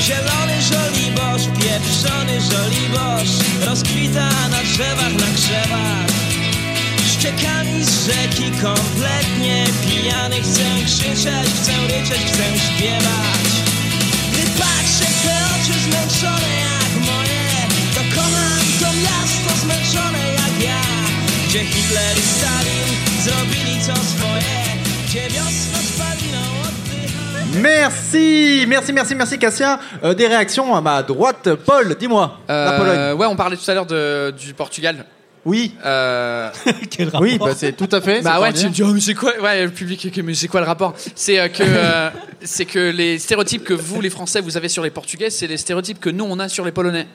Zielony 0.00 0.62
żoliborz, 0.62 1.42
pieprzony 1.58 2.40
żoliborz 2.40 3.46
Rozkwita 3.66 4.28
na 4.50 4.62
drzewach, 4.62 5.12
na 5.12 5.26
krzewach. 5.36 6.06
Ściekami 7.12 7.84
z 7.84 8.06
rzeki 8.06 8.50
kompletnie 8.62 9.64
pijany. 9.82 10.36
Chcę 10.42 10.64
krzyczeć, 10.86 11.48
chcę 11.60 11.72
ryczeć, 11.82 12.22
chcę 12.32 12.44
śpiewać. 12.66 13.50
Gdy 14.32 14.42
patrzę 14.58 15.04
w 15.04 15.22
te 15.22 15.36
oczy 15.54 15.78
zmęczone 15.80 16.50
jak 16.60 17.06
moje 17.06 17.46
To 17.94 18.00
kocham 18.14 18.66
to 18.80 18.92
miasto 18.92 19.60
zmęczone 19.62 20.25
Gdzie 21.56 21.64
Hitler 21.64 22.18
i 22.18 22.22
Stalin 22.22 22.96
zrobili 23.24 23.80
co 23.80 23.94
swoje 23.96 24.56
Gdzie 25.06 25.20
wiosna 25.28 25.78
spaliną 25.78 26.38
oddycha 26.62 27.60
Merci, 27.62 28.64
merci, 28.68 28.92
merci, 28.92 29.14
merci 29.16 29.38
Cassien. 29.38 29.78
Euh, 30.04 30.14
des 30.14 30.26
réactions 30.28 30.74
à 30.76 30.80
ma 30.82 31.02
droite. 31.02 31.48
Paul, 31.64 31.96
dis-moi. 31.98 32.40
la 32.48 32.54
Euh, 32.54 32.78
Pologne. 32.78 33.18
ouais, 33.20 33.26
on 33.26 33.36
parlait 33.36 33.56
tout 33.56 33.70
à 33.70 33.74
l'heure 33.74 33.86
de- 33.86 34.34
du 34.38 34.52
Portugal. 34.52 35.06
Oui. 35.46 35.72
Euh... 35.86 36.50
Oui, 37.20 37.38
bah, 37.38 37.52
c'est 37.56 37.72
tout 37.74 37.88
à 37.90 38.02
fait. 38.02 38.20
Bah 38.20 38.38
ouais, 38.38 38.52
tu 38.52 38.66
me 38.66 38.70
dis, 38.70 38.82
oh, 38.82 38.88
mais 38.92 39.00
c'est 39.00 39.14
quoi 39.14 39.32
Ouais, 39.42 39.64
le 39.64 39.70
public, 39.70 40.20
mais 40.22 40.34
c'est 40.34 40.48
quoi 40.48 40.60
le 40.60 40.66
rapport? 40.66 40.94
C'est 41.14 41.38
euh, 41.40 41.48
que, 41.48 41.62
euh, 41.62 42.10
c'est 42.44 42.66
que 42.66 42.90
les 42.90 43.18
stéréotypes 43.18 43.64
que 43.64 43.72
vous, 43.72 44.02
les 44.02 44.10
Français, 44.10 44.42
vous 44.42 44.58
avez 44.58 44.68
sur 44.68 44.82
les 44.82 44.90
Portugais, 44.90 45.30
c'est 45.30 45.46
les 45.46 45.56
stéréotypes 45.56 46.00
que 46.00 46.10
nous, 46.10 46.26
on 46.28 46.38
a 46.38 46.50
sur 46.50 46.66
les 46.66 46.72
Polonais. 46.72 47.06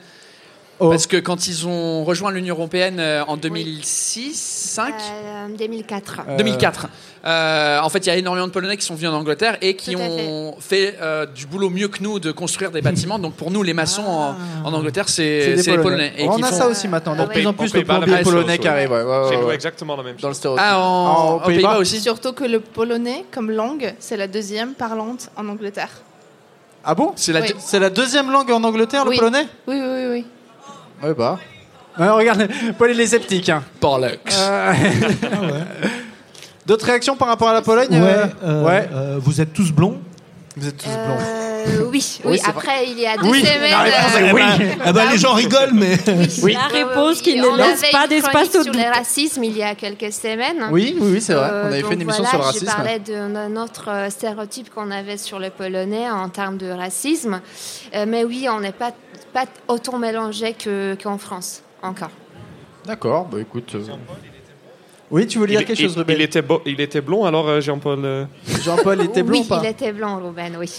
Oh. 0.84 0.90
Parce 0.90 1.06
que 1.06 1.16
quand 1.16 1.46
ils 1.46 1.68
ont 1.68 2.02
rejoint 2.02 2.32
l'Union 2.32 2.56
Européenne 2.56 2.98
euh, 2.98 3.22
en 3.28 3.36
2006, 3.36 4.34
5 4.34 4.94
Euh, 4.94 5.46
2004. 5.56 6.22
2004. 6.38 6.86
Euh, 7.24 7.78
en 7.80 7.88
fait, 7.88 8.00
il 8.00 8.06
y 8.08 8.10
a 8.10 8.16
énormément 8.16 8.48
de 8.48 8.52
Polonais 8.52 8.76
qui 8.76 8.84
sont 8.84 8.96
venus 8.96 9.10
en 9.10 9.14
Angleterre 9.14 9.56
et 9.60 9.76
qui 9.76 9.94
ont 9.94 10.56
fait, 10.58 10.98
euh, 11.00 11.24
du 11.26 11.46
boulot 11.46 11.70
mieux 11.70 11.86
que 11.86 12.02
nous 12.02 12.18
de 12.18 12.32
construire 12.32 12.72
des 12.72 12.82
bâtiments. 12.82 13.20
Donc 13.20 13.34
pour 13.34 13.52
nous, 13.52 13.62
les 13.62 13.74
maçons 13.74 14.02
en, 14.04 14.34
en 14.64 14.72
Angleterre, 14.74 15.08
C'est 15.08 15.54
les 15.54 15.78
Polonais. 15.78 16.12
Et 16.18 16.28
On 16.28 16.42
a 16.42 16.46
font- 16.48 16.56
ça 16.56 16.66
aussi 16.66 16.88
maintenant. 16.88 17.14
De 17.14 17.22
Au 17.22 17.26
plus 17.28 17.46
en 17.46 17.52
plus 17.52 17.72
de 17.72 17.80
plombiers 17.82 18.14
même 18.14 18.24
polonais 18.24 18.54
chose, 18.56 18.60
qui 18.62 18.68
arrivent. 18.68 18.90
ouais, 18.90 19.02
ouais, 19.04 19.44
ouais, 19.44 19.54
exactement 19.54 19.96
la 19.96 20.02
même 20.02 20.14
chose. 20.14 20.22
Dans 20.22 20.28
le 20.28 20.34
stéréotype. 20.34 20.64
Ah, 20.68 20.80
en, 20.80 20.82
En 20.82 21.36
aux 21.36 21.40
Pays-Bas 21.40 21.78
aussi 21.78 22.00
Surtout 22.00 22.32
que 22.32 22.42
le 22.44 22.58
polonais, 22.58 23.24
comme 23.30 23.52
langue, 23.52 23.94
c'est 24.00 24.16
la 24.16 24.26
deuxième 24.26 24.74
parlante 24.74 25.30
en 25.36 25.46
Angleterre. 25.48 25.90
Ah 26.84 26.96
bon? 26.96 27.12
C'est 27.14 27.32
la, 27.32 27.40
Oui. 27.42 27.92
Deuxième 27.94 28.32
langue 28.32 28.50
en 28.50 28.64
Angleterre, 28.64 29.04
le 29.04 29.10
Oui. 29.10 29.16
polonais? 29.18 29.46
Oui, 29.68 29.76
oui, 29.80 29.86
oui. 29.86 30.06
oui. 30.10 30.24
Ouais, 31.02 31.14
bah. 31.14 31.38
Ouais, 31.98 32.08
regarde, 32.08 32.48
Paul 32.78 32.90
il 32.92 33.00
est 33.00 33.06
sceptique. 33.06 33.48
Hein. 33.48 33.62
Bollocks. 33.80 34.18
Euh, 34.32 34.72
D'autres 36.66 36.86
réactions 36.86 37.16
par 37.16 37.28
rapport 37.28 37.48
à 37.48 37.54
la 37.54 37.62
Pologne 37.62 37.88
Ouais, 37.90 37.98
euh, 37.98 38.26
euh, 38.44 38.64
ouais. 38.64 38.88
euh, 38.94 39.18
vous 39.20 39.40
êtes 39.40 39.52
tous 39.52 39.72
blonds 39.72 40.00
Vous 40.56 40.68
êtes 40.68 40.76
tous 40.76 40.88
blonds. 40.88 41.18
Euh, 41.18 41.84
oui, 41.90 42.20
Oui, 42.24 42.30
oui. 42.32 42.38
c'est 42.42 42.48
Après, 42.48 42.86
il 42.88 42.98
y 43.00 43.06
a 43.06 43.16
deux 43.16 43.28
Oui, 43.28 43.40
semaines. 43.44 43.70
la 43.70 43.78
réponse 43.80 44.14
est 44.16 44.22
euh, 44.22 44.32
oui. 44.32 44.42
Ah 44.84 44.92
bah, 44.92 45.02
les 45.10 45.18
gens 45.18 45.32
rigolent, 45.34 45.74
mais. 45.74 45.96
Oui. 46.42 46.54
La 46.54 46.66
réponse 46.68 47.20
qui 47.20 47.36
ne 47.36 47.46
on 47.46 47.56
laisse 47.56 47.82
avait 47.82 47.90
pas 47.92 48.02
une 48.04 48.08
d'espace 48.10 48.32
chronique 48.32 48.54
au 48.56 48.62
sur 48.62 48.72
doute. 48.72 48.82
le 48.82 48.90
racisme 48.90 49.44
il 49.44 49.56
y 49.56 49.62
a 49.62 49.74
quelques 49.74 50.12
semaines. 50.12 50.68
Oui, 50.70 50.96
oui, 51.00 51.10
oui, 51.14 51.20
c'est 51.20 51.34
vrai. 51.34 51.50
On 51.52 51.66
avait 51.66 51.82
fait 51.82 51.94
une 51.94 52.00
émission 52.02 52.22
voilà, 52.24 52.30
sur 52.30 52.38
le 52.38 52.44
racisme. 52.44 52.66
Je 52.70 52.74
parlais 52.76 52.98
d'un 53.00 53.56
autre 53.56 53.84
euh, 53.90 54.08
stéréotype 54.10 54.70
qu'on 54.72 54.90
avait 54.92 55.16
sur 55.18 55.38
le 55.40 55.50
polonais 55.50 56.08
en 56.10 56.28
termes 56.28 56.56
de 56.58 56.70
racisme. 56.70 57.40
Euh, 57.94 58.04
mais 58.08 58.24
oui, 58.24 58.46
on 58.50 58.60
n'est 58.60 58.72
pas, 58.72 58.92
pas 59.32 59.44
autant 59.68 59.98
mélangé 59.98 60.54
que- 60.54 60.96
qu'en 61.02 61.18
France, 61.18 61.62
encore. 61.82 62.10
D'accord, 62.86 63.26
bah 63.30 63.38
écoute. 63.40 63.72
euh, 63.74 63.80
Oui, 65.10 65.26
tu 65.26 65.38
veux 65.38 65.46
dire 65.46 65.60
Il- 65.60 65.66
quelque 65.66 65.78
il- 65.78 65.84
chose, 65.88 65.96
Ruben 65.98 66.16
il 66.18 66.22
était, 66.22 66.40
beau- 66.40 66.62
il 66.64 66.80
était 66.80 67.02
blond 67.02 67.26
alors, 67.26 67.46
euh, 67.46 67.60
Jean-Paul 67.60 68.02
euh 68.02 68.24
Jean-Paul 68.64 69.02
était 69.02 69.22
blond 69.22 69.38
oui, 69.40 69.44
ou 69.44 69.48
pas 69.48 69.60
il 69.62 69.68
était 69.68 69.92
blanc, 69.92 70.18
Ruben, 70.24 70.56
oui. 70.58 70.70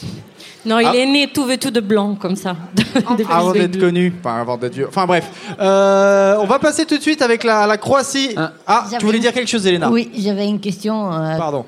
Non, 0.66 0.80
il 0.80 0.88
Ah. 0.88 0.96
est 0.96 1.06
né 1.06 1.30
tout 1.32 1.46
vêtu 1.46 1.70
de 1.72 1.80
blanc, 1.80 2.16
comme 2.16 2.36
ça. 2.36 2.56
Avant 3.30 3.52
d'être 3.52 3.80
connu, 3.80 4.12
enfin 4.20 4.42
avant 4.42 4.58
d'être 4.58 4.74
vieux. 4.74 4.88
Enfin 4.88 5.06
bref, 5.06 5.30
Euh, 5.60 6.36
on 6.40 6.46
va 6.46 6.58
passer 6.58 6.86
tout 6.86 6.98
de 6.98 7.02
suite 7.02 7.22
avec 7.22 7.44
la, 7.44 7.68
la 7.68 7.78
Croatie. 7.78 8.34
Ah, 8.66 8.84
tu 8.86 8.92
J'avais 8.94 9.06
voulais 9.06 9.18
une- 9.18 9.22
dire 9.24 9.34
quelque 9.34 9.50
chose, 9.50 9.68
Elena 9.68 9.92
Oui, 9.92 10.10
j'avais 10.18 10.48
une 10.48 10.60
question. 10.60 11.14
euh, 11.14 11.38
Pardon. 11.38 11.64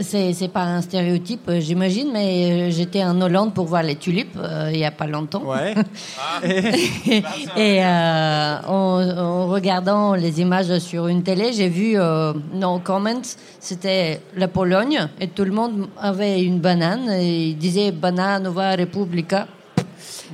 C'est 0.00 0.32
c'est 0.32 0.48
pas 0.48 0.62
un 0.62 0.80
stéréotype, 0.82 1.48
euh, 1.48 1.60
j'imagine, 1.60 2.10
mais 2.12 2.68
euh, 2.68 2.70
j'étais 2.70 3.02
en 3.04 3.20
Hollande 3.20 3.52
pour 3.54 3.66
voir 3.66 3.82
les 3.82 3.96
tulipes 3.96 4.36
euh, 4.36 4.70
il 4.72 4.78
y 4.78 4.84
a 4.84 4.90
pas 4.90 5.06
longtemps. 5.06 5.42
Ouais. 5.44 5.74
Et 7.56 7.84
euh, 7.84 8.56
en, 8.66 9.08
en 9.18 9.46
regardant 9.46 10.14
les 10.14 10.40
images 10.40 10.78
sur 10.78 11.08
une 11.08 11.22
télé, 11.22 11.52
j'ai 11.52 11.68
vu 11.68 11.94
euh, 11.96 12.32
nos 12.54 12.78
comments, 12.78 13.22
c'était 13.58 14.20
la 14.36 14.48
Pologne, 14.48 15.08
et 15.20 15.28
tout 15.28 15.44
le 15.44 15.52
monde 15.52 15.88
avait 16.00 16.42
une 16.42 16.60
banane, 16.60 17.10
et 17.10 17.48
il 17.48 17.58
disait 17.58 17.90
Bananova 17.92 18.76
Republika. 18.76 19.46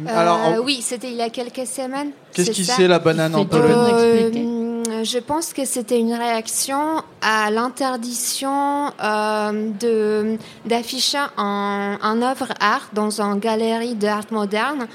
Alors, 0.07 0.39
Oui, 0.65 0.81
c'était 0.83 1.09
il 1.11 1.17
y 1.17 1.23
a 1.23 1.31
quelques 1.31 1.67
semaines. 1.67 2.11
Qu'est-ce 2.33 2.51
qui 2.51 2.65
c'est 2.65 2.87
la 2.87 2.99
banane 2.99 3.35
en 3.35 3.45
Pologne. 3.47 4.66
Euh, 4.97 5.05
je 5.05 5.19
pense 5.19 5.53
que 5.53 5.65
c'était 5.65 5.99
une 5.99 6.15
réaction 6.15 7.03
à 7.21 7.51
l'interdiction 7.51 8.93
euh, 9.03 10.37
d'afficher 10.65 11.25
un, 11.37 11.99
un 12.01 12.23
œuvre 12.23 12.49
art 12.61 12.89
dans 12.93 13.21
une 13.21 13.39
galerie 13.39 13.95
d'art 13.95 14.27
moderne. 14.31 14.87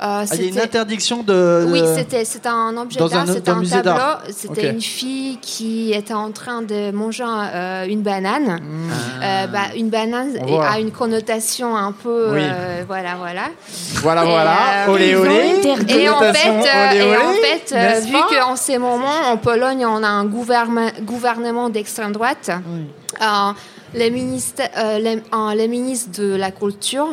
Euh, 0.00 0.24
Ah, 0.30 0.34
il 0.34 0.42
y 0.44 0.46
a 0.46 0.50
une 0.52 0.60
interdiction 0.60 1.22
de. 1.24 1.66
Oui, 1.68 1.82
c'était 1.96 2.48
un 2.48 2.76
objet 2.76 3.00
d'art, 3.00 3.26
c'était 3.26 3.50
un 3.50 3.58
un 3.58 3.64
tableau. 3.64 4.30
C'était 4.30 4.70
une 4.70 4.80
fille 4.80 5.38
qui 5.42 5.92
était 5.92 6.14
en 6.14 6.30
train 6.30 6.62
de 6.62 6.92
manger 6.92 7.24
euh, 7.26 7.84
une 7.86 8.02
banane. 8.02 8.60
Euh, 9.22 9.46
bah, 9.48 9.58
une 9.76 9.88
banane 9.90 10.28
Hmm. 10.38 10.60
A 10.60 10.78
une 10.78 10.90
connotation 10.92 11.76
un 11.76 11.90
peu, 11.92 12.30
Oui. 12.32 12.40
euh, 12.42 12.84
voilà, 12.86 13.16
voilà. 13.16 13.48
Voilà, 13.94 14.24
Et, 14.24 14.28
voilà. 14.28 14.56
olé, 14.88 15.16
olé. 15.16 15.60
Et 15.88 16.08
en 16.08 16.20
fait, 16.20 16.48
olé, 16.50 16.98
et 16.98 17.16
en 17.16 17.32
fait, 17.32 18.00
vu 18.06 18.16
qu'en 18.30 18.54
ces 18.56 18.78
moments, 18.78 19.20
en 19.32 19.36
Pologne, 19.36 19.84
on 19.86 20.02
a 20.02 20.08
un 20.08 20.24
gouvernement, 20.26 20.90
gouvernement 21.02 21.68
d'extrême 21.70 22.12
droite, 22.12 22.50
euh, 23.20 23.24
les, 23.94 24.10
ministres, 24.10 24.62
les, 25.00 25.22
les 25.56 25.68
ministres 25.68 26.20
de 26.20 26.34
la 26.36 26.50
culture, 26.50 27.08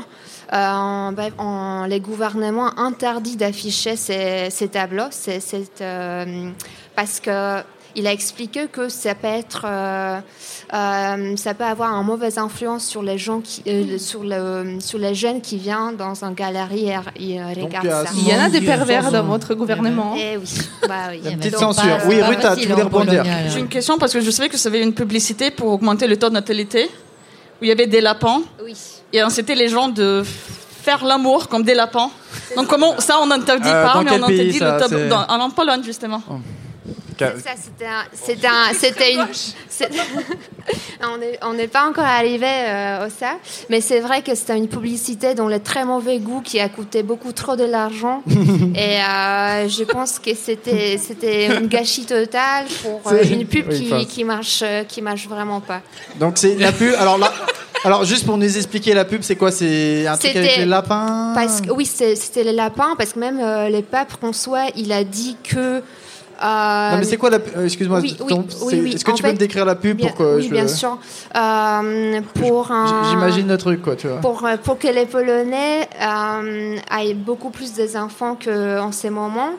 en- 0.52 1.12
bref, 1.12 1.34
en- 1.38 1.86
les 1.86 2.00
gouvernements 2.00 2.78
interdit 2.80 3.36
d'afficher 3.36 3.96
ces, 3.96 4.50
ces 4.50 4.68
tableaux, 4.68 5.10
euh, 5.82 6.50
parce 6.96 7.20
que 7.20 7.62
il 7.98 8.06
a 8.08 8.12
expliqué 8.12 8.68
que 8.70 8.90
ça 8.90 9.16
peut 9.16 9.28
être, 9.28 9.62
euh, 9.64 10.20
euh, 10.74 11.38
ça 11.38 11.54
peut 11.54 11.64
avoir 11.64 11.94
une 11.94 12.06
mauvaise 12.06 12.38
influence 12.38 12.86
sur 12.86 13.02
les 13.02 13.18
gens 13.18 13.40
qui, 13.40 13.64
euh, 13.68 13.98
sur 13.98 14.22
le, 14.26 14.80
sur 14.82 15.00
les 15.00 15.16
jeunes 15.16 15.40
qui 15.40 15.56
viennent 15.58 15.96
dans 15.98 16.24
une 16.26 16.34
galerie 16.34 16.90
et, 17.16 17.36
et 17.36 17.42
regardent 17.64 18.06
ça. 18.06 18.12
Il 18.14 18.28
y 18.28 18.34
en 18.34 18.42
a 18.42 18.50
des 18.50 18.60
pervers 18.60 19.10
dans 19.12 19.24
votre 19.24 19.56
gouvernement. 19.56 20.14
Eh 20.18 20.36
oui, 20.36 20.44
bah 20.90 20.94
oui. 21.10 21.22
La 21.24 21.32
petite 21.38 21.54
Donc, 21.54 21.62
censure. 21.74 21.98
pas- 22.00 22.06
Oui, 22.08 22.22
Ruta, 22.22 22.56
tu 22.58 22.68
voulais 22.68 22.82
en 22.82 22.86
rebondir. 22.86 23.24
J'ai 23.48 23.60
une 23.62 23.70
question 23.70 23.98
parce 23.98 24.12
que 24.12 24.20
je 24.20 24.30
savais 24.30 24.50
que 24.50 24.58
ça 24.58 24.68
avait 24.68 24.84
une 24.84 24.94
publicité 24.94 25.50
pour 25.50 25.70
augmenter 25.72 26.06
le 26.08 26.18
taux 26.18 26.28
de 26.28 26.34
natalité 26.34 26.90
où 27.62 27.64
il 27.64 27.70
y 27.70 27.72
avait 27.72 27.88
des 27.88 28.02
lapins. 28.02 28.42
Oui. 28.62 28.76
Et 29.16 29.22
c'était 29.30 29.56
les 29.56 29.70
gens 29.70 29.88
de 29.88 30.24
faire 30.84 31.04
l'amour 31.06 31.48
comme 31.48 31.64
des 31.64 31.74
lapins. 31.74 32.10
Donc 32.56 32.68
comment 32.68 33.00
ça 33.00 33.18
on 33.22 33.28
n'interdit 33.28 33.70
Euh, 33.70 33.84
pas, 33.86 34.04
mais 34.04 34.12
on 34.22 34.28
pays, 34.28 34.42
interdit 34.52 34.58
ça, 34.60 34.78
le 34.92 35.08
dans- 35.10 35.26
en 35.28 35.50
Pologne 35.50 35.84
justement. 35.84 36.22
Ça, 37.18 37.52
c'était 37.56 37.86
un- 37.86 38.04
c'était 38.14 38.48
un- 38.48 38.74
c'était 38.74 39.14
une. 39.14 39.26
on 41.44 41.54
n'est 41.54 41.68
pas 41.68 41.88
encore 41.88 42.04
arrivé 42.04 42.46
euh, 42.48 43.08
au 43.08 43.10
ça, 43.10 43.38
mais 43.70 43.80
c'est 43.82 44.00
vrai 44.02 44.22
que 44.22 44.36
c'était 44.36 44.58
une 44.58 44.68
publicité 44.68 45.34
dont 45.34 45.48
le 45.48 45.60
très 45.60 45.86
mauvais 45.86 46.20
goût 46.20 46.42
qui 46.42 46.60
a 46.60 46.68
coûté 46.70 47.04
beaucoup 47.04 47.32
trop 47.32 47.56
de 47.56 47.64
l'argent. 47.64 48.22
et 48.76 49.02
euh, 49.02 49.68
je 49.70 49.84
pense 49.86 50.20
que 50.20 50.36
c'était 50.36 50.98
c'était 50.98 51.48
un 51.56 51.62
gâchis 51.62 52.06
total 52.06 52.66
pour 52.84 53.02
euh, 53.12 53.24
une 53.24 53.46
pub 53.48 53.68
oui, 53.70 53.90
qui, 53.90 54.08
qui 54.08 54.24
marche 54.24 54.62
euh, 54.64 54.84
qui 54.84 55.02
marche 55.02 55.28
vraiment 55.28 55.62
pas. 55.62 55.82
Donc 56.20 56.38
c'est 56.38 56.56
la 56.56 56.72
pub. 56.74 56.94
Alors 57.00 57.18
là, 57.18 57.32
alors 57.86 58.04
juste 58.04 58.26
pour 58.26 58.38
nous 58.38 58.58
expliquer 58.58 58.94
la 58.94 59.06
pub, 59.06 59.22
c'est 59.22 59.36
quoi? 59.36 59.52
C'est 59.52 60.06
un 60.08 60.18
truc 60.18 60.36
avec 60.36 60.58
les 60.58 60.66
lapins? 60.66 61.32
Parce 61.36 61.62
que, 61.62 61.72
oui, 61.72 61.86
c'était 61.86 62.44
les 62.44 62.52
lapins, 62.54 62.96
parce 62.98 63.14
que 63.14 63.20
même 63.20 63.40
euh, 63.42 63.70
le 63.70 63.82
pape 63.82 64.12
François, 64.12 64.66
il 64.76 64.92
a 64.92 65.04
dit 65.04 65.38
que. 65.44 65.58
euh, 65.58 66.92
Non 66.92 66.98
mais 66.98 67.04
c'est 67.06 67.18
quoi 67.18 67.30
la 67.30 67.40
pub 67.40 67.64
Excuse-moi. 67.64 68.00
Oui, 68.02 68.18
oui, 68.20 68.28
ton- 68.28 68.40
oui, 68.42 68.46
c'est- 68.50 68.80
oui. 68.82 68.94
Est-ce 68.94 69.06
que 69.06 69.12
tu 69.12 69.24
peux 69.24 69.32
me 69.32 69.38
décrire 69.38 69.66
la 69.66 69.76
pub 69.76 69.98
bien, 69.98 70.08
pour 70.10 70.18
que 70.18 70.42
je. 70.42 70.50
bien 70.50 70.68
sûr. 70.68 70.98
Euh, 71.36 72.22
pour 72.40 72.72
J'imagine 73.10 73.48
le 73.48 73.58
truc 73.58 73.82
quoi, 73.82 73.96
tu 73.96 74.08
vois. 74.08 74.18
Pour, 74.18 74.44
euh, 74.46 74.58
pour 74.62 74.78
que 74.80 74.88
les 74.88 75.06
Polonais 75.06 75.88
euh, 76.02 76.78
aient 77.00 77.14
beaucoup 77.14 77.50
plus 77.52 77.74
des 77.74 77.96
enfants 77.96 78.38
qu'en 78.44 78.92
ces 78.92 79.10
moments, 79.10 79.52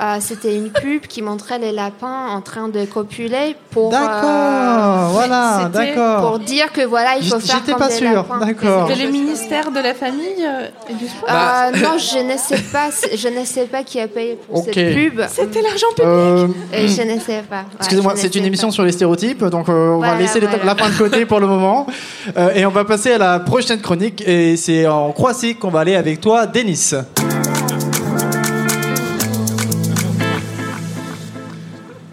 Euh, 0.00 0.16
C'était 0.20 0.56
une 0.56 0.70
pub 0.70 1.02
qui 1.06 1.22
montrait 1.22 1.58
les 1.58 1.70
lapins 1.72 2.28
en 2.30 2.40
train 2.40 2.68
de 2.68 2.84
copuler 2.86 3.54
pour. 3.70 3.90
D'accord, 3.90 4.24
euh, 4.24 5.06
voilà, 5.12 5.60
c'était 5.72 5.94
d'accord. 5.94 6.30
Pour 6.30 6.38
dire 6.40 6.72
que 6.72 6.80
voilà, 6.82 7.16
il 7.20 7.28
faut 7.28 7.38
J'étais 7.38 7.52
faire 7.52 7.64
comme 7.66 7.76
pas 7.76 7.88
des 7.88 7.94
sûr, 7.94 8.12
lapins. 8.12 8.38
d'accord. 8.38 8.88
C'était 8.88 9.04
le 9.04 9.10
ministère 9.10 9.70
de 9.70 9.80
la 9.80 9.94
famille 9.94 10.44
euh, 10.44 10.68
et 10.90 10.94
du 10.94 11.06
sport. 11.06 11.28
Bah, 11.28 11.66
Euh, 11.68 11.70
non, 11.76 11.98
je 11.98 12.18
ne 12.32 12.36
sais 12.38 12.62
pas, 12.72 12.88
je 13.14 13.28
ne 13.28 13.44
sais 13.44 13.66
pas 13.66 13.82
qui 13.84 14.00
a 14.00 14.08
payé 14.08 14.38
pour 14.48 14.64
cette 14.64 14.74
pub. 14.74 15.20
C'était 15.28 15.62
l'argent 15.62 15.86
public. 15.94 16.06
Euh, 16.06 16.48
Et 16.72 16.88
je 16.88 17.02
ne 17.02 17.20
sais 17.20 17.42
pas. 17.48 17.56
Ouais, 17.56 17.62
Excusez-moi, 17.78 18.14
c'est 18.16 18.34
une 18.34 18.44
émission 18.46 18.70
sur 18.70 18.82
les 18.84 18.92
stéréotypes, 18.92 19.44
donc 19.44 19.68
euh, 19.68 19.72
on 19.72 19.98
va 19.98 20.06
Voilà, 20.08 20.18
laisser 20.18 20.40
les 20.40 20.46
voilà. 20.46 20.64
la 20.64 20.74
fin 20.74 20.88
de 20.90 20.96
côté 20.96 21.26
pour 21.26 21.38
le 21.40 21.46
moment. 21.46 21.86
Euh, 22.36 22.50
et 22.54 22.64
on 22.64 22.70
va 22.70 22.84
passer 22.84 23.12
à 23.12 23.18
la 23.18 23.40
prochaine 23.40 23.80
chronique, 23.80 24.22
et 24.26 24.56
c'est 24.56 24.86
en 24.86 25.10
Croatie 25.10 25.56
qu'on 25.56 25.70
va 25.70 25.80
aller 25.80 25.96
avec 25.96 26.20
toi, 26.20 26.46
Denis. 26.46 26.92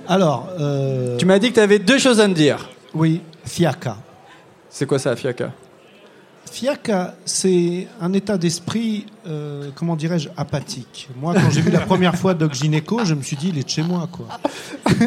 Alors, 0.09 0.49
euh, 0.59 1.15
Tu 1.17 1.25
m'as 1.25 1.39
dit 1.39 1.49
que 1.49 1.53
tu 1.55 1.59
avais 1.61 1.79
deux 1.79 1.99
choses 1.99 2.19
à 2.19 2.27
me 2.27 2.33
dire. 2.33 2.67
oui, 2.93 3.21
fiaca. 3.45 3.95
C'est 4.69 4.85
quoi 4.85 4.99
ça, 4.99 5.15
Fiaca? 5.15 5.51
Fiaca, 6.51 7.15
c'est 7.25 7.87
un 8.01 8.11
état 8.13 8.37
d'esprit, 8.37 9.05
euh, 9.27 9.69
comment 9.75 9.95
dirais-je, 9.95 10.29
apathique. 10.35 11.07
Moi, 11.19 11.33
quand 11.35 11.49
j'ai 11.51 11.61
vu 11.61 11.69
la 11.71 11.79
première 11.81 12.15
fois 12.15 12.33
Doc 12.33 12.53
Gynéco, 12.55 13.05
je 13.05 13.13
me 13.13 13.21
suis 13.21 13.35
dit, 13.35 13.49
il 13.49 13.57
est 13.59 13.63
de 13.63 13.69
chez 13.69 13.83
moi, 13.83 14.07
quoi. 14.11 14.27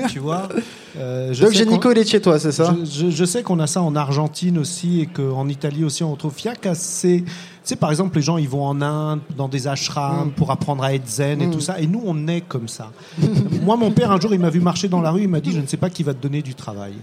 tu 0.09 0.21
vois 0.21 0.49
euh, 0.97 1.33
je 1.33 1.41
Doc 1.43 1.53
qu'on- 1.81 1.91
il 1.91 1.99
est 1.99 2.05
de 2.05 2.09
chez 2.09 2.21
toi, 2.21 2.39
c'est 2.39 2.53
ça? 2.53 2.75
Je, 2.85 3.07
je- 3.07 3.11
je 3.11 3.25
sais 3.25 3.43
qu'on 3.43 3.59
a 3.59 3.67
ça 3.67 3.83
en 3.83 3.97
Argentine 3.97 4.57
aussi 4.59 5.01
et 5.01 5.07
qu'en 5.07 5.49
Italie 5.49 5.85
aussi 5.85 6.05
on 6.05 6.13
retrouve 6.13 6.33
Fiaca. 6.35 6.75
C'est, 6.77 7.25
sais, 7.69 7.77
par 7.77 7.91
exemple, 7.91 8.17
les 8.17 8.23
gens 8.23 8.39
ils 8.39 8.49
vont 8.49 8.65
en 8.65 8.81
Inde, 8.83 9.21
dans 9.37 9.49
des 9.49 9.67
ashrams 9.69 10.29
Mm. 10.29 10.33
pour 10.33 10.51
apprendre 10.51 10.83
à 10.85 10.95
être 10.95 11.07
zen 11.09 11.41
et 11.43 11.47
Mm. 11.47 11.51
tout 11.53 11.61
ça. 11.61 11.81
Et 11.81 11.87
nous, 11.87 12.03
on 12.05 12.27
est 12.29 12.41
comme 12.43 12.69
ça. 12.69 12.91
Moi, 13.63 13.77
mon 13.77 13.91
père, 13.91 14.11
un 14.11 14.21
jour, 14.21 14.33
il 14.35 14.41
m'a 14.41 14.51
vu 14.51 14.61
marcher 14.61 14.89
dans 14.89 15.01
la 15.01 15.11
rue, 15.11 15.23
il 15.23 15.29
m'a 15.29 15.41
dit, 15.41 15.53
je 15.53 15.61
ne 15.61 15.67
sais 15.67 15.77
pas 15.77 15.91
qui 15.91 16.03
va 16.03 16.15
te 16.15 16.23
donner 16.23 16.43
du 16.43 16.55
travail. 16.55 16.95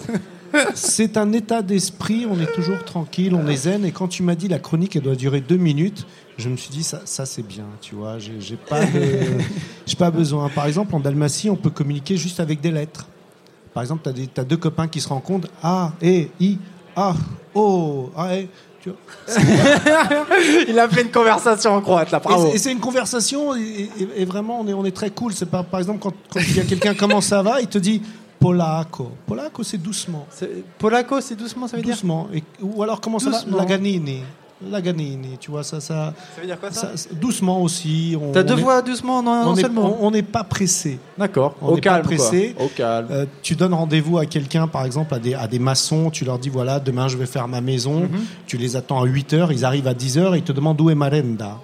C'est 0.74 1.18
un 1.18 1.32
état 1.32 1.60
d'esprit, 1.60 2.26
on 2.30 2.40
est 2.40 2.50
toujours 2.54 2.82
tranquille, 2.84 3.34
on 3.34 3.46
est 3.48 3.56
zen. 3.56 3.84
Et 3.84 3.92
quand 3.92 4.08
tu 4.08 4.22
m'as 4.22 4.34
dit 4.34 4.48
la 4.48 4.58
chronique, 4.58 4.96
elle 4.96 5.02
doit 5.02 5.14
durer 5.14 5.40
deux 5.42 5.58
minutes, 5.58 6.06
je 6.38 6.48
me 6.48 6.56
suis 6.56 6.70
dit, 6.70 6.82
ça, 6.82 7.02
ça 7.04 7.26
c'est 7.26 7.46
bien, 7.46 7.64
tu 7.82 7.94
vois. 7.94 8.18
J'ai 8.18 8.56
pas, 8.56 8.80
de- 8.80 9.94
pas 9.98 10.10
besoin. 10.10 10.48
Par 10.48 10.66
exemple, 10.66 10.94
en 10.94 11.00
Dalmatie, 11.00 11.50
on 11.50 11.56
peut 11.56 11.68
communiquer 11.70 12.16
juste 12.16 12.40
avec 12.40 12.60
des 12.62 12.70
lettres. 12.70 13.06
Par 13.74 13.82
exemple, 13.82 14.10
tu 14.14 14.40
as, 14.40 14.44
deux 14.44 14.56
copains 14.56 14.88
qui 14.88 15.00
se 15.02 15.08
rencontrent. 15.08 15.48
A, 15.62 15.92
E, 16.02 16.28
I, 16.40 16.58
A, 16.96 17.14
O, 17.54 18.10
A, 18.16 18.34
E. 18.38 18.46
Tu 18.82 18.90
vois. 18.90 19.34
Il 20.68 20.78
a 20.78 20.88
fait 20.88 21.02
une 21.02 21.10
conversation 21.10 21.72
en 21.74 21.80
croate, 21.80 22.10
là, 22.10 22.20
bravo. 22.20 22.50
Et 22.52 22.58
c'est 22.58 22.72
une 22.72 22.78
conversation, 22.80 23.54
et, 23.56 23.90
et- 23.98 24.22
et 24.22 24.24
vraiment, 24.24 24.60
on 24.60 24.68
est, 24.68 24.72
on 24.72 24.84
est 24.84 24.94
très 24.94 25.10
cool. 25.10 25.32
C'est 25.34 25.46
pas, 25.50 25.62
par 25.62 25.80
exemple, 25.80 25.98
quand, 26.00 26.12
quand 26.32 26.40
il 26.40 26.56
y 26.56 26.60
a 26.60 26.64
quelqu'un, 26.64 26.94
comment 26.98 27.20
ça 27.20 27.42
va, 27.42 27.60
il 27.60 27.66
te 27.66 27.78
dit 27.78 28.02
Polacco. 28.38 29.10
Polacco, 29.26 29.62
c'est 29.64 29.78
doucement. 29.78 30.26
Polacco, 30.78 31.20
c'est 31.20 31.34
doucement, 31.34 31.66
ça 31.66 31.76
veut 31.76 31.82
dire? 31.82 31.94
Doucement. 31.94 32.28
Ou 32.62 32.82
alors, 32.84 33.00
comment 33.00 33.18
ça 33.18 33.30
Doucement. 33.30 33.56
va 33.56 33.62
Laganini. 33.64 34.22
Laganini, 34.70 35.36
tu 35.38 35.52
vois, 35.52 35.62
ça. 35.62 35.80
Ça, 35.80 36.12
Ça 36.34 36.40
veut 36.40 36.46
dire 36.46 36.58
quoi, 36.58 36.72
ça 36.72 36.90
Doucement 37.12 37.62
aussi. 37.62 38.16
on- 38.20 38.32
T'as 38.32 38.42
deux 38.42 38.56
voix 38.56 38.82
doucement 38.82 39.22
dans 39.22 39.30
on 39.30 39.52
un 39.52 39.56
est- 39.56 39.60
seul 39.62 39.70
mot 39.70 39.96
on- 40.00 40.10
n'est 40.10 40.22
pas 40.22 40.42
pressé. 40.42 40.98
D'accord, 41.16 41.54
On 41.62 41.68
au 41.68 41.74
pas 41.76 41.80
calme, 41.80 42.02
pressé. 42.04 42.56
Au 42.58 42.66
calme. 42.66 43.06
Euh, 43.10 43.26
tu 43.42 43.54
donnes 43.54 43.74
rendez-vous 43.74 44.18
à 44.18 44.26
quelqu'un, 44.26 44.66
par 44.66 44.84
exemple, 44.84 45.14
à 45.14 45.20
des, 45.20 45.34
à 45.34 45.46
des 45.46 45.60
maçons, 45.60 46.10
tu 46.10 46.24
leur 46.24 46.40
dis 46.40 46.48
voilà, 46.48 46.80
demain 46.80 47.06
je 47.06 47.16
vais 47.16 47.26
faire 47.26 47.46
ma 47.46 47.60
maison, 47.60 48.00
Mhm. 48.00 48.08
tu 48.48 48.56
les 48.56 48.74
attends 48.74 49.00
à 49.00 49.04
8 49.06 49.32
heures, 49.32 49.52
ils 49.52 49.64
arrivent 49.64 49.86
à 49.86 49.94
10 49.94 50.18
heures 50.18 50.34
et 50.34 50.38
ils 50.38 50.44
te 50.44 50.52
demandent 50.52 50.80
où 50.80 50.90
est 50.90 50.94
Marenda. 50.96 51.58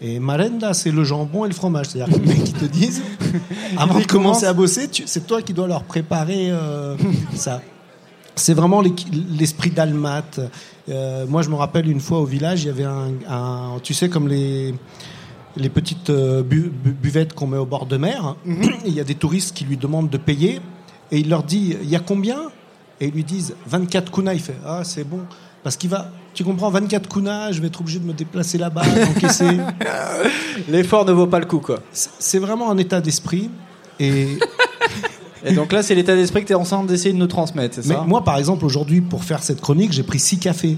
Et 0.00 0.20
Marenda, 0.20 0.72
c'est 0.72 0.90
le 0.92 1.02
jambon 1.02 1.46
et 1.46 1.48
le 1.48 1.54
fromage. 1.54 1.86
C'est-à-dire 1.86 2.14
que 2.14 2.20
les 2.22 2.28
mecs 2.28 2.44
qui 2.44 2.52
te 2.52 2.66
disent, 2.66 3.02
avant 3.76 3.98
de 3.98 4.04
commencer 4.04 4.46
à 4.46 4.52
bosser, 4.52 4.88
c'est 5.06 5.26
toi 5.26 5.42
qui 5.42 5.52
dois 5.52 5.66
leur 5.66 5.82
préparer 5.82 6.50
euh, 6.52 6.94
ça. 7.34 7.60
C'est 8.36 8.52
vraiment 8.54 8.82
l'esprit 9.38 9.70
dalmate. 9.70 10.38
Euh, 10.88 11.26
moi, 11.26 11.42
je 11.42 11.48
me 11.48 11.54
rappelle 11.56 11.88
une 11.90 12.00
fois 12.00 12.18
au 12.20 12.24
village, 12.24 12.62
il 12.62 12.66
y 12.66 12.70
avait 12.70 12.84
un, 12.84 13.10
un- 13.28 13.78
tu 13.82 13.92
sais, 13.94 14.08
comme 14.08 14.28
les, 14.28 14.74
les 15.56 15.68
petites 15.68 16.10
euh, 16.10 16.42
bu- 16.42 16.70
bu- 16.72 16.92
buvettes 16.92 17.32
qu'on 17.34 17.46
met 17.48 17.56
au 17.58 17.66
bord 17.66 17.86
de 17.86 17.96
mer. 17.96 18.36
Il 18.86 18.92
y 18.94 19.00
a 19.00 19.04
des 19.04 19.16
touristes 19.16 19.56
qui 19.56 19.64
lui 19.64 19.76
demandent 19.76 20.10
de 20.10 20.18
payer 20.18 20.60
et 21.12 21.18
il 21.18 21.28
leur 21.28 21.42
dit 21.42 21.76
il 21.82 21.88
y 21.90 21.96
a 21.96 22.00
combien? 22.00 22.38
Et 23.00 23.06
ils 23.08 23.12
lui 23.14 23.24
disent 23.24 23.54
24 23.66 24.10
kunas. 24.12 24.34
Il 24.34 24.40
fait 24.40 24.56
ah 24.64 24.82
c'est 24.84 25.04
bon 25.04 25.20
parce 25.62 25.76
qu'il 25.76 25.90
va. 25.90 26.10
Tu 26.34 26.44
comprends 26.44 26.70
24 26.70 27.08
kunas, 27.08 27.52
je 27.52 27.60
vais 27.60 27.66
être 27.68 27.80
obligé 27.80 27.98
de 27.98 28.04
me 28.06 28.12
déplacer 28.12 28.56
là-bas. 28.58 28.82
L'effort 30.68 31.04
ne 31.04 31.12
vaut 31.12 31.26
pas 31.26 31.38
le 31.40 31.46
coup, 31.46 31.58
quoi. 31.60 31.80
C'est 31.92 32.38
vraiment 32.38 32.70
un 32.70 32.78
état 32.78 33.00
d'esprit 33.00 33.50
et. 33.98 34.38
Et 35.44 35.52
donc 35.52 35.72
là, 35.72 35.82
c'est 35.82 35.94
l'état 35.94 36.14
d'esprit 36.14 36.42
que 36.42 36.46
tu 36.46 36.52
es 36.52 36.56
en 36.56 36.62
train 36.62 36.84
d'essayer 36.84 37.12
de 37.12 37.18
nous 37.18 37.26
transmettre, 37.26 37.76
c'est 37.76 37.86
Mais 37.86 37.94
ça 37.94 38.04
moi, 38.06 38.24
par 38.24 38.38
exemple, 38.38 38.64
aujourd'hui, 38.64 39.00
pour 39.00 39.24
faire 39.24 39.42
cette 39.42 39.60
chronique, 39.60 39.92
j'ai 39.92 40.02
pris 40.02 40.18
6 40.18 40.38
cafés. 40.38 40.76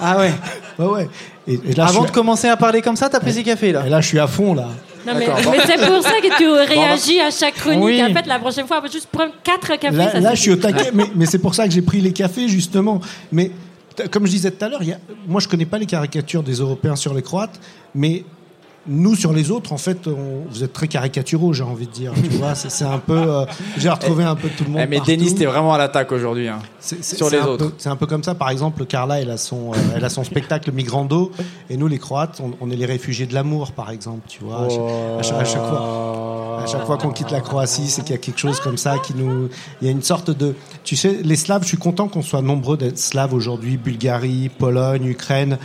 Ah 0.00 0.18
ouais 0.18 0.32
Ouais, 0.78 0.86
ouais. 0.86 1.08
Et, 1.46 1.60
et 1.70 1.74
là, 1.74 1.86
Avant 1.86 2.04
de 2.04 2.10
commencer 2.10 2.48
à 2.48 2.56
parler 2.56 2.82
comme 2.82 2.96
ça, 2.96 3.08
t'as 3.08 3.20
pris 3.20 3.32
des 3.32 3.42
cafés, 3.42 3.72
là 3.72 3.86
Et 3.86 3.90
là, 3.90 4.00
je 4.00 4.08
suis 4.08 4.18
à 4.18 4.26
fond, 4.26 4.54
là. 4.54 4.68
Non, 5.06 5.14
mais, 5.18 5.26
mais 5.26 5.58
c'est 5.66 5.86
pour 5.86 6.02
ça 6.02 6.20
que 6.22 6.36
tu 6.36 6.48
réagis 6.48 7.20
à 7.20 7.30
chaque 7.30 7.54
chronique. 7.54 7.82
Oui. 7.82 8.02
En 8.02 8.14
fait, 8.14 8.26
la 8.26 8.38
prochaine 8.38 8.66
fois, 8.66 8.78
on 8.78 8.82
va 8.82 8.88
juste 8.88 9.08
prendre 9.10 9.32
quatre 9.42 9.76
cafés. 9.76 9.96
Là, 9.96 10.12
ça 10.12 10.20
là, 10.20 10.30
suffit. 10.30 10.36
je 10.36 10.40
suis 10.42 10.50
au 10.52 10.56
taquet, 10.56 10.90
mais, 10.94 11.06
mais 11.16 11.26
c'est 11.26 11.40
pour 11.40 11.54
ça 11.54 11.66
que 11.66 11.72
j'ai 11.72 11.82
pris 11.82 12.00
les 12.00 12.12
cafés, 12.12 12.46
justement. 12.46 13.00
Mais 13.32 13.50
comme 14.10 14.26
je 14.26 14.32
disais 14.32 14.50
tout 14.50 14.64
à 14.64 14.68
l'heure, 14.68 14.80
moi, 15.26 15.40
je 15.40 15.48
connais 15.48 15.66
pas 15.66 15.78
les 15.78 15.86
caricatures 15.86 16.42
des 16.42 16.54
Européens 16.54 16.96
sur 16.96 17.14
les 17.14 17.22
Croates, 17.22 17.58
mais 17.94 18.24
nous, 18.88 19.14
sur 19.14 19.32
les 19.32 19.50
autres, 19.52 19.72
en 19.72 19.76
fait, 19.78 20.06
on- 20.08 20.44
vous 20.50 20.64
êtes 20.64 20.72
très 20.72 20.88
caricaturaux, 20.88 21.52
j'ai 21.52 21.62
envie 21.62 21.86
de 21.86 21.92
dire. 21.92 22.12
Tu 22.14 22.30
vois, 22.30 22.54
c'est 22.56 22.84
un 22.84 22.98
peu. 22.98 23.14
euh, 23.16 23.44
j'ai 23.78 23.88
retrouvé 23.88 24.24
un 24.24 24.34
peu 24.34 24.48
tout 24.48 24.64
le 24.64 24.70
monde. 24.70 24.80
Eh, 24.84 24.86
mais 24.88 24.96
partout. 24.96 25.12
Denis, 25.12 25.34
t'es 25.34 25.44
vraiment 25.46 25.72
à 25.72 25.78
l'attaque 25.78 26.10
aujourd'hui. 26.10 26.48
hein. 26.48 26.58
Sur 26.80 27.30
les 27.30 27.38
autres. 27.38 27.72
C'est 27.78 27.88
un 27.90 27.96
peu 27.96 28.06
comme 28.06 28.24
ça. 28.24 28.34
Par 28.34 28.50
exemple, 28.50 28.84
Carla, 28.86 29.20
elle 29.20 29.30
a 29.30 29.36
son, 29.36 29.72
euh, 29.72 29.76
elle 29.96 30.04
a 30.04 30.08
son 30.10 30.24
spectacle 30.24 30.72
Migrando, 30.72 31.30
et 31.70 31.76
nous, 31.76 31.86
les 31.86 31.98
Croates, 31.98 32.40
on, 32.42 32.52
on 32.60 32.70
est 32.70 32.76
les 32.76 32.86
réfugiés 32.86 33.26
de 33.26 33.34
l'amour, 33.34 33.70
par 33.72 33.90
exemple. 33.90 34.22
Tu 34.28 34.42
vois, 34.42 34.66
chaque- 35.22 35.40
à 35.40 35.44
chaque 35.44 35.62
fois, 35.68 36.58
à 36.62 36.66
chaque 36.66 36.84
fois 36.86 36.96
qu'on 36.98 37.10
quitte 37.12 37.30
la 37.30 37.40
Croatie, 37.40 37.88
c'est 37.88 38.02
qu'il 38.02 38.12
y 38.12 38.18
a 38.18 38.20
quelque 38.20 38.38
chose 38.40 38.58
comme 38.60 38.76
ça 38.78 38.98
qui 38.98 39.14
nous. 39.14 39.48
Il 39.80 39.86
y 39.86 39.88
a 39.88 39.92
une 39.92 40.02
sorte 40.02 40.30
de. 40.30 40.54
Tu 40.84 40.96
sais, 40.96 41.18
les 41.22 41.36
Slaves, 41.36 41.62
je 41.62 41.68
suis 41.68 41.76
content 41.76 42.08
qu'on 42.08 42.22
soit 42.22 42.42
nombreux 42.42 42.76
d'être 42.76 42.98
Slaves 42.98 43.32
aujourd'hui, 43.34 43.76
Bulgarie, 43.76 44.48
Pologne, 44.48 45.04
Ukraine, 45.06 45.58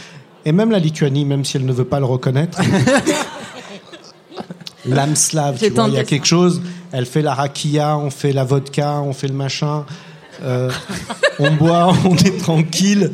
et 0.48 0.52
même 0.54 0.72
la 0.72 0.80
Lituanie, 0.80 1.26
même 1.26 1.44
si 1.44 1.58
elle 1.58 1.66
ne 1.66 1.74
veut 1.74 1.84
pas 1.86 2.00
le 2.00 2.06
reconnaître. 2.06 2.60
L'âme 4.86 5.16
slave, 5.18 5.58
tu 5.60 5.70
vois, 5.74 5.88
il 5.90 5.96
y 5.96 5.98
a 5.98 6.06
quelque 6.06 6.26
chose. 6.28 6.62
Elle 6.94 7.06
fait 7.06 7.22
la 7.22 7.34
rakia, 7.34 7.98
on 7.98 8.10
fait 8.10 8.32
la 8.32 8.46
vodka, 8.46 9.02
on 9.02 9.12
fait 9.12 9.28
le 9.28 9.34
machin. 9.34 9.86
Euh, 10.44 10.72
on 11.40 11.52
boit, 11.56 11.92
on 12.06 12.16
est 12.16 12.38
tranquille. 12.40 13.12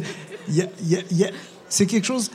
C'est 1.70 1.88
quelque 1.88 2.06
chose. 2.06 2.30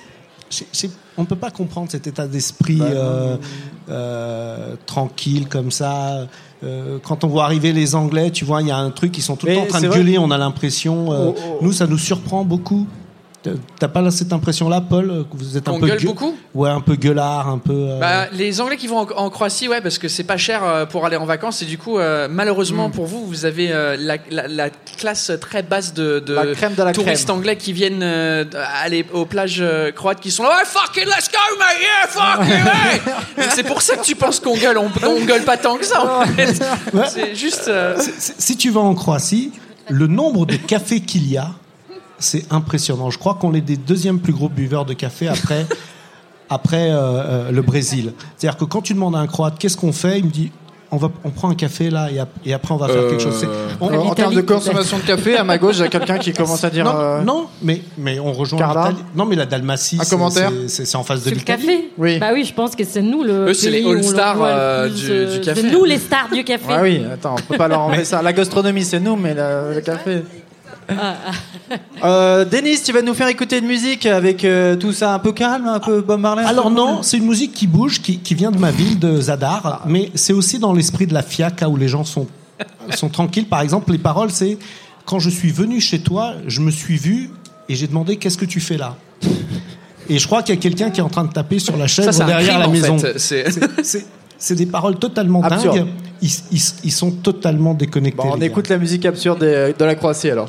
je- 0.51 0.65
je- 0.73 0.87
on 1.17 1.23
ne 1.23 1.27
peut 1.27 1.37
pas 1.37 1.51
comprendre 1.51 1.91
cet 1.91 2.07
état 2.07 2.27
d'esprit 2.27 2.79
euh, 2.81 3.37
euh, 3.89 4.75
tranquille 4.87 5.47
comme 5.49 5.71
ça. 5.71 6.27
Quand 7.05 7.23
on 7.23 7.29
voit 7.29 7.45
arriver 7.45 7.73
les 7.73 7.95
Anglais, 7.95 8.31
tu 8.33 8.45
vois, 8.45 8.63
il 8.63 8.69
y 8.69 8.73
a 8.73 8.79
un 8.79 8.91
truc, 8.91 9.17
ils 9.19 9.23
sont 9.23 9.37
tout 9.37 9.47
le 9.47 9.55
temps 9.55 9.63
en 9.63 9.67
train 9.67 9.81
de 9.81 9.89
gueuler, 9.89 10.19
on 10.19 10.31
a 10.33 10.39
l'impression. 10.39 11.09
Oh, 11.11 11.35
oh. 11.37 11.59
Nous, 11.63 11.73
ça 11.73 11.87
nous 11.87 11.99
surprend 11.99 12.45
beaucoup. 12.45 12.87
T'as- 13.79 13.89
pas 13.89 14.11
cette 14.11 14.33
impression-là, 14.33 14.81
Paul, 14.81 15.25
que 15.31 15.37
vous 15.37 15.57
êtes 15.57 15.67
un 15.69 15.73
Qu'on 15.73 15.81
peu 15.81 15.87
gueule 15.87 15.99
gueu- 15.99 16.09
beaucoup 16.09 16.35
Ouais, 16.55 16.69
un 16.71 16.81
peu 16.81 16.97
gueulard, 16.97 17.49
un 17.49 17.59
peu. 17.59 17.73
euh, 17.73 17.99
Bah, 18.01 18.27
les 18.33 18.61
Anglais 18.61 18.77
qui 18.77 18.89
vont 18.89 18.99
en, 18.99 19.09
en 19.17 19.31
Croatie, 19.31 19.69
ouais, 19.69 19.81
parce 19.81 19.97
que 19.99 20.09
c'est 20.09 20.25
pas 20.25 20.37
cher 20.37 20.65
euh, 20.65 20.87
pour 20.87 21.07
aller 21.07 21.17
en 21.17 21.25
vacances 21.25 21.63
et 21.63 21.65
du 21.65 21.79
coup, 21.79 21.99
euh, 21.99 22.27
malheureusement 22.31 22.91
pour 22.91 23.07
vous, 23.07 23.25
vous 23.27 23.45
avez 23.45 23.71
euh, 23.73 23.97
la, 23.99 24.17
la- 24.31 24.49
la 24.49 24.71
classe 24.99 25.31
très 25.41 25.63
basse 25.63 25.95
de, 25.95 26.19
de 26.19 26.35
La 26.35 26.47
crème 26.55 26.75
de 26.75 26.83
la 26.83 26.93
touristes 26.93 27.25
crème. 27.27 27.39
anglais 27.39 27.57
qui 27.57 27.73
viennent 27.73 28.03
euh, 28.03 28.45
aller 28.83 29.07
aux 29.13 29.25
plages 29.25 29.59
euh, 29.61 29.93
croates 29.93 30.21
qui 30.21 30.31
sont 30.33 30.43
là, 30.43 30.63
fucking 30.65 31.05
let's 31.05 31.31
go, 31.31 31.59
mate, 31.59 31.79
yeah, 31.81 32.09
fucking 32.09 33.39
hey. 33.45 33.49
C'est 33.55 33.63
pour 33.65 33.83
ça 33.83 33.97
que 33.97 34.05
tu 34.05 34.17
penses 34.17 34.41
qu'on 34.41 34.57
gueule, 34.57 34.79
on, 34.79 34.91
on 35.07 35.25
gueule 35.25 35.45
pas 35.45 35.57
tant 35.57 35.77
que 35.77 35.87
ça 35.87 36.23
en 36.23 36.27
fait. 36.27 36.61
C'est 37.09 37.35
juste. 37.35 37.69
euh, 37.69 37.97
Si 38.19 38.57
tu 38.57 38.71
vas 38.71 38.81
en 38.81 38.95
Croatie, 38.95 39.53
le 39.89 40.07
nombre 40.09 40.45
de 40.45 40.57
cafés 40.57 41.01
qu'il 41.01 41.31
y 41.31 41.37
a, 41.39 41.51
c'est 42.19 42.45
impressionnant. 42.53 43.11
Je 43.11 43.19
crois 43.19 43.35
qu'on 43.35 43.55
est 43.55 43.61
des 43.61 43.77
deuxièmes 43.77 44.19
plus 44.21 44.33
gros 44.33 44.49
buveurs 44.49 44.85
de 44.85 44.93
café 44.95 45.29
après, 45.29 45.67
après 46.51 46.91
euh, 46.91 46.97
euh, 46.99 47.51
le 47.53 47.63
Brésil. 47.63 48.13
C'est-à-dire 48.37 48.59
que 48.59 48.65
quand 48.65 48.83
tu 48.83 48.95
demandes 48.95 49.17
à 49.17 49.19
un 49.21 49.27
Croate 49.27 49.59
qu'est-ce 49.59 49.77
qu'on 49.77 49.93
fait, 49.93 50.19
il 50.19 50.25
me 50.27 50.31
dit 50.31 50.51
on, 50.91 50.97
va, 50.97 51.11
on 51.23 51.29
prend 51.29 51.51
un 51.51 51.55
café 51.55 51.91
là 51.91 52.11
et, 52.11 52.19
ap- 52.19 52.31
et 52.47 52.55
après 52.55 52.73
on 52.73 52.79
va 52.79 52.89
faire 52.89 53.07
quelque 53.11 53.21
chose. 53.23 53.37
C'est- 53.39 53.47
on- 53.79 53.93
Euh, 53.93 53.99
en 53.99 54.15
termes 54.15 54.33
de 54.35 54.41
consommation 54.41 54.97
de 54.97 55.03
café, 55.03 55.37
à 55.37 55.45
ma 55.45 55.59
gauche, 55.59 55.77
j'ai 55.77 55.89
quelqu'un 55.91 56.17
qui 56.17 56.33
commence 56.33 56.65
à 56.65 56.71
dire. 56.71 56.87
Non, 56.87 56.93
euh, 56.97 57.21
non, 57.23 57.47
mais, 57.61 57.83
mais 57.99 58.19
on 58.19 58.33
rejoint 58.33 58.67
l'Italie. 58.67 59.05
Non, 59.15 59.27
mais 59.27 59.37
la 59.37 59.45
Dalmatie, 59.45 59.99
Un 60.01 60.05
c'est- 60.67 60.97
en 60.97 61.03
face 61.05 61.19
de 61.21 61.25
C'est 61.25 61.31
le 61.33 61.37
l'Italie. 61.37 61.63
café 61.67 61.91
Oui. 61.99 62.19
Bah 62.19 62.31
oui, 62.33 62.43
je 62.45 62.55
pense 62.55 62.75
que 62.75 62.85
c'est 62.85 63.03
nous 63.03 63.23
le. 63.23 63.49
Eux, 63.51 63.55
c'est 63.55 63.71
les 63.71 63.85
all-stars, 63.85 64.39
euh, 64.41 64.89
du- 64.89 65.11
euh, 65.11 65.35
du 65.35 65.41
café. 65.43 65.61
C'est 65.61 65.71
nous 65.71 65.85
les 65.85 65.99
stars 65.99 66.31
du 66.33 66.43
café. 66.43 66.65
Ah 66.71 66.81
oui, 66.83 67.03
attends, 67.13 67.35
on 67.39 67.43
peut 67.53 67.59
pas 67.59 67.69
leur 67.69 67.81
enlever 67.83 68.07
ça. 68.07 68.23
La 68.23 68.33
gastronomie, 68.33 68.83
c'est 68.85 68.99
nous, 69.01 69.17
mais 69.17 69.35
la- 69.35 69.75
le 69.75 69.81
café. 69.83 70.23
Euh, 72.05 72.45
Denis, 72.45 72.81
tu 72.83 72.93
vas 72.93 73.03
nous 73.03 73.13
faire 73.13 73.29
écouter 73.29 73.59
une 73.59 73.67
musique 73.67 74.07
avec 74.07 74.45
euh, 74.45 74.77
tout 74.77 74.93
ça 74.93 75.13
un 75.15 75.19
peu 75.19 75.33
calme, 75.33 75.67
un 75.67 75.81
peu 75.81 76.01
Bob 76.01 76.21
Marley 76.21 76.45
Alors 76.45 76.71
non, 76.71 77.03
c'est 77.03 77.19
une 77.19 77.27
musique 77.27 77.53
qui 77.53 77.67
bouge, 77.67 78.01
qui, 78.01 78.19
qui 78.21 78.35
vient 78.35 78.51
de 78.53 78.59
ma 78.59 78.71
ville, 78.71 78.99
de 78.99 79.21
Zadar, 79.21 79.83
mais 79.87 80.11
c'est 80.15 80.33
aussi 80.33 80.59
dans 80.59 80.73
l'esprit 80.73 81.07
de 81.07 81.13
la 81.13 81.23
fiaca 81.23 81.69
où 81.69 81.77
les 81.77 81.89
gens 81.89 82.05
sont, 82.05 82.27
sont 82.95 83.09
tranquilles. 83.09 83.47
Par 83.47 83.61
exemple, 83.61 83.91
les 83.93 83.99
paroles, 83.99 84.31
c'est 84.31 84.57
quand 85.05 85.19
je 85.19 85.29
suis 85.29 85.51
venu 85.51 85.81
chez 85.81 85.99
toi, 85.99 86.35
je 86.47 86.61
me 86.61 86.71
suis 86.71 86.97
vu 86.97 87.31
et 87.69 87.75
j'ai 87.75 87.87
demandé 87.89 88.17
qu'est-ce 88.17 88.39
que 88.39 88.45
tu 88.47 88.61
fais 88.61 88.77
là? 88.79 88.97
Et 90.09 90.19
je 90.19 90.27
crois 90.27 90.43
qu'il 90.43 90.55
y 90.55 90.59
a 90.59 90.61
quelqu'un 90.61 90.91
qui 90.91 91.01
est 91.01 91.05
en 91.05 91.11
train 91.11 91.25
de 91.25 91.33
taper 91.33 91.59
sur 91.59 91.77
la 91.77 91.87
chaise 91.87 92.17
derrière 92.19 92.49
crime, 92.49 92.61
la 92.61 92.69
en 92.69 92.73
maison. 92.73 92.99
fait. 92.99 93.19
C'est- 93.19 94.07
C'est- 94.39 94.55
des 94.55 94.67
paroles 94.67 94.97
totalement 94.99 95.43
Absurde. 95.43 95.77
dingues. 95.77 95.89
Ils, 96.23 96.31
ils- 96.53 96.75
ils 96.85 96.93
sont 96.93 97.11
totalement 97.11 97.75
déconnectés. 97.75 98.23
Bon, 98.23 98.33
on 98.35 98.39
gars. 98.39 98.47
écoute 98.47 98.69
la 98.69 98.79
musique 98.79 99.05
absurde 99.07 99.41
de, 99.41 99.75
de 99.79 99.85
la 99.85 99.95
Croatie 99.95 100.31
alors. 100.31 100.49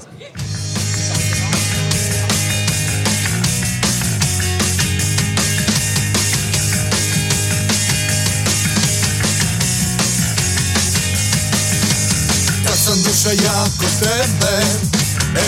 Kad 12.65 12.77
sam 12.85 12.97
duša 13.03 13.29
ja 13.43 13.65
kod 13.79 13.93
tebe 13.99 14.53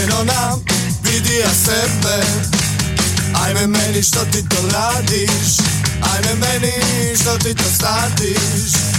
Eno 0.04 0.24
nam 0.24 0.60
vidi 1.04 1.36
ja 1.40 1.50
sebe 1.66 2.16
Ajme 3.46 3.68
meni 3.68 4.04
što 4.04 4.26
ti 4.32 4.50
to 4.50 4.58
radiš. 4.74 5.58
Ajme 6.14 6.34
meni 6.36 6.74
što 7.22 7.38
ti 7.38 7.56
to 7.56 7.64
statiš 7.76 8.92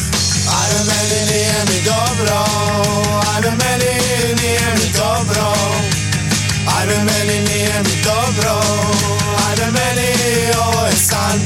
Ajme 0.49 0.80
meni 0.84 1.20
nije 1.30 1.64
mi 1.68 1.82
dobro. 1.84 2.45
Ajme 3.34 3.51
meni 3.51 3.93
nije 4.43 4.74
mi 4.78 4.93
dobro. 4.93 5.55
Ajme 6.76 7.05
meni 7.05 7.40
nije 7.49 7.82
mi 7.84 8.03
dobro. 8.05 8.61
Ajme 9.49 9.70
meni 9.70 10.09
ovo 10.59 10.86
je 10.86 10.97
san. 10.97 11.40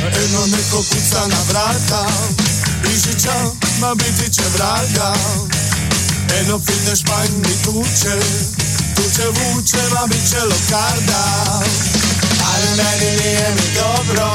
Eno 0.00 0.46
neko 0.46 0.76
kuca 0.76 1.26
na 1.26 1.40
vrata. 1.48 2.06
Ižića, 2.94 3.34
ma 3.80 3.94
biti 3.94 4.32
će 4.32 4.42
vraga. 4.56 5.14
Eno 6.40 6.58
fitness 6.58 7.00
španj 7.00 7.30
mi 7.36 7.62
tuče 7.64 8.16
Tuče 8.96 9.28
vuče, 9.28 9.82
ma 9.94 10.06
bit 10.06 10.30
će 10.30 10.40
lokarda. 10.40 11.22
Ajme 12.54 12.70
meni 12.76 13.16
nije 13.16 13.48
mi 13.56 13.74
dobro 13.74 14.34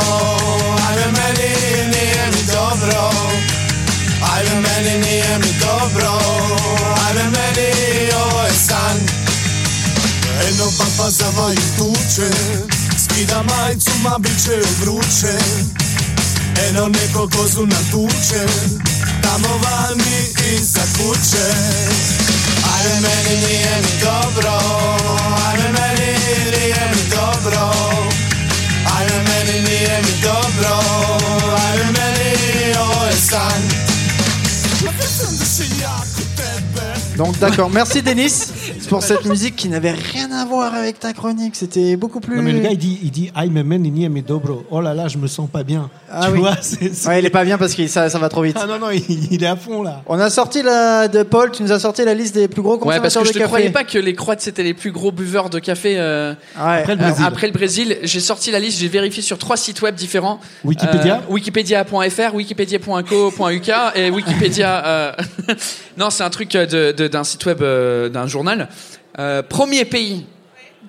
Ajme 0.89 1.05
meni 1.05 1.49
nije 1.87 2.31
mi 2.31 2.43
dobro. 2.53 3.11
Ajme 4.33 4.55
meni 4.61 5.05
nije 5.05 5.37
mi 5.39 5.59
dobro 5.59 6.19
Ajme 7.07 7.23
meni 7.23 7.69
ovo 8.25 8.41
je 8.43 8.53
san. 8.67 8.97
Eno 10.47 10.71
papa 10.77 11.09
zavoju 11.09 11.61
tuče 11.77 12.29
Skida 13.03 13.43
majicu, 13.43 13.91
ma 14.03 14.17
bit 14.19 14.43
će 14.43 14.57
vruće. 14.81 15.33
Eno 16.69 16.87
neko 16.87 17.29
kozu 17.37 17.65
natuče 17.65 18.45
Tamo 19.21 19.49
vani 19.63 20.17
iza 20.59 20.81
kuće. 20.97 21.47
Ajme 22.73 22.95
meni 23.01 23.47
nije 23.47 23.75
mi 23.83 23.99
dobro. 24.03 24.59
Ajme 25.47 25.69
meni 25.71 26.11
nije 26.51 26.91
mi 26.93 27.09
dobro. 27.15 27.71
Ajme 28.97 29.17
meni 29.29 29.61
nije 29.69 30.01
mi 30.03 30.21
dobro. 30.21 30.75
Ajme 31.65 31.85
meni 31.85 32.77
ovo 32.79 33.05
je 33.05 33.13
san. 33.29 33.61
Ma 34.85 34.91
kad 34.99 35.09
sam 35.17 35.37
duše 35.37 35.81
jako 35.81 36.21
tebe 36.37 36.68
Donc 37.19 37.37
d'accord, 37.37 37.69
merci 37.69 38.01
Denis 38.01 38.31
pour 38.89 39.03
cette 39.03 39.25
musique 39.25 39.57
qui 39.57 39.67
n'avait 39.67 39.91
rien 39.91 40.31
à 40.31 40.45
voir 40.45 40.73
avec 40.73 40.99
ta 41.01 41.11
chronique. 41.11 41.53
C'était 41.53 41.97
beaucoup 41.97 42.21
plus. 42.21 42.37
Non, 42.37 42.41
mais 42.43 42.53
le 42.53 42.61
gars, 42.61 42.69
il 42.71 42.77
dit, 42.77 42.97
il 43.03 43.11
dit, 43.11 43.29
Ay, 43.35 43.49
me 43.49 43.61
nie 43.75 44.07
me 44.07 44.21
dobro. 44.21 44.63
Oh 44.71 44.79
là 44.79 44.93
là, 44.93 45.09
je 45.09 45.17
me 45.17 45.27
sens 45.27 45.49
pas 45.51 45.63
bien. 45.63 45.89
Ah 46.09 46.27
tu 46.27 46.31
oui. 46.35 46.39
vois, 46.39 46.55
Ouais, 47.07 47.19
il 47.19 47.25
est 47.25 47.29
pas 47.29 47.43
bien 47.43 47.57
parce 47.57 47.75
que 47.75 47.85
ça, 47.87 48.09
ça 48.09 48.19
va 48.19 48.29
trop 48.29 48.41
vite. 48.43 48.55
Ah 48.57 48.65
non, 48.65 48.79
non, 48.79 48.89
il, 48.91 49.03
il 49.33 49.43
est 49.43 49.47
à 49.47 49.57
fond 49.57 49.83
là. 49.83 50.01
On 50.07 50.17
a 50.17 50.29
sorti 50.29 50.63
la 50.63 51.09
de 51.09 51.23
Paul, 51.23 51.51
tu 51.51 51.61
nous 51.61 51.73
as 51.73 51.79
sorti 51.79 52.05
la 52.05 52.13
liste 52.13 52.35
des 52.35 52.47
plus 52.47 52.61
gros 52.61 52.75
Ouais, 52.77 52.99
parce 53.01 53.15
consommateurs 53.15 53.23
que 53.23 53.27
je 53.27 53.33
de 53.33 53.39
ne 53.39 53.43
café. 53.43 53.49
croyais 53.49 53.69
pas 53.69 53.83
que 53.83 53.97
les 53.97 54.13
Croates 54.15 54.39
c'était 54.39 54.63
les 54.63 54.73
plus 54.73 54.93
gros 54.93 55.11
buveurs 55.11 55.49
de 55.49 55.59
café 55.59 55.95
euh, 55.99 56.33
Après 56.57 56.95
le 56.95 57.01
Brésil. 57.01 57.25
après 57.27 57.47
le 57.47 57.53
Brésil. 57.53 57.97
J'ai 58.03 58.21
sorti 58.21 58.49
la 58.49 58.61
liste, 58.61 58.79
j'ai 58.79 58.87
vérifié 58.87 59.21
sur 59.21 59.37
trois 59.37 59.57
sites 59.57 59.81
web 59.81 59.93
différents. 59.93 60.39
Wikipédia 60.63 61.15
Euh, 61.29 61.33
Wikipédia.fr, 61.33 62.33
Wikipedia.co.uk 62.33 63.71
et 63.95 64.09
Wikipédia. 64.09 64.85
euh, 64.85 65.11
non, 65.97 66.09
c'est 66.11 66.23
un 66.23 66.29
truc 66.29 66.55
euh, 66.55 66.65
de- 66.65 66.91
de- 66.93 67.08
d'un 67.09 67.23
site 67.23 67.45
web 67.45 67.61
euh, 67.61 68.07
d'un 68.09 68.27
journal. 68.27 68.69
Euh, 69.19 69.41
premier 69.43 69.83
pays. 69.85 70.25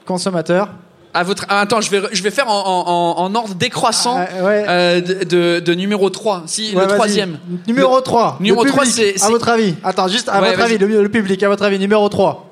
Consommateur. 0.07 0.69
À 1.13 1.25
votre... 1.25 1.45
ah, 1.49 1.61
attends, 1.63 1.81
je 1.81 1.91
vais, 1.91 2.03
je 2.13 2.23
vais 2.23 2.31
faire 2.31 2.49
en, 2.49 2.53
en- 2.53 3.25
en- 3.25 3.35
ordre 3.35 3.55
décroissant 3.57 4.17
Ah, 4.17 4.45
ouais. 4.45 4.65
euh, 4.69 5.01
de, 5.01 5.25
de- 5.25 5.61
de 5.61 5.75
numéro 5.75 6.09
3. 6.09 6.45
Si, 6.47 6.73
Ouais, 6.75 6.87
le 6.87 6.93
troisième. 6.95 7.39
Numéro 7.67 7.97
Le- 7.97 8.03
3. 8.03 8.37
Numéro 8.39 8.63
le 8.63 8.71
3, 8.71 8.85
public, 8.85 9.13
c'est. 9.19 9.25
À 9.25 9.29
votre 9.29 9.49
avis. 9.49 9.75
Attends, 9.83 10.07
juste 10.07 10.29
à 10.29 10.41
Ouais, 10.41 10.51
votre 10.51 10.63
avis, 10.63 10.79
le, 10.79 10.87
le 11.03 11.09
public, 11.09 11.43
à 11.43 11.49
votre 11.49 11.65
avis, 11.65 11.81
numéro 11.81 12.09
3. 12.09 12.47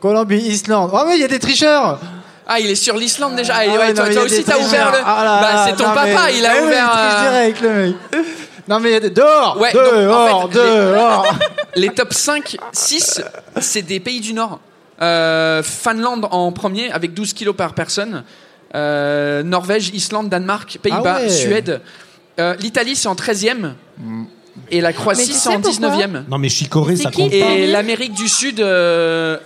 Colombie, 0.00 0.36
Islande. 0.36 0.90
Oh, 0.92 1.00
mais 1.08 1.16
il 1.16 1.20
y 1.20 1.24
a 1.24 1.28
des 1.28 1.38
tricheurs. 1.40 1.98
Ah, 2.46 2.60
il 2.60 2.70
est 2.70 2.74
sur 2.74 2.96
l'Islande 2.96 3.34
déjà. 3.36 3.54
Ah, 3.56 3.62
Ah 3.66 3.78
ouais, 3.78 3.94
toi, 3.94 4.06
non, 4.08 4.14
toi 4.14 4.22
aussi, 4.24 4.44
t'as 4.44 4.58
ouvert 4.58 4.92
le. 4.92 4.98
Ah 5.04 5.24
là 5.24 5.38
bah, 5.40 5.64
c'est 5.66 5.76
ton 5.76 5.88
non, 5.88 5.94
papa, 5.94 6.06
mais- 6.26 6.38
il 6.38 6.44
a 6.46 6.50
Eh 6.56 6.60
oui, 6.60 6.66
ouvert. 6.66 6.90
triche 6.90 7.02
euh, 7.16 7.30
direct, 7.30 7.60
le 7.62 7.70
mec. 7.70 7.94
Non, 8.68 8.80
mais. 8.80 9.00
Dehors 9.00 9.58
Ouais, 9.60 9.72
donc, 9.72 9.82
en 9.86 9.92
Dehors 9.92 10.52
fait, 10.52 10.58
Dehors 10.58 11.38
Les 11.76 11.88
top 11.94 12.12
5, 12.14 12.56
6, 12.72 13.22
c'est 13.60 13.82
des 13.82 14.00
pays 14.00 14.20
du 14.20 14.32
Nord. 14.34 14.60
Euh, 15.02 15.62
Finlande 15.62 16.28
en 16.30 16.52
premier 16.52 16.90
avec 16.90 17.14
12 17.14 17.32
kilos 17.32 17.56
par 17.56 17.74
personne. 17.74 18.24
Euh, 18.74 19.42
Norvège, 19.42 19.90
Islande, 19.92 20.28
Danemark, 20.28 20.78
Pays-Bas, 20.82 21.16
Ah 21.18 21.22
ouais. 21.22 21.28
Suède. 21.28 21.80
Euh, 22.40 22.54
L'Italie, 22.60 22.96
c'est 22.96 23.08
en 23.08 23.14
13e. 23.14 23.72
Et 24.70 24.80
la 24.80 24.92
Croatie, 24.92 25.32
c'est 25.32 25.48
en 25.50 25.60
pourquoi 25.60 25.88
19e. 25.90 26.24
Non, 26.28 26.38
mais 26.38 26.48
Chicorée, 26.48 26.96
ça 26.96 27.10
compte 27.10 27.30
pas. 27.30 27.36
Et 27.36 27.66
l'Amérique 27.66 28.14
du 28.14 28.28
Sud, 28.28 28.60
euh, 28.60 29.36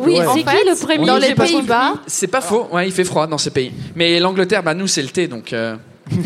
Oui, 0.00 0.18
ouais. 0.18 0.24
C'est 0.34 0.44
fait, 0.44 0.58
qui 0.60 0.68
le 0.68 0.86
premier 0.86 1.06
Dans 1.06 1.16
les 1.16 1.34
Pays-Bas, 1.34 1.94
c'est 2.06 2.26
pas 2.28 2.40
faux. 2.40 2.68
Ouais, 2.72 2.86
il 2.86 2.92
fait 2.92 3.04
froid 3.04 3.26
dans 3.26 3.38
ces 3.38 3.50
pays. 3.50 3.72
Mais 3.96 4.20
l'Angleterre, 4.20 4.62
bah 4.62 4.74
nous, 4.74 4.86
c'est 4.86 5.02
le 5.02 5.08
thé, 5.08 5.26
donc. 5.28 5.52
euh, 5.52 5.76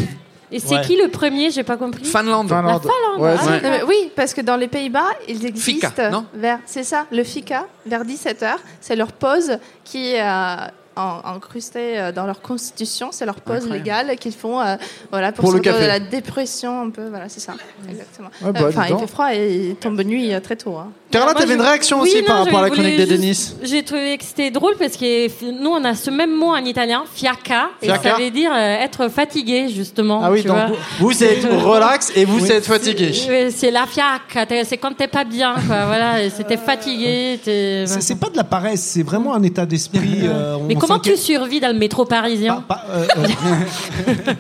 Et 0.53 0.61
c'est 0.61 0.77
Ouais. 0.77 0.81
qui 0.83 0.97
le 0.97 1.09
premier 1.09 1.51
J'ai 1.51 1.63
pas 1.65 1.77
compris. 1.77 2.05
Finlande. 2.05 2.49
La 2.51 2.57
Finlande. 2.63 2.83
Ouais, 3.19 3.35
ah, 3.39 3.59
mais 3.63 3.83
oui, 3.87 4.11
parce 4.15 4.33
que 4.35 4.41
dans 4.41 4.57
les 4.57 4.69
Pays-Bas, 4.69 5.09
ils 5.29 5.45
existent 5.47 5.89
Fika, 5.89 6.11
non 6.11 6.25
vers, 6.35 6.59
c'est 6.67 6.85
ça, 6.85 7.07
le 7.11 7.25
fika, 7.25 7.67
vers 7.85 8.05
17h. 8.05 8.57
C'est 8.81 8.95
leur 8.97 9.13
pause 9.13 9.59
qui 9.85 10.13
est 10.13 10.23
euh, 10.23 10.57
en- 10.97 11.21
incrustée 11.35 11.99
euh, 11.99 12.13
dans 12.13 12.27
leur 12.27 12.41
constitution. 12.41 13.09
C'est 13.11 13.27
leur 13.27 13.41
pause 13.41 13.65
Incroyable. 13.65 13.79
légale 14.09 14.17
qu'ils 14.19 14.35
font 14.35 14.61
euh, 14.61 14.77
voilà, 15.11 15.33
pour, 15.33 15.43
Pour 15.45 15.53
le 15.53 15.57
sortir 15.63 15.81
de 15.83 15.87
la 15.87 15.99
dépression 16.01 16.81
un 16.83 16.91
peu. 16.91 17.09
Voilà, 17.09 17.29
c'est 17.29 17.41
ça, 17.41 17.55
exactement. 17.89 18.29
Ouais, 18.43 18.53
bah, 18.53 18.61
Euh, 18.63 18.69
Enfin, 18.69 18.87
il 18.89 18.99
fait 18.99 19.07
froid 19.07 19.35
et 19.35 19.55
il 19.71 19.77
tombe 19.77 20.01
nuit 20.03 20.33
euh, 20.33 20.41
très 20.41 20.57
tôt. 20.57 20.77
hein. 20.77 20.91
Carla, 21.11 21.33
Moi, 21.33 21.41
t'avais 21.41 21.55
une 21.55 21.61
réaction 21.61 22.01
Oui, 22.01 22.09
aussi 22.11 22.21
non, 22.23 22.27
par 22.27 22.45
rapport 22.45 22.59
à 22.59 22.63
la 22.63 22.71
chronique 22.71 22.99
de 22.99 23.05
Denis 23.05 23.53
J'ai 23.63 23.85
trouvé 23.85 24.19
que 24.19 24.25
c'était 24.25 24.51
drôle 24.51 24.75
parce 24.77 24.97
que 24.97 25.53
nous, 25.53 25.71
on 25.71 25.85
a 25.85 25.95
ce 25.95 26.11
même 26.11 26.35
mot 26.35 26.49
en 26.49 26.65
italien, 26.65 27.05
fiaca, 27.15 27.71
et 27.81 27.89
ça 27.89 28.17
veut 28.19 28.31
dire 28.31 28.51
euh, 28.53 28.83
être 28.83 29.09
fatigué, 29.09 29.69
justement. 29.69 30.21
Ah 30.23 30.31
oui, 30.33 30.43
tu 30.43 30.49
donc 30.49 30.57
vois. 30.57 30.67
vous, 30.99 31.07
vous, 31.07 31.13
c'est 31.13 31.37
être 31.39 31.49
relax 31.65 32.13
et 32.17 32.25
vous, 32.25 32.41
Oui. 32.41 32.45
c'est 32.45 32.57
être 32.57 32.67
fatigué. 32.67 33.13
C'est 33.51 33.71
la 33.71 33.87
fiaca, 33.87 34.65
c'est 34.65 34.77
quand 34.79 34.93
t'es 34.97 35.07
pas 35.07 35.25
bien, 35.25 35.55
quoi. 35.67 35.77
Voilà, 35.87 36.29
c'était 36.29 36.57
fatigué. 36.57 37.39
C'est, 37.43 38.19
pas 38.19 38.29
de 38.29 38.37
la 38.37 38.45
paresse, 38.45 38.83
c'est 38.83 39.05
vraiment 39.05 39.35
un 39.35 39.43
état 39.43 39.65
d'esprit. 39.65 40.21
euh, 40.25 40.57
Mais 40.67 40.75
comment 40.75 40.99
tu 40.99 41.17
survis 41.17 41.61
dans 41.61 41.73
le 41.73 41.79
métro 41.79 42.05
parisien 42.05 42.65
euh, 42.91 43.07
euh, 43.17 43.27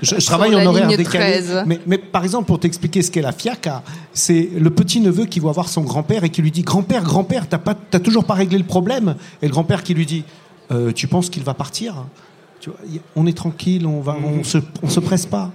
je, 0.02 0.16
je 0.18 0.26
travaille 0.26 0.54
en 0.54 0.66
horaire 0.66 0.88
décalé. 0.88 1.42
13. 1.42 1.62
Mais, 1.66 1.78
mais 1.86 1.98
par 1.98 2.24
exemple, 2.24 2.46
pour 2.46 2.58
t'expliquer 2.58 3.02
ce 3.02 3.10
qu'est 3.10 3.22
la 3.22 3.32
fiaca, 3.32 3.82
c'est 4.12 4.48
le 4.56 4.70
petit 4.70 5.00
neveu 5.00 5.26
qui 5.26 5.40
va 5.40 5.52
voir 5.52 5.68
son 5.68 5.82
grand-père 5.82 6.24
et 6.24 6.30
qui 6.30 6.42
lui 6.42 6.50
dit 6.56 6.62
Grand-père, 6.62 7.02
grand-père, 7.04 7.48
t'as, 7.48 7.58
pas, 7.58 7.74
t'as 7.74 8.00
toujours 8.00 8.24
pas 8.24 8.34
réglé 8.34 8.58
le 8.58 8.64
problème 8.64 9.16
Et 9.42 9.46
le 9.46 9.52
grand-père 9.52 9.82
qui 9.82 9.94
lui 9.94 10.06
dit 10.06 10.24
Euh, 10.70 10.92
Tu 10.92 11.06
penses 11.06 11.30
qu'il 11.30 11.44
va 11.44 11.54
partir 11.54 12.04
Tu 12.60 12.70
vois, 12.70 12.78
On 13.14 13.26
est 13.26 13.36
tranquille, 13.36 13.86
on, 13.86 14.00
va, 14.00 14.16
on, 14.22 14.42
se, 14.44 14.58
on 14.82 14.88
se 14.88 15.00
presse 15.00 15.26
pas. 15.26 15.50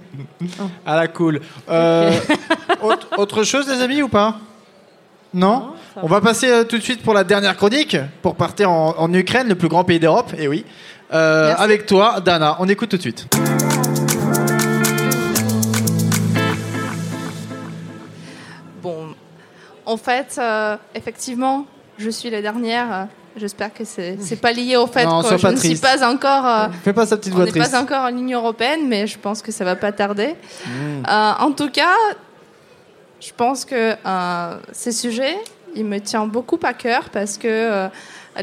À 0.86 0.96
la 1.00 1.08
cool. 1.08 1.40
Euh, 1.70 2.12
autre, 2.82 3.08
autre 3.18 3.42
chose, 3.44 3.68
les 3.68 3.80
amis, 3.82 4.02
ou 4.02 4.08
pas? 4.08 4.38
Non, 5.34 5.70
On 5.96 6.08
va 6.08 6.20
passer 6.20 6.50
euh, 6.50 6.64
tout 6.64 6.76
de 6.76 6.82
suite 6.82 7.02
pour 7.02 7.14
la 7.14 7.24
dernière 7.24 7.56
chronique, 7.56 7.96
pour 8.20 8.34
partir 8.34 8.70
en, 8.70 8.94
en 8.98 9.12
Ukraine, 9.14 9.48
le 9.48 9.54
plus 9.54 9.68
grand 9.68 9.82
pays 9.82 9.98
d'Europe, 9.98 10.32
et 10.38 10.46
oui. 10.46 10.64
Euh, 11.14 11.48
Merci. 11.48 11.62
avec 11.62 11.86
toi, 11.86 12.20
Dana, 12.20 12.56
on 12.58 12.68
écoute 12.68 12.90
tout 12.90 12.96
de 12.98 13.02
suite. 13.02 13.26
En 19.86 19.96
fait, 19.96 20.36
euh, 20.38 20.76
effectivement, 20.94 21.66
je 21.98 22.10
suis 22.10 22.30
la 22.30 22.42
dernière. 22.42 22.92
euh, 22.92 23.04
J'espère 23.34 23.72
que 23.72 23.82
c'est 23.84 24.18
c'est 24.20 24.36
pas 24.36 24.52
lié 24.52 24.76
au 24.76 24.86
fait 24.86 25.06
Non, 25.06 25.22
que 25.22 25.38
je 25.38 25.46
ne 25.46 25.56
suis 25.56 25.76
pas 25.76 26.06
encore. 26.06 26.46
euh, 26.46 26.68
Fais 26.84 26.92
pas 26.92 27.06
sa 27.06 27.16
petite 27.16 27.32
voix 27.32 27.44
n'est 27.46 27.50
triste. 27.50 27.70
pas 27.72 27.80
encore 27.80 28.04
en 28.04 28.10
Union 28.14 28.40
européenne, 28.40 28.86
mais 28.88 29.06
je 29.06 29.18
pense 29.18 29.40
que 29.40 29.50
ça 29.50 29.64
va 29.64 29.74
pas 29.74 29.90
tarder. 29.90 30.34
Mm. 30.66 30.70
Euh, 31.08 31.32
en 31.40 31.52
tout 31.52 31.70
cas, 31.70 31.94
je 33.20 33.30
pense 33.34 33.64
que 33.64 33.94
euh, 34.04 34.58
ces 34.72 34.92
sujets 34.92 35.38
il 35.74 35.86
me 35.86 35.98
tient 36.00 36.26
beaucoup 36.26 36.58
à 36.62 36.74
cœur 36.74 37.08
parce 37.08 37.38
que 37.38 37.48
euh, 37.48 37.88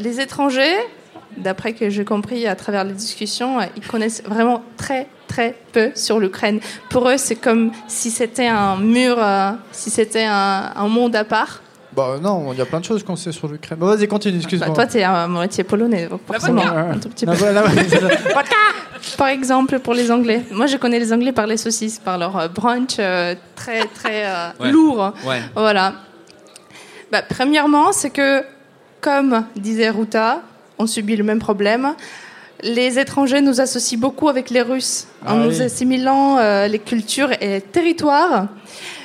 les 0.00 0.18
étrangers, 0.20 0.74
d'après 1.36 1.72
que 1.74 1.88
j'ai 1.88 2.04
compris 2.04 2.48
à 2.48 2.56
travers 2.56 2.82
les 2.82 2.92
discussions, 2.94 3.60
euh, 3.60 3.66
ils 3.76 3.86
connaissent 3.86 4.24
vraiment 4.24 4.64
très 4.76 5.06
très 5.30 5.54
peu 5.72 5.90
sur 5.94 6.18
l'Ukraine. 6.18 6.60
Pour 6.90 7.08
eux, 7.08 7.16
c'est 7.16 7.36
comme 7.36 7.70
si 7.88 8.10
c'était 8.10 8.48
un 8.48 8.76
mur, 8.76 9.16
euh, 9.18 9.52
si 9.72 9.90
c'était 9.90 10.24
un, 10.24 10.72
un 10.74 10.88
monde 10.88 11.14
à 11.16 11.24
part. 11.24 11.62
Bah 11.96 12.18
non, 12.22 12.52
il 12.52 12.58
y 12.58 12.62
a 12.62 12.66
plein 12.66 12.78
de 12.80 12.84
choses 12.84 13.02
qu'on 13.02 13.16
sait 13.16 13.32
sur 13.32 13.48
l'Ukraine. 13.48 13.78
Vas-y, 13.80 14.06
continue, 14.06 14.36
excuse-moi. 14.38 14.68
Bah, 14.68 14.74
toi, 14.74 14.86
t'es 14.86 15.02
à 15.02 15.26
moitié 15.26 15.64
polonais, 15.64 16.06
donc 16.06 16.20
forcément, 16.26 16.62
un 16.62 16.98
tout 16.98 17.08
petit 17.08 17.26
peu. 17.26 17.32
Ah. 17.32 17.64
Par 19.16 19.28
exemple, 19.28 19.78
pour 19.80 19.94
les 19.94 20.10
Anglais. 20.10 20.42
Moi, 20.52 20.66
je 20.66 20.76
connais 20.76 20.98
les 20.98 21.12
Anglais 21.12 21.32
par 21.32 21.46
les 21.46 21.56
saucisses, 21.56 21.98
par 21.98 22.18
leur 22.18 22.36
euh, 22.36 22.48
brunch 22.48 22.96
euh, 22.98 23.34
très, 23.56 23.84
très 23.86 24.26
euh, 24.26 24.48
Ouais. 24.60 24.70
lourd. 24.70 25.12
Ouais. 25.26 25.40
Voilà. 25.54 25.94
Bah, 27.10 27.22
premièrement, 27.28 27.92
c'est 27.92 28.10
que, 28.10 28.42
comme 29.00 29.44
disait 29.56 29.90
Ruta, 29.90 30.42
on 30.78 30.86
subit 30.86 31.16
le 31.16 31.24
même 31.24 31.38
problème. 31.40 31.94
Les 32.62 32.98
étrangers 32.98 33.40
nous 33.40 33.60
associent 33.60 33.98
beaucoup 33.98 34.28
avec 34.28 34.50
les 34.50 34.60
Russes, 34.62 35.06
en 35.24 35.30
Ah 35.32 35.34
nous 35.36 35.50
oui. 35.58 35.62
assimilant 35.62 36.36
euh, 36.38 36.66
les 36.68 36.78
cultures 36.78 37.32
et 37.40 37.48
les 37.48 37.60
territoires. 37.60 38.48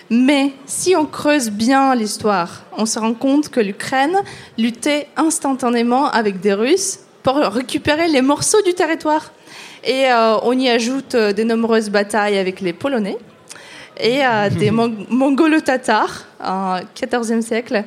Mais 0.10 0.52
si 0.66 0.96
on 0.96 1.06
creuse 1.06 1.50
bien 1.50 1.96
l'histoire, 1.96 2.64
on 2.78 2.86
se 2.86 3.00
rend 3.00 3.14
compte 3.14 3.50
que 3.50 3.60
l'Ukraine 3.62 4.18
luttait 4.58 5.08
instantanément 5.18 6.10
avec 6.12 6.42
des 6.42 6.54
Russes 6.54 7.00
pour 7.24 7.36
récupérer 7.38 8.08
les 8.08 8.22
morceaux 8.22 8.62
du 8.64 8.74
territoire. 8.74 9.32
Et 9.84 10.12
euh, 10.12 10.38
on 10.44 10.58
y 10.58 10.68
ajoute 10.70 11.16
euh, 11.16 11.32
de 11.32 11.44
nombreuses 11.44 11.90
batailles 11.90 12.38
avec 12.38 12.60
les 12.62 12.74
Polonais 12.74 13.18
et 14.00 14.20
des 14.60 14.72
Mon- 14.72 14.94
Mongolo-Tatars 15.10 16.26
en 16.44 16.80
XIVe 16.94 17.40
siècle, 17.42 17.84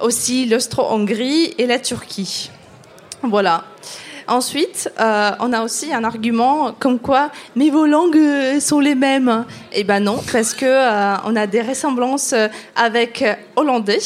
aussi 0.00 0.46
l'Austro-Hongrie 0.46 1.54
et 1.58 1.66
la 1.66 1.80
Turquie. 1.80 2.50
Voilà. 3.22 3.64
Ensuite, 4.30 4.90
euh, 5.00 5.30
on 5.40 5.52
a 5.52 5.62
aussi 5.62 5.92
un 5.92 6.04
argument 6.04 6.72
comme 6.78 6.98
quoi, 7.00 7.30
mais 7.56 7.68
vos 7.68 7.84
langues 7.84 8.58
sont 8.60 8.78
les 8.80 8.94
mêmes. 8.94 9.44
Eh 9.72 9.84
ben 9.84 10.00
non, 10.00 10.20
parce 10.32 10.54
que 10.54 10.64
euh, 10.66 11.16
on 11.26 11.34
a 11.36 11.46
des 11.46 11.60
ressemblances 11.62 12.32
avec 12.76 13.24
hollandais, 13.56 13.98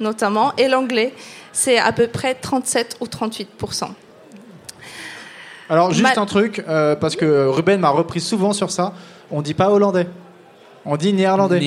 notamment, 0.00 0.52
et 0.58 0.68
l'anglais. 0.68 1.14
C'est 1.52 1.78
à 1.78 1.92
peu 1.92 2.08
près 2.08 2.34
37 2.34 2.96
ou 3.00 3.06
38% 3.06 3.88
Alors, 5.70 5.92
juste 5.92 6.16
Ma- 6.16 6.20
un 6.22 6.26
truc, 6.26 6.62
euh, 6.68 6.96
parce 6.96 7.14
que 7.16 7.46
Ruben 7.46 7.80
m'a 7.80 7.90
repris 7.90 8.20
souvent 8.20 8.52
sur 8.52 8.70
ça. 8.70 8.92
On 9.30 9.42
dit 9.42 9.54
pas 9.54 9.70
hollandais. 9.70 10.08
On 10.84 10.96
dit 10.96 11.12
néerlandais. 11.12 11.58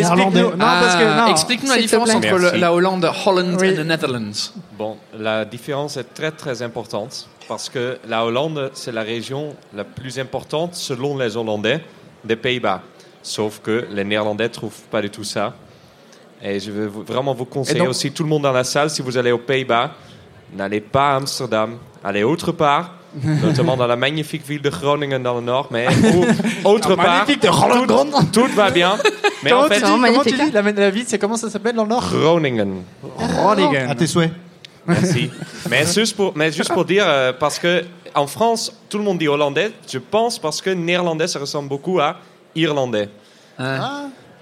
Explique-nous. 0.00 0.52
Ah. 0.60 1.26
Explique-nous 1.30 1.68
la 1.68 1.74
différence 1.82 2.08
entre 2.14 2.38
le- 2.38 2.58
la 2.58 2.72
Hollande, 2.72 3.10
Holland 3.24 3.62
et 3.62 3.74
the 3.76 3.86
Netherlands. 3.86 4.52
Bon, 4.76 4.96
la 5.16 5.44
différence 5.44 5.96
est 5.96 6.12
très 6.14 6.32
très 6.32 6.62
importante 6.62 7.28
parce 7.48 7.68
que 7.68 7.98
la 8.08 8.24
Hollande, 8.24 8.70
c'est 8.74 8.92
la 8.92 9.02
région 9.02 9.54
la 9.74 9.84
plus 9.84 10.18
importante 10.18 10.74
selon 10.74 11.16
les 11.16 11.36
Hollandais 11.36 11.80
des 12.24 12.36
Pays-Bas. 12.36 12.82
Sauf 13.22 13.60
que 13.62 13.86
les 13.90 14.04
Néerlandais 14.04 14.44
ne 14.44 14.48
trouvent 14.48 14.82
pas 14.90 15.02
du 15.02 15.10
tout 15.10 15.24
ça. 15.24 15.54
Et 16.42 16.60
je 16.60 16.70
veux 16.70 16.86
vraiment 16.86 17.34
vous 17.34 17.44
conseiller 17.44 17.80
donc- 17.80 17.88
aussi, 17.90 18.12
tout 18.12 18.22
le 18.22 18.28
monde 18.28 18.42
dans 18.42 18.52
la 18.52 18.64
salle, 18.64 18.90
si 18.90 19.02
vous 19.02 19.16
allez 19.16 19.32
aux 19.32 19.38
Pays-Bas, 19.38 19.92
n'allez 20.54 20.80
pas 20.80 21.12
à 21.12 21.16
Amsterdam, 21.16 21.76
allez 22.04 22.22
autre 22.22 22.52
part. 22.52 22.92
notamment 23.42 23.78
dans 23.78 23.86
la 23.86 23.96
magnifique 23.96 24.46
ville 24.46 24.60
de 24.60 24.68
Groningen 24.68 25.22
dans 25.22 25.36
le 25.36 25.40
nord, 25.40 25.68
mais 25.70 25.86
au- 26.64 26.68
autre 26.68 26.90
La 26.90 26.96
part, 26.96 27.06
magnifique 27.20 27.40
de 27.42 27.48
Groningen. 27.48 27.86
tout, 28.30 28.42
tout 28.42 28.46
va 28.54 28.70
bien. 28.70 28.98
Mais 29.42 29.50
comment 29.50 29.62
en 29.62 29.68
fait, 29.68 29.76
tu 29.80 29.86
dis, 29.86 29.90
comment 29.90 30.22
tu 30.22 30.30
dis 30.32 30.50
la, 30.52 30.60
la 30.62 30.90
ville, 30.90 31.04
c'est 31.06 31.18
comment 31.18 31.36
ça 31.38 31.48
s'appelle 31.48 31.74
dans 31.74 31.84
le 31.84 31.88
nord? 31.88 32.04
Groningen. 32.12 32.82
Groningen. 33.18 33.88
À 33.88 33.94
tes 33.94 34.06
souhaits. 34.06 34.30
Merci. 34.86 35.30
mais, 35.70 35.84
juste 35.86 36.16
pour, 36.16 36.32
mais 36.36 36.52
juste 36.52 36.72
pour 36.72 36.84
dire, 36.84 37.04
euh, 37.06 37.32
parce 37.32 37.58
que 37.58 37.84
en 38.14 38.26
France, 38.26 38.72
tout 38.88 38.98
le 38.98 39.04
monde 39.04 39.18
dit 39.18 39.28
hollandais, 39.28 39.72
je 39.90 39.98
pense 39.98 40.38
parce 40.38 40.60
que 40.62 40.70
néerlandais, 40.70 41.26
ça 41.28 41.38
ressemble 41.38 41.68
beaucoup 41.68 42.00
à 42.00 42.16
irlandais. 42.54 43.08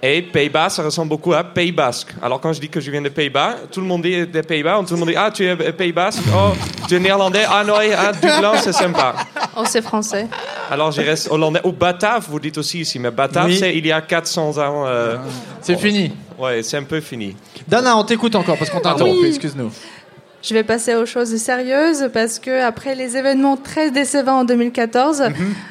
Et 0.01 0.21
Pays-Bas, 0.21 0.69
ça 0.69 0.83
ressemble 0.83 1.09
beaucoup 1.09 1.33
à 1.33 1.43
Pays 1.43 1.71
Basque. 1.71 2.09
Alors 2.21 2.39
quand 2.39 2.53
je 2.53 2.59
dis 2.61 2.69
que 2.69 2.79
je 2.79 2.91
viens 2.91 3.01
des 3.01 3.09
Pays-Bas, 3.09 3.55
tout 3.71 3.79
le 3.81 3.87
monde 3.87 4.03
dit 4.03 4.27
des 4.27 4.43
Pays-Bas, 4.43 4.81
tout 4.87 4.93
le 4.93 4.99
monde 4.99 5.09
dit 5.09 5.15
Ah, 5.17 5.31
tu 5.33 5.43
es 5.45 5.49
euh, 5.49 5.71
Pays 5.71 5.91
Basque? 5.93 6.21
Oh, 6.33 6.51
tu 6.87 6.95
es 6.95 6.99
néerlandais? 6.99 7.43
Ah 7.49 7.63
non, 7.63 7.75
ah, 7.97 8.11
Dublin, 8.11 8.57
c'est 8.57 8.73
sympa. 8.73 9.15
Oh, 9.57 9.63
c'est 9.65 9.81
français. 9.81 10.27
Alors 10.69 10.91
j'y 10.91 11.01
reste 11.01 11.29
hollandais. 11.31 11.61
Ou 11.63 11.71
Batave, 11.71 12.25
vous 12.29 12.39
dites 12.39 12.57
aussi 12.57 12.81
ici, 12.81 12.99
mais 12.99 13.09
Batave, 13.09 13.47
Oui. 13.47 13.57
c'est 13.57 13.75
il 13.75 13.85
y 13.87 13.91
a 13.91 14.01
400 14.01 14.57
ans. 14.59 14.83
euh, 14.85 15.17
C'est 15.61 15.77
fini. 15.77 16.11
Ouais, 16.37 16.61
c'est 16.61 16.77
un 16.77 16.83
peu 16.83 16.99
fini. 16.99 17.35
Dana, 17.67 17.97
on 17.97 18.03
t'écoute 18.03 18.35
encore 18.35 18.57
parce 18.57 18.69
qu'on 18.69 18.79
t'a 18.81 18.89
Pardon. 18.89 19.05
interrompu, 19.05 19.21
Oui. 19.23 19.29
excuse-nous. 19.29 19.71
Je 20.45 20.53
vais 20.53 20.63
passer 20.63 20.93
aux 20.93 21.07
choses 21.07 21.35
sérieuses 21.37 22.07
parce 22.13 22.37
que 22.37 22.61
après 22.61 22.93
les 22.93 23.17
événements 23.17 23.57
très 23.57 23.89
décevants 23.89 24.41
en 24.41 24.45
2014, 24.45 25.23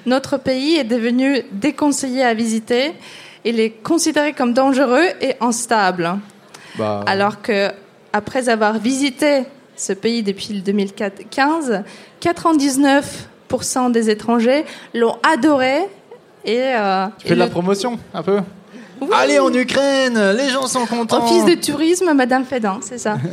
notre 0.05 0.37
pays 0.37 0.75
est 0.75 0.85
devenu 0.85 1.43
déconseillé 1.53 2.25
à 2.25 2.35
visiter. 2.35 2.93
Il 3.45 3.61
est 3.61 3.70
considéré 3.70 4.33
comme 4.33 4.53
dangereux 4.53 5.05
et 5.20 5.37
instable. 5.41 6.18
Bah, 6.77 7.05
Alors 7.07 7.41
que 7.41 7.70
après 8.12 8.49
avoir 8.49 8.79
visité 8.81 9.45
ce 9.77 9.93
pays 9.93 10.25
depuis 10.25 10.55
le 10.55 10.61
2015, 10.61 11.85
99% 12.20 13.93
des 13.93 14.11
étrangers 14.11 14.64
l'ont 14.93 15.18
adoré 15.22 15.83
et 16.45 16.59
euh, 16.75 17.07
tu 17.18 17.29
fais 17.29 17.35
de 17.35 17.39
la 17.39 17.47
promotion, 17.47 17.97
un 18.12 18.22
peu? 18.25 18.41
Allez 19.12 19.38
en 19.38 19.53
Ukraine, 19.53 20.18
les 20.32 20.49
gens 20.51 20.66
sont 20.66 20.86
contents. 20.86 21.24
Office 21.24 21.45
de 21.45 21.55
tourisme, 21.55 22.12
Madame 22.14 22.45
Fédin, 22.45 22.78
c'est 22.82 22.99
ça. 22.99 23.16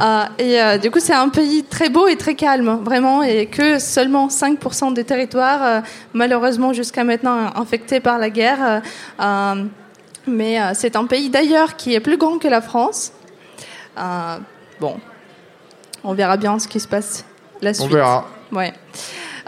Euh, 0.00 0.24
et 0.38 0.60
euh, 0.62 0.78
du 0.78 0.92
coup, 0.92 1.00
c'est 1.00 1.12
un 1.14 1.28
pays 1.28 1.64
très 1.64 1.88
beau 1.88 2.06
et 2.06 2.16
très 2.16 2.36
calme, 2.36 2.78
vraiment, 2.84 3.22
et 3.24 3.46
que 3.46 3.80
seulement 3.80 4.28
5% 4.28 4.92
des 4.92 5.02
territoires, 5.02 5.64
euh, 5.64 5.80
malheureusement 6.12 6.72
jusqu'à 6.72 7.02
maintenant, 7.02 7.50
infectés 7.56 7.98
par 7.98 8.18
la 8.18 8.30
guerre. 8.30 8.58
euh, 8.62 8.80
euh, 9.20 9.64
mais 10.28 10.60
euh, 10.60 10.70
c'est 10.74 10.94
un 10.94 11.06
pays 11.06 11.30
d'ailleurs 11.30 11.74
qui 11.74 11.94
est 11.94 12.00
plus 12.00 12.16
grand 12.16 12.38
que 12.38 12.46
la 12.46 12.60
France. 12.60 13.12
Euh, 13.98 14.36
bon, 14.80 14.96
on 16.04 16.14
verra 16.14 16.36
bien 16.36 16.58
ce 16.60 16.68
qui 16.68 16.78
se 16.78 16.86
passe 16.86 17.24
la 17.60 17.74
suite. 17.74 17.90
verra. 17.90 18.26
Ouais. 18.52 18.72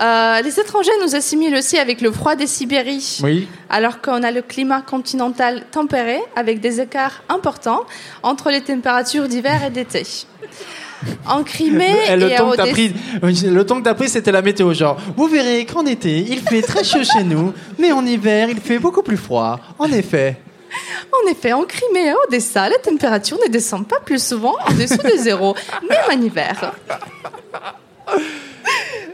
Euh, 0.00 0.40
les 0.40 0.58
étrangers 0.58 0.90
nous 1.04 1.14
assimilent 1.14 1.56
aussi 1.56 1.76
avec 1.76 2.00
le 2.00 2.10
froid 2.10 2.34
des 2.34 2.46
Sibéries 2.46 3.20
Oui. 3.22 3.48
alors 3.68 4.00
qu'on 4.00 4.22
a 4.22 4.30
le 4.30 4.40
climat 4.40 4.80
continental 4.80 5.64
tempéré 5.70 6.18
avec 6.36 6.60
des 6.60 6.80
écarts 6.80 7.22
importants 7.28 7.82
entre 8.22 8.50
les 8.50 8.62
températures 8.62 9.28
d'hiver 9.28 9.62
et 9.64 9.70
d'été. 9.70 10.04
En 11.26 11.42
Crimée 11.44 11.96
Le, 12.10 12.16
le 12.16 12.30
et 12.30 12.34
à 12.36 12.40
que 12.40 12.70
pris, 12.72 12.92
le 13.22 13.62
ton 13.64 13.78
que 13.78 13.84
t'as 13.84 13.94
pris, 13.94 14.10
c'était 14.10 14.32
la 14.32 14.42
météo. 14.42 14.74
Genre, 14.74 15.00
vous 15.16 15.28
verrez 15.28 15.64
qu'en 15.64 15.86
été, 15.86 16.18
il 16.18 16.40
fait 16.40 16.60
très 16.60 16.84
chaud 16.84 17.02
chez 17.02 17.24
nous, 17.24 17.54
mais 17.78 17.90
en 17.90 18.04
hiver, 18.04 18.50
il 18.50 18.60
fait 18.60 18.78
beaucoup 18.78 19.02
plus 19.02 19.16
froid. 19.16 19.58
En 19.78 19.90
effet. 19.92 20.36
En 21.12 21.30
effet, 21.30 21.52
en 21.52 21.64
Crimée 21.64 22.08
et 22.08 22.14
Odessa, 22.28 22.68
la 22.68 22.78
température 22.78 23.36
ne 23.44 23.50
descend 23.50 23.86
pas 23.88 23.98
plus 23.98 24.22
souvent 24.24 24.56
en 24.66 24.72
dessous 24.74 25.02
de 25.02 25.16
zéro, 25.16 25.56
même 25.88 25.98
en 26.08 26.22
hiver. 26.22 26.72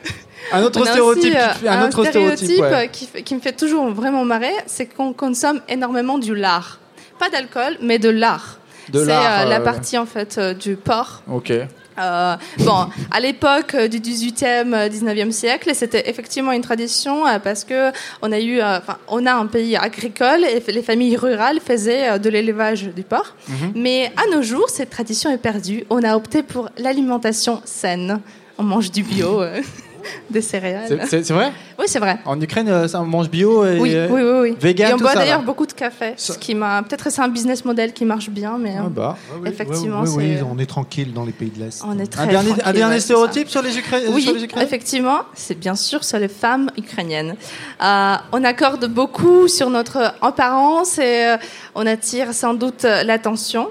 Un 0.52 0.62
autre 0.62 0.84
stéréotype, 0.84 1.24
aussi, 1.24 1.36
euh, 1.36 1.48
qui 1.52 1.58
fait- 1.60 1.68
un 1.68 1.86
autre 1.86 2.04
stéréotype, 2.04 2.36
stéréotype, 2.50 2.60
ouais. 2.62 3.18
euh, 3.18 3.22
qui, 3.22 3.34
me 3.34 3.40
fait 3.40 3.52
toujours 3.52 3.86
vraiment 3.92 4.24
marrer, 4.24 4.52
c'est 4.66 4.86
qu'on 4.86 5.12
consomme 5.12 5.60
énormément 5.68 6.18
du 6.18 6.34
lard. 6.34 6.78
Pas 7.18 7.28
d'alcool, 7.30 7.78
mais 7.80 7.98
de 7.98 8.08
lard. 8.10 8.58
C'est 8.92 8.98
euh, 9.00 9.04
la 9.06 9.56
euh, 9.56 9.60
partie 9.60 9.98
en 9.98 10.06
fait 10.06 10.36
euh, 10.38 10.54
du 10.54 10.76
porc. 10.76 11.22
Ok. 11.30 11.52
Euh, 11.98 12.36
bon, 12.58 12.86
à 13.10 13.20
l'époque 13.20 13.74
euh, 13.74 13.88
du 13.88 13.98
18e, 14.00 14.74
euh, 14.74 14.88
19e 14.88 15.30
siècle, 15.32 15.70
c'était 15.74 16.08
effectivement 16.10 16.52
une 16.52 16.60
tradition 16.60 17.26
euh, 17.26 17.38
parce 17.38 17.64
que 17.64 17.90
on 18.20 18.30
a 18.32 18.38
eu, 18.38 18.60
euh, 18.60 18.76
enfin, 18.78 18.98
on 19.08 19.24
a 19.24 19.32
un 19.32 19.46
pays 19.46 19.76
agricole 19.76 20.44
et 20.44 20.62
les 20.70 20.82
familles 20.82 21.16
rurales 21.16 21.58
faisaient 21.64 22.10
euh, 22.10 22.18
de 22.18 22.28
l'élevage 22.28 22.82
du 22.94 23.02
porc. 23.02 23.34
Mhm. 23.48 23.72
Mais 23.76 24.12
à 24.16 24.36
nos 24.36 24.42
jours, 24.42 24.68
cette 24.68 24.90
tradition 24.90 25.30
est 25.30 25.38
perdue. 25.38 25.84
On 25.88 26.02
a 26.02 26.14
opté 26.16 26.42
pour 26.42 26.68
l'alimentation 26.76 27.62
saine. 27.64 28.20
On 28.58 28.62
mange 28.62 28.90
du 28.90 29.02
bio, 29.02 29.40
euh, 29.40 29.60
des 30.30 30.40
céréales. 30.40 30.98
C'est- 31.08 31.30
vrai? 31.32 31.52
Oui, 31.78 31.84
c'est 31.88 31.98
vrai. 31.98 32.18
En 32.24 32.40
Ukraine, 32.40 32.68
euh, 32.68 32.88
ça 32.88 33.00
on 33.00 33.04
mange 33.06 33.28
bio 33.28 33.64
et 33.64 33.78
Oui, 33.78 33.94
euh, 33.94 34.08
oui, 34.10 34.22
oui, 34.22 34.50
oui. 34.50 34.56
vegan, 34.60 34.90
et 34.90 34.94
on 34.94 34.96
tout 34.96 35.02
boit 35.04 35.12
ça, 35.12 35.18
d'ailleurs 35.20 35.40
là. 35.40 35.44
beaucoup 35.44 35.66
de 35.66 35.72
café. 35.72 36.14
Ce 36.16 36.32
qui 36.34 36.54
m'a 36.54 36.82
peut-être 36.82 37.10
c'est 37.10 37.20
un 37.20 37.28
business 37.28 37.64
model 37.64 37.92
qui 37.92 38.04
marche 38.04 38.30
bien, 38.30 38.56
mais 38.58 38.74
Ah 38.78 38.84
bah. 38.88 39.16
effectivement, 39.44 40.02
Oui, 40.02 40.08
oui, 40.16 40.34
c'est 40.38 40.42
on 40.42 40.58
est 40.58 40.66
tranquille 40.66 41.12
dans 41.12 41.24
les 41.24 41.32
pays 41.32 41.50
de 41.50 41.62
l'Est. 41.64 41.82
on 41.86 41.98
est 41.98 42.06
très 42.06 42.22
Un 42.22 42.26
dernier, 42.26 42.52
un 42.64 42.72
dernier 42.72 42.94
ouais, 42.94 43.00
stéréotype 43.00 43.48
sur 43.48 43.62
les, 43.62 43.76
Ukra- 43.78 44.00
Oui, 44.10 44.22
sur 44.22 44.32
les 44.34 44.44
Ukrainiens? 44.44 44.66
effectivement, 44.66 45.18
c'est 45.34 45.58
bien 45.58 45.74
sûr 45.74 46.04
sur 46.04 46.18
les 46.18 46.28
femmes 46.28 46.70
ukrainiennes. 46.76 47.34
Euh, 47.82 48.14
on 48.32 48.44
accorde 48.44 48.86
beaucoup 48.86 49.48
sur 49.48 49.70
notre 49.70 50.14
apparence 50.22 50.98
et 50.98 51.24
euh, 51.26 51.36
on 51.74 51.86
attire 51.86 52.32
sans 52.32 52.54
doute 52.54 52.82
l'attention. 52.84 53.68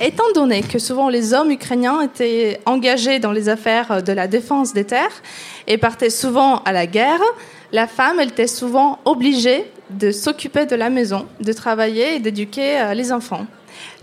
Étant 0.00 0.24
donné 0.34 0.62
que 0.62 0.78
souvent 0.78 1.08
les 1.10 1.32
hommes 1.34 1.50
ukrainiens 1.50 2.00
étaient 2.00 2.60
engagés 2.66 3.18
dans 3.20 3.30
les 3.30 3.48
affaires 3.48 4.02
de 4.02 4.12
la 4.12 4.26
défense 4.26 4.72
des 4.72 4.84
terres 4.84 5.22
et 5.66 5.78
partaient 5.78 6.10
souvent 6.10 6.58
à 6.64 6.72
la 6.72 6.86
guerre, 6.86 7.20
la 7.72 7.86
femme, 7.86 8.20
était 8.20 8.46
souvent 8.46 8.98
obligée 9.04 9.70
de 9.90 10.10
s'occuper 10.10 10.66
de 10.66 10.76
la 10.76 10.90
maison, 10.90 11.26
de 11.40 11.52
travailler 11.52 12.16
et 12.16 12.18
d'éduquer 12.18 12.80
euh, 12.80 12.94
les 12.94 13.12
enfants. 13.12 13.46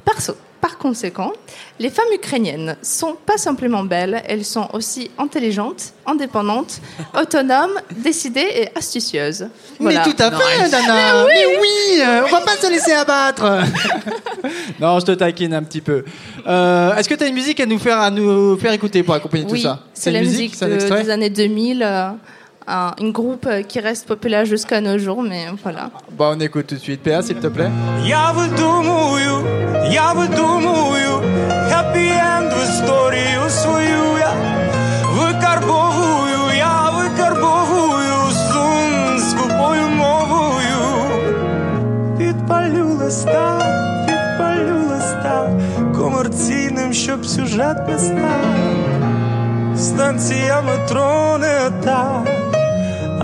Perso, 0.05 0.33
par 0.61 0.77
conséquent, 0.77 1.31
les 1.79 1.89
femmes 1.89 2.11
ukrainiennes 2.13 2.75
sont 2.81 3.15
pas 3.25 3.37
simplement 3.37 3.83
belles, 3.83 4.21
elles 4.27 4.43
sont 4.45 4.67
aussi 4.73 5.09
intelligentes, 5.17 5.93
indépendantes, 6.05 6.81
autonomes, 7.19 7.79
décidées 7.91 8.47
et 8.53 8.69
astucieuses. 8.77 9.47
Voilà. 9.79 10.03
Mais 10.05 10.11
tout 10.11 10.21
à 10.21 10.31
fait, 10.31 10.69
Dana. 10.69 11.25
Mais 11.25 11.33
Mais 11.33 11.45
oui, 11.61 12.01
euh, 12.01 12.21
on 12.27 12.31
va 12.31 12.41
pas 12.41 12.57
se 12.57 12.69
laisser 12.69 12.91
abattre. 12.93 13.43
non, 14.79 14.99
je 14.99 15.05
te 15.05 15.11
taquine 15.11 15.53
un 15.53 15.63
petit 15.63 15.81
peu. 15.81 16.03
Euh, 16.47 16.95
Est-ce 16.95 17.07
que 17.09 17.15
tu 17.15 17.23
as 17.23 17.27
une 17.27 17.35
musique 17.35 17.59
à 17.59 17.65
nous 17.65 17.79
faire 17.79 17.99
à 17.99 18.11
nous 18.11 18.57
faire 18.57 18.73
écouter 18.73 19.03
pour 19.03 19.13
accompagner 19.13 19.45
Oui, 19.45 19.51
tout 19.51 19.57
ça? 19.67 19.79
c'est 19.93 20.09
une 20.09 20.15
la 20.17 20.21
musique 20.21 20.55
c'est 20.55 20.65
un 20.65 20.69
de- 20.69 21.01
des 21.03 21.09
années 21.09 21.29
2000, 21.29 21.83
euh, 21.83 22.09
un, 22.69 22.93
une 22.99 23.11
groupe 23.11 23.45
euh, 23.47 23.61
qui 23.63 23.79
reste 23.79 24.07
populaire 24.07 24.45
jusqu'à 24.45 24.79
nos 24.81 24.97
jours, 24.97 25.21
mais 25.23 25.45
voilà. 25.63 25.89
Bah, 26.17 26.31
on 26.35 26.39
écoute 26.39 26.67
tout 26.67 26.75
de 26.75 26.79
suite. 26.79 27.01
PA, 27.03 27.21
s'il 27.21 27.37
te 27.37 27.47
plaît. 27.47 27.71
Я 28.05 28.33
видумую, 28.37 29.43
я 29.91 30.13
видумую 30.13 31.09
хеппі-енд 31.69 32.51
в 32.53 32.63
історію 32.69 33.49
свою 33.49 34.17
я 34.19 34.33
викарбовую, 35.17 36.57
я 36.57 36.89
викарбовую 36.89 38.31
сум 38.31 39.19
скупою 39.29 39.87
мовою. 39.89 40.79
Підпалю 42.17 42.85
листа, 42.85 43.59
підпалю 44.07 44.77
листа 44.89 45.49
комерційним, 45.95 46.93
щоб 46.93 47.25
сюжет 47.25 47.87
не 47.87 47.99
став. 47.99 48.45
Станція 49.77 50.61
метро 50.61 51.37
не 51.39 51.71
та, 51.83 52.23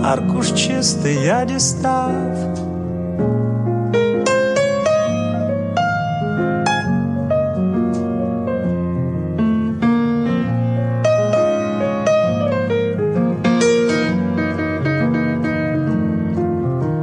аркуш 0.02 0.52
чистий 0.52 1.16
я 1.24 1.44
дістав. 1.44 2.10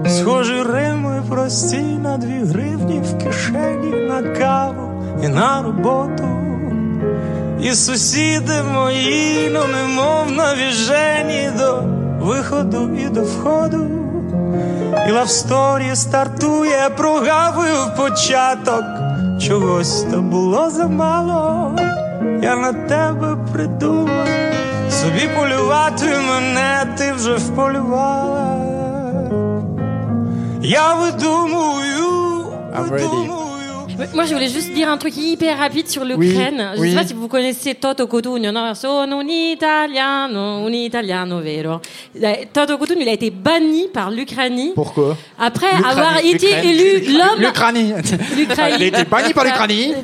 Схожі 0.08 0.62
рими 0.64 1.24
прості 1.30 1.82
на 1.82 2.18
дві 2.18 2.44
гривні 2.44 3.02
в 3.02 3.24
кишені, 3.24 4.08
на 4.10 4.22
каву 4.22 5.04
і 5.24 5.28
на 5.28 5.62
роботу. 5.62 6.30
І 7.62 7.74
сусіди 7.74 8.64
мої, 8.74 9.50
ну 9.54 9.60
немов 9.68 10.32
навіжені 10.32 11.50
до 11.58 12.03
виходу 12.24 12.90
і 12.98 13.10
до 13.10 13.22
входу. 13.22 13.78
І 15.08 15.12
лавсторі 15.12 15.96
стартує, 15.96 16.90
прогавив 16.98 17.96
початок. 17.98 18.84
Чогось 19.42 20.06
то 20.12 20.22
було 20.22 20.70
замало. 20.70 21.76
Я 22.42 22.56
на 22.56 22.74
тебе 22.74 23.38
придумав, 23.54 24.28
собі 24.90 25.30
полювати 25.40 26.06
мене 26.06 26.88
ти 26.98 27.14
вже 27.14 27.36
вполювала. 27.36 28.58
Я 30.62 30.94
видумую, 30.94 32.46
ready. 32.74 33.43
Moi, 34.14 34.26
je 34.26 34.34
voulais 34.34 34.50
juste 34.50 34.72
dire 34.74 34.90
un 34.90 34.98
truc 34.98 35.16
hyper 35.16 35.58
rapide 35.58 35.88
sur 35.88 36.04
l'Ukraine. 36.04 36.72
je 36.76 36.80
oui. 36.82 36.90
sais 36.92 36.96
pas 36.96 37.06
si 37.06 37.14
vous 37.14 37.28
connaissez 37.28 37.76
Toto 37.76 38.08
Cotugno. 38.08 38.52
Non, 38.52 38.74
sono 38.76 39.20
un 39.20 39.28
italiano, 39.30 40.66
un 40.66 40.74
italiano 40.74 41.40
vero. 41.42 41.82
Eh, 42.20 42.48
Toto 42.52 42.78
Cotugno, 42.78 43.02
il 43.02 43.10
a 43.10 43.14
été 43.14 43.30
banni 43.30 43.88
par 43.94 44.10
l'Ukraine 44.12 44.72
Pourquoi? 44.74 45.16
Après 45.40 45.68
avoir 45.86 46.18
été 46.24 46.48
élu 46.64 47.18
l'homme. 47.18 47.40
L'Ukraine. 47.40 47.96
L'Ukraine. 48.36 48.76
Il 48.78 48.84
a 48.84 48.88
été 48.88 49.04
banni 49.06 49.34
par 49.34 49.44
l'Ukraine. 49.46 49.94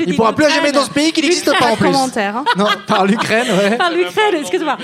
Il 0.00 0.06
dis 0.06 0.12
pourra 0.14 0.34
plus 0.34 0.48
jamais 0.48 0.72
dans 0.72 0.84
ce 0.84 0.90
pays 0.90 1.12
qui 1.12 1.22
n'existe 1.22 1.52
pas 1.58 1.72
en 1.72 1.76
plus. 1.76 1.90
Commentaire. 1.90 2.36
hein. 2.36 2.44
Non, 2.56 2.66
par 2.86 3.04
l'Ukraine, 3.06 3.46
ouais. 3.50 3.76
par 3.76 3.90
l'Ukraine, 3.90 4.34
excuse-moi. 4.40 4.76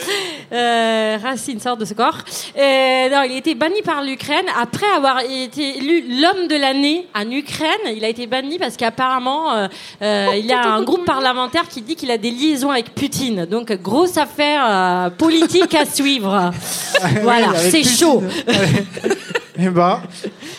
Euh, 0.53 1.19
Racine 1.23 1.61
sort 1.61 1.77
de 1.77 1.85
ce 1.85 1.95
corps. 1.95 2.19
Euh, 2.57 3.09
non, 3.11 3.23
il 3.23 3.33
a 3.33 3.37
été 3.37 3.55
banni 3.55 3.81
par 3.83 4.03
l'Ukraine 4.03 4.45
après 4.61 4.87
avoir 4.97 5.21
été 5.21 5.79
élu 5.79 6.21
l'homme 6.21 6.47
de 6.49 6.57
l'année 6.57 7.07
en 7.15 7.31
Ukraine. 7.31 7.69
Il 7.97 8.05
a 8.05 8.09
été 8.09 8.24
banni 8.27 8.59
parce 8.59 8.77
qu'apparemment, 8.77 9.53
euh, 9.53 9.69
euh, 10.03 10.29
il 10.37 10.47
y 10.47 10.53
a 10.53 10.67
un 10.67 10.83
groupe 10.83 11.05
parlementaire 11.05 11.69
qui 11.69 11.83
dit 11.83 11.97
qu'il 11.97 12.11
a 12.11 12.19
des 12.19 12.31
liaisons 12.31 12.71
avec 12.71 12.95
Poutine. 12.95 13.47
Donc, 13.47 13.73
grosse 13.73 14.17
affaire 14.17 14.65
euh, 14.67 15.11
politique 15.11 15.75
à 15.75 15.85
suivre. 15.87 16.51
voilà, 17.23 17.55
c'est 17.57 17.85
chaud. 17.85 18.23
Eh 19.57 19.69
ben, 19.69 20.01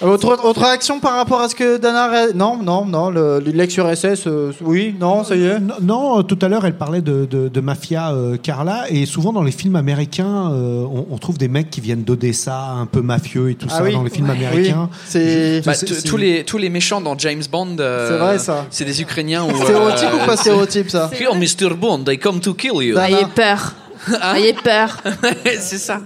autre, 0.02 0.40
autre 0.46 0.62
réaction 0.62 1.02
par 1.02 1.16
rapport 1.16 1.42
à 1.42 1.50
ce 1.50 1.56
que 1.56 1.78
Dana. 1.78 2.32
Non, 2.34 2.58
non, 2.64 2.86
non, 2.86 3.10
le- 3.10 3.40
l'ex-URSS, 3.40 4.26
euh, 4.28 4.54
oui, 4.62 4.96
non, 4.98 5.26
ça 5.26 5.36
y 5.36 5.44
est. 5.44 5.60
Non, 5.60 5.74
non, 5.82 6.20
euh, 6.20 6.22
tout 6.22 6.40
à 6.42 6.48
l'heure, 6.48 6.66
elle 6.66 6.78
parlait 6.78 7.02
de, 7.02 7.26
de- 7.26 7.50
de 7.50 7.60
mafia 7.62 8.14
euh, 8.14 8.38
Carla, 8.38 8.86
et 8.90 9.06
souvent 9.06 9.34
dans 9.34 9.44
les 9.44 9.52
films 9.52 9.76
américains, 9.76 10.50
euh, 10.54 10.86
on, 10.86 11.08
on 11.12 11.18
trouve 11.18 11.38
des 11.38 11.50
mecs 11.50 11.70
qui 11.70 11.82
viennent 11.82 12.04
d'Odessa, 12.06 12.58
un 12.58 12.86
peu 12.86 13.02
mafieux 13.02 13.50
et 13.50 13.56
tout 13.56 13.68
Ah 13.70 13.78
ça 13.80 13.84
oui. 13.84 13.92
dans 13.92 14.04
les 14.04 14.10
films 14.10 14.30
Oui, 14.30 14.38
américains. 14.46 14.90
c'est. 15.06 15.62
Bah, 15.66 15.74
C'est- 15.74 16.08
tous 16.08 16.16
les 16.18 16.46
tous 16.46 16.58
les 16.58 16.70
méchants 16.70 17.02
dans 17.02 17.18
James 17.18 17.44
Bond. 17.52 17.76
euh, 17.82 18.10
C'est 18.10 18.18
vrai, 18.18 18.40
ça. 18.40 18.66
C'est 18.70 18.86
des 18.86 19.02
Ukrainiens 19.02 19.44
ou. 19.44 19.56
Stéréotype 19.56 20.10
ou 20.14 20.26
pas 20.26 20.38
stéréotype, 20.38 20.90
ça 20.90 21.10
Here, 21.14 21.36
Mr. 21.36 21.76
Bond, 21.76 22.06
I 22.08 22.18
come 22.18 22.40
to 22.40 22.54
kill 22.54 22.82
you. 22.82 22.98
Ayez 22.98 23.26
peur. 23.36 23.74
Ayez 24.22 24.54
peur. 24.54 25.02
c'est 25.60 25.80
ça. 25.80 26.00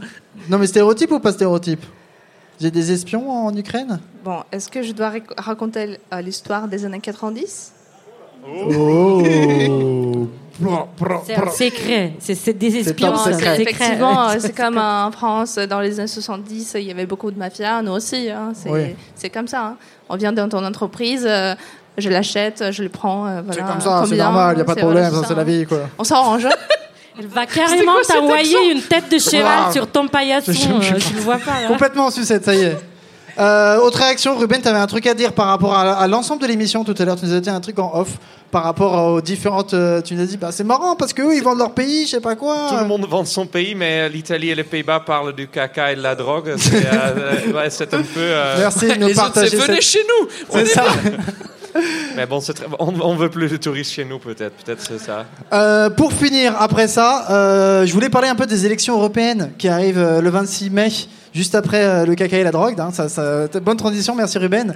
Non, 0.49 0.57
mais 0.57 0.65
stéréotype 0.65 1.11
ou 1.11 1.19
pas 1.19 1.31
stéréotype? 1.33 1.83
J'ai 2.61 2.71
des 2.71 2.91
espions 2.91 3.29
en 3.47 3.55
Ukraine? 3.55 3.99
Bon, 4.23 4.39
est-ce 4.51 4.69
que 4.69 4.81
je 4.83 4.91
dois 4.91 5.09
rac- 5.11 5.33
raconter 5.37 5.97
euh, 6.13 6.21
l'histoire 6.21 6.67
des 6.67 6.83
années 6.85 6.99
90 6.99 7.71
Oh 8.45 9.21
C'est 11.25 11.35
un 11.35 11.49
secret. 11.51 12.13
C'est 12.19 12.35
c'est 12.35 12.53
des 12.53 12.69
C'est 12.71 12.79
espions. 12.89 13.15
c'est 13.15 13.33
secret. 13.33 13.61
Effectivement, 13.61 14.29
euh, 14.29 14.35
c'est 14.39 14.55
comme 14.55 14.77
en 14.77 15.11
France, 15.11 15.55
dans 15.55 15.79
les 15.79 15.99
années 15.99 16.07
70, 16.07 16.73
il 16.75 16.83
y 16.83 16.91
avait 16.91 17.05
beaucoup 17.05 17.31
de 17.31 17.37
mafia, 17.37 17.81
nous 17.81 17.91
aussi. 17.93 18.29
hein, 18.29 18.51
c'est 18.53 18.69
Oui. 18.69 18.95
c'est 19.15 19.29
comme 19.29 19.47
ça. 19.47 19.61
hein. 19.65 19.75
On 20.09 20.17
vient 20.17 20.33
dans 20.33 20.49
ton 20.49 20.63
entreprise, 20.65 21.25
euh, 21.27 21.55
je 21.97 22.09
l'achète, 22.09 22.71
je 22.71 22.83
le 22.83 22.89
prends. 22.89 23.25
euh, 23.27 23.41
C'est 23.51 23.61
comme 23.61 23.79
ça, 23.81 24.03
c'est 24.07 24.15
normal, 24.17 24.57
y 24.57 24.61
a 24.61 24.63
pas 24.65 24.73
de 24.73 24.79
c'est- 24.79 24.83
problème, 24.85 25.09
voilà, 25.11 25.27
c'est 25.27 25.35
la 25.35 25.43
vie, 25.43 25.65
quoi. 25.65 25.79
On 25.97 26.03
s'arrange. 26.03 26.47
Elle 27.19 27.27
va 27.27 27.45
carrément 27.45 27.95
t'envoyer 28.07 28.71
une 28.71 28.81
tête 28.81 29.11
de 29.11 29.19
cheval 29.19 29.65
Wow. 29.67 29.73
sur 29.73 29.87
ton 29.87 30.07
paillasson. 30.07 30.51
Je- 30.53 30.57
je- 30.59 30.93
euh, 30.95 30.99
je- 30.99 31.15
le 31.15 31.21
vois 31.21 31.37
pas 31.37 31.61
là 31.61 31.67
Complètement 31.67 32.05
en 32.05 32.11
sucette, 32.11 32.45
ça 32.45 32.55
y 32.55 32.61
est. 32.63 32.77
Euh, 33.37 33.77
autre 33.79 33.99
réaction, 33.99 34.35
Ruben, 34.37 34.61
tu 34.61 34.67
avais 34.67 34.79
un 34.79 34.87
truc 34.87 35.05
à 35.07 35.13
dire 35.13 35.31
par 35.33 35.47
rapport 35.47 35.73
à, 35.73 35.93
à 35.93 36.07
l'ensemble 36.07 36.41
de 36.41 36.47
l'émission 36.47 36.83
tout 36.83 36.95
à 36.97 37.05
l'heure. 37.05 37.15
Tu 37.17 37.25
nous 37.25 37.33
as 37.33 37.39
dit 37.39 37.49
un 37.49 37.61
truc 37.61 37.79
en 37.79 37.91
off 37.93 38.09
par 38.51 38.63
rapport 38.63 39.13
aux 39.13 39.21
différentes. 39.21 39.73
euh, 39.73 40.01
tu 40.01 40.13
nous 40.15 40.23
as 40.23 40.25
dit, 40.25 40.35
bah, 40.37 40.49
c'est 40.51 40.63
marrant 40.65 40.95
parce 40.97 41.13
qu'eux, 41.13 41.33
ils 41.35 41.41
vendent 41.43 41.59
leur 41.59 41.71
pays, 41.71 42.05
je 42.05 42.11
sais 42.11 42.19
pas 42.19 42.35
quoi. 42.35 42.67
Tout 42.69 42.75
le 42.77 42.85
monde 42.85 43.05
vend 43.09 43.23
son 43.23 43.45
pays, 43.45 43.75
mais 43.75 44.09
l'Italie 44.09 44.49
et 44.49 44.55
les 44.55 44.63
Pays-Bas 44.65 45.01
parlent 45.01 45.33
du 45.33 45.47
caca 45.47 45.91
et 45.93 45.95
de 45.95 46.01
la 46.01 46.15
drogue. 46.15 46.53
C'est 46.57 46.85
euh, 46.85 47.53
ouais, 47.53 47.67
un 47.81 47.85
peu. 47.87 48.03
euh, 48.17 48.55
Merci 48.59 48.87
de 48.87 48.95
nous 48.95 49.07
Les 49.07 49.13
partager. 49.13 49.49
c'est 49.51 49.55
venez 49.57 49.81
cette- 49.81 49.83
chez 49.83 49.99
nous. 50.21 50.27
C'est 50.51 50.65
ça. 50.65 50.83
Mais 52.15 52.25
bon, 52.25 52.39
on, 52.79 52.93
on 53.01 53.15
veut 53.15 53.29
plus 53.29 53.49
de 53.49 53.57
touristes 53.57 53.93
chez 53.93 54.05
nous, 54.05 54.19
peut-être. 54.19 54.55
Peut-être 54.63 54.81
c'est 54.81 54.99
ça. 54.99 55.25
Euh, 55.53 55.89
pour 55.89 56.13
finir, 56.13 56.55
après 56.59 56.87
ça, 56.87 57.27
euh, 57.29 57.85
je 57.85 57.93
voulais 57.93 58.09
parler 58.09 58.27
un 58.27 58.35
peu 58.35 58.45
des 58.45 58.65
élections 58.65 58.95
européennes 58.95 59.51
qui 59.57 59.67
arrivent 59.67 59.97
euh, 59.97 60.21
le 60.21 60.29
26 60.29 60.69
mai, 60.69 60.89
juste 61.33 61.55
après 61.55 61.83
euh, 61.83 62.05
le 62.05 62.15
caca 62.15 62.37
et 62.37 62.43
la 62.43 62.51
drogue. 62.51 62.75
bonne 63.61 63.77
transition, 63.77 64.15
merci 64.15 64.37
Ruben. 64.37 64.73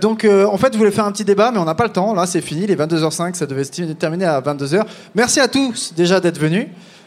Donc, 0.00 0.24
en 0.24 0.56
fait, 0.56 0.72
je 0.72 0.78
voulais 0.78 0.90
faire 0.90 1.06
un 1.06 1.12
petit 1.12 1.24
débat, 1.24 1.50
mais 1.52 1.58
on 1.58 1.64
n'a 1.64 1.74
pas 1.74 1.84
le 1.84 1.92
temps. 1.92 2.14
Là, 2.14 2.26
c'est 2.26 2.40
fini, 2.40 2.66
les 2.66 2.76
22h05, 2.76 3.34
ça 3.34 3.46
devait 3.46 3.64
se 3.64 3.92
terminer 3.92 4.26
à 4.26 4.40
22h. 4.40 4.82
Merci 5.14 5.40
à 5.40 5.48
tous 5.48 5.92
déjà 5.96 6.20
d'être 6.20 6.38
venus. 6.38 6.66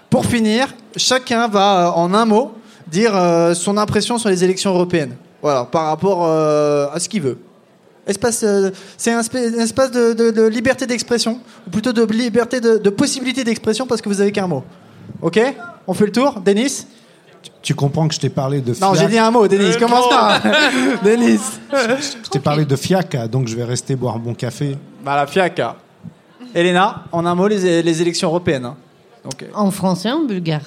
Pour 0.09 0.25
finir, 0.25 0.67
chacun 0.95 1.47
va, 1.47 1.93
en 1.95 2.13
un 2.13 2.25
mot, 2.25 2.53
dire 2.87 3.13
son 3.53 3.77
impression 3.77 4.17
sur 4.17 4.29
les 4.29 4.43
élections 4.43 4.73
européennes. 4.73 5.15
Voilà, 5.41 5.65
par 5.65 5.85
rapport 5.87 6.25
à 6.25 6.99
ce 6.99 7.09
qu'il 7.09 7.21
veut. 7.21 7.37
Espace, 8.07 8.41
euh, 8.43 8.71
c'est 8.97 9.11
un, 9.11 9.19
espace 9.19 9.91
de, 9.91 10.13
de- 10.13 10.31
de 10.31 10.43
liberté 10.47 10.87
d'expression, 10.87 11.39
ou 11.67 11.69
plutôt 11.69 11.91
de 11.93 12.03
liberté 12.05 12.59
de, 12.61 12.77
de 12.77 12.89
possibilité 12.89 13.43
d'expression 13.43 13.85
parce 13.85 14.01
que 14.01 14.09
vous 14.09 14.21
avez 14.21 14.31
qu'un 14.31 14.47
mot. 14.47 14.63
Ok? 15.21 15.39
On 15.87 15.93
fait 15.93 16.05
le 16.05 16.11
tour 16.11 16.39
Denis? 16.39 16.85
Tu 17.61 17.75
comprends 17.75 18.07
que 18.07 18.13
je 18.13 18.19
t'ai 18.19 18.29
parlé 18.29 18.61
de 18.61 18.71
Non, 18.81 18.93
FIAC. 18.93 18.95
j'ai 18.99 19.07
dit 19.07 19.17
un 19.19 19.29
mot, 19.31 19.47
Denis, 19.47 19.71
Le 19.73 19.77
commence 19.79 20.09
par 20.09 20.41
Denis 21.03 21.39
Je 21.71 22.29
t'ai 22.29 22.39
parlé 22.39 22.65
de 22.65 22.75
FIAC, 22.75 23.29
donc 23.29 23.47
je 23.47 23.55
vais 23.55 23.63
rester 23.63 23.95
boire 23.95 24.17
mon 24.19 24.33
café. 24.33 24.77
Bah, 25.03 25.15
la 25.15 25.27
fiaca. 25.27 25.75
Elena, 26.55 27.03
en 27.11 27.25
un 27.25 27.35
mot, 27.35 27.47
les, 27.47 27.81
les 27.83 28.01
élections 28.01 28.29
européennes. 28.29 28.65
hein. 28.65 28.75
Donc, 29.23 29.43
euh, 29.43 29.47
En 29.53 29.69
français, 29.71 30.11
en 30.11 30.23
bulgare 30.23 30.61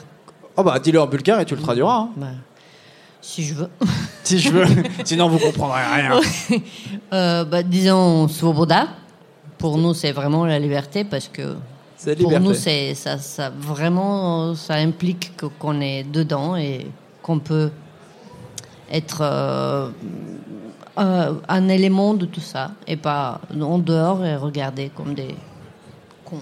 oh 0.56 0.62
bah, 0.62 0.78
dis-le 0.78 1.00
en 1.00 1.06
bulgare 1.06 1.40
et 1.40 1.44
tu 1.46 1.54
le 1.56 1.62
traduiras. 1.62 1.96
hein. 1.96 2.08
Bah, 2.16 2.26
Si 3.22 3.44
je 3.44 3.54
veux. 3.54 3.70
Si 4.22 4.38
je 4.38 4.50
veux. 4.50 4.66
Sinon, 5.04 5.28
vous 5.28 5.38
comprendrez 5.38 5.80
rien. 5.82 6.20
Euh, 7.12 7.44
bah, 7.44 7.62
disons 7.62 8.28
Svoboda. 8.28 8.86
Pour 9.58 9.76
nous, 9.78 9.92
c'est 9.94 10.12
vraiment 10.12 10.46
la 10.46 10.58
liberté 10.58 11.04
parce 11.04 11.26
que 11.28 11.56
C'est 11.96 12.16
pour 12.16 12.38
nous, 12.38 12.54
c'est 12.54 12.94
ça, 12.94 13.18
ça 13.18 13.50
vraiment, 13.50 14.54
ça 14.54 14.74
implique 14.74 15.36
que- 15.36 15.46
qu'on 15.46 15.80
est 15.80 16.04
dedans 16.04 16.54
et 16.56 16.86
qu'on 17.22 17.40
peut 17.40 17.70
être 18.92 19.18
euh, 19.22 19.88
euh, 20.98 21.32
un 21.48 21.68
élément 21.68 22.14
de 22.14 22.26
tout 22.26 22.40
ça 22.40 22.72
et 22.86 22.96
pas 22.96 23.40
en 23.60 23.78
dehors 23.78 24.24
et 24.24 24.36
regarder 24.36 24.90
comme 24.94 25.14
des 25.14 25.34
cons. 26.24 26.40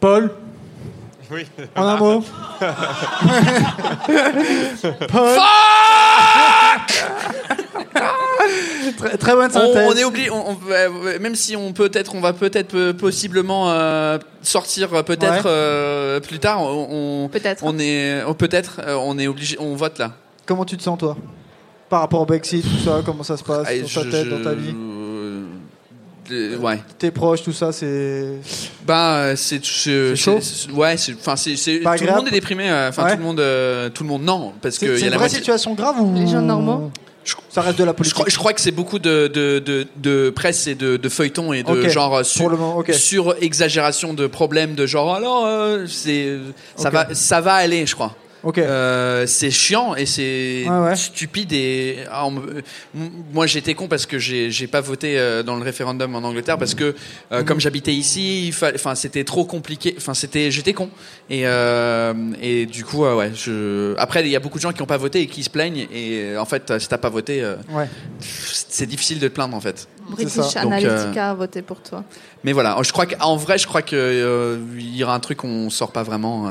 Paul? 0.00 0.30
Oui. 1.30 1.46
En 1.76 1.82
un 1.86 1.96
mot 1.96 2.24
Paul 5.04 5.36
très, 8.98 9.16
très 9.16 9.32
bonne 9.34 9.50
On, 9.54 9.58
synthèse. 9.60 9.86
on 9.88 9.96
est 9.96 10.04
obligé, 10.04 10.30
on- 10.30 10.50
on- 10.50 11.20
même 11.20 11.34
si 11.34 11.56
on 11.56 11.72
peut 11.72 11.90
être, 11.94 12.14
on 12.14 12.20
va 12.20 12.32
peut-être 12.32 12.74
euh, 12.74 12.92
possiblement 12.92 13.70
euh, 13.70 14.18
sortir 14.42 14.92
euh, 14.94 15.02
peut-être 15.02 15.44
Ouais. 15.44 15.50
euh, 15.50 16.20
plus 16.20 16.38
tard. 16.38 16.62
On, 16.62 17.28
Peut-être. 17.32 17.62
On 17.64 17.78
est, 17.78 18.22
oh, 18.26 18.34
peut-être, 18.34 18.80
euh, 18.86 18.94
on 19.00 19.18
est 19.18 19.26
obligé, 19.26 19.56
on 19.58 19.74
vote 19.74 19.98
là. 19.98 20.12
Comment 20.46 20.64
tu 20.64 20.76
te 20.76 20.82
sens 20.82 20.98
toi? 20.98 21.16
Par 21.88 22.00
rapport 22.00 22.20
au 22.20 22.26
Brexit, 22.26 22.62
tout 22.62 22.84
ça, 22.84 23.00
comment 23.04 23.22
ça 23.22 23.36
se 23.36 23.44
passe 23.44 23.66
Ah, 23.68 23.78
dans 23.78 23.86
je- 23.86 24.00
ta 24.00 24.10
tête, 24.10 24.28
dans 24.28 24.42
ta 24.42 24.54
vie? 24.54 24.74
Euh, 26.30 26.56
ouais. 26.58 26.80
Tes 26.98 27.10
proches, 27.10 27.42
tout 27.42 27.52
ça, 27.52 27.72
c'est. 27.72 28.26
Bah, 28.86 29.16
euh, 29.16 29.36
c'est 29.36 29.64
c'est- 29.64 30.14
chaud? 30.16 30.38
Ouais, 30.74 30.96
c'est 30.96 31.12
enfin 31.14 31.36
c'est 31.36 31.54
tout 31.54 32.04
le 32.04 32.12
monde 32.14 32.28
est 32.28 32.32
déprimé. 32.32 32.70
euh, 32.70 32.88
Enfin 32.88 33.04
Ouais. 33.04 33.12
tout 33.12 33.18
le 33.18 33.24
monde, 33.24 33.40
euh, 33.40 33.88
tout 33.90 34.02
le 34.02 34.08
monde 34.08 34.22
non 34.22 34.52
parce 34.62 34.78
que 34.78 34.96
C'est 34.96 35.06
une 35.06 35.10
la 35.12 35.18
vraie 35.18 35.28
situation 35.28 35.74
grave 35.74 36.00
ou 36.00 36.14
Les 36.14 36.26
gens 36.26 36.40
normaux? 36.42 36.90
Ça 37.48 37.62
reste 37.62 37.78
de 37.78 37.84
la 37.84 37.92
Je 37.92 37.96
politique? 37.96 38.14
crois, 38.14 38.26
je 38.28 38.36
crois 38.36 38.52
que 38.52 38.60
c'est 38.60 38.70
beaucoup 38.70 38.98
de, 38.98 39.28
de, 39.28 39.58
de, 39.58 39.86
de 39.96 40.28
presse 40.28 40.66
et 40.66 40.74
de, 40.74 40.98
de 40.98 41.08
feuilletons 41.08 41.54
et 41.54 41.62
de 41.62 41.70
Ok. 41.70 41.88
genre 41.88 42.22
sur, 42.22 42.42
Pour 42.42 42.50
le 42.50 42.56
moment, 42.58 42.76
ok. 42.76 42.92
sur 42.92 43.34
exagération 43.40 44.12
de 44.12 44.26
problèmes 44.26 44.74
de 44.74 44.86
genre 44.86 45.14
alors 45.14 45.46
euh, 45.46 45.86
c'est 45.88 46.34
ça 46.76 46.90
va 46.90 47.14
ça 47.14 47.40
va 47.40 47.54
aller 47.54 47.86
je 47.86 47.94
crois. 47.94 48.14
Ok. 48.44 48.58
Euh, 48.58 49.26
c'est 49.26 49.50
chiant 49.50 49.94
et 49.94 50.04
c'est 50.06 50.64
Ouais, 50.68 50.78
ouais. 50.88 50.96
stupide 50.96 51.52
et 51.52 51.98
ah, 52.10 52.26
on 52.26 52.42
moi 53.32 53.46
j'étais 53.46 53.74
con 53.74 53.88
parce 53.88 54.04
que 54.06 54.18
j'ai 54.18 54.50
j'ai 54.50 54.66
pas 54.66 54.80
voté 54.82 55.18
euh, 55.18 55.42
dans 55.42 55.56
le 55.56 55.62
référendum 55.62 56.14
en 56.14 56.18
Angleterre 56.22 56.58
parce 56.58 56.74
que 56.74 56.94
euh, 57.32 57.42
comme 57.42 57.58
j'habitais 57.58 57.94
ici 57.94 58.46
il 58.46 58.52
fallait 58.52 58.76
enfin 58.76 58.94
c'était 58.94 59.24
trop 59.24 59.44
compliqué 59.46 59.94
enfin 59.96 60.12
c'était 60.14 60.50
j'étais 60.50 60.74
con 60.74 60.90
et 61.30 61.46
euh, 61.46 62.12
et 62.42 62.66
du 62.66 62.84
coup 62.84 63.04
euh, 63.04 63.16
ouais 63.16 63.32
je 63.34 63.96
après 63.98 64.20
il 64.22 64.28
y 64.28 64.36
a 64.36 64.40
beaucoup 64.40 64.58
de 64.58 64.62
gens 64.62 64.72
qui 64.72 64.82
ont 64.82 64.86
pas 64.86 64.98
voté 64.98 65.22
et 65.22 65.26
qui 65.26 65.42
se 65.42 65.50
plaignent 65.50 65.86
et 65.92 66.36
en 66.36 66.44
fait 66.44 66.78
si 66.78 66.88
t'as 66.88 66.98
pas 66.98 67.08
voté 67.10 67.42
euh, 67.42 67.56
Ouais. 67.72 67.88
c'est 68.20 68.86
difficile 68.86 69.18
de 69.20 69.28
te 69.28 69.32
plaindre 69.32 69.56
en 69.56 69.60
fait. 69.60 69.88
British 70.10 70.34
Donc, 70.36 70.56
euh, 70.56 70.60
Analytica 70.60 71.30
a 71.30 71.34
voté 71.34 71.62
pour 71.62 71.80
toi. 71.80 72.04
mais 72.44 72.52
voilà, 72.52 72.76
je 72.82 72.92
crois 72.92 73.06
qu'en 73.06 73.36
vrai, 73.36 73.56
je 73.56 73.66
crois 73.66 73.80
que 73.80 73.96
euh, 73.96 74.58
il 74.76 74.94
y 74.94 75.02
aura 75.02 75.14
un 75.14 75.20
truc 75.20 75.38
qu'on 75.38 75.70
sort 75.70 75.92
pas 75.92 76.02
vraiment. 76.02 76.50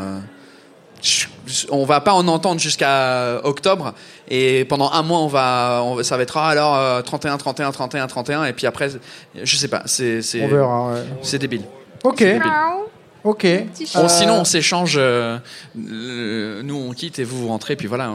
On 1.69 1.85
va 1.85 2.01
pas 2.01 2.13
en 2.13 2.27
entendre 2.27 2.59
jusqu'à 2.59 3.41
octobre 3.43 3.93
et 4.29 4.65
pendant 4.65 4.91
un 4.91 5.03
mois 5.03 5.19
on 5.19 5.27
va, 5.27 5.81
on 5.83 6.01
ça 6.03 6.15
va 6.17 6.23
être 6.23 6.37
ah, 6.37 6.47
alors 6.47 6.75
euh, 6.75 7.01
31, 7.01 7.37
31, 7.37 7.71
31, 7.71 8.07
31 8.07 8.45
et 8.45 8.53
puis 8.53 8.67
après, 8.67 8.89
je 9.41 9.55
sais 9.55 9.67
pas, 9.67 9.83
c'est 9.85 10.21
c'est 10.21 10.45
ouais. 10.45 11.03
c'est 11.21 11.39
débile. 11.39 11.63
Ok. 12.03 12.19
Débile. 12.19 12.41
Ok. 13.23 13.47
Bon, 13.95 14.09
sinon 14.09 14.41
on 14.41 14.43
s'échange, 14.43 14.95
euh, 14.97 15.37
euh, 15.77 16.61
nous 16.61 16.75
on 16.75 16.91
quitte 16.91 17.19
et 17.19 17.23
vous 17.23 17.37
vous 17.37 17.47
rentrez 17.47 17.77
puis 17.77 17.87
voilà. 17.87 18.11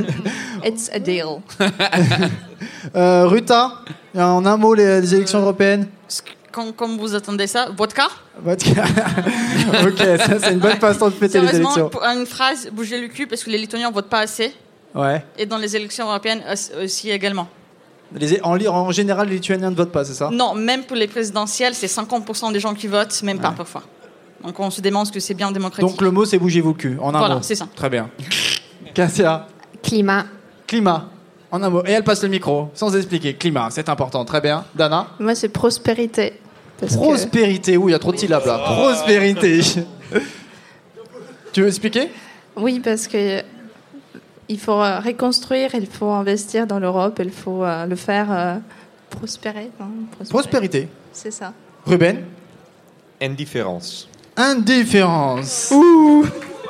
It's 0.64 0.90
a 0.92 0.98
deal. 0.98 1.40
euh, 2.96 3.26
Ruta, 3.26 3.76
en 4.16 4.44
un 4.44 4.56
mot, 4.56 4.74
les, 4.74 5.00
les 5.00 5.14
élections 5.14 5.40
européennes? 5.40 5.86
Quand, 6.52 6.72
comme 6.72 6.96
vous 6.98 7.14
attendez 7.14 7.46
ça, 7.46 7.68
vodka 7.76 8.08
Vodka. 8.42 8.82
ok, 9.84 9.98
ça 9.98 10.40
c'est 10.40 10.52
une 10.52 10.58
bonne 10.58 10.78
façon 10.78 11.06
de 11.08 11.14
fêter 11.14 11.40
les 11.40 11.56
élections. 11.56 11.90
une 12.14 12.26
phrase, 12.26 12.68
bougez 12.72 13.00
le 13.00 13.08
cul 13.08 13.26
parce 13.26 13.44
que 13.44 13.50
les 13.50 13.58
Lituaniens 13.58 13.90
votent 13.90 14.08
pas 14.08 14.20
assez. 14.20 14.52
Ouais. 14.94 15.24
Et 15.38 15.46
dans 15.46 15.58
les 15.58 15.76
élections 15.76 16.08
européennes 16.08 16.42
aussi- 16.82 17.10
également. 17.10 17.48
Les- 18.12 18.40
en, 18.42 18.90
général, 18.90 19.28
les 19.28 19.34
Lituaniens 19.36 19.70
ne 19.70 19.76
votent 19.76 19.92
pas, 19.92 20.04
c'est 20.04 20.14
ça? 20.14 20.30
Non, 20.32 20.54
même 20.54 20.82
pour 20.82 20.96
les 20.96 21.06
présidentielles, 21.06 21.74
c'est 21.74 21.86
50% 21.86 22.50
des 22.52 22.58
gens 22.58 22.74
qui 22.74 22.88
votent, 22.88 23.22
même 23.22 23.38
pas 23.38 23.52
parfois. 23.52 23.84
Donc 24.42 24.58
on 24.58 24.70
se 24.70 24.80
demande 24.80 25.06
ce 25.06 25.12
que 25.12 25.20
c'est 25.20 25.34
bien 25.34 25.52
démocratique. 25.52 25.88
Donc 25.88 26.00
le 26.00 26.10
mot 26.10 26.24
c'est 26.24 26.38
bougez-vous 26.38 26.70
le 26.70 26.74
cul, 26.74 26.98
en 27.00 27.14
un 27.14 27.18
Voilà, 27.18 27.34
mot. 27.36 27.42
c'est 27.42 27.54
ça. 27.54 27.68
Très 27.76 27.90
bien. 27.90 28.10
Cassia. 28.94 29.46
Climat. 29.82 30.24
Climat. 30.66 31.08
En 31.52 31.62
un 31.62 31.70
mot. 31.70 31.82
Et 31.84 31.90
elle 31.92 32.04
passe 32.04 32.22
le 32.22 32.28
micro, 32.28 32.68
sans 32.74 32.94
expliquer. 32.96 33.34
Climat, 33.34 33.68
c'est 33.70 33.88
important. 33.88 34.24
Très 34.24 34.40
bien. 34.40 34.64
Dana 34.74 35.08
Moi, 35.18 35.34
c'est 35.34 35.48
prospérité. 35.48 36.34
Parce 36.78 36.94
que- 36.94 36.98
Prospérité. 37.00 37.76
Ouh, 37.76 37.88
il 37.88 37.92
y 37.92 37.94
a 37.94 37.98
trop 37.98 38.12
de 38.12 38.16
syllabes 38.16 38.46
là. 38.46 38.58
Prospérité. 38.58 39.60
tu 41.52 41.62
veux 41.62 41.68
expliquer? 41.68 42.10
Oui, 42.56 42.80
parce 42.80 43.06
que 43.08 43.42
il 44.48 44.58
faut 44.58 44.80
euh, 44.82 44.98
reconstruire, 45.00 45.70
il 45.74 45.86
faut 45.86 46.10
investir 46.10 46.66
dans 46.66 46.78
l'Europe, 46.78 47.20
il 47.22 47.30
faut 47.30 47.64
euh, 47.64 47.86
le 47.86 47.96
faire 47.96 48.26
euh, 48.32 48.56
prospérer. 49.08 49.70
hein, 49.80 49.86
prospérer. 50.12 50.28
Prospérité. 50.30 50.88
C'est 51.12 51.30
ça. 51.30 51.52
Ruben? 51.86 52.24
Indifférence. 53.20 54.08
Indifférence. 54.36 55.70
Ouh. 55.72 56.24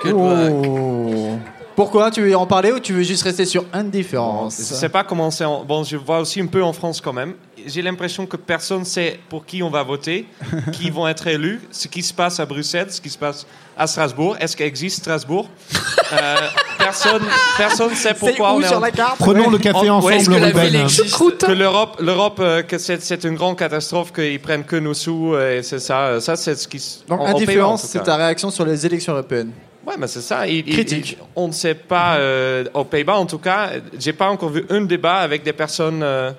Oh. 0.06 1.38
Pourquoi 1.80 2.10
Tu 2.10 2.20
veux 2.20 2.36
en 2.36 2.46
parler 2.46 2.72
ou 2.72 2.78
tu 2.78 2.92
veux 2.92 3.02
juste 3.02 3.22
rester 3.22 3.46
sur 3.46 3.64
indifférence? 3.72 4.56
Je 4.58 4.64
sais 4.64 4.88
pas 4.90 5.02
comment 5.02 5.30
c'est. 5.30 5.46
en- 5.46 5.64
Bon, 5.64 5.82
je 5.82 5.96
vois 5.96 6.20
aussi 6.20 6.38
un 6.40 6.46
peu 6.46 6.62
en 6.62 6.74
France 6.74 7.00
quand 7.00 7.14
même. 7.14 7.32
J'ai 7.66 7.80
l'impression 7.80 8.26
que 8.26 8.36
personne 8.36 8.84
sait 8.84 9.18
pour 9.30 9.46
qui 9.46 9.62
on 9.62 9.70
va 9.70 9.82
voter, 9.82 10.26
qui 10.72 10.90
vont 10.90 11.08
être 11.08 11.26
élus, 11.26 11.60
ce 11.70 11.88
qui 11.88 12.02
se 12.02 12.12
passe 12.12 12.38
à 12.38 12.44
Bruxelles, 12.44 12.90
ce 12.90 13.00
qui 13.00 13.08
se 13.08 13.16
passe 13.16 13.46
à 13.78 13.86
Strasbourg. 13.86 14.36
Est-ce 14.40 14.56
qu'existe 14.58 14.98
Strasbourg? 14.98 15.48
Euh, 16.12 16.34
Personne, 16.76 17.22
personne 17.56 17.94
sait 17.94 18.14
pourquoi 18.14 18.54
où 18.54 18.56
on 18.56 18.60
est 18.62 18.66
sur 18.66 18.78
en- 18.78 18.80
la 18.80 18.90
carte? 18.90 19.16
Prenons 19.20 19.48
le 19.48 19.58
café 19.58 19.88
En- 19.88 19.98
ensemble, 19.98 20.12
est-ce 20.12 20.28
que 20.28 21.46
Que 21.46 21.52
l'Europe, 21.52 21.98
l'Europe, 22.00 22.38
euh, 22.40 22.62
que 22.62 22.78
c'est, 22.78 23.00
c'est 23.00 23.22
une 23.22 23.36
grande 23.36 23.56
catastrophe, 23.56 24.12
qu'ils 24.12 24.40
prennent 24.40 24.64
que 24.64 24.74
nos 24.74 24.92
sous, 24.92 25.34
euh, 25.34 25.58
et 25.58 25.62
c'est 25.62 25.78
ça. 25.78 26.20
Ça, 26.20 26.34
c'est 26.34 26.56
ce 26.56 26.66
qui. 26.66 26.82
Donc 27.06 27.20
en- 27.20 27.24
en 27.24 27.26
indifférence, 27.28 27.46
paiement, 27.46 27.72
en 27.74 27.76
c'est 27.76 28.02
ta 28.02 28.16
réaction 28.16 28.50
sur 28.50 28.64
les 28.66 28.84
élections 28.84 29.12
européennes? 29.12 29.52
Ouais, 29.86 29.94
mais 29.98 30.06
c'est 30.06 30.20
ça. 30.20 30.46
Il- 30.46 30.64
Critique. 30.64 31.12
il- 31.12 31.18
on 31.36 31.48
ne 31.48 31.52
sait 31.52 31.74
pas, 31.74 32.16
euh, 32.16 32.64
aux 32.74 32.84
Pays-Bas 32.84 33.16
en 33.16 33.26
tout 33.26 33.38
cas, 33.38 33.70
j'ai 33.98 34.12
pas 34.12 34.28
encore 34.28 34.50
vu 34.50 34.64
un 34.70 34.82
débat 34.82 35.16
avec 35.16 35.42
des 35.42 35.52
personnes, 35.54 36.02
euh, 36.02 36.32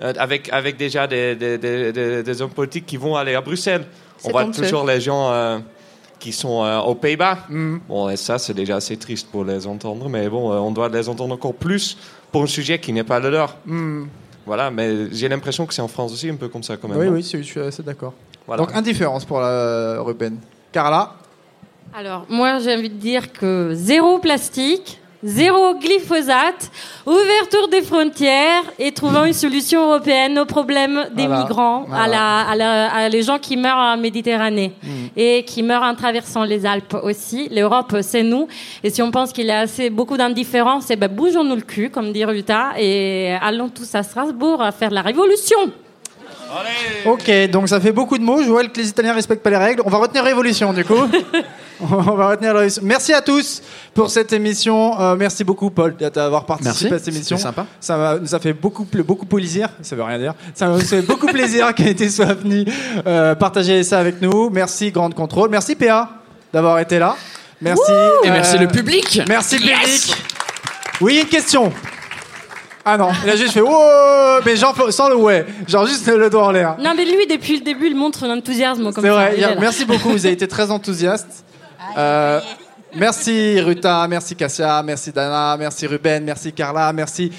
avec, 0.00 0.48
avec 0.52 0.76
déjà 0.76 1.06
des, 1.06 1.34
des, 1.36 1.58
des- 1.58 2.22
des- 2.22 2.42
hommes 2.42 2.50
politiques 2.50 2.86
qui 2.86 2.96
vont 2.96 3.14
aller 3.16 3.34
à 3.34 3.40
Bruxelles. 3.40 3.84
On 4.24 4.30
voit 4.30 4.46
toujours 4.46 4.86
les 4.86 5.00
gens 5.00 5.30
euh, 5.30 5.58
qui 6.18 6.32
sont 6.32 6.64
euh, 6.64 6.78
aux 6.80 6.94
Pays-Bas. 6.94 7.38
Mm. 7.48 7.76
Bon, 7.88 8.08
et 8.08 8.16
ça, 8.16 8.38
c'est 8.38 8.54
déjà 8.54 8.76
assez 8.76 8.96
triste 8.96 9.28
pour 9.30 9.44
les 9.44 9.66
entendre, 9.66 10.08
mais 10.08 10.28
bon, 10.28 10.50
euh, 10.52 10.56
on 10.56 10.70
doit 10.72 10.88
les 10.88 11.08
entendre 11.08 11.34
encore 11.34 11.54
plus 11.54 11.96
pour 12.32 12.42
un 12.42 12.46
sujet 12.46 12.78
qui 12.78 12.92
n'est 12.92 13.04
pas 13.04 13.20
le 13.20 13.30
leur. 13.30 13.56
Hmm. 13.66 14.04
Voilà, 14.46 14.70
mais 14.70 15.10
j'ai 15.12 15.28
l'impression 15.28 15.66
que 15.66 15.74
c'est 15.74 15.82
en 15.82 15.88
France 15.88 16.10
aussi 16.12 16.30
un 16.30 16.36
peu 16.36 16.48
comme 16.48 16.62
ça 16.62 16.76
quand 16.78 16.88
même. 16.88 16.98
Oui, 16.98 17.08
oui, 17.08 17.30
je 17.30 17.42
suis 17.42 17.60
assez 17.60 17.82
d'accord. 17.82 18.14
Voilà. 18.46 18.62
Donc 18.64 18.74
indifférence 18.74 19.26
pour 19.26 19.40
la 19.40 20.00
Ruben. 20.00 20.38
Carla 20.72 21.12
Alors, 21.94 22.26
moi, 22.28 22.58
j'ai 22.60 22.74
envie 22.74 22.90
de 22.90 22.94
dire 22.94 23.32
que 23.32 23.70
zéro 23.72 24.18
plastique, 24.18 24.98
zéro 25.24 25.74
glyphosate, 25.74 26.70
ouverture 27.06 27.66
des 27.68 27.82
frontières 27.82 28.62
et 28.78 28.92
trouvant 28.92 29.24
une 29.24 29.32
solution 29.32 29.86
européenne 29.88 30.38
aux 30.38 30.44
problèmes 30.44 31.08
des 31.16 31.26
Voilà. 31.26 31.42
migrants, 31.42 31.84
Voilà. 31.88 32.02
à, 32.02 32.06
la, 32.08 32.40
à, 32.50 32.54
la- 32.56 32.94
à 32.94 33.08
les 33.08 33.22
gens 33.22 33.38
qui 33.38 33.56
meurent 33.56 33.78
en 33.78 33.96
Méditerranée 33.96 34.74
et 35.16 35.42
qui 35.44 35.62
meurent 35.64 35.82
en 35.82 35.94
traversant 35.96 36.44
les 36.44 36.64
Alpes 36.66 36.96
aussi. 37.02 37.48
L'Europe, 37.50 37.96
c'est 38.02 38.22
nous. 38.22 38.46
Et 38.84 38.90
si 38.90 39.02
on 39.02 39.10
pense 39.10 39.32
qu'il 39.32 39.46
y 39.46 39.50
a 39.50 39.60
assez 39.60 39.90
beaucoup 39.90 40.16
d'indifférence, 40.16 40.90
eh 40.90 40.96
ben, 40.96 41.08
bougeons-nous 41.08 41.56
le 41.56 41.62
cul, 41.62 41.90
comme 41.90 42.12
dit 42.12 42.24
Ruta, 42.24 42.74
et 42.78 43.32
allons 43.40 43.70
tous 43.70 43.92
à 43.96 44.02
Strasbourg 44.04 44.62
à 44.62 44.70
faire 44.70 44.90
la 44.90 45.02
révolution. 45.02 45.58
Ok, 47.06 47.30
donc 47.50 47.68
ça 47.68 47.80
fait 47.80 47.92
beaucoup 47.92 48.18
de 48.18 48.22
mots. 48.24 48.42
Je 48.42 48.48
vois 48.48 48.64
que 48.64 48.80
les 48.80 48.88
Italiens 48.88 49.12
respectent 49.14 49.42
pas 49.42 49.50
les 49.50 49.56
règles. 49.56 49.82
On 49.84 49.90
va 49.90 49.98
retenir 49.98 50.24
Révolution, 50.24 50.72
du 50.72 50.84
coup. 50.84 50.94
On 51.80 51.86
va 52.14 52.28
retenir 52.30 52.52
Révolution. 52.54 52.82
Merci 52.84 53.12
à 53.12 53.20
tous 53.20 53.62
pour 53.94 54.10
cette 54.10 54.32
émission. 54.32 55.00
Euh, 55.00 55.14
merci 55.16 55.44
beaucoup, 55.44 55.70
Paul, 55.70 55.94
d'avoir 55.96 56.44
participé 56.46 56.90
Merci, 56.90 56.94
à 56.94 56.98
cette 56.98 57.14
émission. 57.14 57.36
c'était 57.36 57.48
sympa. 57.48 57.66
Ça 57.80 57.96
m'a- 57.96 58.18
nous 58.18 58.34
a 58.34 58.38
fait 58.40 58.52
beaucoup, 58.52 58.86
beaucoup 59.06 59.26
plaisir. 59.26 59.68
Ça 59.82 59.94
veut 59.94 60.02
rien 60.02 60.18
dire. 60.18 60.34
Ça 60.54 60.66
nous 60.68 60.80
fait 60.80 61.02
beaucoup 61.02 61.26
plaisir 61.28 61.72
qu'Aité 61.76 62.08
soit 62.10 62.34
venu 62.34 62.64
euh, 63.06 63.34
partager 63.34 63.82
ça 63.84 64.00
avec 64.00 64.20
nous. 64.20 64.50
Merci, 64.50 64.90
Grande 64.90 65.14
Contrôle. 65.14 65.50
Merci, 65.50 65.76
PA, 65.76 66.08
d'avoir 66.52 66.78
été 66.80 66.98
là. 66.98 67.16
Merci. 67.60 67.82
euh, 67.90 68.10
Et 68.24 68.30
merci 68.30 68.58
le 68.58 68.68
public. 68.68 69.22
Merci, 69.28 69.56
Yes. 69.56 70.06
public. 70.06 70.24
Oui, 71.00 71.18
une 71.22 71.28
question. 71.28 71.72
Ah 72.90 72.96
non, 72.96 73.10
il 73.22 73.28
a 73.28 73.36
juste 73.36 73.52
fait 73.52 73.60
wow, 73.60 74.40
mais 74.46 74.56
genre 74.56 74.74
sans 74.90 75.10
le 75.10 75.16
ouais, 75.16 75.44
genre 75.66 75.86
juste 75.86 76.06
le 76.06 76.30
doigt 76.30 76.46
en 76.46 76.52
l'air. 76.52 76.76
Non, 76.82 76.94
mais 76.96 77.04
lui, 77.04 77.26
depuis 77.26 77.58
le 77.58 77.62
début, 77.62 77.88
il 77.88 77.94
montre 77.94 78.24
un 78.24 78.38
enthousiasme 78.38 78.90
C'est 78.94 79.08
vrai, 79.10 79.36
merci 79.60 79.84
beaucoup, 79.84 80.08
vous 80.08 80.24
avez 80.24 80.32
été 80.32 80.48
très 80.48 80.70
enthousiastes. 80.70 81.44
Euh, 81.98 82.40
merci 82.94 83.60
Ruta, 83.60 84.06
merci 84.08 84.34
Cassia, 84.34 84.82
merci 84.82 85.12
Dana, 85.12 85.56
merci 85.58 85.86
Ruben, 85.86 86.24
merci 86.24 86.50
Carla, 86.50 86.90
merci 86.94 87.30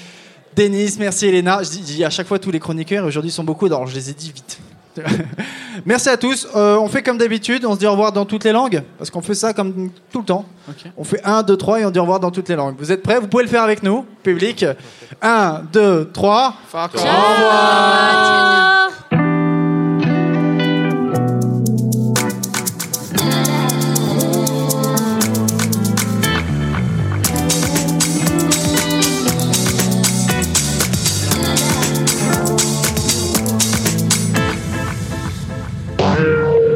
Denis, 0.54 0.94
merci 1.00 1.26
Elena. 1.26 1.64
Je 1.64 1.70
dis, 1.70 1.78
je 1.78 1.94
dis 1.96 2.04
à 2.04 2.10
chaque 2.10 2.28
fois 2.28 2.38
tous 2.38 2.52
les 2.52 2.60
chroniqueurs, 2.60 3.04
et 3.04 3.08
aujourd'hui 3.08 3.32
ils 3.32 3.34
sont 3.34 3.42
beaucoup, 3.42 3.66
alors 3.66 3.88
je 3.88 3.94
les 3.96 4.10
ai 4.10 4.12
dit 4.12 4.30
vite. 4.32 4.60
Merci 5.86 6.08
à 6.08 6.16
tous. 6.16 6.46
Euh, 6.54 6.76
on 6.76 6.88
fait 6.88 7.02
comme 7.02 7.18
d'habitude, 7.18 7.64
on 7.64 7.74
se 7.74 7.78
dit 7.78 7.86
au 7.86 7.92
revoir 7.92 8.12
dans 8.12 8.24
toutes 8.24 8.44
les 8.44 8.52
langues, 8.52 8.82
parce 8.98 9.10
qu'on 9.10 9.22
fait 9.22 9.34
ça 9.34 9.52
comme 9.52 9.90
tout 10.10 10.20
le 10.20 10.24
temps. 10.24 10.44
On 10.96 11.04
fait 11.04 11.20
1, 11.24 11.42
2, 11.42 11.56
3 11.56 11.80
et 11.80 11.84
on 11.84 11.90
dit 11.90 11.98
au 11.98 12.02
revoir 12.02 12.20
dans 12.20 12.30
toutes 12.30 12.48
les 12.48 12.56
langues. 12.56 12.76
Vous 12.78 12.92
êtes 12.92 13.02
prêts? 13.02 13.20
Vous 13.20 13.28
pouvez 13.28 13.44
le 13.44 13.48
faire 13.48 13.62
avec 13.62 13.82
nous, 13.82 14.04
public. 14.22 14.64
1, 15.22 15.62
2, 15.72 16.10
3. 16.12 16.54
Au 16.74 16.78
revoir. 19.16 19.29